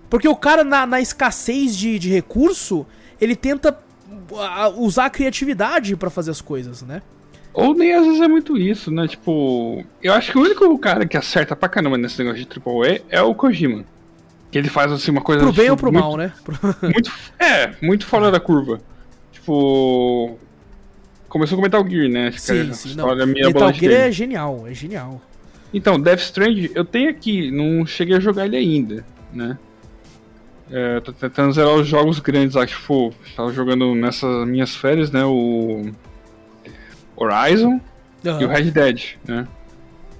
Porque 0.08 0.28
o 0.28 0.36
cara, 0.36 0.62
na, 0.62 0.86
na 0.86 1.00
escassez 1.00 1.76
de, 1.76 1.98
de 1.98 2.08
recurso, 2.10 2.86
ele 3.20 3.34
tenta 3.34 3.76
a- 4.40 4.68
usar 4.68 5.06
a 5.06 5.10
criatividade 5.10 5.94
pra 5.96 6.10
fazer 6.10 6.30
as 6.30 6.40
coisas, 6.40 6.82
né? 6.82 7.02
Ou 7.54 7.74
nem 7.74 7.92
às 7.92 8.06
vezes 8.06 8.20
é 8.20 8.28
muito 8.28 8.56
isso, 8.56 8.90
né? 8.90 9.06
Tipo, 9.06 9.84
eu 10.02 10.12
acho 10.14 10.32
que 10.32 10.38
o 10.38 10.40
único 10.42 10.78
cara 10.78 11.06
que 11.06 11.16
acerta 11.16 11.54
pra 11.54 11.68
caramba 11.68 11.98
nesse 11.98 12.18
negócio 12.22 12.40
de 12.44 12.48
AAA 12.48 13.00
é 13.10 13.20
o 13.20 13.34
Kojima. 13.34 13.84
Que 14.50 14.58
ele 14.58 14.68
faz 14.68 14.90
assim 14.92 15.10
uma 15.10 15.20
coisa. 15.20 15.42
Pro 15.42 15.52
bem 15.52 15.64
tipo, 15.64 15.70
ou 15.72 15.76
pro 15.78 15.92
muito, 15.92 16.04
mal, 16.04 16.16
né? 16.16 16.32
Muito, 16.82 17.10
é, 17.38 17.72
muito 17.80 18.06
fora 18.06 18.30
da 18.30 18.38
curva. 18.40 18.80
Tipo. 19.32 20.38
Começou 21.28 21.56
com 21.56 21.62
Metal 21.62 21.86
Gear, 21.88 22.10
né? 22.10 22.28
Acho 22.28 22.36
que 22.36 22.42
sim, 22.42 22.70
a 22.70 22.74
sim, 22.74 22.94
não. 22.94 23.06
Metal 23.26 23.72
Gear 23.72 23.80
dele. 23.80 23.94
é 23.94 24.12
genial, 24.12 24.64
é 24.66 24.74
genial. 24.74 25.20
Então, 25.72 25.98
Death 25.98 26.20
Strand, 26.20 26.70
eu 26.74 26.84
tenho 26.84 27.08
aqui, 27.08 27.50
não 27.50 27.86
cheguei 27.86 28.14
a 28.16 28.20
jogar 28.20 28.44
ele 28.44 28.56
ainda, 28.56 29.04
né? 29.32 29.56
É, 30.74 31.00
tô 31.00 31.12
tentando 31.12 31.52
zerar 31.52 31.74
os 31.74 31.86
jogos 31.86 32.18
grandes 32.18 32.54
lá, 32.54 32.66
tipo, 32.66 33.14
tava 33.36 33.52
jogando 33.52 33.94
nessas 33.94 34.48
minhas 34.48 34.74
férias, 34.74 35.10
né? 35.10 35.22
O 35.22 35.90
Horizon 37.14 37.78
Aham. 38.24 38.40
e 38.40 38.44
o 38.46 38.48
Red 38.48 38.70
Dead, 38.70 39.02
né? 39.28 39.46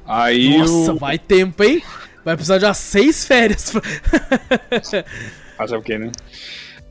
Aí 0.07 0.59
Nossa, 0.59 0.93
o. 0.93 0.99
vai 0.99 1.19
tempo, 1.19 1.65
hein? 1.65 1.83
Vai 2.23 2.35
precisar 2.37 2.59
de 2.59 2.67
umas 2.67 2.77
seis 2.77 3.25
férias. 3.27 3.73
Fazer 5.57 5.77
o 5.77 5.83
que, 5.83 5.97
né? 5.97 6.13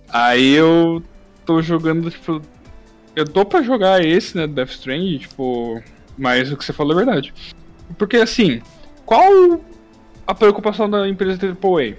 Aí 0.10 0.54
eu 0.54 1.04
tô 1.46 1.62
jogando, 1.62 2.10
tipo. 2.10 2.42
Eu 3.16 3.26
tô 3.26 3.46
pra 3.46 3.62
jogar 3.62 4.04
esse, 4.04 4.36
né? 4.36 4.48
Death 4.48 4.72
Strand, 4.72 5.20
tipo. 5.20 5.82
Mas 6.18 6.52
o 6.52 6.58
que 6.58 6.66
você 6.66 6.74
falou 6.74 6.94
é 6.94 7.06
verdade. 7.06 7.32
Porque 7.98 8.18
assim, 8.18 8.60
qual 9.06 9.62
a 10.26 10.34
preocupação 10.34 10.90
da 10.90 11.08
empresa 11.08 11.40
AAA? 11.46 11.96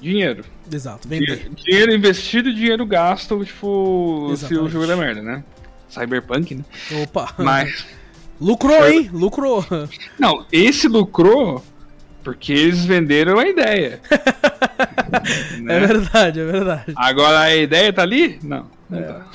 Dinheiro. 0.00 0.44
Exato, 0.72 1.06
vender. 1.08 1.36
Dinhe- 1.36 1.54
Dinheiro 1.54 1.92
investido 1.94 2.48
e 2.48 2.54
dinheiro 2.54 2.86
gasto, 2.86 3.44
tipo, 3.44 4.26
se 4.28 4.32
Exatamente. 4.44 4.64
o 4.66 4.68
jogo 4.70 4.86
der 4.86 4.96
merda, 4.96 5.22
né? 5.22 5.44
Cyberpunk, 5.88 6.54
né? 6.54 6.64
Opa. 7.02 7.34
Mas. 7.38 7.86
Lucrou, 8.40 8.88
hein? 8.88 9.10
Lucrou. 9.12 9.64
Não, 10.18 10.46
esse 10.50 10.88
lucrou 10.88 11.62
porque 12.24 12.52
eles 12.52 12.84
venderam 12.84 13.38
a 13.38 13.46
ideia. 13.46 14.00
né? 15.60 15.76
É 15.76 15.86
verdade, 15.86 16.40
é 16.40 16.44
verdade. 16.44 16.92
Agora 16.96 17.40
a 17.40 17.56
ideia 17.56 17.92
tá 17.92 18.02
ali? 18.02 18.38
Não, 18.42 18.66
não 18.88 19.02
tá. 19.02 19.26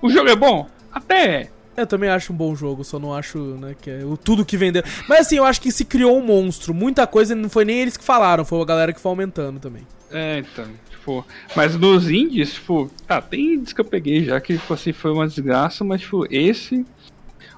o 0.00 0.10
jogo 0.10 0.28
é 0.30 0.36
bom? 0.36 0.68
Até 0.92 1.26
é. 1.42 1.50
Eu 1.80 1.86
também 1.86 2.08
acho 2.10 2.32
um 2.32 2.36
bom 2.36 2.54
jogo, 2.54 2.84
só 2.84 2.98
não 2.98 3.12
acho, 3.14 3.38
né, 3.38 3.74
que 3.80 3.90
é 3.90 4.04
o 4.04 4.16
tudo 4.16 4.44
que 4.44 4.56
vendeu. 4.56 4.82
Mas 5.08 5.20
assim, 5.26 5.36
eu 5.36 5.44
acho 5.44 5.60
que 5.60 5.70
se 5.72 5.84
criou 5.84 6.16
um 6.18 6.24
monstro. 6.24 6.72
Muita 6.74 7.06
coisa 7.06 7.34
não 7.34 7.48
foi 7.50 7.64
nem 7.64 7.80
eles 7.80 7.96
que 7.96 8.04
falaram, 8.04 8.44
foi 8.44 8.60
a 8.60 8.64
galera 8.64 8.92
que 8.92 9.00
foi 9.00 9.10
aumentando 9.10 9.58
também. 9.60 9.86
É, 10.10 10.38
então, 10.40 10.66
tipo. 10.90 11.24
Mas 11.56 11.76
nos 11.76 12.08
indies, 12.10 12.54
tipo, 12.54 12.90
tá, 13.06 13.20
tem 13.22 13.54
indies 13.54 13.72
que 13.72 13.80
eu 13.80 13.84
peguei 13.84 14.24
já 14.24 14.40
que 14.40 14.58
tipo, 14.58 14.74
assim, 14.74 14.92
foi 14.92 15.10
uma 15.12 15.26
desgraça, 15.26 15.82
mas 15.84 16.00
tipo, 16.00 16.26
esse. 16.30 16.84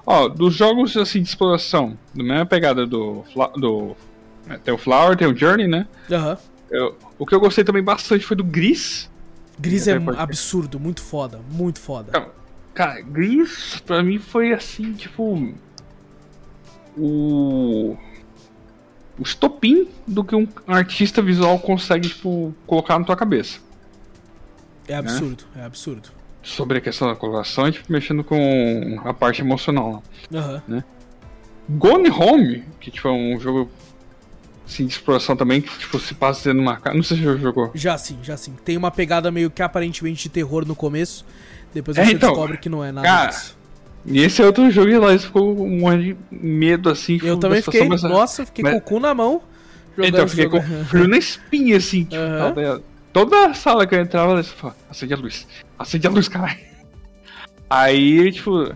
Ó, 0.05 0.27
dos 0.27 0.53
jogos 0.53 0.95
assim 0.97 1.21
de 1.21 1.29
exploração, 1.29 1.97
da 2.13 2.23
mesma 2.23 2.45
pegada 2.45 2.85
do. 2.85 3.23
Do 3.57 3.95
é, 4.49 4.57
tem 4.57 4.73
o 4.73 4.77
Flower, 4.77 5.15
tem 5.15 5.27
o 5.27 5.35
Journey, 5.35 5.67
né? 5.67 5.87
Aham. 6.11 6.37
Eu- 6.69 6.97
o 7.17 7.25
que 7.25 7.33
eu 7.33 7.39
gostei 7.39 7.63
também 7.63 7.81
bastante 7.83 8.25
foi 8.25 8.35
do 8.35 8.43
Gris. 8.43 9.09
Gris 9.59 9.87
é 9.87 9.99
porque- 9.99 10.19
absurdo, 10.19 10.79
muito 10.79 11.01
foda, 11.01 11.39
muito 11.51 11.79
foda. 11.79 12.07
Então, 12.09 12.25
cara, 12.73 13.01
Gris 13.01 13.81
pra 13.85 14.03
mim 14.03 14.19
foi 14.19 14.53
assim, 14.53 14.93
tipo. 14.93 15.53
O. 16.97 17.97
O 19.17 19.21
estopim 19.21 19.87
do 20.07 20.23
que 20.23 20.35
um 20.35 20.47
artista 20.65 21.21
visual 21.21 21.59
consegue, 21.59 22.09
tipo, 22.09 22.53
colocar 22.65 22.97
na 22.97 23.05
tua 23.05 23.15
cabeça. 23.15 23.59
É 24.87 24.95
absurdo, 24.95 25.43
é 25.55 25.63
absurdo. 25.63 26.09
Sobre 26.41 26.79
a 26.79 26.81
questão 26.81 27.07
da 27.07 27.15
coloração 27.15 27.67
e, 27.67 27.71
tipo, 27.71 27.91
mexendo 27.91 28.23
com 28.23 28.99
a 29.05 29.13
parte 29.13 29.41
emocional. 29.41 30.03
lá. 30.31 30.39
Aham. 30.39 30.83
Gone 31.69 32.09
Home, 32.09 32.63
que 32.79 32.91
tipo, 32.91 33.07
é 33.07 33.11
um 33.11 33.39
jogo 33.39 33.69
assim, 34.65 34.85
de 34.85 34.93
exploração 34.93 35.35
também, 35.35 35.61
que 35.61 35.77
tipo, 35.77 35.99
se 35.99 36.13
passa 36.13 36.45
dentro 36.45 36.59
de 36.59 36.67
uma 36.67 36.77
casa. 36.77 36.95
Não 36.95 37.03
sei 37.03 37.17
se 37.17 37.23
você 37.23 37.33
já 37.33 37.37
jogou. 37.37 37.71
Já 37.73 37.97
sim, 37.97 38.17
já 38.21 38.35
sim. 38.35 38.55
Tem 38.65 38.75
uma 38.75 38.91
pegada 38.91 39.31
meio 39.31 39.49
que 39.49 39.61
aparentemente 39.61 40.23
de 40.23 40.29
terror 40.29 40.65
no 40.65 40.75
começo. 40.75 41.25
Depois 41.73 41.97
É, 41.97 42.05
você 42.05 42.11
então, 42.13 42.29
descobre 42.29 42.57
que 42.57 42.69
não 42.69 42.83
é 42.83 42.91
nada 42.91 43.07
cara, 43.07 43.29
disso. 43.31 43.57
E 44.05 44.19
esse 44.19 44.41
é 44.41 44.45
outro 44.45 44.69
jogo 44.69 44.89
e 44.89 44.97
lá 44.97 45.09
eles 45.11 45.23
ficou 45.25 45.55
com 45.55 45.65
um 45.67 45.79
monte 45.79 46.03
de 46.03 46.17
medo 46.31 46.89
assim. 46.89 47.19
Eu 47.23 47.37
também 47.37 47.61
fiquei, 47.61 47.87
mas- 47.87 48.03
nossa, 48.03 48.45
fiquei 48.45 48.63
mas- 48.63 48.73
com 48.73 48.79
o 48.79 48.81
cu 48.81 48.99
na 48.99 49.13
mão. 49.13 49.41
Então, 49.97 50.21
eu 50.21 50.27
fiquei 50.27 50.49
com 50.49 50.59
jogo. 50.61 50.85
frio 50.85 51.07
na 51.07 51.17
espinha, 51.17 51.77
assim, 51.77 52.03
tipo, 52.03 52.15
tava- 52.37 52.81
toda 53.13 53.53
sala 53.53 53.85
que 53.85 53.93
eu 53.95 54.01
entrava, 54.01 54.33
eles 54.33 54.47
falavam, 54.47 54.81
acende 54.89 55.13
a 55.13 55.17
luz, 55.17 55.47
acende 55.77 56.07
a 56.07 56.09
luz, 56.09 56.27
caralho. 56.27 56.57
Aí, 57.69 58.31
tipo, 58.31 58.75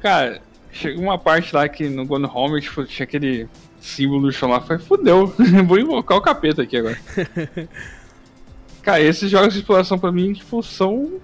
cara, 0.00 0.40
chegou 0.72 1.02
uma 1.02 1.18
parte 1.18 1.54
lá 1.54 1.68
que 1.68 1.88
no 1.88 2.06
Gone 2.06 2.28
Home, 2.32 2.60
tipo, 2.60 2.84
tinha 2.84 3.04
aquele 3.04 3.48
símbolo 3.80 4.22
no 4.22 4.32
chão 4.32 4.48
lá, 4.48 4.60
foi 4.60 4.78
fudeu, 4.78 5.34
vou 5.66 5.78
invocar 5.78 6.16
o 6.18 6.22
capeta 6.22 6.62
aqui 6.62 6.76
agora. 6.76 6.98
cara, 8.82 9.00
esses 9.00 9.30
jogos 9.30 9.52
de 9.54 9.60
exploração 9.60 9.98
pra 9.98 10.12
mim, 10.12 10.32
tipo, 10.32 10.62
são 10.62 11.20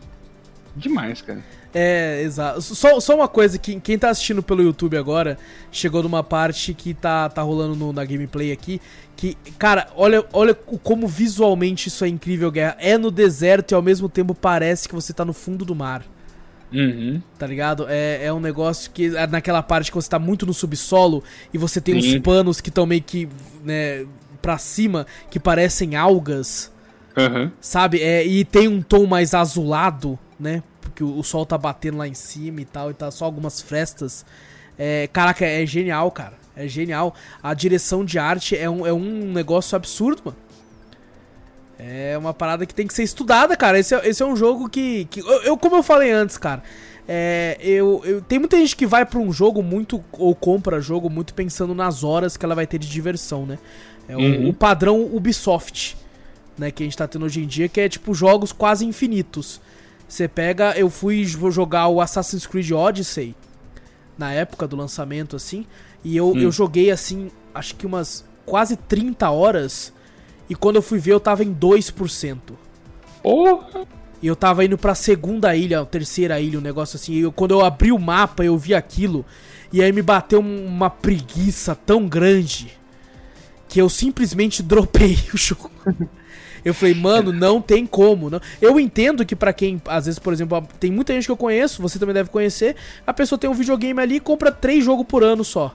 demais, 0.77 1.21
cara. 1.23 1.43
É, 1.73 2.23
exato. 2.23 2.61
Só, 2.63 2.99
só 2.99 3.15
uma 3.15 3.29
coisa, 3.29 3.57
que 3.59 3.79
quem 3.81 3.97
tá 3.99 4.11
assistindo 4.11 4.43
pelo 4.43 4.63
YouTube 4.63 4.97
agora, 4.97 5.39
chegou 5.71 6.03
numa 6.03 6.23
parte 6.23 6.75
que 6.75 6.93
tá, 6.95 7.29
tá 7.29 7.43
rolando 7.43 7.77
no- 7.77 7.93
na 7.93 8.05
gameplay 8.05 8.51
aqui, 8.51 8.81
que, 9.17 9.37
cara, 9.59 9.87
olha, 9.95 10.25
olha 10.33 10.53
como 10.55 11.07
visualmente 11.07 11.89
isso 11.89 12.05
é 12.05 12.09
incrível, 12.09 12.51
Guerra. 12.51 12.77
É 12.81 12.99
no 12.99 13.11
deserto 13.11 13.73
e 13.73 13.75
ao 13.75 13.83
mesmo 13.83 14.09
tempo 14.09 14.35
parece 14.35 14.89
que 14.89 14.95
você 14.95 15.13
tá 15.13 15.25
no 15.25 15.33
fundo 15.33 15.65
do 15.65 15.75
mar. 15.75 16.03
Uhum. 16.73 17.21
Tá 17.39 17.47
ligado? 17.47 17.87
É, 17.89 18.25
é 18.27 18.33
um 18.33 18.39
negócio 18.41 18.91
que. 18.93 19.17
é 19.17 19.27
Naquela 19.27 19.63
parte 19.63 19.91
que 19.91 19.97
você 19.97 20.09
tá 20.09 20.19
muito 20.21 20.47
no 20.47 20.55
subsolo 20.55 21.23
e 21.53 21.59
você 21.59 21.81
tem 21.81 22.01
Sim. 22.01 22.17
uns 22.19 22.23
panos 22.23 22.61
que 22.61 22.69
estão 22.69 22.87
meio 22.87 23.03
que. 23.03 23.29
né, 23.65 24.07
pra 24.41 24.57
cima, 24.57 25.05
que 25.31 25.39
parecem 25.41 25.97
algas. 25.97 26.73
Aham. 27.17 27.51
Sabe? 27.61 28.01
É, 28.01 28.25
e 28.25 28.45
tem 28.45 28.69
um 28.69 28.81
tom 28.81 29.05
mais 29.05 29.35
azulado, 29.35 30.17
né? 30.41 30.63
Porque 30.81 31.05
o, 31.05 31.19
o 31.19 31.23
sol 31.23 31.45
tá 31.47 31.57
batendo 31.59 31.99
lá 31.99 32.09
em 32.09 32.15
cima 32.15 32.61
e 32.61 32.65
tal, 32.65 32.91
e 32.91 32.95
tá 32.95 33.11
só 33.11 33.25
algumas 33.25 33.61
frestas. 33.61 34.25
É, 34.79 35.09
caraca, 35.13 35.45
é 35.45 35.65
genial, 35.67 36.11
cara. 36.11 36.33
É 36.57 36.67
genial. 36.67 37.15
A 37.43 37.55
direção 37.55 38.05
de 38.05 38.19
arte 38.19 38.57
é 38.57 38.69
um, 38.69 38.87
é 38.87 38.93
um 38.93 39.33
negócio 39.33 39.77
absurdo, 39.77 40.23
mano. 40.25 40.37
É 41.79 42.17
uma 42.19 42.35
parada 42.35 42.67
que 42.67 42.75
tem 42.75 42.87
que 42.87 42.93
ser 42.93 43.03
estudada, 43.03 43.57
cara. 43.57 43.79
Esse 43.79 43.95
é, 43.95 44.09
esse 44.09 44.23
é 44.23 44.27
um 44.27 44.37
jogo 44.37 44.69
que. 44.69 45.07
que 45.07 45.21
eu, 45.21 45.43
eu- 45.43 45.57
como 45.57 45.77
eu 45.77 45.83
falei 45.83 46.11
antes, 46.11 46.37
cara. 46.37 46.63
É, 47.09 47.57
eu, 47.61 48.03
eu- 48.05 48.21
tem 48.21 48.39
muita 48.39 48.57
gente 48.59 48.77
que 48.77 48.87
vai 48.87 49.07
pra 49.07 49.19
um 49.19 49.33
jogo 49.33 49.63
muito. 49.63 50.05
Ou 50.13 50.35
compra 50.35 50.81
jogo 50.81 51.09
muito 51.09 51.33
pensando 51.33 51.75
nas 51.75 52.05
horas 52.05 52.37
que 52.37 52.45
ela 52.45 52.55
vai 52.55 52.67
ter 52.67 52.79
de 52.79 52.89
diversão, 52.89 53.47
né? 53.47 53.59
É 54.09 54.17
o- 54.17 54.21
Uhum. 54.21 54.49
o 54.51 54.55
padrão 54.55 55.03
Ubisoft 55.15 55.97
né, 56.59 56.71
que 56.71 56.83
a 56.83 56.87
gente 56.87 56.97
tá 56.97 57.09
tendo 57.09 57.25
hoje 57.25 57.43
em 57.43 57.47
dia, 57.47 57.69
que 57.71 57.81
é 57.81 57.89
tipo 57.89 58.13
jogos 58.13 58.53
quase 58.53 58.85
infinitos. 58.85 59.59
Você 60.11 60.27
pega, 60.27 60.73
eu 60.77 60.91
fui 60.91 61.25
jo- 61.25 61.51
jogar 61.53 61.87
o 61.87 62.01
Assassin's 62.01 62.45
Creed 62.45 62.73
Odyssey 62.73 63.33
na 64.19 64.33
época 64.33 64.67
do 64.67 64.75
lançamento 64.75 65.37
assim, 65.37 65.65
e 66.03 66.17
eu, 66.17 66.33
Hum. 66.33 66.39
eu 66.39 66.51
joguei 66.51 66.91
assim, 66.91 67.31
acho 67.55 67.77
que 67.77 67.87
umas 67.87 68.25
quase 68.45 68.75
30 68.77 69.31
horas, 69.31 69.93
e 70.49 70.55
quando 70.57 70.77
eu 70.77 70.83
fui 70.83 70.99
ver 70.99 71.13
eu 71.13 71.21
tava 71.21 71.45
em 71.45 71.53
2%. 71.53 72.59
Porra! 73.23 73.87
E 74.21 74.27
eu 74.27 74.35
tava 74.35 74.65
indo 74.65 74.77
pra 74.77 74.95
segunda 74.97 75.55
ilha, 75.55 75.85
terceira 75.87 76.41
ilha, 76.41 76.59
um 76.59 76.63
negócio 76.63 76.97
assim. 76.97 77.13
E 77.13 77.21
eu- 77.21 77.31
quando 77.33 77.53
eu 77.53 77.65
abri 77.65 77.93
o 77.93 77.99
mapa, 77.99 78.45
eu 78.45 78.59
vi 78.59 78.75
aquilo. 78.75 79.25
E 79.73 79.81
aí 79.81 79.93
me 79.93 80.03
bateu 80.03 80.41
um- 80.41 80.67
uma 80.67 80.91
preguiça 80.91 81.75
tão 81.77 82.07
grande 82.09 82.77
que 83.69 83.81
eu 83.81 83.89
simplesmente 83.89 84.61
dropei 84.63 85.17
o 85.33 85.39
jogo. 85.39 85.71
Eu 86.65 86.75
falei, 86.75 86.95
mano, 86.95 87.33
não 87.33 87.61
tem 87.61 87.87
como. 87.87 88.29
Não. 88.31 88.41
Eu 88.61 88.79
entendo 88.79 89.25
que 89.25 89.35
pra 89.37 89.53
quem, 89.53 89.81
às 89.87 90.07
vezes, 90.07 90.19
por 90.19 90.33
exemplo, 90.33 90.67
tem 90.79 90.91
muita 90.91 91.13
gente 91.13 91.25
que 91.27 91.33
eu 91.33 91.37
conheço, 91.37 91.81
você 91.81 91.99
também 91.99 92.15
deve 92.15 92.31
conhecer, 92.31 92.77
a 93.07 93.13
pessoa 93.13 93.39
tem 93.39 93.49
um 93.49 93.55
videogame 93.55 94.01
ali 94.01 94.17
e 94.17 94.21
compra 94.21 94.51
três 94.53 94.85
jogos 94.85 95.07
por 95.07 95.23
ano 95.23 95.45
só. 95.45 95.75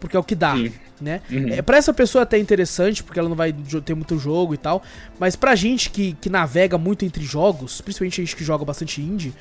porque 0.00 0.16
é 0.16 0.20
o 0.20 0.24
que 0.24 0.34
dá, 0.34 0.54
Sim. 0.54 0.72
né? 1.00 1.20
Uhum. 1.30 1.48
É, 1.48 1.62
pra 1.62 1.76
essa 1.76 1.92
pessoa 1.92 2.22
é 2.22 2.24
até 2.24 2.38
interessante, 2.38 3.02
porque 3.02 3.18
ela 3.18 3.28
não 3.28 3.36
vai 3.36 3.52
ter 3.84 3.94
muito 3.94 4.18
jogo 4.18 4.54
e 4.54 4.56
tal, 4.56 4.82
mas 5.18 5.34
pra 5.36 5.54
gente 5.54 5.90
que, 5.90 6.12
que 6.20 6.30
navega 6.30 6.78
muito 6.78 7.04
entre 7.04 7.24
jogos, 7.24 7.80
principalmente 7.80 8.20
a 8.20 8.24
gente 8.24 8.36
que 8.36 8.44
joga 8.44 8.64
bastante 8.64 9.00
indie, 9.00 9.34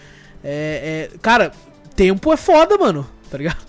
é, 0.44 1.10
é 1.14 1.18
cara, 1.20 1.52
tempo 1.96 2.32
é 2.34 2.38
foda, 2.38 2.78
mano, 2.78 3.08
tá 3.30 3.38
ligado? 3.38 3.66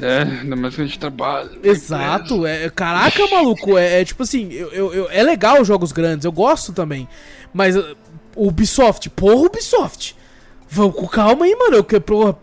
É, 0.00 0.22
ainda 0.22 0.56
mais 0.56 0.74
que 0.74 0.82
a 0.82 0.84
gente 0.84 0.98
trabalha. 0.98 1.50
Exato, 1.62 2.46
é, 2.46 2.68
caraca, 2.70 3.26
maluco, 3.28 3.78
é, 3.78 4.00
é, 4.00 4.04
tipo 4.04 4.22
assim, 4.22 4.52
eu, 4.52 4.72
eu, 4.72 4.94
eu, 4.94 5.10
é 5.10 5.22
legal 5.22 5.60
os 5.60 5.68
jogos 5.68 5.92
grandes, 5.92 6.24
eu 6.24 6.32
gosto 6.32 6.72
também, 6.72 7.08
mas 7.52 7.76
uh, 7.76 7.96
Ubisoft, 8.36 9.08
porra, 9.10 9.46
Ubisoft, 9.46 10.16
vamos 10.68 10.96
com 10.96 11.06
calma 11.06 11.44
aí, 11.44 11.54
mano, 11.54 11.76
eu 11.76 11.84
que, 11.84 12.00
porra, 12.00 12.36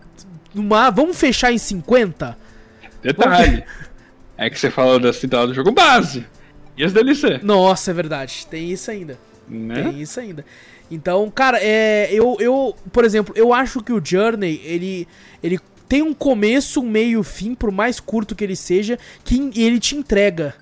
uma, 0.54 0.90
vamos 0.90 1.18
fechar 1.18 1.52
em 1.52 1.58
50? 1.58 2.36
Detalhe. 3.02 3.64
É 4.36 4.48
que 4.48 4.58
você 4.58 4.70
falou 4.70 4.98
da 4.98 5.12
cidade 5.12 5.48
do 5.48 5.54
jogo 5.54 5.72
base. 5.72 6.26
E 6.76 6.84
as 6.84 6.92
DLC. 6.92 7.40
Nossa, 7.42 7.90
é 7.90 7.94
verdade. 7.94 8.46
Tem 8.50 8.70
isso 8.70 8.90
ainda. 8.90 9.18
Né? 9.48 9.82
Tem 9.82 10.00
isso 10.00 10.18
ainda. 10.18 10.44
Então, 10.90 11.30
cara, 11.30 11.58
é, 11.60 12.08
eu, 12.12 12.36
eu, 12.40 12.74
por 12.92 13.04
exemplo, 13.04 13.34
eu 13.36 13.52
acho 13.52 13.82
que 13.82 13.92
o 13.92 14.04
Journey, 14.04 14.60
ele, 14.64 15.08
ele 15.42 15.58
tem 15.92 16.00
um 16.00 16.14
começo, 16.14 16.80
um 16.80 16.88
meio, 16.88 17.22
fim, 17.22 17.54
por 17.54 17.70
mais 17.70 18.00
curto 18.00 18.34
que 18.34 18.42
ele 18.42 18.56
seja, 18.56 18.98
que 19.22 19.52
ele 19.54 19.78
te 19.78 19.94
entrega. 19.94 20.54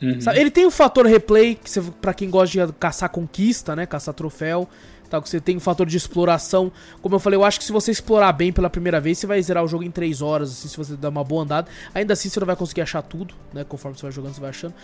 Uhum. 0.00 0.18
Ele 0.34 0.50
tem 0.50 0.64
o 0.64 0.70
fator 0.70 1.04
replay, 1.04 1.54
que 1.54 1.70
você, 1.70 1.82
pra 2.00 2.14
quem 2.14 2.30
gosta 2.30 2.66
de 2.66 2.72
caçar 2.72 3.10
conquista, 3.10 3.76
né, 3.76 3.84
caçar 3.84 4.14
troféu. 4.14 4.66
Tal, 5.10 5.20
que 5.20 5.28
você 5.28 5.38
tem 5.38 5.58
um 5.58 5.60
fator 5.60 5.86
de 5.86 5.98
exploração. 5.98 6.72
Como 7.02 7.14
eu 7.14 7.18
falei, 7.18 7.36
eu 7.36 7.44
acho 7.44 7.58
que 7.58 7.64
se 7.66 7.72
você 7.72 7.90
explorar 7.90 8.32
bem 8.32 8.50
pela 8.50 8.70
primeira 8.70 8.98
vez, 8.98 9.18
você 9.18 9.26
vai 9.26 9.42
zerar 9.42 9.62
o 9.62 9.68
jogo 9.68 9.84
em 9.84 9.90
3 9.90 10.22
horas, 10.22 10.50
assim, 10.50 10.68
se 10.68 10.76
você 10.78 10.96
dar 10.96 11.10
uma 11.10 11.24
boa 11.24 11.42
andada. 11.44 11.68
Ainda 11.94 12.14
assim, 12.14 12.30
você 12.30 12.40
não 12.40 12.46
vai 12.46 12.56
conseguir 12.56 12.80
achar 12.80 13.02
tudo, 13.02 13.34
né? 13.52 13.64
Conforme 13.64 13.98
você 13.98 14.02
vai 14.04 14.12
jogando, 14.12 14.32
você 14.32 14.40
vai 14.40 14.50
achando. 14.50 14.74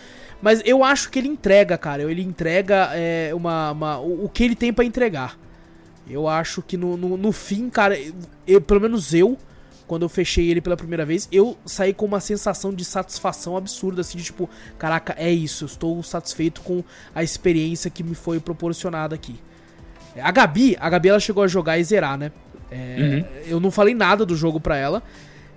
Mas 0.43 0.61
eu 0.63 0.83
acho 0.83 1.09
que 1.09 1.17
ele 1.17 1.27
entrega, 1.27 1.75
cara. 1.75 2.03
Ele 2.03 2.21
entrega 2.21 2.91
é, 2.93 3.31
uma, 3.33 3.71
uma 3.71 3.97
o, 3.97 4.25
o, 4.25 4.29
que 4.29 4.43
ele 4.43 4.55
tem 4.55 4.71
para 4.71 4.85
entregar. 4.85 5.39
Eu 6.07 6.27
acho 6.27 6.61
que 6.61 6.77
no, 6.77 6.95
no, 6.95 7.17
no 7.17 7.31
fim, 7.31 7.67
cara, 7.67 7.97
eu, 8.47 8.61
pelo 8.61 8.79
menos 8.79 9.11
eu, 9.11 9.35
quando 9.87 10.03
eu 10.03 10.09
fechei 10.09 10.49
ele 10.49 10.61
pela 10.61 10.75
primeira 10.75 11.05
vez, 11.05 11.27
eu 11.31 11.57
saí 11.65 11.93
com 11.93 12.05
uma 12.05 12.19
sensação 12.19 12.73
de 12.73 12.83
satisfação 12.83 13.55
absurda, 13.55 14.01
assim, 14.01 14.17
de 14.17 14.23
tipo, 14.23 14.49
caraca, 14.77 15.15
é 15.17 15.31
isso, 15.31 15.63
eu 15.63 15.67
estou 15.67 16.03
satisfeito 16.03 16.61
com 16.61 16.83
a 17.13 17.23
experiência 17.23 17.89
que 17.89 18.03
me 18.03 18.15
foi 18.15 18.39
proporcionada 18.39 19.13
aqui. 19.13 19.39
A 20.21 20.31
Gabi, 20.31 20.77
a 20.79 20.89
Gabi 20.89 21.09
ela 21.09 21.19
chegou 21.19 21.43
a 21.43 21.47
jogar 21.47 21.77
e 21.77 21.83
zerar, 21.83 22.17
né? 22.17 22.31
É, 22.71 22.97
uhum. 22.99 23.25
Eu 23.47 23.59
não 23.59 23.69
falei 23.69 23.93
nada 23.93 24.25
do 24.25 24.35
jogo 24.35 24.59
pra 24.59 24.77
ela. 24.77 25.03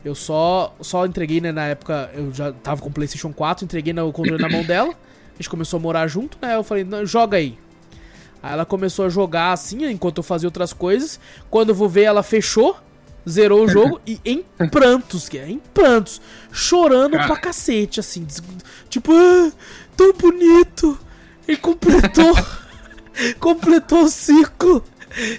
Eu 0.05 0.15
só 0.15 0.75
só 0.81 1.07
entreguei, 1.07 1.41
né, 1.41 1.53
na 1.53 1.67
época, 1.67 2.11
eu 2.15 2.33
já 2.33 2.53
tava 2.53 2.81
com 2.81 2.89
o 2.89 2.93
PlayStation 2.93 3.33
4, 3.33 3.65
entreguei 3.65 3.93
o 3.99 4.13
controle 4.13 4.43
na 4.43 4.49
mão 4.49 4.63
dela. 4.63 4.91
A 4.91 5.37
gente 5.37 5.49
começou 5.49 5.79
a 5.79 5.81
morar 5.81 6.07
junto, 6.09 6.37
né? 6.43 6.57
Eu 6.57 6.65
falei, 6.65 6.87
joga 7.05 7.37
aí. 7.37 7.59
Aí 8.43 8.53
ela 8.53 8.65
começou 8.65 9.07
a 9.07 9.09
jogar 9.09 9.53
assim, 9.53 9.85
enquanto 9.91 10.19
eu 10.19 10.23
fazia 10.23 10.47
outras 10.47 10.73
coisas. 10.73 11.19
Quando 11.51 11.71
eu 11.71 11.75
vou 11.75 11.89
ver, 11.89 12.03
ela 12.03 12.23
fechou, 12.23 12.77
zerou 13.29 13.65
o 13.65 13.69
jogo 13.69 14.01
e 14.07 14.21
em 14.25 14.45
prantos, 14.71 15.29
que 15.29 15.39
é 15.39 15.49
em 15.49 15.61
prantos, 15.73 16.21
chorando 16.51 17.13
pra 17.19 17.37
cacete, 17.37 18.01
assim. 18.01 18.27
Tipo, 18.89 19.13
ah, 19.13 19.53
tão 19.97 20.13
bonito. 20.13 20.99
E 21.47 21.57
completou. 21.57 22.37
completou 23.39 24.05
o 24.05 24.09
ciclo. 24.09 24.85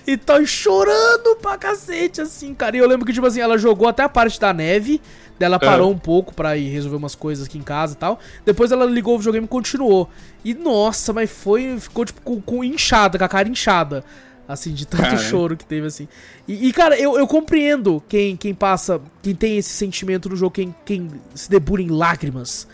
E 0.06 0.18
tá 0.18 0.44
chorando 0.46 1.36
pra 1.38 1.58
cacete, 1.58 2.22
assim, 2.22 2.54
cara. 2.54 2.76
E 2.76 2.80
eu 2.80 2.88
lembro 2.88 3.06
que, 3.06 3.14
tipo 3.14 3.28
assim, 3.28 3.40
ela 3.40 3.58
jogou 3.58 3.88
até 3.88 4.04
a 4.04 4.10
parte 4.10 4.40
da 4.40 4.52
neve. 4.52 5.02
Dela 5.38 5.56
é. 5.56 5.60
parou 5.60 5.90
um 5.90 5.98
pouco 5.98 6.34
pra 6.34 6.58
ir 6.58 6.68
resolver 6.68 6.98
umas 6.98 7.16
coisas 7.16 7.48
aqui 7.48 7.58
em 7.58 7.62
casa 7.62 7.94
e 7.94 7.96
tal. 7.96 8.20
Depois 8.44 8.72
ela 8.74 8.86
ligou 8.86 9.16
o 9.16 9.18
videogame 9.18 9.46
e 9.46 9.48
continuou. 9.48 10.10
E 10.44 10.54
nossa, 10.54 11.14
mas 11.14 11.32
foi. 11.32 11.80
Ficou, 11.80 12.04
tipo, 12.04 12.22
com, 12.22 12.42
com 12.42 12.64
inchada, 12.64 13.18
com 13.18 13.24
a 13.24 13.30
cara 13.30 13.48
inchada. 13.48 14.04
Assim, 14.50 14.74
de 14.74 14.88
tanto 14.88 15.16
choro 15.22 15.56
que 15.56 15.64
teve, 15.64 15.86
assim. 15.86 16.08
E, 16.48 16.70
e, 16.70 16.74
cara, 16.74 17.00
eu, 17.00 17.20
eu 17.20 17.28
compreendo 17.28 18.04
quem, 18.10 18.36
quem 18.36 18.52
passa. 18.52 19.00
Quem 19.22 19.36
tem 19.36 19.60
esse 19.60 19.70
sentimento 19.70 20.28
no 20.28 20.36
jogo, 20.36 20.50
quem, 20.50 20.74
quem 20.84 21.08
se 21.36 21.48
debura 21.48 21.84
em 21.84 21.90
lágrimas. 21.90 22.68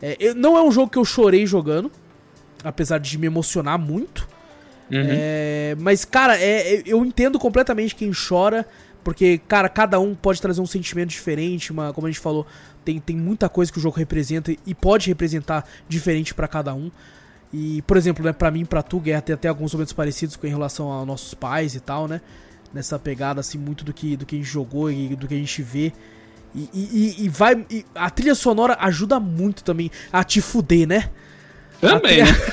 É, 0.00 0.16
eu, 0.20 0.36
não 0.36 0.56
é 0.56 0.62
um 0.62 0.70
jogo 0.70 0.88
que 0.88 0.98
eu 0.98 1.04
chorei 1.04 1.44
jogando. 1.44 1.90
Apesar 2.62 2.98
de 2.98 3.18
me 3.18 3.26
emocionar 3.26 3.76
muito. 3.76 4.28
Uhum. 4.88 5.02
É, 5.02 5.76
mas, 5.80 6.04
cara, 6.04 6.38
é, 6.38 6.76
é, 6.76 6.82
eu 6.86 7.04
entendo 7.04 7.40
completamente 7.40 7.96
quem 7.96 8.12
chora, 8.12 8.64
porque, 9.02 9.38
cara, 9.48 9.68
cada 9.68 9.98
um 9.98 10.14
pode 10.14 10.40
trazer 10.40 10.60
um 10.60 10.66
sentimento 10.66 11.08
diferente, 11.08 11.72
uma, 11.72 11.92
como 11.92 12.06
a 12.06 12.10
gente 12.10 12.20
falou, 12.20 12.46
tem, 12.84 13.00
tem 13.00 13.16
muita 13.16 13.48
coisa 13.48 13.72
que 13.72 13.78
o 13.78 13.80
jogo 13.80 13.96
representa 13.96 14.54
e 14.64 14.74
pode 14.76 15.08
representar 15.08 15.68
diferente 15.88 16.32
para 16.32 16.46
cada 16.46 16.72
um. 16.72 16.88
E, 17.58 17.80
por 17.86 17.96
exemplo, 17.96 18.22
né, 18.22 18.34
pra 18.34 18.50
mim 18.50 18.60
e 18.60 18.64
pra 18.66 18.82
tu, 18.82 19.00
Guerra, 19.00 19.22
tem 19.22 19.32
até 19.32 19.48
alguns 19.48 19.72
momentos 19.72 19.94
parecidos 19.94 20.36
com 20.36 20.46
em 20.46 20.50
relação 20.50 20.92
aos 20.92 21.06
nossos 21.06 21.32
pais 21.32 21.74
e 21.74 21.80
tal, 21.80 22.06
né? 22.06 22.20
Nessa 22.70 22.98
pegada, 22.98 23.40
assim, 23.40 23.56
muito 23.56 23.82
do 23.82 23.94
que, 23.94 24.14
do 24.14 24.26
que 24.26 24.36
a 24.36 24.38
gente 24.38 24.46
jogou 24.46 24.90
e 24.90 25.16
do 25.16 25.26
que 25.26 25.32
a 25.32 25.38
gente 25.38 25.62
vê. 25.62 25.90
E, 26.54 26.68
e, 26.74 27.24
e 27.24 27.28
vai. 27.30 27.64
E 27.70 27.86
a 27.94 28.10
trilha 28.10 28.34
sonora 28.34 28.76
ajuda 28.78 29.18
muito 29.18 29.64
também 29.64 29.90
a 30.12 30.22
te 30.22 30.42
fuder, 30.42 30.86
né? 30.86 31.08
Também, 31.80 32.00
trilha... 32.00 32.24
né? 32.26 32.52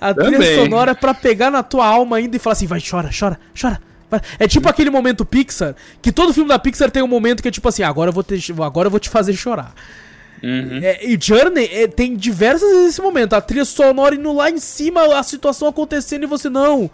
A 0.00 0.14
Também. 0.14 0.38
trilha 0.38 0.54
sonora 0.62 0.92
é 0.92 0.94
pra 0.94 1.12
pegar 1.12 1.50
na 1.50 1.64
tua 1.64 1.84
alma 1.84 2.18
ainda 2.18 2.36
e 2.36 2.38
falar 2.38 2.52
assim, 2.52 2.68
vai, 2.68 2.80
chora, 2.80 3.10
chora, 3.18 3.40
chora. 3.60 3.80
É 4.38 4.46
tipo 4.46 4.68
aquele 4.68 4.90
momento 4.90 5.24
Pixar, 5.24 5.74
que 6.00 6.12
todo 6.12 6.32
filme 6.32 6.48
da 6.48 6.60
Pixar 6.60 6.92
tem 6.92 7.02
um 7.02 7.08
momento 7.08 7.42
que 7.42 7.48
é 7.48 7.50
tipo 7.50 7.68
assim, 7.68 7.82
agora 7.82 8.10
eu 8.10 8.12
vou, 8.12 8.22
te, 8.22 8.38
agora 8.62 8.86
eu 8.86 8.90
vou 8.90 9.00
te 9.00 9.10
fazer 9.10 9.32
chorar. 9.32 9.74
Uhum. 10.44 10.80
É, 10.82 11.04
e 11.04 11.18
Journey 11.20 11.68
é, 11.72 11.86
tem 11.86 12.14
diversas 12.14 12.68
vezes 12.70 12.90
esse 12.90 13.00
momento, 13.00 13.32
a 13.32 13.40
trilha 13.40 13.64
sonora 13.64 14.14
indo 14.14 14.32
lá 14.32 14.50
em 14.50 14.58
cima, 14.58 15.18
a 15.18 15.22
situação 15.22 15.68
acontecendo 15.68 16.24
e 16.24 16.26
você, 16.26 16.50
não, 16.50 16.90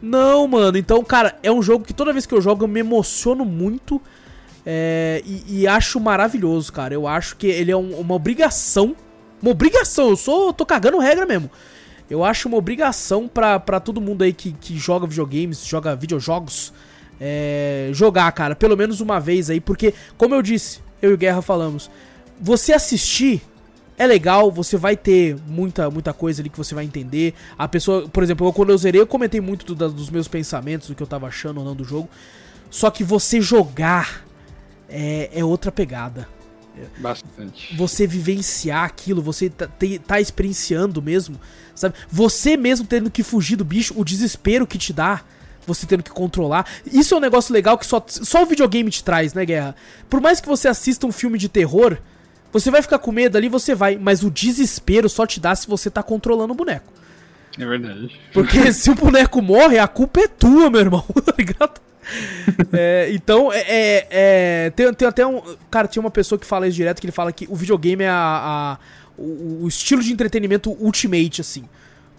não, 0.00 0.46
mano. 0.46 0.78
Então, 0.78 1.02
cara, 1.02 1.36
é 1.42 1.50
um 1.50 1.62
jogo 1.62 1.84
que 1.84 1.92
toda 1.92 2.12
vez 2.12 2.26
que 2.26 2.34
eu 2.34 2.40
jogo 2.40 2.64
eu 2.64 2.68
me 2.68 2.80
emociono 2.80 3.44
muito 3.44 4.00
é, 4.64 5.22
e, 5.26 5.62
e, 5.62 5.66
acho 5.66 5.98
maravilhoso, 5.98 6.72
cara. 6.72 6.94
Eu 6.94 7.08
acho 7.08 7.36
que 7.36 7.48
ele 7.48 7.72
é 7.72 7.76
um, 7.76 7.98
uma 7.98 8.14
obrigação, 8.14 8.94
uma 9.40 9.50
obrigação, 9.50 10.10
eu 10.10 10.16
sou, 10.16 10.46
eu 10.48 10.52
tô 10.52 10.64
cagando 10.64 10.98
regra 10.98 11.26
mesmo 11.26 11.50
eu 12.12 12.22
acho 12.22 12.46
uma 12.46 12.58
obrigação 12.58 13.26
para 13.26 13.80
todo 13.80 13.98
mundo 13.98 14.22
aí 14.22 14.34
que, 14.34 14.52
que 14.52 14.76
joga 14.76 15.06
videogames, 15.06 15.64
joga 15.64 15.96
videojogos, 15.96 16.70
é, 17.18 17.88
jogar, 17.92 18.30
cara, 18.32 18.54
pelo 18.54 18.76
menos 18.76 19.00
uma 19.00 19.18
vez 19.18 19.48
aí, 19.48 19.60
porque, 19.60 19.94
como 20.18 20.34
eu 20.34 20.42
disse, 20.42 20.80
eu 21.00 21.12
e 21.12 21.14
o 21.14 21.16
Guerra 21.16 21.40
falamos, 21.40 21.90
você 22.42 22.72
assistir 22.72 23.40
é 23.96 24.06
legal, 24.06 24.50
você 24.50 24.76
vai 24.76 24.96
ter 24.96 25.36
muita, 25.46 25.88
muita 25.90 26.12
coisa 26.12 26.42
ali 26.42 26.50
que 26.50 26.58
você 26.58 26.74
vai 26.74 26.84
entender. 26.84 27.34
A 27.56 27.68
pessoa, 27.68 28.08
por 28.08 28.22
exemplo, 28.22 28.46
eu, 28.46 28.52
quando 28.52 28.70
eu 28.70 28.78
zerei, 28.78 29.00
eu 29.00 29.06
comentei 29.06 29.40
muito 29.40 29.74
do, 29.74 29.88
dos 29.88 30.10
meus 30.10 30.26
pensamentos, 30.26 30.88
do 30.88 30.94
que 30.94 31.02
eu 31.02 31.06
tava 31.06 31.28
achando 31.28 31.58
ou 31.58 31.64
não 31.64 31.76
do 31.76 31.84
jogo. 31.84 32.08
Só 32.68 32.90
que 32.90 33.04
você 33.04 33.40
jogar 33.40 34.26
é, 34.88 35.30
é 35.32 35.44
outra 35.44 35.70
pegada. 35.70 36.28
Bastante. 36.98 37.76
Você 37.76 38.06
vivenciar 38.06 38.84
aquilo, 38.84 39.20
você 39.22 39.50
tá, 39.50 39.68
tá 40.06 40.20
experienciando 40.20 41.02
mesmo 41.02 41.38
sabe? 41.74 41.94
Você 42.08 42.56
mesmo 42.56 42.86
tendo 42.86 43.10
que 43.10 43.22
fugir 43.22 43.56
do 43.56 43.64
bicho, 43.64 43.94
o 43.96 44.04
desespero 44.04 44.66
que 44.66 44.78
te 44.78 44.92
dá, 44.92 45.22
você 45.66 45.86
tendo 45.86 46.02
que 46.02 46.10
controlar. 46.10 46.66
Isso 46.86 47.14
é 47.14 47.16
um 47.16 47.20
negócio 47.20 47.52
legal 47.52 47.78
que 47.78 47.86
só, 47.86 48.04
só 48.06 48.42
o 48.42 48.46
videogame 48.46 48.90
te 48.90 49.02
traz, 49.02 49.34
né, 49.34 49.44
Guerra? 49.44 49.76
Por 50.08 50.20
mais 50.20 50.40
que 50.40 50.48
você 50.48 50.68
assista 50.68 51.06
um 51.06 51.12
filme 51.12 51.38
de 51.38 51.48
terror, 51.48 51.98
você 52.52 52.70
vai 52.70 52.82
ficar 52.82 52.98
com 52.98 53.10
medo 53.10 53.36
ali, 53.38 53.48
você 53.48 53.74
vai, 53.74 53.96
mas 53.96 54.22
o 54.22 54.30
desespero 54.30 55.08
só 55.08 55.26
te 55.26 55.40
dá 55.40 55.54
se 55.54 55.66
você 55.66 55.90
tá 55.90 56.02
controlando 56.02 56.52
o 56.52 56.56
boneco. 56.56 56.92
É 57.58 57.64
verdade. 57.64 58.20
Porque 58.32 58.70
se 58.72 58.90
o 58.90 58.94
boneco 58.94 59.40
morre, 59.40 59.78
a 59.78 59.88
culpa 59.88 60.20
é 60.20 60.28
tua, 60.28 60.70
meu 60.70 60.80
irmão, 60.80 61.04
tá 61.24 61.34
ligado? 61.36 61.80
é, 62.72 63.08
então, 63.12 63.52
é, 63.52 63.60
é, 63.60 64.06
é, 64.10 64.70
tem, 64.70 64.92
tem 64.92 65.08
até 65.08 65.26
um. 65.26 65.40
Cara, 65.70 65.86
tinha 65.88 66.00
uma 66.00 66.10
pessoa 66.10 66.38
que 66.38 66.46
fala 66.46 66.66
isso 66.66 66.76
direto 66.76 67.00
que 67.00 67.06
ele 67.06 67.12
fala 67.12 67.32
que 67.32 67.46
o 67.48 67.54
videogame 67.54 68.04
é 68.04 68.08
a, 68.08 68.76
a 68.76 68.78
o, 69.16 69.62
o, 69.62 69.68
estilo 69.68 70.02
de 70.02 70.12
entretenimento 70.12 70.70
ultimate, 70.80 71.40
assim. 71.40 71.64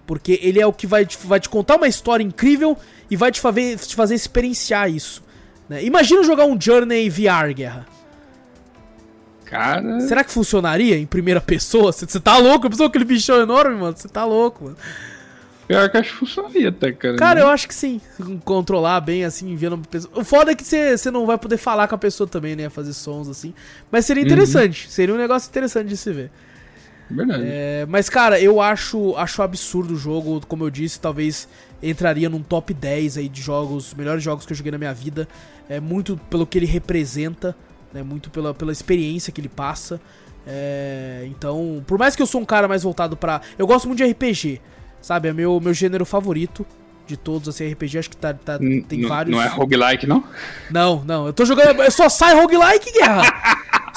Porque 0.06 0.40
ele 0.42 0.60
é 0.60 0.66
o 0.66 0.74
que 0.74 0.88
vai 0.88 1.06
te, 1.06 1.18
vai 1.26 1.40
te 1.40 1.50
contar 1.50 1.76
uma 1.76 1.88
história 1.88 2.24
incrível 2.24 2.78
e 3.10 3.16
vai 3.16 3.32
te 3.32 3.40
fazer, 3.40 3.78
te 3.78 3.96
fazer 3.96 4.16
experienciar 4.16 4.90
isso. 4.90 5.24
Né? 5.68 5.84
Imagina 5.84 6.24
jogar 6.24 6.46
um 6.46 6.60
Journey 6.60 7.10
VR, 7.10 7.54
Guerra. 7.54 7.93
Cara. 9.54 10.00
Será 10.02 10.24
que 10.24 10.32
funcionaria 10.32 10.98
em 10.98 11.06
primeira 11.06 11.40
pessoa? 11.40 11.92
Você 11.92 12.20
tá 12.20 12.40
louco? 12.40 12.68
Pensou 12.68 12.88
aquele 12.88 13.06
bichão 13.06 13.40
enorme, 13.40 13.76
mano? 13.76 13.96
Você 13.96 14.08
tá 14.08 14.26
louco, 14.26 14.64
mano. 14.64 14.78
Pior 15.68 15.90
que 15.92 15.98
acho 15.98 16.12
que 16.12 16.18
funcionaria 16.18 16.70
até, 16.70 16.92
cara. 16.92 17.16
Cara, 17.16 17.40
eu 17.42 17.48
acho 17.48 17.68
que 17.68 17.76
sim. 17.76 18.02
Controlar 18.44 19.00
bem, 19.02 19.24
assim, 19.24 19.56
vendo 19.56 19.76
a 19.76 19.78
pessoa. 19.78 20.20
O 20.20 20.24
foda 20.24 20.52
é 20.52 20.56
que 20.56 20.64
você 20.64 21.12
não 21.12 21.28
vai 21.28 21.38
poder 21.38 21.58
falar 21.58 21.88
com 21.88 21.94
a 21.94 22.00
pessoa 22.00 22.28
também, 22.28 22.56
né? 22.56 22.68
Fazer 22.68 22.94
sons 22.94 23.30
assim. 23.30 23.54
Mas 23.92 24.06
seria 24.06 24.24
uhum. 24.24 24.28
interessante. 24.28 24.86
Uhum. 24.86 24.92
Seria 24.92 25.14
um 25.14 25.20
negócio 25.20 25.48
interessante 25.50 25.88
de 25.88 25.98
se 25.98 26.12
ver. 26.12 26.32
Verdade. 27.12 27.44
É, 27.46 27.86
mas, 27.88 28.10
cara, 28.10 28.40
eu 28.40 28.60
acho, 28.60 29.16
acho 29.16 29.44
absurdo 29.44 29.94
o 29.94 29.98
jogo. 29.98 30.42
Como 30.48 30.64
eu 30.64 30.72
disse, 30.72 31.00
talvez 31.00 31.48
entraria 31.82 32.28
num 32.28 32.42
top 32.42 32.74
10 32.74 33.20
aí 33.20 33.30
de 33.30 33.42
jogos, 33.42 33.94
melhores 33.94 34.24
jogos 34.24 34.48
que 34.48 34.52
eu 34.52 34.58
joguei 34.58 34.72
na 34.72 34.80
minha 34.80 34.94
vida. 34.94 35.28
É 35.70 35.80
muito 35.80 36.20
pelo 36.30 36.48
que 36.48 36.58
ele 36.58 36.66
representa. 36.66 37.56
Né? 37.94 38.04
Muito 38.04 38.30
pela, 38.30 38.54
pela 38.54 38.72
experiência 38.72 39.32
que 39.32 39.40
ele 39.40 39.50
passa. 39.50 40.02
É, 40.46 41.26
então, 41.28 41.84
por 41.88 41.98
mais 41.98 42.16
que 42.16 42.22
eu 42.22 42.26
sou 42.26 42.42
um 42.42 42.46
cara 42.46 42.68
mais 42.68 42.84
voltado 42.84 43.16
para, 43.16 43.42
eu 43.58 43.66
gosto 43.66 43.88
muito 43.88 44.04
de 44.04 44.12
RPG, 44.12 44.60
sabe? 45.02 45.30
É 45.30 45.34
meu 45.34 45.60
meu 45.62 45.74
gênero 45.74 46.06
favorito 46.06 46.66
de 47.06 47.18
todos 47.18 47.48
assim 47.50 47.72
RPG, 47.72 47.98
acho 47.98 48.10
que 48.10 48.18
tá, 48.18 48.34
tá 48.34 48.58
tem 48.58 49.02
vários. 49.08 49.36
Não 49.36 49.42
é 49.42 49.48
roguelike, 49.48 50.08
não? 50.08 50.24
Não, 50.70 51.04
não. 51.06 51.28
Eu 51.28 51.34
tô 51.34 51.46
jogando, 51.46 51.90
só 51.92 52.10
sai 52.10 52.34
roguelike, 52.36 52.92
guerra. 52.92 53.24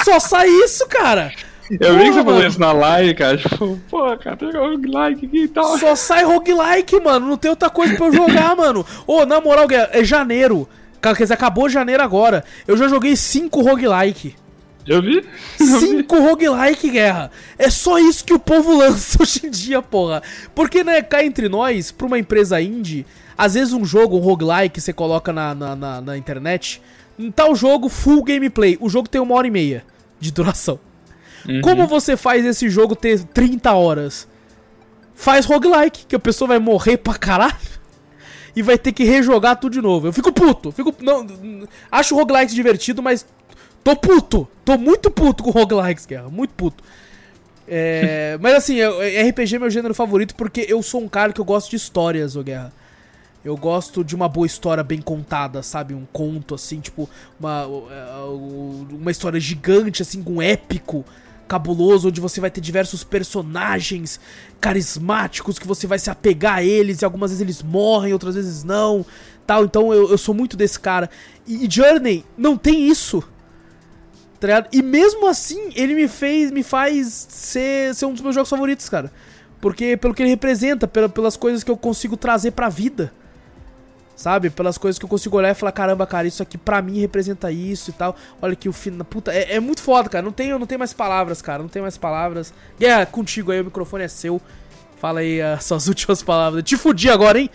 só 0.04 0.20
sai 0.20 0.48
isso, 0.48 0.86
cara. 0.88 1.32
Eu 1.80 1.98
vi 1.98 2.04
que 2.04 2.12
você 2.12 2.24
falou 2.24 2.46
isso 2.46 2.60
na 2.60 2.72
live, 2.72 3.14
cara. 3.14 3.36
Tipo, 3.36 3.80
pô, 3.90 4.16
cara, 4.16 4.36
tem 4.36 4.52
roguelike 4.52 5.26
aqui 5.26 5.42
e 5.42 5.48
tal. 5.48 5.76
Só 5.78 5.96
sai 5.96 6.24
roguelike, 6.24 7.00
mano. 7.00 7.26
Não 7.26 7.36
tem 7.36 7.50
outra 7.50 7.68
coisa 7.68 7.96
pra 7.96 8.06
eu 8.06 8.12
jogar, 8.12 8.54
mano. 8.54 8.86
Ô, 9.06 9.24
na 9.26 9.40
moral, 9.40 9.66
guerra, 9.66 9.90
é 9.92 10.04
janeiro. 10.04 10.68
Quer 11.00 11.14
dizer, 11.14 11.34
acabou 11.34 11.68
janeiro 11.68 12.02
agora. 12.02 12.44
Eu 12.66 12.76
já 12.76 12.88
joguei 12.88 13.14
5 13.16 13.60
roguelike. 13.60 14.34
Eu 14.86 15.02
vi. 15.02 15.24
5 15.58 16.18
roguelike, 16.18 16.90
guerra. 16.90 17.30
É 17.58 17.68
só 17.68 17.98
isso 17.98 18.24
que 18.24 18.32
o 18.32 18.38
povo 18.38 18.76
lança 18.78 19.20
hoje 19.20 19.46
em 19.46 19.50
dia, 19.50 19.82
porra. 19.82 20.22
Porque, 20.54 20.84
né, 20.84 21.02
cá 21.02 21.24
entre 21.24 21.48
nós, 21.48 21.90
pra 21.90 22.06
uma 22.06 22.18
empresa 22.18 22.60
indie, 22.60 23.04
às 23.36 23.54
vezes 23.54 23.72
um 23.72 23.84
jogo, 23.84 24.16
um 24.16 24.20
roguelike, 24.20 24.80
você 24.80 24.92
coloca 24.92 25.32
na, 25.32 25.54
na, 25.54 25.76
na, 25.76 26.00
na 26.00 26.16
internet, 26.16 26.80
em 27.18 27.30
tal 27.30 27.54
jogo, 27.54 27.88
full 27.88 28.22
gameplay. 28.22 28.78
O 28.80 28.88
jogo 28.88 29.08
tem 29.08 29.20
uma 29.20 29.34
hora 29.34 29.46
e 29.46 29.50
meia 29.50 29.84
de 30.20 30.30
duração. 30.30 30.78
Uhum. 31.48 31.60
Como 31.60 31.86
você 31.86 32.16
faz 32.16 32.44
esse 32.44 32.68
jogo 32.68 32.94
ter 32.94 33.22
30 33.24 33.72
horas? 33.72 34.28
Faz 35.14 35.46
roguelike, 35.46 36.06
que 36.06 36.14
a 36.14 36.20
pessoa 36.20 36.48
vai 36.48 36.58
morrer 36.58 36.98
pra 36.98 37.14
caralho 37.14 37.56
e 38.56 38.62
vai 38.62 38.78
ter 38.78 38.90
que 38.90 39.04
rejogar 39.04 39.56
tudo 39.56 39.74
de 39.74 39.82
novo. 39.82 40.06
Eu 40.06 40.12
fico 40.14 40.32
puto, 40.32 40.72
fico 40.72 40.94
não, 41.00 41.26
acho 41.92 42.16
roguelikes 42.16 42.54
divertido, 42.54 43.02
mas 43.02 43.26
tô 43.84 43.94
puto. 43.94 44.48
Tô 44.64 44.78
muito 44.78 45.10
puto 45.10 45.44
com 45.44 45.50
roguelikes, 45.50 46.06
guerra, 46.06 46.30
muito 46.30 46.54
puto. 46.54 46.82
É, 47.68 48.38
mas 48.40 48.54
assim, 48.54 48.78
RPG 49.28 49.56
é 49.56 49.58
meu 49.58 49.70
gênero 49.70 49.94
favorito 49.94 50.34
porque 50.34 50.64
eu 50.66 50.82
sou 50.82 51.02
um 51.02 51.08
cara 51.08 51.34
que 51.34 51.40
eu 51.40 51.44
gosto 51.44 51.68
de 51.68 51.76
histórias, 51.76 52.34
ô 52.34 52.42
guerra. 52.42 52.72
Eu 53.44 53.56
gosto 53.56 54.02
de 54.02 54.16
uma 54.16 54.28
boa 54.28 54.46
história 54.46 54.82
bem 54.82 55.00
contada, 55.00 55.62
sabe? 55.62 55.94
Um 55.94 56.04
conto, 56.12 56.56
assim, 56.56 56.80
tipo, 56.80 57.08
uma, 57.38 57.64
uma 58.90 59.10
história 59.12 59.38
gigante, 59.38 60.02
assim, 60.02 60.20
com 60.20 60.32
um 60.32 60.42
épico 60.42 61.04
cabuloso, 61.46 62.08
onde 62.08 62.20
você 62.20 62.40
vai 62.40 62.50
ter 62.50 62.60
diversos 62.60 63.04
personagens 63.04 64.20
carismáticos 64.60 65.58
que 65.58 65.66
você 65.66 65.86
vai 65.86 65.98
se 65.98 66.10
apegar 66.10 66.56
a 66.56 66.64
eles, 66.64 67.02
e 67.02 67.04
algumas 67.04 67.30
vezes 67.30 67.40
eles 67.40 67.62
morrem, 67.62 68.12
outras 68.12 68.34
vezes 68.34 68.64
não, 68.64 69.04
tal. 69.46 69.64
Então 69.64 69.92
eu, 69.92 70.10
eu 70.10 70.18
sou 70.18 70.34
muito 70.34 70.56
desse 70.56 70.78
cara. 70.78 71.08
E, 71.46 71.66
e 71.66 71.70
Journey 71.70 72.24
não 72.36 72.56
tem 72.56 72.88
isso. 72.88 73.22
Tá 74.40 74.66
e 74.70 74.82
mesmo 74.82 75.26
assim, 75.26 75.70
ele 75.74 75.94
me 75.94 76.08
fez, 76.08 76.50
me 76.50 76.62
faz 76.62 77.26
ser, 77.28 77.94
ser 77.94 78.06
um 78.06 78.12
dos 78.12 78.20
meus 78.20 78.34
jogos 78.34 78.50
favoritos, 78.50 78.88
cara. 78.88 79.10
Porque 79.60 79.96
pelo 79.96 80.14
que 80.14 80.22
ele 80.22 80.30
representa, 80.30 80.86
pelas 80.86 81.36
coisas 81.36 81.64
que 81.64 81.70
eu 81.70 81.76
consigo 81.76 82.16
trazer 82.16 82.50
pra 82.50 82.68
vida. 82.68 83.12
Sabe? 84.16 84.48
Pelas 84.48 84.78
coisas 84.78 84.98
que 84.98 85.04
eu 85.04 85.08
consigo 85.08 85.36
olhar 85.36 85.50
e 85.50 85.54
falar, 85.54 85.72
caramba, 85.72 86.06
cara, 86.06 86.26
isso 86.26 86.42
aqui 86.42 86.56
pra 86.56 86.80
mim 86.80 86.98
representa 86.98 87.52
isso 87.52 87.90
e 87.90 87.92
tal. 87.92 88.16
Olha 88.40 88.56
que 88.56 88.66
o 88.66 88.72
final. 88.72 89.04
Puta, 89.04 89.30
é, 89.30 89.56
é, 89.56 89.60
muito 89.60 89.82
foda, 89.82 90.08
cara. 90.08 90.24
Não 90.24 90.32
tenho, 90.32 90.58
não 90.58 90.66
tenho 90.66 90.78
mais 90.78 90.94
palavras, 90.94 91.42
cara. 91.42 91.62
Não 91.62 91.68
tenho 91.68 91.82
mais 91.82 91.98
palavras. 91.98 92.52
Guerra, 92.80 93.02
é 93.02 93.06
contigo 93.06 93.52
aí, 93.52 93.60
o 93.60 93.66
microfone 93.66 94.04
é 94.04 94.08
seu. 94.08 94.40
Fala 94.98 95.20
aí 95.20 95.42
as 95.42 95.64
suas 95.66 95.86
últimas 95.86 96.22
palavras. 96.22 96.62
Te 96.64 96.78
fudi 96.78 97.10
agora, 97.10 97.38
hein? 97.38 97.50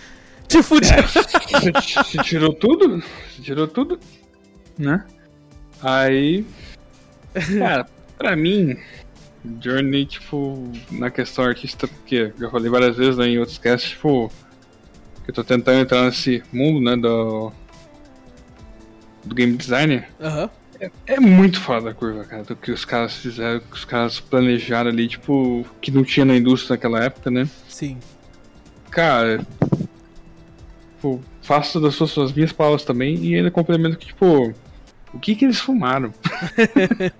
Te 0.48 0.62
fudi. 0.62 0.88
É, 0.94 2.24
tirou 2.24 2.54
tudo? 2.54 3.04
Tirou 3.42 3.68
tudo? 3.68 4.00
Né? 4.78 5.04
Aí. 5.82 6.46
Cara, 7.58 7.88
pra 8.18 8.36
mim, 8.36 8.78
Journey, 9.60 10.06
tipo, 10.06 10.72
na 10.92 11.10
questão 11.10 11.46
artista, 11.46 11.88
porque 11.88 12.32
já 12.38 12.50
falei 12.52 12.70
várias 12.70 12.96
vezes 12.96 13.18
né, 13.18 13.30
em 13.30 13.40
outros 13.40 13.58
casts, 13.58 13.92
tipo 13.92 14.32
eu 15.28 15.34
tô 15.34 15.44
tentando 15.44 15.80
entrar 15.80 16.06
nesse 16.06 16.44
mundo, 16.52 16.82
né, 16.82 16.96
do, 16.96 17.52
do 19.24 19.36
game 19.36 19.56
designer. 19.56 20.10
Uhum. 20.20 20.50
É, 20.80 20.92
é, 21.06 21.20
muito 21.20 21.60
fora 21.60 21.82
da 21.82 21.94
curva, 21.94 22.24
cara, 22.24 22.44
do 22.44 22.56
que 22.56 22.72
os 22.72 22.84
caras 22.84 23.16
fizeram, 23.16 23.60
que 23.60 23.76
os 23.76 23.86
caras 23.86 24.20
planejaram 24.20 24.90
ali, 24.90 25.08
tipo, 25.08 25.64
que 25.80 25.92
não 25.92 26.04
tinha 26.04 26.26
na 26.26 26.36
indústria 26.36 26.76
naquela 26.76 27.04
época, 27.04 27.30
né? 27.30 27.48
Sim. 27.70 28.00
Cara, 28.90 29.46
tipo, 30.96 31.22
faço 31.44 31.80
das 31.80 31.94
suas, 31.94 32.10
suas 32.10 32.34
minhas 32.34 32.52
palavras 32.52 32.84
também 32.84 33.16
e 33.24 33.36
ainda 33.36 33.52
complemento 33.52 33.98
que, 33.98 34.08
tipo, 34.08 34.54
o 35.14 35.20
que 35.20 35.36
que 35.36 35.46
eles 35.46 35.60
fumaram? 35.60 36.12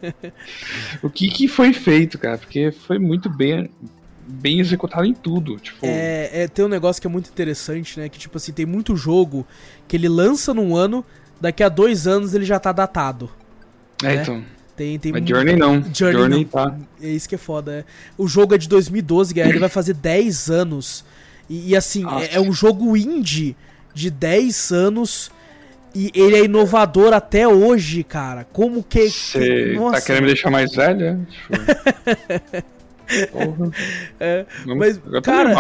o 1.04 1.10
que 1.10 1.30
que 1.30 1.48
foi 1.48 1.72
feito, 1.72 2.18
cara? 2.18 2.40
Porque 2.40 2.72
foi 2.72 2.98
muito 2.98 3.30
bem 3.30 3.70
bem 4.32 4.60
executado 4.60 5.06
em 5.06 5.14
tudo. 5.14 5.58
Tipo... 5.58 5.86
É, 5.86 6.44
é, 6.44 6.48
tem 6.48 6.66
um 6.66 6.70
negócio 6.70 7.02
que 7.02 7.08
é 7.08 7.10
muito 7.10 7.30
interessante, 7.30 8.00
né? 8.00 8.10
Que, 8.10 8.18
tipo 8.18 8.38
assim, 8.38 8.52
tem 8.52 8.66
muito 8.66 8.96
jogo 8.96 9.46
que 9.88 9.96
ele 9.96 10.08
lança 10.08 10.54
num 10.54 10.76
ano, 10.76 11.06
daqui 11.40 11.64
a 11.64 11.70
dois 11.70 12.08
anos 12.08 12.34
ele 12.34 12.46
já 12.46 12.60
tá 12.60 12.72
datado. 12.72 13.30
É, 14.04 14.16
né? 14.16 14.22
então. 14.22 14.44
Tem, 14.76 14.98
tem 14.98 15.12
Mas 15.12 15.28
Journey 15.28 15.56
não. 15.56 15.84
Journey, 15.94 16.18
Journey 16.18 16.40
não. 16.40 16.44
tá. 16.46 16.76
É 17.02 17.10
isso 17.10 17.30
que 17.30 17.36
é 17.36 17.38
foda. 17.38 17.72
É. 17.72 17.86
O 18.18 18.28
jogo 18.28 18.56
é 18.56 18.58
de 18.58 18.68
2012, 18.68 19.40
ele 19.40 19.60
vai 19.60 19.70
fazer 19.70 19.94
10 19.94 20.50
anos. 20.50 21.06
E, 21.50 21.70
e 21.70 21.76
assim, 21.76 22.04
é, 22.22 22.38
é, 22.38 22.40
um 22.40 22.52
jogo 22.52 22.96
indie 22.96 23.56
de 23.94 24.10
10 24.10 24.72
anos. 24.72 25.32
E 25.94 26.10
ele 26.16 26.38
é 26.38 26.46
inovador 26.46 27.14
até 27.14 27.46
hoje, 27.48 28.02
cara. 28.04 28.46
Como 28.46 28.82
que. 28.82 29.10
Você 29.10 29.76
tá 29.92 30.02
querendo 30.02 30.22
me 30.22 30.28
deixar 30.28 30.50
mais 30.50 30.74
velho? 30.74 31.28
É? 34.20 34.46
É, 34.68 34.76
mas, 34.76 35.00
cara, 35.24 35.54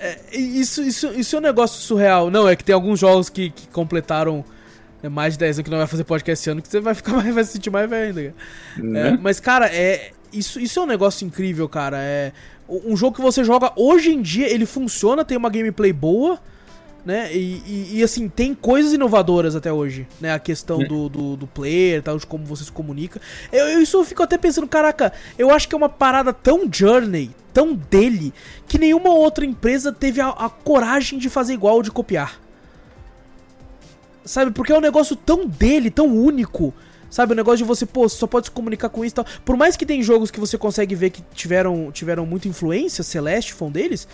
é, 0.00 0.18
isso, 0.36 0.82
isso, 0.82 1.08
isso 1.14 1.36
é 1.36 1.38
um 1.38 1.42
negócio 1.42 1.80
surreal. 1.80 2.30
Não, 2.30 2.48
é 2.48 2.56
que 2.56 2.64
tem 2.64 2.74
alguns 2.74 2.98
jogos 2.98 3.28
que, 3.28 3.50
que 3.50 3.68
completaram 3.68 4.44
né, 5.02 5.08
mais 5.08 5.34
de 5.34 5.38
10 5.40 5.58
anos 5.58 5.64
que 5.64 5.70
não 5.70 5.78
vai 5.78 5.86
fazer 5.86 6.04
podcast 6.04 6.42
esse 6.42 6.50
ano, 6.50 6.62
que 6.62 6.68
você 6.68 6.80
vai 6.80 6.94
ficar 6.94 7.12
mais, 7.16 7.34
vai 7.34 7.44
se 7.44 7.52
sentir 7.52 7.70
mais 7.70 7.88
velho 7.88 8.06
ainda. 8.06 8.34
Né? 8.76 9.08
É, 9.08 9.16
mas, 9.16 9.40
cara, 9.40 9.66
é, 9.66 10.10
isso, 10.32 10.58
isso 10.60 10.80
é 10.80 10.82
um 10.82 10.86
negócio 10.86 11.26
incrível, 11.26 11.68
cara. 11.68 11.98
É 11.98 12.32
um 12.68 12.96
jogo 12.96 13.14
que 13.14 13.22
você 13.22 13.44
joga 13.44 13.72
hoje 13.76 14.10
em 14.10 14.20
dia, 14.20 14.52
ele 14.52 14.66
funciona, 14.66 15.24
tem 15.24 15.38
uma 15.38 15.48
gameplay 15.48 15.92
boa 15.92 16.40
né? 17.06 17.32
E, 17.32 17.62
e, 17.64 17.98
e, 17.98 18.02
assim, 18.02 18.28
tem 18.28 18.52
coisas 18.52 18.92
inovadoras 18.92 19.54
até 19.54 19.72
hoje, 19.72 20.08
né? 20.20 20.34
A 20.34 20.40
questão 20.40 20.80
do, 20.80 21.08
do, 21.08 21.36
do, 21.36 21.46
player, 21.46 22.02
tal, 22.02 22.18
de 22.18 22.26
como 22.26 22.44
você 22.44 22.64
se 22.64 22.72
comunica. 22.72 23.20
Eu, 23.52 23.68
eu, 23.68 23.80
isso 23.80 23.96
eu 23.96 24.04
fico 24.04 24.24
até 24.24 24.36
pensando, 24.36 24.66
caraca, 24.66 25.12
eu 25.38 25.52
acho 25.52 25.68
que 25.68 25.74
é 25.76 25.78
uma 25.78 25.88
parada 25.88 26.32
tão 26.32 26.68
journey, 26.70 27.30
tão 27.54 27.74
dele, 27.74 28.34
que 28.66 28.76
nenhuma 28.76 29.10
outra 29.10 29.46
empresa 29.46 29.92
teve 29.92 30.20
a, 30.20 30.30
a 30.30 30.50
coragem 30.50 31.16
de 31.16 31.30
fazer 31.30 31.54
igual 31.54 31.76
ou 31.76 31.82
de 31.82 31.92
copiar. 31.92 32.40
Sabe? 34.24 34.50
Porque 34.50 34.72
é 34.72 34.76
um 34.76 34.80
negócio 34.80 35.14
tão 35.14 35.46
dele, 35.46 35.92
tão 35.92 36.08
único. 36.08 36.74
Sabe, 37.08 37.32
o 37.32 37.36
negócio 37.36 37.58
de 37.58 37.64
você, 37.64 37.86
pô, 37.86 38.08
você 38.08 38.16
só 38.16 38.26
pode 38.26 38.46
se 38.46 38.50
comunicar 38.50 38.88
com 38.88 39.04
isso 39.04 39.14
e 39.14 39.22
tal. 39.22 39.26
Por 39.44 39.56
mais 39.56 39.76
que 39.76 39.86
tem 39.86 40.02
jogos 40.02 40.28
que 40.28 40.40
você 40.40 40.58
consegue 40.58 40.96
ver 40.96 41.10
que 41.10 41.22
tiveram, 41.32 41.92
tiveram 41.92 42.26
muita 42.26 42.48
influência, 42.48 43.04
Celeste 43.04 43.54
foi 43.54 43.68
um 43.68 43.70
deles, 43.70 44.08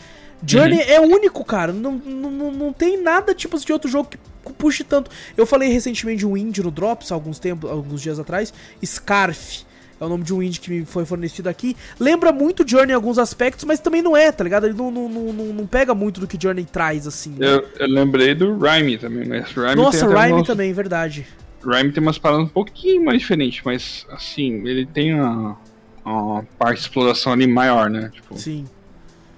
Journey 0.45 0.79
uhum. 0.79 0.89
é 0.89 1.01
único, 1.01 1.45
cara. 1.45 1.73
Não, 1.73 1.93
não, 1.93 2.53
não 2.53 2.73
tem 2.73 3.01
nada 3.01 3.35
tipo 3.35 3.59
de 3.59 3.73
outro 3.73 3.91
jogo 3.91 4.09
que 4.11 4.19
puxe 4.59 4.85
tanto. 4.85 5.11
Eu 5.37 5.47
falei 5.47 5.69
recentemente 5.69 6.19
de 6.19 6.27
um 6.27 6.37
indie 6.37 6.63
no 6.63 6.71
Drops, 6.71 7.13
alguns, 7.13 7.39
tempos, 7.39 7.71
alguns 7.71 8.03
dias 8.03 8.19
atrás. 8.19 8.53
Scarf. 8.85 9.65
É 10.01 10.05
o 10.05 10.09
nome 10.09 10.25
de 10.25 10.35
um 10.35 10.43
indie 10.43 10.59
que 10.59 10.69
me 10.69 10.85
foi 10.85 11.05
fornecido 11.05 11.49
aqui. 11.49 11.77
Lembra 12.01 12.33
muito 12.33 12.69
Journey 12.69 12.91
em 12.91 12.95
alguns 12.95 13.19
aspectos, 13.19 13.65
mas 13.65 13.79
também 13.79 14.03
não 14.03 14.17
é, 14.17 14.33
tá 14.33 14.43
ligado? 14.43 14.67
Ele 14.67 14.75
não, 14.75 14.91
não, 14.91 15.09
não, 15.09 15.33
não 15.33 15.67
pega 15.67 15.95
muito 15.95 16.21
do 16.21 16.27
que 16.27 16.37
Journey 16.41 16.65
traz, 16.65 17.07
assim. 17.07 17.37
Né? 17.39 17.47
Eu, 17.47 17.69
eu, 17.79 17.87
lembrei 17.87 18.35
do 18.35 18.59
Rhyme 18.59 18.99
também, 18.99 19.29
mas 19.29 19.53
Rhyme 19.53 19.77
Nossa, 19.77 20.09
Rhyme 20.09 20.33
umas... 20.33 20.47
também, 20.49 20.73
verdade. 20.73 21.25
Rhyme 21.65 21.93
tem 21.93 22.03
umas 22.03 22.19
paradas 22.19 22.47
um 22.47 22.49
pouquinho 22.49 23.05
mais 23.05 23.21
diferentes, 23.21 23.63
mas 23.65 24.05
assim, 24.11 24.67
ele 24.67 24.85
tem 24.85 25.15
uma, 25.15 25.57
uma 26.05 26.43
parte 26.59 26.79
de 26.79 26.83
exploração 26.83 27.33
ali 27.33 27.47
maior, 27.47 27.89
né? 27.89 28.11
Tipo, 28.13 28.37
Sim 28.37 28.65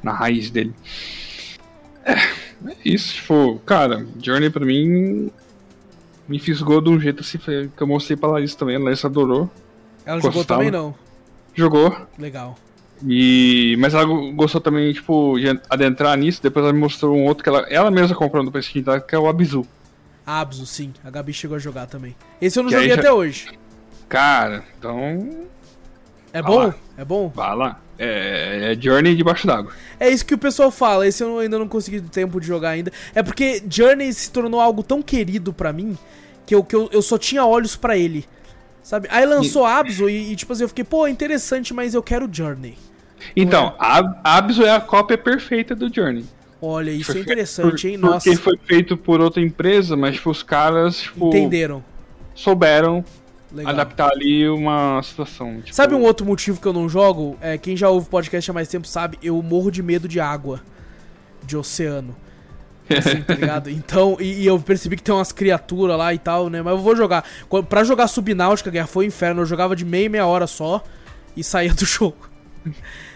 na 0.04 0.12
raiz 0.12 0.50
dele. 0.50 0.72
É, 2.04 2.12
é 2.12 2.76
isso, 2.84 3.14
tipo, 3.14 3.60
cara, 3.64 4.06
Journey 4.22 4.50
pra 4.50 4.64
mim 4.64 5.30
me 6.28 6.38
fisgou 6.38 6.80
de 6.80 6.90
um 6.90 7.00
jeito 7.00 7.20
assim 7.20 7.38
que 7.38 7.82
eu 7.82 7.86
mostrei 7.86 8.16
pra 8.16 8.30
Larissa 8.30 8.56
também, 8.56 8.76
a 8.76 8.78
Larissa 8.78 9.06
adorou. 9.06 9.50
Ela 10.04 10.20
gostava. 10.20 10.32
jogou 10.32 10.44
também 10.44 10.70
não? 10.70 10.94
Jogou. 11.54 11.96
Legal. 12.18 12.56
E, 13.06 13.76
mas 13.78 13.94
ela 13.94 14.04
gostou 14.32 14.60
também, 14.60 14.92
tipo, 14.92 15.38
de 15.38 15.60
adentrar 15.68 16.16
nisso, 16.16 16.42
depois 16.42 16.64
ela 16.64 16.72
me 16.72 16.78
mostrou 16.78 17.16
um 17.16 17.24
outro 17.24 17.42
que 17.42 17.48
ela, 17.48 17.60
ela 17.68 17.90
mesma 17.90 18.16
comprou 18.16 18.42
no 18.42 18.50
PlayStation 18.50 19.00
que 19.00 19.14
é 19.14 19.18
o 19.18 19.28
Abzu. 19.28 19.66
Abzu, 20.26 20.64
sim. 20.64 20.92
A 21.04 21.10
Gabi 21.10 21.32
chegou 21.32 21.56
a 21.56 21.60
jogar 21.60 21.86
também. 21.86 22.16
Esse 22.40 22.58
eu 22.58 22.62
não 22.62 22.70
que 22.70 22.76
joguei 22.76 22.92
até 22.92 23.02
já... 23.02 23.12
hoje. 23.14 23.48
Cara, 24.08 24.64
então. 24.78 25.46
É 26.34 26.42
bom? 26.42 26.66
Lá. 26.66 26.74
É 26.98 27.04
bom? 27.04 27.32
Vai 27.34 27.54
lá. 27.54 27.80
É, 27.96 28.72
é 28.72 28.80
Journey 28.80 29.14
debaixo 29.14 29.46
d'água. 29.46 29.72
É 30.00 30.10
isso 30.10 30.26
que 30.26 30.34
o 30.34 30.38
pessoal 30.38 30.70
fala, 30.72 31.06
esse 31.06 31.22
eu 31.22 31.38
ainda 31.38 31.58
não 31.60 31.68
consegui 31.68 32.00
tempo 32.00 32.40
de 32.40 32.46
jogar 32.46 32.70
ainda. 32.70 32.92
É 33.14 33.22
porque 33.22 33.62
Journey 33.70 34.12
se 34.12 34.32
tornou 34.32 34.60
algo 34.60 34.82
tão 34.82 35.00
querido 35.00 35.52
para 35.52 35.72
mim 35.72 35.96
que, 36.44 36.54
eu, 36.54 36.64
que 36.64 36.74
eu, 36.74 36.90
eu 36.92 37.00
só 37.00 37.16
tinha 37.16 37.46
olhos 37.46 37.76
para 37.76 37.96
ele. 37.96 38.26
Sabe? 38.82 39.08
Aí 39.10 39.24
lançou 39.24 39.64
Abzu 39.64 40.10
e, 40.10 40.32
e, 40.32 40.36
tipo 40.36 40.52
assim, 40.52 40.64
eu 40.64 40.68
fiquei, 40.68 40.84
pô, 40.84 41.06
interessante, 41.06 41.72
mas 41.72 41.94
eu 41.94 42.02
quero 42.02 42.28
Journey. 42.30 42.76
Então, 43.34 43.68
é? 43.80 44.12
Abzu 44.24 44.64
é 44.64 44.70
a 44.72 44.80
cópia 44.80 45.16
perfeita 45.16 45.74
do 45.74 45.92
Journey. 45.92 46.24
Olha, 46.60 46.90
isso 46.90 47.16
é 47.16 47.20
interessante, 47.20 47.82
por, 47.82 47.88
hein? 47.88 47.96
Nossa. 47.96 48.28
Porque 48.28 48.36
foi 48.36 48.58
feito 48.66 48.96
por 48.96 49.20
outra 49.20 49.40
empresa, 49.40 49.96
mas 49.96 50.16
tipo, 50.16 50.30
os 50.30 50.42
caras, 50.42 50.98
tipo, 50.98 51.28
Entenderam. 51.28 51.84
Souberam 52.34 53.04
Legal. 53.54 53.72
adaptar 53.72 54.10
ali 54.10 54.48
uma 54.48 55.00
situação. 55.02 55.60
Tipo... 55.60 55.74
Sabe 55.74 55.94
um 55.94 56.02
outro 56.02 56.26
motivo 56.26 56.60
que 56.60 56.66
eu 56.66 56.72
não 56.72 56.88
jogo? 56.88 57.38
É, 57.40 57.56
quem 57.56 57.76
já 57.76 57.88
ouve 57.88 58.08
podcast 58.08 58.50
há 58.50 58.54
mais 58.54 58.68
tempo 58.68 58.86
sabe, 58.86 59.16
eu 59.22 59.40
morro 59.42 59.70
de 59.70 59.82
medo 59.82 60.08
de 60.08 60.18
água. 60.18 60.60
De 61.44 61.56
oceano. 61.56 62.16
Assim, 62.90 63.22
tá 63.22 63.34
ligado? 63.38 63.70
Então, 63.70 64.16
e, 64.18 64.42
e, 64.42 64.46
eu 64.46 64.58
percebi 64.58 64.96
que 64.96 65.02
tem 65.02 65.14
umas 65.14 65.30
criaturas 65.30 65.96
lá 65.96 66.12
e 66.12 66.18
tal, 66.18 66.50
né? 66.50 66.60
Mas 66.62 66.72
eu 66.72 66.80
vou 66.80 66.96
jogar. 66.96 67.24
Pra 67.68 67.84
jogar 67.84 68.08
Subnáutica, 68.08 68.70
Guerra 68.70 68.86
foi 68.86 69.06
inferno. 69.06 69.42
Eu 69.42 69.46
jogava 69.46 69.76
de 69.76 69.84
meia 69.84 70.10
meia 70.10 70.26
hora 70.26 70.46
só 70.46 70.82
e 71.36 71.44
saía 71.44 71.72
do 71.72 71.84
jogo. 71.86 72.28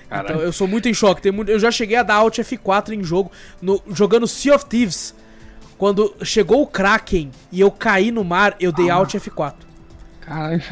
Então 0.07 0.37
eu 0.37 0.53
sou 0.53 0.69
muito 0.69 0.89
em 0.89 0.95
choque. 0.95 1.31
Muito, 1.31 1.51
eu 1.51 1.59
já 1.59 1.71
cheguei 1.71 1.97
a 1.97 2.03
dar 2.03 2.17
Alt 2.17 2.39
F4 2.39 2.93
em 2.93 3.03
jogo, 3.03 3.31
no, 3.61 3.83
jogando 3.89 4.27
Sea 4.27 4.55
of 4.55 4.67
Thieves. 4.67 5.15
Quando 5.77 6.15
chegou 6.23 6.63
o 6.63 6.67
Kraken 6.67 7.31
e 7.53 7.61
eu 7.61 7.71
caí 7.71 8.11
no 8.11 8.25
mar, 8.25 8.57
eu 8.59 8.73
dei 8.73 8.91
ah. 8.91 8.95
Alt 8.95 9.15
F4. 9.15 9.68
Caralho. 10.29 10.63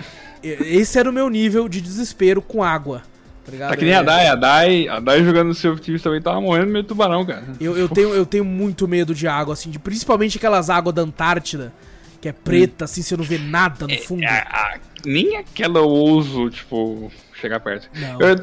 Esse 0.43 0.99
era 0.99 1.09
o 1.09 1.13
meu 1.13 1.29
nível 1.29 1.69
de 1.69 1.81
desespero 1.81 2.43
com 2.43 2.63
água. 2.63 3.03
Tá, 3.45 3.53
ligado? 3.53 3.71
tá 3.71 3.77
que 3.77 3.85
nem 3.85 3.95
a 3.95 4.03
Dai, 4.03 4.27
a 4.27 4.35
Dai, 4.35 4.89
a 4.89 5.01
Dai 5.01 5.25
jogando 5.25 5.47
no 5.47 5.73
of 5.73 5.81
Thieves 5.81 6.03
também 6.03 6.21
tava 6.21 6.41
morrendo 6.41 6.67
meio 6.67 6.85
tubarão, 6.85 7.25
cara. 7.25 7.45
Eu, 7.61 7.77
eu, 7.79 7.89
tenho, 7.89 8.09
eu 8.13 8.27
tenho 8.27 8.45
muito 8.45 8.89
medo 8.89 9.15
de 9.15 9.29
água, 9.29 9.55
assim, 9.55 9.71
de, 9.71 9.79
principalmente 9.79 10.37
aquelas 10.37 10.69
águas 10.69 10.95
da 10.95 11.03
Antártida, 11.03 11.73
que 12.21 12.29
é 12.29 12.33
preta, 12.33 12.85
hum. 12.85 12.87
assim, 12.87 13.03
você 13.03 13.17
não 13.17 13.25
vê 13.25 13.39
nada 13.39 13.87
no 13.87 13.93
é, 13.93 13.99
fundo. 13.99 14.25
É, 14.25 14.29
a, 14.29 14.79
nem 15.05 15.37
aquela 15.37 15.79
eu 15.79 15.89
ouso, 15.89 16.51
tipo, 16.51 17.11
chegar 17.35 17.61
perto. 17.61 17.89
Não. 17.95 18.21
Eu, 18.21 18.37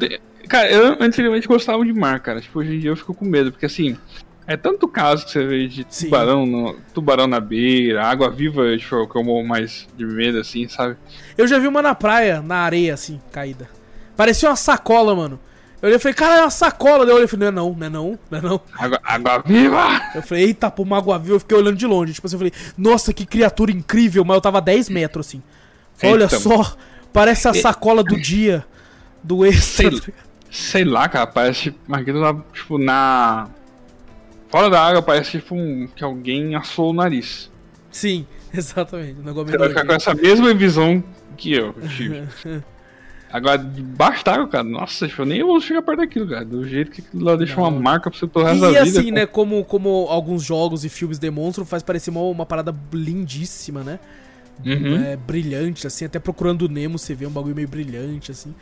cara, 0.48 0.70
eu 0.70 0.96
antigamente 0.98 1.46
gostava 1.46 1.84
de 1.84 1.92
mar, 1.92 2.20
cara. 2.20 2.40
Tipo, 2.40 2.60
hoje 2.60 2.74
em 2.74 2.78
dia 2.80 2.90
eu 2.90 2.96
fico 2.96 3.12
com 3.12 3.26
medo, 3.26 3.52
porque 3.52 3.66
assim, 3.66 3.98
é 4.46 4.56
tanto 4.56 4.86
caso 4.86 5.24
que 5.24 5.32
você 5.32 5.46
vê 5.46 5.66
de 5.66 5.84
tubarão, 5.84 6.44
no, 6.44 6.74
tubarão 6.92 7.26
na 7.26 7.40
beira, 7.40 8.04
água 8.04 8.30
viva, 8.30 8.76
tipo, 8.76 9.06
que 9.08 9.16
eu 9.16 9.24
morro 9.24 9.46
mais 9.46 9.88
de 9.96 10.04
medo, 10.04 10.38
assim, 10.38 10.68
sabe? 10.68 10.96
Eu 11.36 11.46
já 11.46 11.58
vi 11.58 11.66
uma 11.66 11.80
na 11.80 11.94
praia, 11.94 12.42
na 12.42 12.56
areia, 12.56 12.94
assim, 12.94 13.20
caída. 13.32 13.68
Parecia 14.16 14.48
uma 14.48 14.56
sacola, 14.56 15.14
mano. 15.14 15.40
Eu 15.80 15.88
olhei 15.88 15.96
e 15.96 16.00
falei, 16.00 16.14
cara, 16.14 16.36
é 16.36 16.40
uma 16.42 16.50
sacola. 16.50 17.04
Daí 17.04 17.12
eu 17.12 17.16
olhei 17.16 17.26
e 17.26 17.28
falei, 17.28 17.50
não 17.50 17.52
é 17.52 17.66
não, 17.68 17.74
não 17.74 17.86
é 17.86 17.90
não, 17.90 18.18
não 18.30 18.38
é 18.38 18.42
não. 18.42 18.60
Água, 18.72 19.00
água 19.04 19.42
viva! 19.44 20.00
Eu 20.14 20.22
falei, 20.22 20.44
eita, 20.44 20.70
pô, 20.70 20.82
uma 20.82 20.96
água 20.96 21.18
viva. 21.18 21.34
Eu 21.34 21.40
fiquei 21.40 21.58
olhando 21.58 21.76
de 21.76 21.86
longe. 21.86 22.14
Tipo 22.14 22.26
assim, 22.26 22.36
eu 22.36 22.38
falei, 22.38 22.52
nossa, 22.78 23.12
que 23.12 23.26
criatura 23.26 23.70
incrível. 23.70 24.24
Mas 24.24 24.36
eu 24.36 24.40
tava 24.40 24.58
a 24.58 24.60
10 24.62 24.88
metros, 24.88 25.26
assim. 25.26 25.42
Falei, 25.94 26.14
olha 26.14 26.28
só, 26.28 26.74
parece 27.12 27.48
a 27.48 27.54
sacola 27.54 28.02
do 28.02 28.18
dia 28.18 28.64
do 29.22 29.44
extra. 29.44 29.90
Sei, 29.90 30.14
sei 30.50 30.84
lá, 30.84 31.08
cara, 31.08 31.26
parece 31.26 31.74
aquilo 31.90 32.20
lá, 32.20 32.34
tipo, 32.52 32.78
na. 32.78 33.48
Fora 34.54 34.70
da 34.70 34.80
água, 34.80 35.02
parece 35.02 35.32
tipo 35.32 35.52
um, 35.56 35.88
que 35.88 36.04
alguém 36.04 36.54
assou 36.54 36.90
o 36.90 36.92
nariz. 36.92 37.50
Sim, 37.90 38.24
exatamente. 38.54 39.16
Você 39.20 39.58
vai 39.58 39.68
ficar 39.68 39.84
com 39.84 39.92
essa 39.94 40.14
mesma 40.14 40.54
visão 40.54 41.02
que 41.36 41.52
eu 41.52 41.74
tive. 41.96 42.22
Agora, 43.32 43.58
debaixo 43.58 44.24
d'água, 44.24 44.46
cara, 44.46 44.62
nossa, 44.62 45.08
tipo, 45.08 45.22
eu 45.22 45.26
nem 45.26 45.42
vou 45.42 45.60
chegar 45.60 45.82
perto 45.82 45.98
daquilo, 45.98 46.28
cara. 46.28 46.44
Do 46.44 46.64
jeito 46.68 46.92
que 46.92 47.00
aquilo 47.00 47.24
lá 47.24 47.34
deixa 47.34 47.56
não. 47.56 47.64
uma 47.64 47.70
marca 47.72 48.08
pra 48.08 48.16
você 48.16 48.28
pro 48.28 48.44
resto 48.44 48.58
e, 48.58 48.60
da 48.60 48.68
vida. 48.68 48.78
E 48.78 49.00
assim, 49.00 49.10
né, 49.10 49.26
como, 49.26 49.64
como 49.64 50.06
alguns 50.08 50.44
jogos 50.44 50.84
e 50.84 50.88
filmes 50.88 51.18
demonstram, 51.18 51.66
faz 51.66 51.82
parecer 51.82 52.10
uma, 52.10 52.20
uma 52.20 52.46
parada 52.46 52.72
lindíssima, 52.92 53.82
né? 53.82 53.98
Uhum. 54.64 55.04
É, 55.04 55.16
brilhante, 55.16 55.84
assim, 55.84 56.04
até 56.04 56.20
procurando 56.20 56.62
o 56.62 56.68
Nemo 56.68 56.96
você 56.96 57.12
vê 57.12 57.26
um 57.26 57.30
bagulho 57.30 57.56
meio 57.56 57.66
brilhante, 57.66 58.30
assim. 58.30 58.54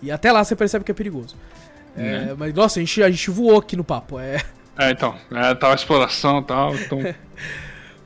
E 0.00 0.08
até 0.12 0.30
lá 0.30 0.44
você 0.44 0.54
percebe 0.54 0.84
que 0.84 0.92
é 0.92 0.94
perigoso. 0.94 1.34
É, 1.96 2.28
uhum. 2.28 2.36
Mas, 2.38 2.54
nossa, 2.54 2.78
a 2.78 2.80
gente, 2.80 3.02
a 3.02 3.10
gente 3.10 3.28
voou 3.28 3.58
aqui 3.58 3.74
no 3.74 3.82
papo, 3.82 4.20
é... 4.20 4.40
É, 4.78 4.90
então, 4.90 5.14
é, 5.30 5.54
tava 5.54 5.74
exploração 5.74 6.40
e 6.40 6.44
tal, 6.44 6.74
então... 6.74 6.98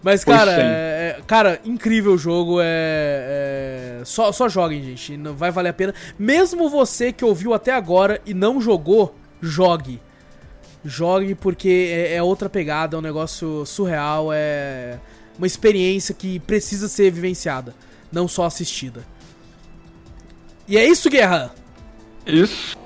Mas, 0.07 0.23
cara, 0.23 0.53
é, 0.53 1.19
é, 1.19 1.23
cara, 1.27 1.61
incrível 1.65 2.13
o 2.13 2.19
jogo. 2.19 2.61
É, 2.61 3.99
é, 4.01 4.05
só, 4.05 4.31
só 4.31 4.49
joguem, 4.49 4.81
gente. 4.81 5.17
Não 5.17 5.35
vai 5.35 5.51
valer 5.51 5.71
a 5.71 5.73
pena. 5.73 5.93
Mesmo 6.17 6.71
você 6.71 7.13
que 7.13 7.25
ouviu 7.25 7.53
até 7.53 7.73
agora 7.73 8.21
e 8.25 8.33
não 8.33 8.61
jogou, 8.61 9.17
jogue. 9.43 10.01
Jogue 10.85 11.35
porque 11.35 11.91
é, 11.91 12.15
é 12.15 12.23
outra 12.23 12.49
pegada, 12.49 12.97
é 12.97 12.99
um 13.01 13.03
negócio 13.03 13.67
surreal, 13.67 14.29
é 14.33 15.01
uma 15.37 15.47
experiência 15.47 16.15
que 16.15 16.39
precisa 16.39 16.87
ser 16.87 17.11
vivenciada, 17.11 17.75
não 18.13 18.29
só 18.29 18.45
assistida. 18.45 19.05
E 20.69 20.79
é 20.79 20.87
isso, 20.87 21.11
Guerra? 21.11 21.53
Isso. 22.25 22.79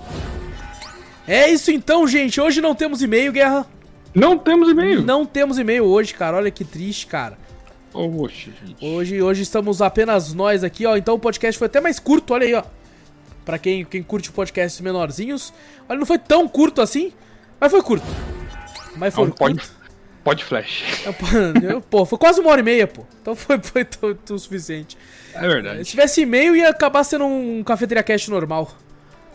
É 1.31 1.49
isso 1.49 1.71
então, 1.71 2.09
gente. 2.09 2.41
Hoje 2.41 2.61
não 2.61 2.75
temos 2.75 3.01
e-mail, 3.03 3.31
Guerra. 3.31 3.65
Não 4.13 4.37
temos 4.37 4.69
e-mail. 4.69 5.01
Não 5.01 5.25
temos 5.25 5.61
e-mail 5.61 5.85
hoje, 5.85 6.13
cara. 6.13 6.37
Olha 6.37 6.51
que 6.51 6.65
triste, 6.65 7.07
cara. 7.07 7.39
Oxe, 7.95 8.53
gente. 8.67 8.85
Hoje, 8.85 9.23
hoje 9.23 9.43
estamos 9.43 9.81
apenas 9.81 10.35
nós 10.35 10.65
aqui, 10.65 10.85
ó. 10.85 10.97
Então 10.97 11.15
o 11.15 11.21
podcast 11.21 11.57
foi 11.57 11.67
até 11.67 11.81
mais 11.81 12.01
curto, 12.01 12.35
olha 12.35 12.45
aí, 12.45 12.55
ó. 12.55 12.65
Pra 13.45 13.61
quem, 13.61 13.85
quem 13.85 14.03
curte 14.03 14.33
podcasts 14.33 14.81
menorzinhos. 14.81 15.55
Olha, 15.89 16.01
não 16.01 16.07
foi 16.07 16.19
tão 16.19 16.49
curto 16.49 16.83
assim, 16.83 17.13
mas 17.61 17.71
foi 17.71 17.81
curto. 17.81 18.07
Mas 18.97 19.15
foi 19.15 19.27
não, 19.27 19.31
curto. 19.31 19.39
Pode, 19.39 19.71
pode 20.25 20.45
flash. 20.45 20.83
pô, 21.89 22.05
foi 22.05 22.19
quase 22.19 22.41
uma 22.41 22.51
hora 22.51 22.61
e 22.61 22.65
meia, 22.65 22.89
pô. 22.89 23.07
Então 23.23 23.37
foi, 23.37 23.61
foi 23.63 23.87
o 24.31 24.37
suficiente. 24.37 24.99
É 25.33 25.47
verdade. 25.47 25.85
Se 25.85 25.93
tivesse 25.93 26.23
e-mail, 26.23 26.57
ia 26.57 26.71
acabar 26.71 27.05
sendo 27.05 27.25
um 27.25 27.63
cafeteria 27.63 28.03
cast 28.03 28.29
normal. 28.29 28.77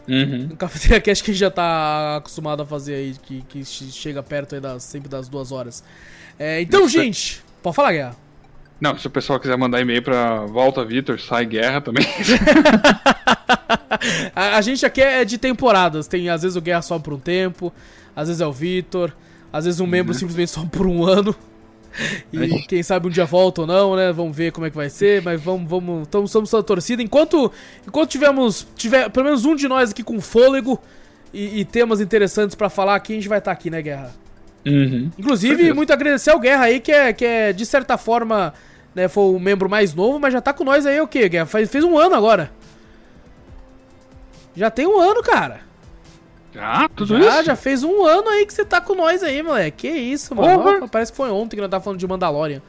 Uhum. 0.08 0.50
Um 0.52 0.56
cafeteria 0.56 1.02
cast 1.02 1.24
que 1.24 1.32
a 1.32 1.34
gente 1.34 1.40
já 1.40 1.52
tá 1.52 2.18
acostumado 2.18 2.62
a 2.62 2.66
fazer 2.66 2.96
aí, 2.96 3.16
que, 3.22 3.42
que 3.50 3.66
chega 3.66 4.22
perto 4.22 4.56
aí 4.56 4.62
das, 4.62 4.84
sempre 4.84 5.10
das 5.10 5.28
duas 5.28 5.52
horas. 5.52 5.84
É, 6.38 6.62
então, 6.62 6.86
Isso 6.86 6.98
gente, 6.98 7.40
é... 7.40 7.64
pode 7.64 7.76
falar, 7.76 7.92
Guerra. 7.92 8.16
Não, 8.80 8.98
se 8.98 9.08
o 9.08 9.10
pessoal 9.10 9.40
quiser 9.40 9.58
mandar 9.58 9.82
e-mail 9.82 10.04
pra 10.04 10.46
Volta 10.46 10.84
Vitor, 10.84 11.20
sai 11.20 11.46
Guerra 11.46 11.82
também. 11.82 12.06
a, 14.36 14.58
a, 14.58 14.62
gente 14.62 14.86
aqui 14.86 15.02
é 15.02 15.24
de 15.24 15.38
temporadas. 15.38 16.08
Tem, 16.08 16.30
às 16.30 16.42
vezes 16.42 16.58
o 16.58 16.62
Guerra 16.62 16.82
só 16.82 17.00
por 17.00 17.14
um 17.14 17.20
tempo, 17.20 17.74
às 18.16 18.28
vezes 18.28 18.42
é 18.42 18.46
o 18.46 18.52
Vitor, 18.52 19.14
às 19.52 19.66
vezes 19.66 19.80
um 19.80 19.88
membro 19.88 20.14
uhum. 20.14 20.20
simplesmente 20.20 20.52
só 20.52 20.66
por 20.66 20.86
um 20.86 21.06
ano. 21.06 21.34
E 22.32 22.64
quem 22.68 22.84
sabe 22.84 23.08
um 23.08 23.10
dia 23.10 23.26
volta 23.26 23.62
ou 23.62 23.68
não, 23.68 23.96
né? 23.96 24.12
Vamos 24.12 24.36
ver 24.36 24.52
como 24.52 24.66
é 24.66 24.70
que 24.70 24.76
vai 24.76 24.90
ser, 24.90 25.22
mas 25.22 25.42
vamos, 25.42 25.70
vamos, 25.70 26.04
estamos, 26.04 26.30
estamos 26.30 26.54
a 26.54 26.64
torcida. 26.64 27.02
Enquanto, 27.02 27.52
enquanto 27.88 28.10
tivermos, 28.10 28.68
tiver 28.76 29.10
pelo 29.10 29.26
menos 29.26 29.46
um 29.46 29.56
de 29.56 29.68
nós 29.68 29.92
aqui 29.92 30.04
com 30.04 30.20
fôlego 30.20 30.80
e, 31.34 31.62
e 31.62 31.66
temas 31.66 32.02
interessantes 32.02 32.56
para 32.56 32.70
falar 32.70 32.96
aqui, 32.96 33.14
a 33.14 33.16
gente 33.16 33.30
vai 33.30 33.40
estar 33.40 33.52
tá 33.52 33.58
aqui, 33.58 33.70
né, 33.70 33.82
Guerra? 33.82 34.14
Uhum. 34.66 35.12
Inclusive, 35.18 35.74
muito 35.74 35.94
agradecer 35.94 36.32
ao 36.32 36.40
Guerra 36.40 36.66
aí, 36.66 36.80
que 36.80 36.92
é, 36.92 37.14
que 37.14 37.24
é 37.24 37.54
de 37.54 37.66
certa 37.66 37.98
forma, 37.98 38.54
né, 38.94 39.08
foi 39.08 39.36
o 39.36 39.40
membro 39.40 39.70
mais 39.70 39.94
novo, 39.94 40.20
mas 40.20 40.34
já 40.34 40.42
tá 40.42 40.52
com 40.54 40.64
nós 40.64 40.86
aí 40.86 41.00
o 41.00 41.08
quê, 41.08 41.30
Guerra? 41.30 41.46
Faz, 41.46 41.70
fez 41.70 41.84
um 41.84 41.98
ano 41.98 42.16
agora. 42.16 42.52
Já 44.56 44.72
tem 44.72 44.88
um 44.88 45.00
ano, 45.00 45.22
cara. 45.22 45.65
Ah, 46.60 46.90
tudo 46.94 47.20
já, 47.22 47.36
isso? 47.38 47.44
Já 47.46 47.56
fez 47.56 47.84
um 47.84 48.06
ano 48.06 48.30
aí 48.30 48.46
que 48.46 48.54
você 48.54 48.66
tá 48.66 48.80
com 48.82 48.96
nós 48.96 49.24
aí, 49.24 49.42
moleque. 49.42 49.90
Que 49.90 49.94
isso, 49.94 50.36
mano. 50.36 50.82
Uhum. 50.82 50.88
Parece 50.88 51.12
que 51.12 51.18
foi 51.18 51.30
ontem 51.30 51.56
que 51.56 51.62
nós 51.62 51.70
tava 51.70 51.84
falando 51.84 52.00
de 52.00 52.08
Mandalorian. 52.08 52.62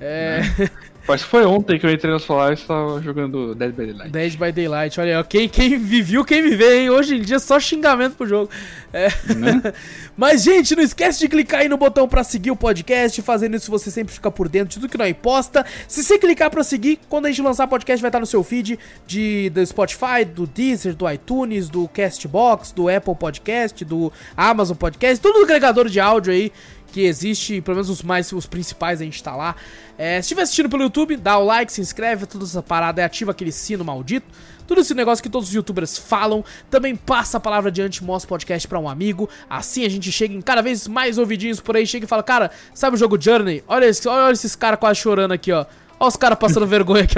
É. 0.00 0.40
é. 1.02 1.06
Mas 1.08 1.22
foi 1.22 1.44
ontem 1.44 1.78
que 1.78 1.86
eu 1.86 1.90
entrei 1.90 2.12
no 2.12 2.20
Solar 2.20 2.50
e 2.50 2.54
estava 2.54 3.00
jogando 3.00 3.54
Dead 3.54 3.72
by 3.72 3.86
Daylight. 3.86 4.10
Dead 4.10 4.36
by 4.36 4.52
Daylight, 4.52 5.00
olha 5.00 5.18
aí, 5.18 5.24
quem, 5.24 5.48
quem 5.48 5.78
viu, 5.78 6.24
quem 6.24 6.42
me 6.42 6.54
vê, 6.56 6.80
hein? 6.80 6.90
Hoje 6.90 7.16
em 7.16 7.20
dia 7.22 7.38
só 7.38 7.58
xingamento 7.58 8.16
pro 8.16 8.26
jogo. 8.26 8.50
É. 8.92 9.08
Né? 9.34 9.72
Mas, 10.16 10.42
gente, 10.42 10.76
não 10.76 10.82
esquece 10.82 11.18
de 11.18 11.28
clicar 11.28 11.60
aí 11.60 11.68
no 11.68 11.76
botão 11.76 12.08
pra 12.08 12.22
seguir 12.22 12.50
o 12.50 12.56
podcast. 12.56 13.22
Fazendo 13.22 13.56
isso, 13.56 13.70
você 13.70 13.90
sempre 13.90 14.12
fica 14.12 14.30
por 14.30 14.48
dentro 14.48 14.68
de 14.68 14.74
tudo 14.74 14.88
que 14.88 14.98
nós 14.98 15.14
posta. 15.20 15.64
Se 15.88 16.02
você 16.02 16.18
clicar 16.18 16.50
pra 16.50 16.62
seguir, 16.62 16.98
quando 17.08 17.26
a 17.26 17.28
gente 17.28 17.42
lançar 17.42 17.66
podcast, 17.66 18.02
vai 18.02 18.08
estar 18.08 18.20
no 18.20 18.26
seu 18.26 18.42
feed 18.42 18.78
de, 19.06 19.50
do 19.50 19.64
Spotify, 19.64 20.24
do 20.26 20.46
Deezer, 20.46 20.94
do 20.94 21.10
iTunes, 21.10 21.68
do 21.68 21.88
Castbox, 21.88 22.72
do 22.72 22.88
Apple 22.88 23.14
Podcast, 23.14 23.84
do 23.84 24.12
Amazon 24.36 24.76
Podcast, 24.76 25.20
tudo 25.20 25.44
agregador 25.44 25.88
de 25.88 26.00
áudio 26.00 26.32
aí 26.32 26.52
que 26.90 27.02
existe, 27.02 27.60
pelo 27.60 27.76
menos 27.76 27.88
os 27.88 28.02
mais 28.02 28.32
os 28.32 28.46
principais 28.46 29.00
a 29.00 29.04
gente 29.04 29.22
tá 29.22 29.34
lá. 29.34 29.56
É, 29.96 30.14
se 30.16 30.26
estiver 30.26 30.42
assistindo 30.42 30.68
pelo 30.68 30.82
YouTube, 30.82 31.16
dá 31.16 31.38
o 31.38 31.44
like, 31.44 31.72
se 31.72 31.80
inscreve, 31.80 32.26
toda 32.26 32.44
essa 32.44 32.62
parada, 32.62 33.02
é 33.02 33.04
ativa 33.04 33.30
aquele 33.30 33.52
sino 33.52 33.84
maldito. 33.84 34.26
Tudo 34.66 34.82
esse 34.82 34.94
negócio 34.94 35.20
que 35.20 35.28
todos 35.28 35.48
os 35.48 35.54
youtubers 35.54 35.98
falam. 35.98 36.44
Também 36.70 36.94
passa 36.94 37.38
a 37.38 37.40
palavra 37.40 37.70
adiante, 37.70 38.04
mostra 38.04 38.26
o 38.26 38.28
podcast 38.28 38.68
pra 38.68 38.78
um 38.78 38.88
amigo. 38.88 39.28
Assim 39.48 39.84
a 39.84 39.88
gente 39.88 40.12
chega 40.12 40.32
em 40.32 40.40
cada 40.40 40.62
vez 40.62 40.86
mais 40.86 41.18
ouvidinhos 41.18 41.58
por 41.58 41.76
aí. 41.76 41.84
Chega 41.84 42.04
e 42.04 42.08
fala, 42.08 42.22
cara, 42.22 42.52
sabe 42.72 42.94
o 42.94 42.98
jogo 42.98 43.20
Journey? 43.20 43.64
Olha, 43.66 43.86
esse, 43.86 44.06
olha 44.06 44.32
esses 44.32 44.54
caras 44.54 44.78
quase 44.78 45.00
chorando 45.00 45.32
aqui, 45.32 45.50
ó. 45.50 45.66
Olha 46.00 46.08
os 46.08 46.16
caras 46.16 46.38
passando 46.38 46.64
vergonha 46.66 47.04
aqui. 47.04 47.16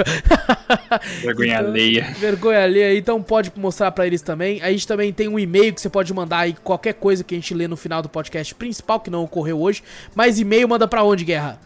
Vergonha 1.21 1.53
então, 1.53 1.67
alheia. 1.67 2.13
Vergonha 2.19 2.63
alheia, 2.63 2.97
então 2.97 3.23
pode 3.23 3.49
mostrar 3.55 3.89
para 3.93 4.05
eles 4.05 4.21
também. 4.21 4.61
A 4.61 4.69
gente 4.69 4.85
também 4.85 5.13
tem 5.13 5.29
um 5.29 5.39
e-mail 5.39 5.73
que 5.73 5.79
você 5.79 5.89
pode 5.89 6.13
mandar 6.13 6.39
aí 6.39 6.53
qualquer 6.53 6.95
coisa 6.95 7.23
que 7.23 7.33
a 7.33 7.37
gente 7.37 7.53
lê 7.53 7.65
no 7.65 7.77
final 7.77 8.01
do 8.01 8.09
podcast 8.09 8.53
principal, 8.53 8.99
que 8.99 9.09
não 9.09 9.23
ocorreu 9.23 9.61
hoje. 9.61 9.81
Mas 10.13 10.37
e-mail 10.37 10.67
manda 10.67 10.85
para 10.85 11.01
onde, 11.01 11.23
Guerra? 11.23 11.57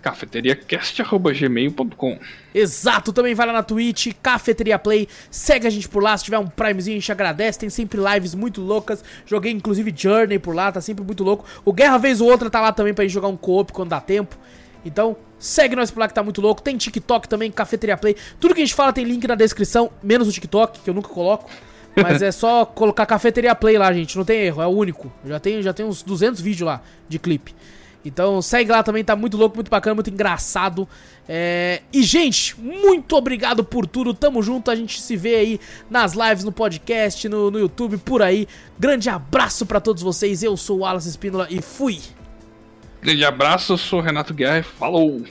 cafeteriacast.gmail.com 0.00 2.18
Exato, 2.54 3.10
também 3.10 3.34
vai 3.34 3.46
lá 3.46 3.54
na 3.54 3.62
Twitch, 3.62 4.08
Cafeteria 4.22 4.78
Play, 4.78 5.08
segue 5.30 5.66
a 5.66 5.70
gente 5.70 5.88
por 5.88 6.02
lá, 6.02 6.14
se 6.14 6.24
tiver 6.24 6.38
um 6.38 6.46
Primezinho 6.46 6.98
a 6.98 7.00
gente 7.00 7.10
agradece, 7.10 7.58
tem 7.58 7.70
sempre 7.70 7.98
lives 7.98 8.34
muito 8.34 8.60
loucas, 8.60 9.02
joguei 9.24 9.50
inclusive 9.50 9.94
Journey 9.96 10.38
por 10.38 10.54
lá, 10.54 10.70
tá 10.70 10.82
sempre 10.82 11.02
muito 11.02 11.24
louco. 11.24 11.46
O 11.64 11.72
Guerra 11.72 11.96
vez 11.96 12.20
ou 12.20 12.30
outra 12.30 12.50
tá 12.50 12.60
lá 12.60 12.70
também 12.70 12.92
pra 12.92 13.04
gente 13.04 13.14
jogar 13.14 13.28
um 13.28 13.36
co-op 13.36 13.72
quando 13.72 13.88
dá 13.88 14.00
tempo. 14.00 14.36
Então, 14.84 15.16
segue 15.38 15.74
nós 15.74 15.90
por 15.90 16.00
lá 16.00 16.08
que 16.08 16.14
tá 16.14 16.22
muito 16.22 16.40
louco. 16.40 16.62
Tem 16.62 16.76
TikTok 16.76 17.28
também, 17.28 17.50
Cafeteria 17.50 17.96
Play. 17.96 18.16
Tudo 18.38 18.54
que 18.54 18.60
a 18.60 18.64
gente 18.64 18.74
fala 18.74 18.92
tem 18.92 19.04
link 19.04 19.26
na 19.26 19.34
descrição, 19.34 19.90
menos 20.02 20.28
o 20.28 20.32
TikTok, 20.32 20.80
que 20.80 20.90
eu 20.90 20.94
nunca 20.94 21.08
coloco. 21.08 21.50
Mas 21.96 22.22
é 22.22 22.32
só 22.32 22.64
colocar 22.64 23.06
Cafeteria 23.06 23.54
Play 23.54 23.78
lá, 23.78 23.92
gente. 23.92 24.16
Não 24.16 24.24
tem 24.24 24.40
erro, 24.40 24.62
é 24.62 24.66
o 24.66 24.70
único. 24.70 25.12
Já 25.24 25.38
tem, 25.38 25.62
já 25.62 25.72
tem 25.72 25.86
uns 25.86 26.02
200 26.02 26.40
vídeos 26.40 26.66
lá 26.66 26.82
de 27.08 27.18
clipe. 27.18 27.54
Então 28.04 28.42
segue 28.42 28.70
lá 28.70 28.82
também, 28.82 29.02
tá 29.02 29.16
muito 29.16 29.36
louco, 29.36 29.56
muito 29.56 29.70
bacana, 29.70 29.94
muito 29.94 30.10
engraçado. 30.10 30.86
É... 31.26 31.80
E, 31.90 32.02
gente, 32.02 32.60
muito 32.60 33.16
obrigado 33.16 33.64
por 33.64 33.86
tudo. 33.86 34.12
Tamo 34.12 34.42
junto. 34.42 34.70
A 34.70 34.76
gente 34.76 35.00
se 35.00 35.16
vê 35.16 35.36
aí 35.36 35.60
nas 35.88 36.12
lives, 36.12 36.44
no 36.44 36.52
podcast, 36.52 37.28
no, 37.28 37.50
no 37.50 37.58
YouTube, 37.58 37.96
por 37.98 38.20
aí. 38.20 38.46
Grande 38.78 39.08
abraço 39.08 39.64
para 39.64 39.80
todos 39.80 40.02
vocês. 40.02 40.42
Eu 40.42 40.56
sou 40.56 40.78
o 40.78 40.80
Wallace 40.80 41.08
Espínola 41.08 41.46
e 41.48 41.62
fui. 41.62 42.00
Grande 43.04 43.22
abraço, 43.22 43.74
eu 43.74 43.76
sou 43.76 44.00
Renato 44.00 44.32
Guerra 44.32 44.60
e 44.60 44.62
falou! 44.62 45.22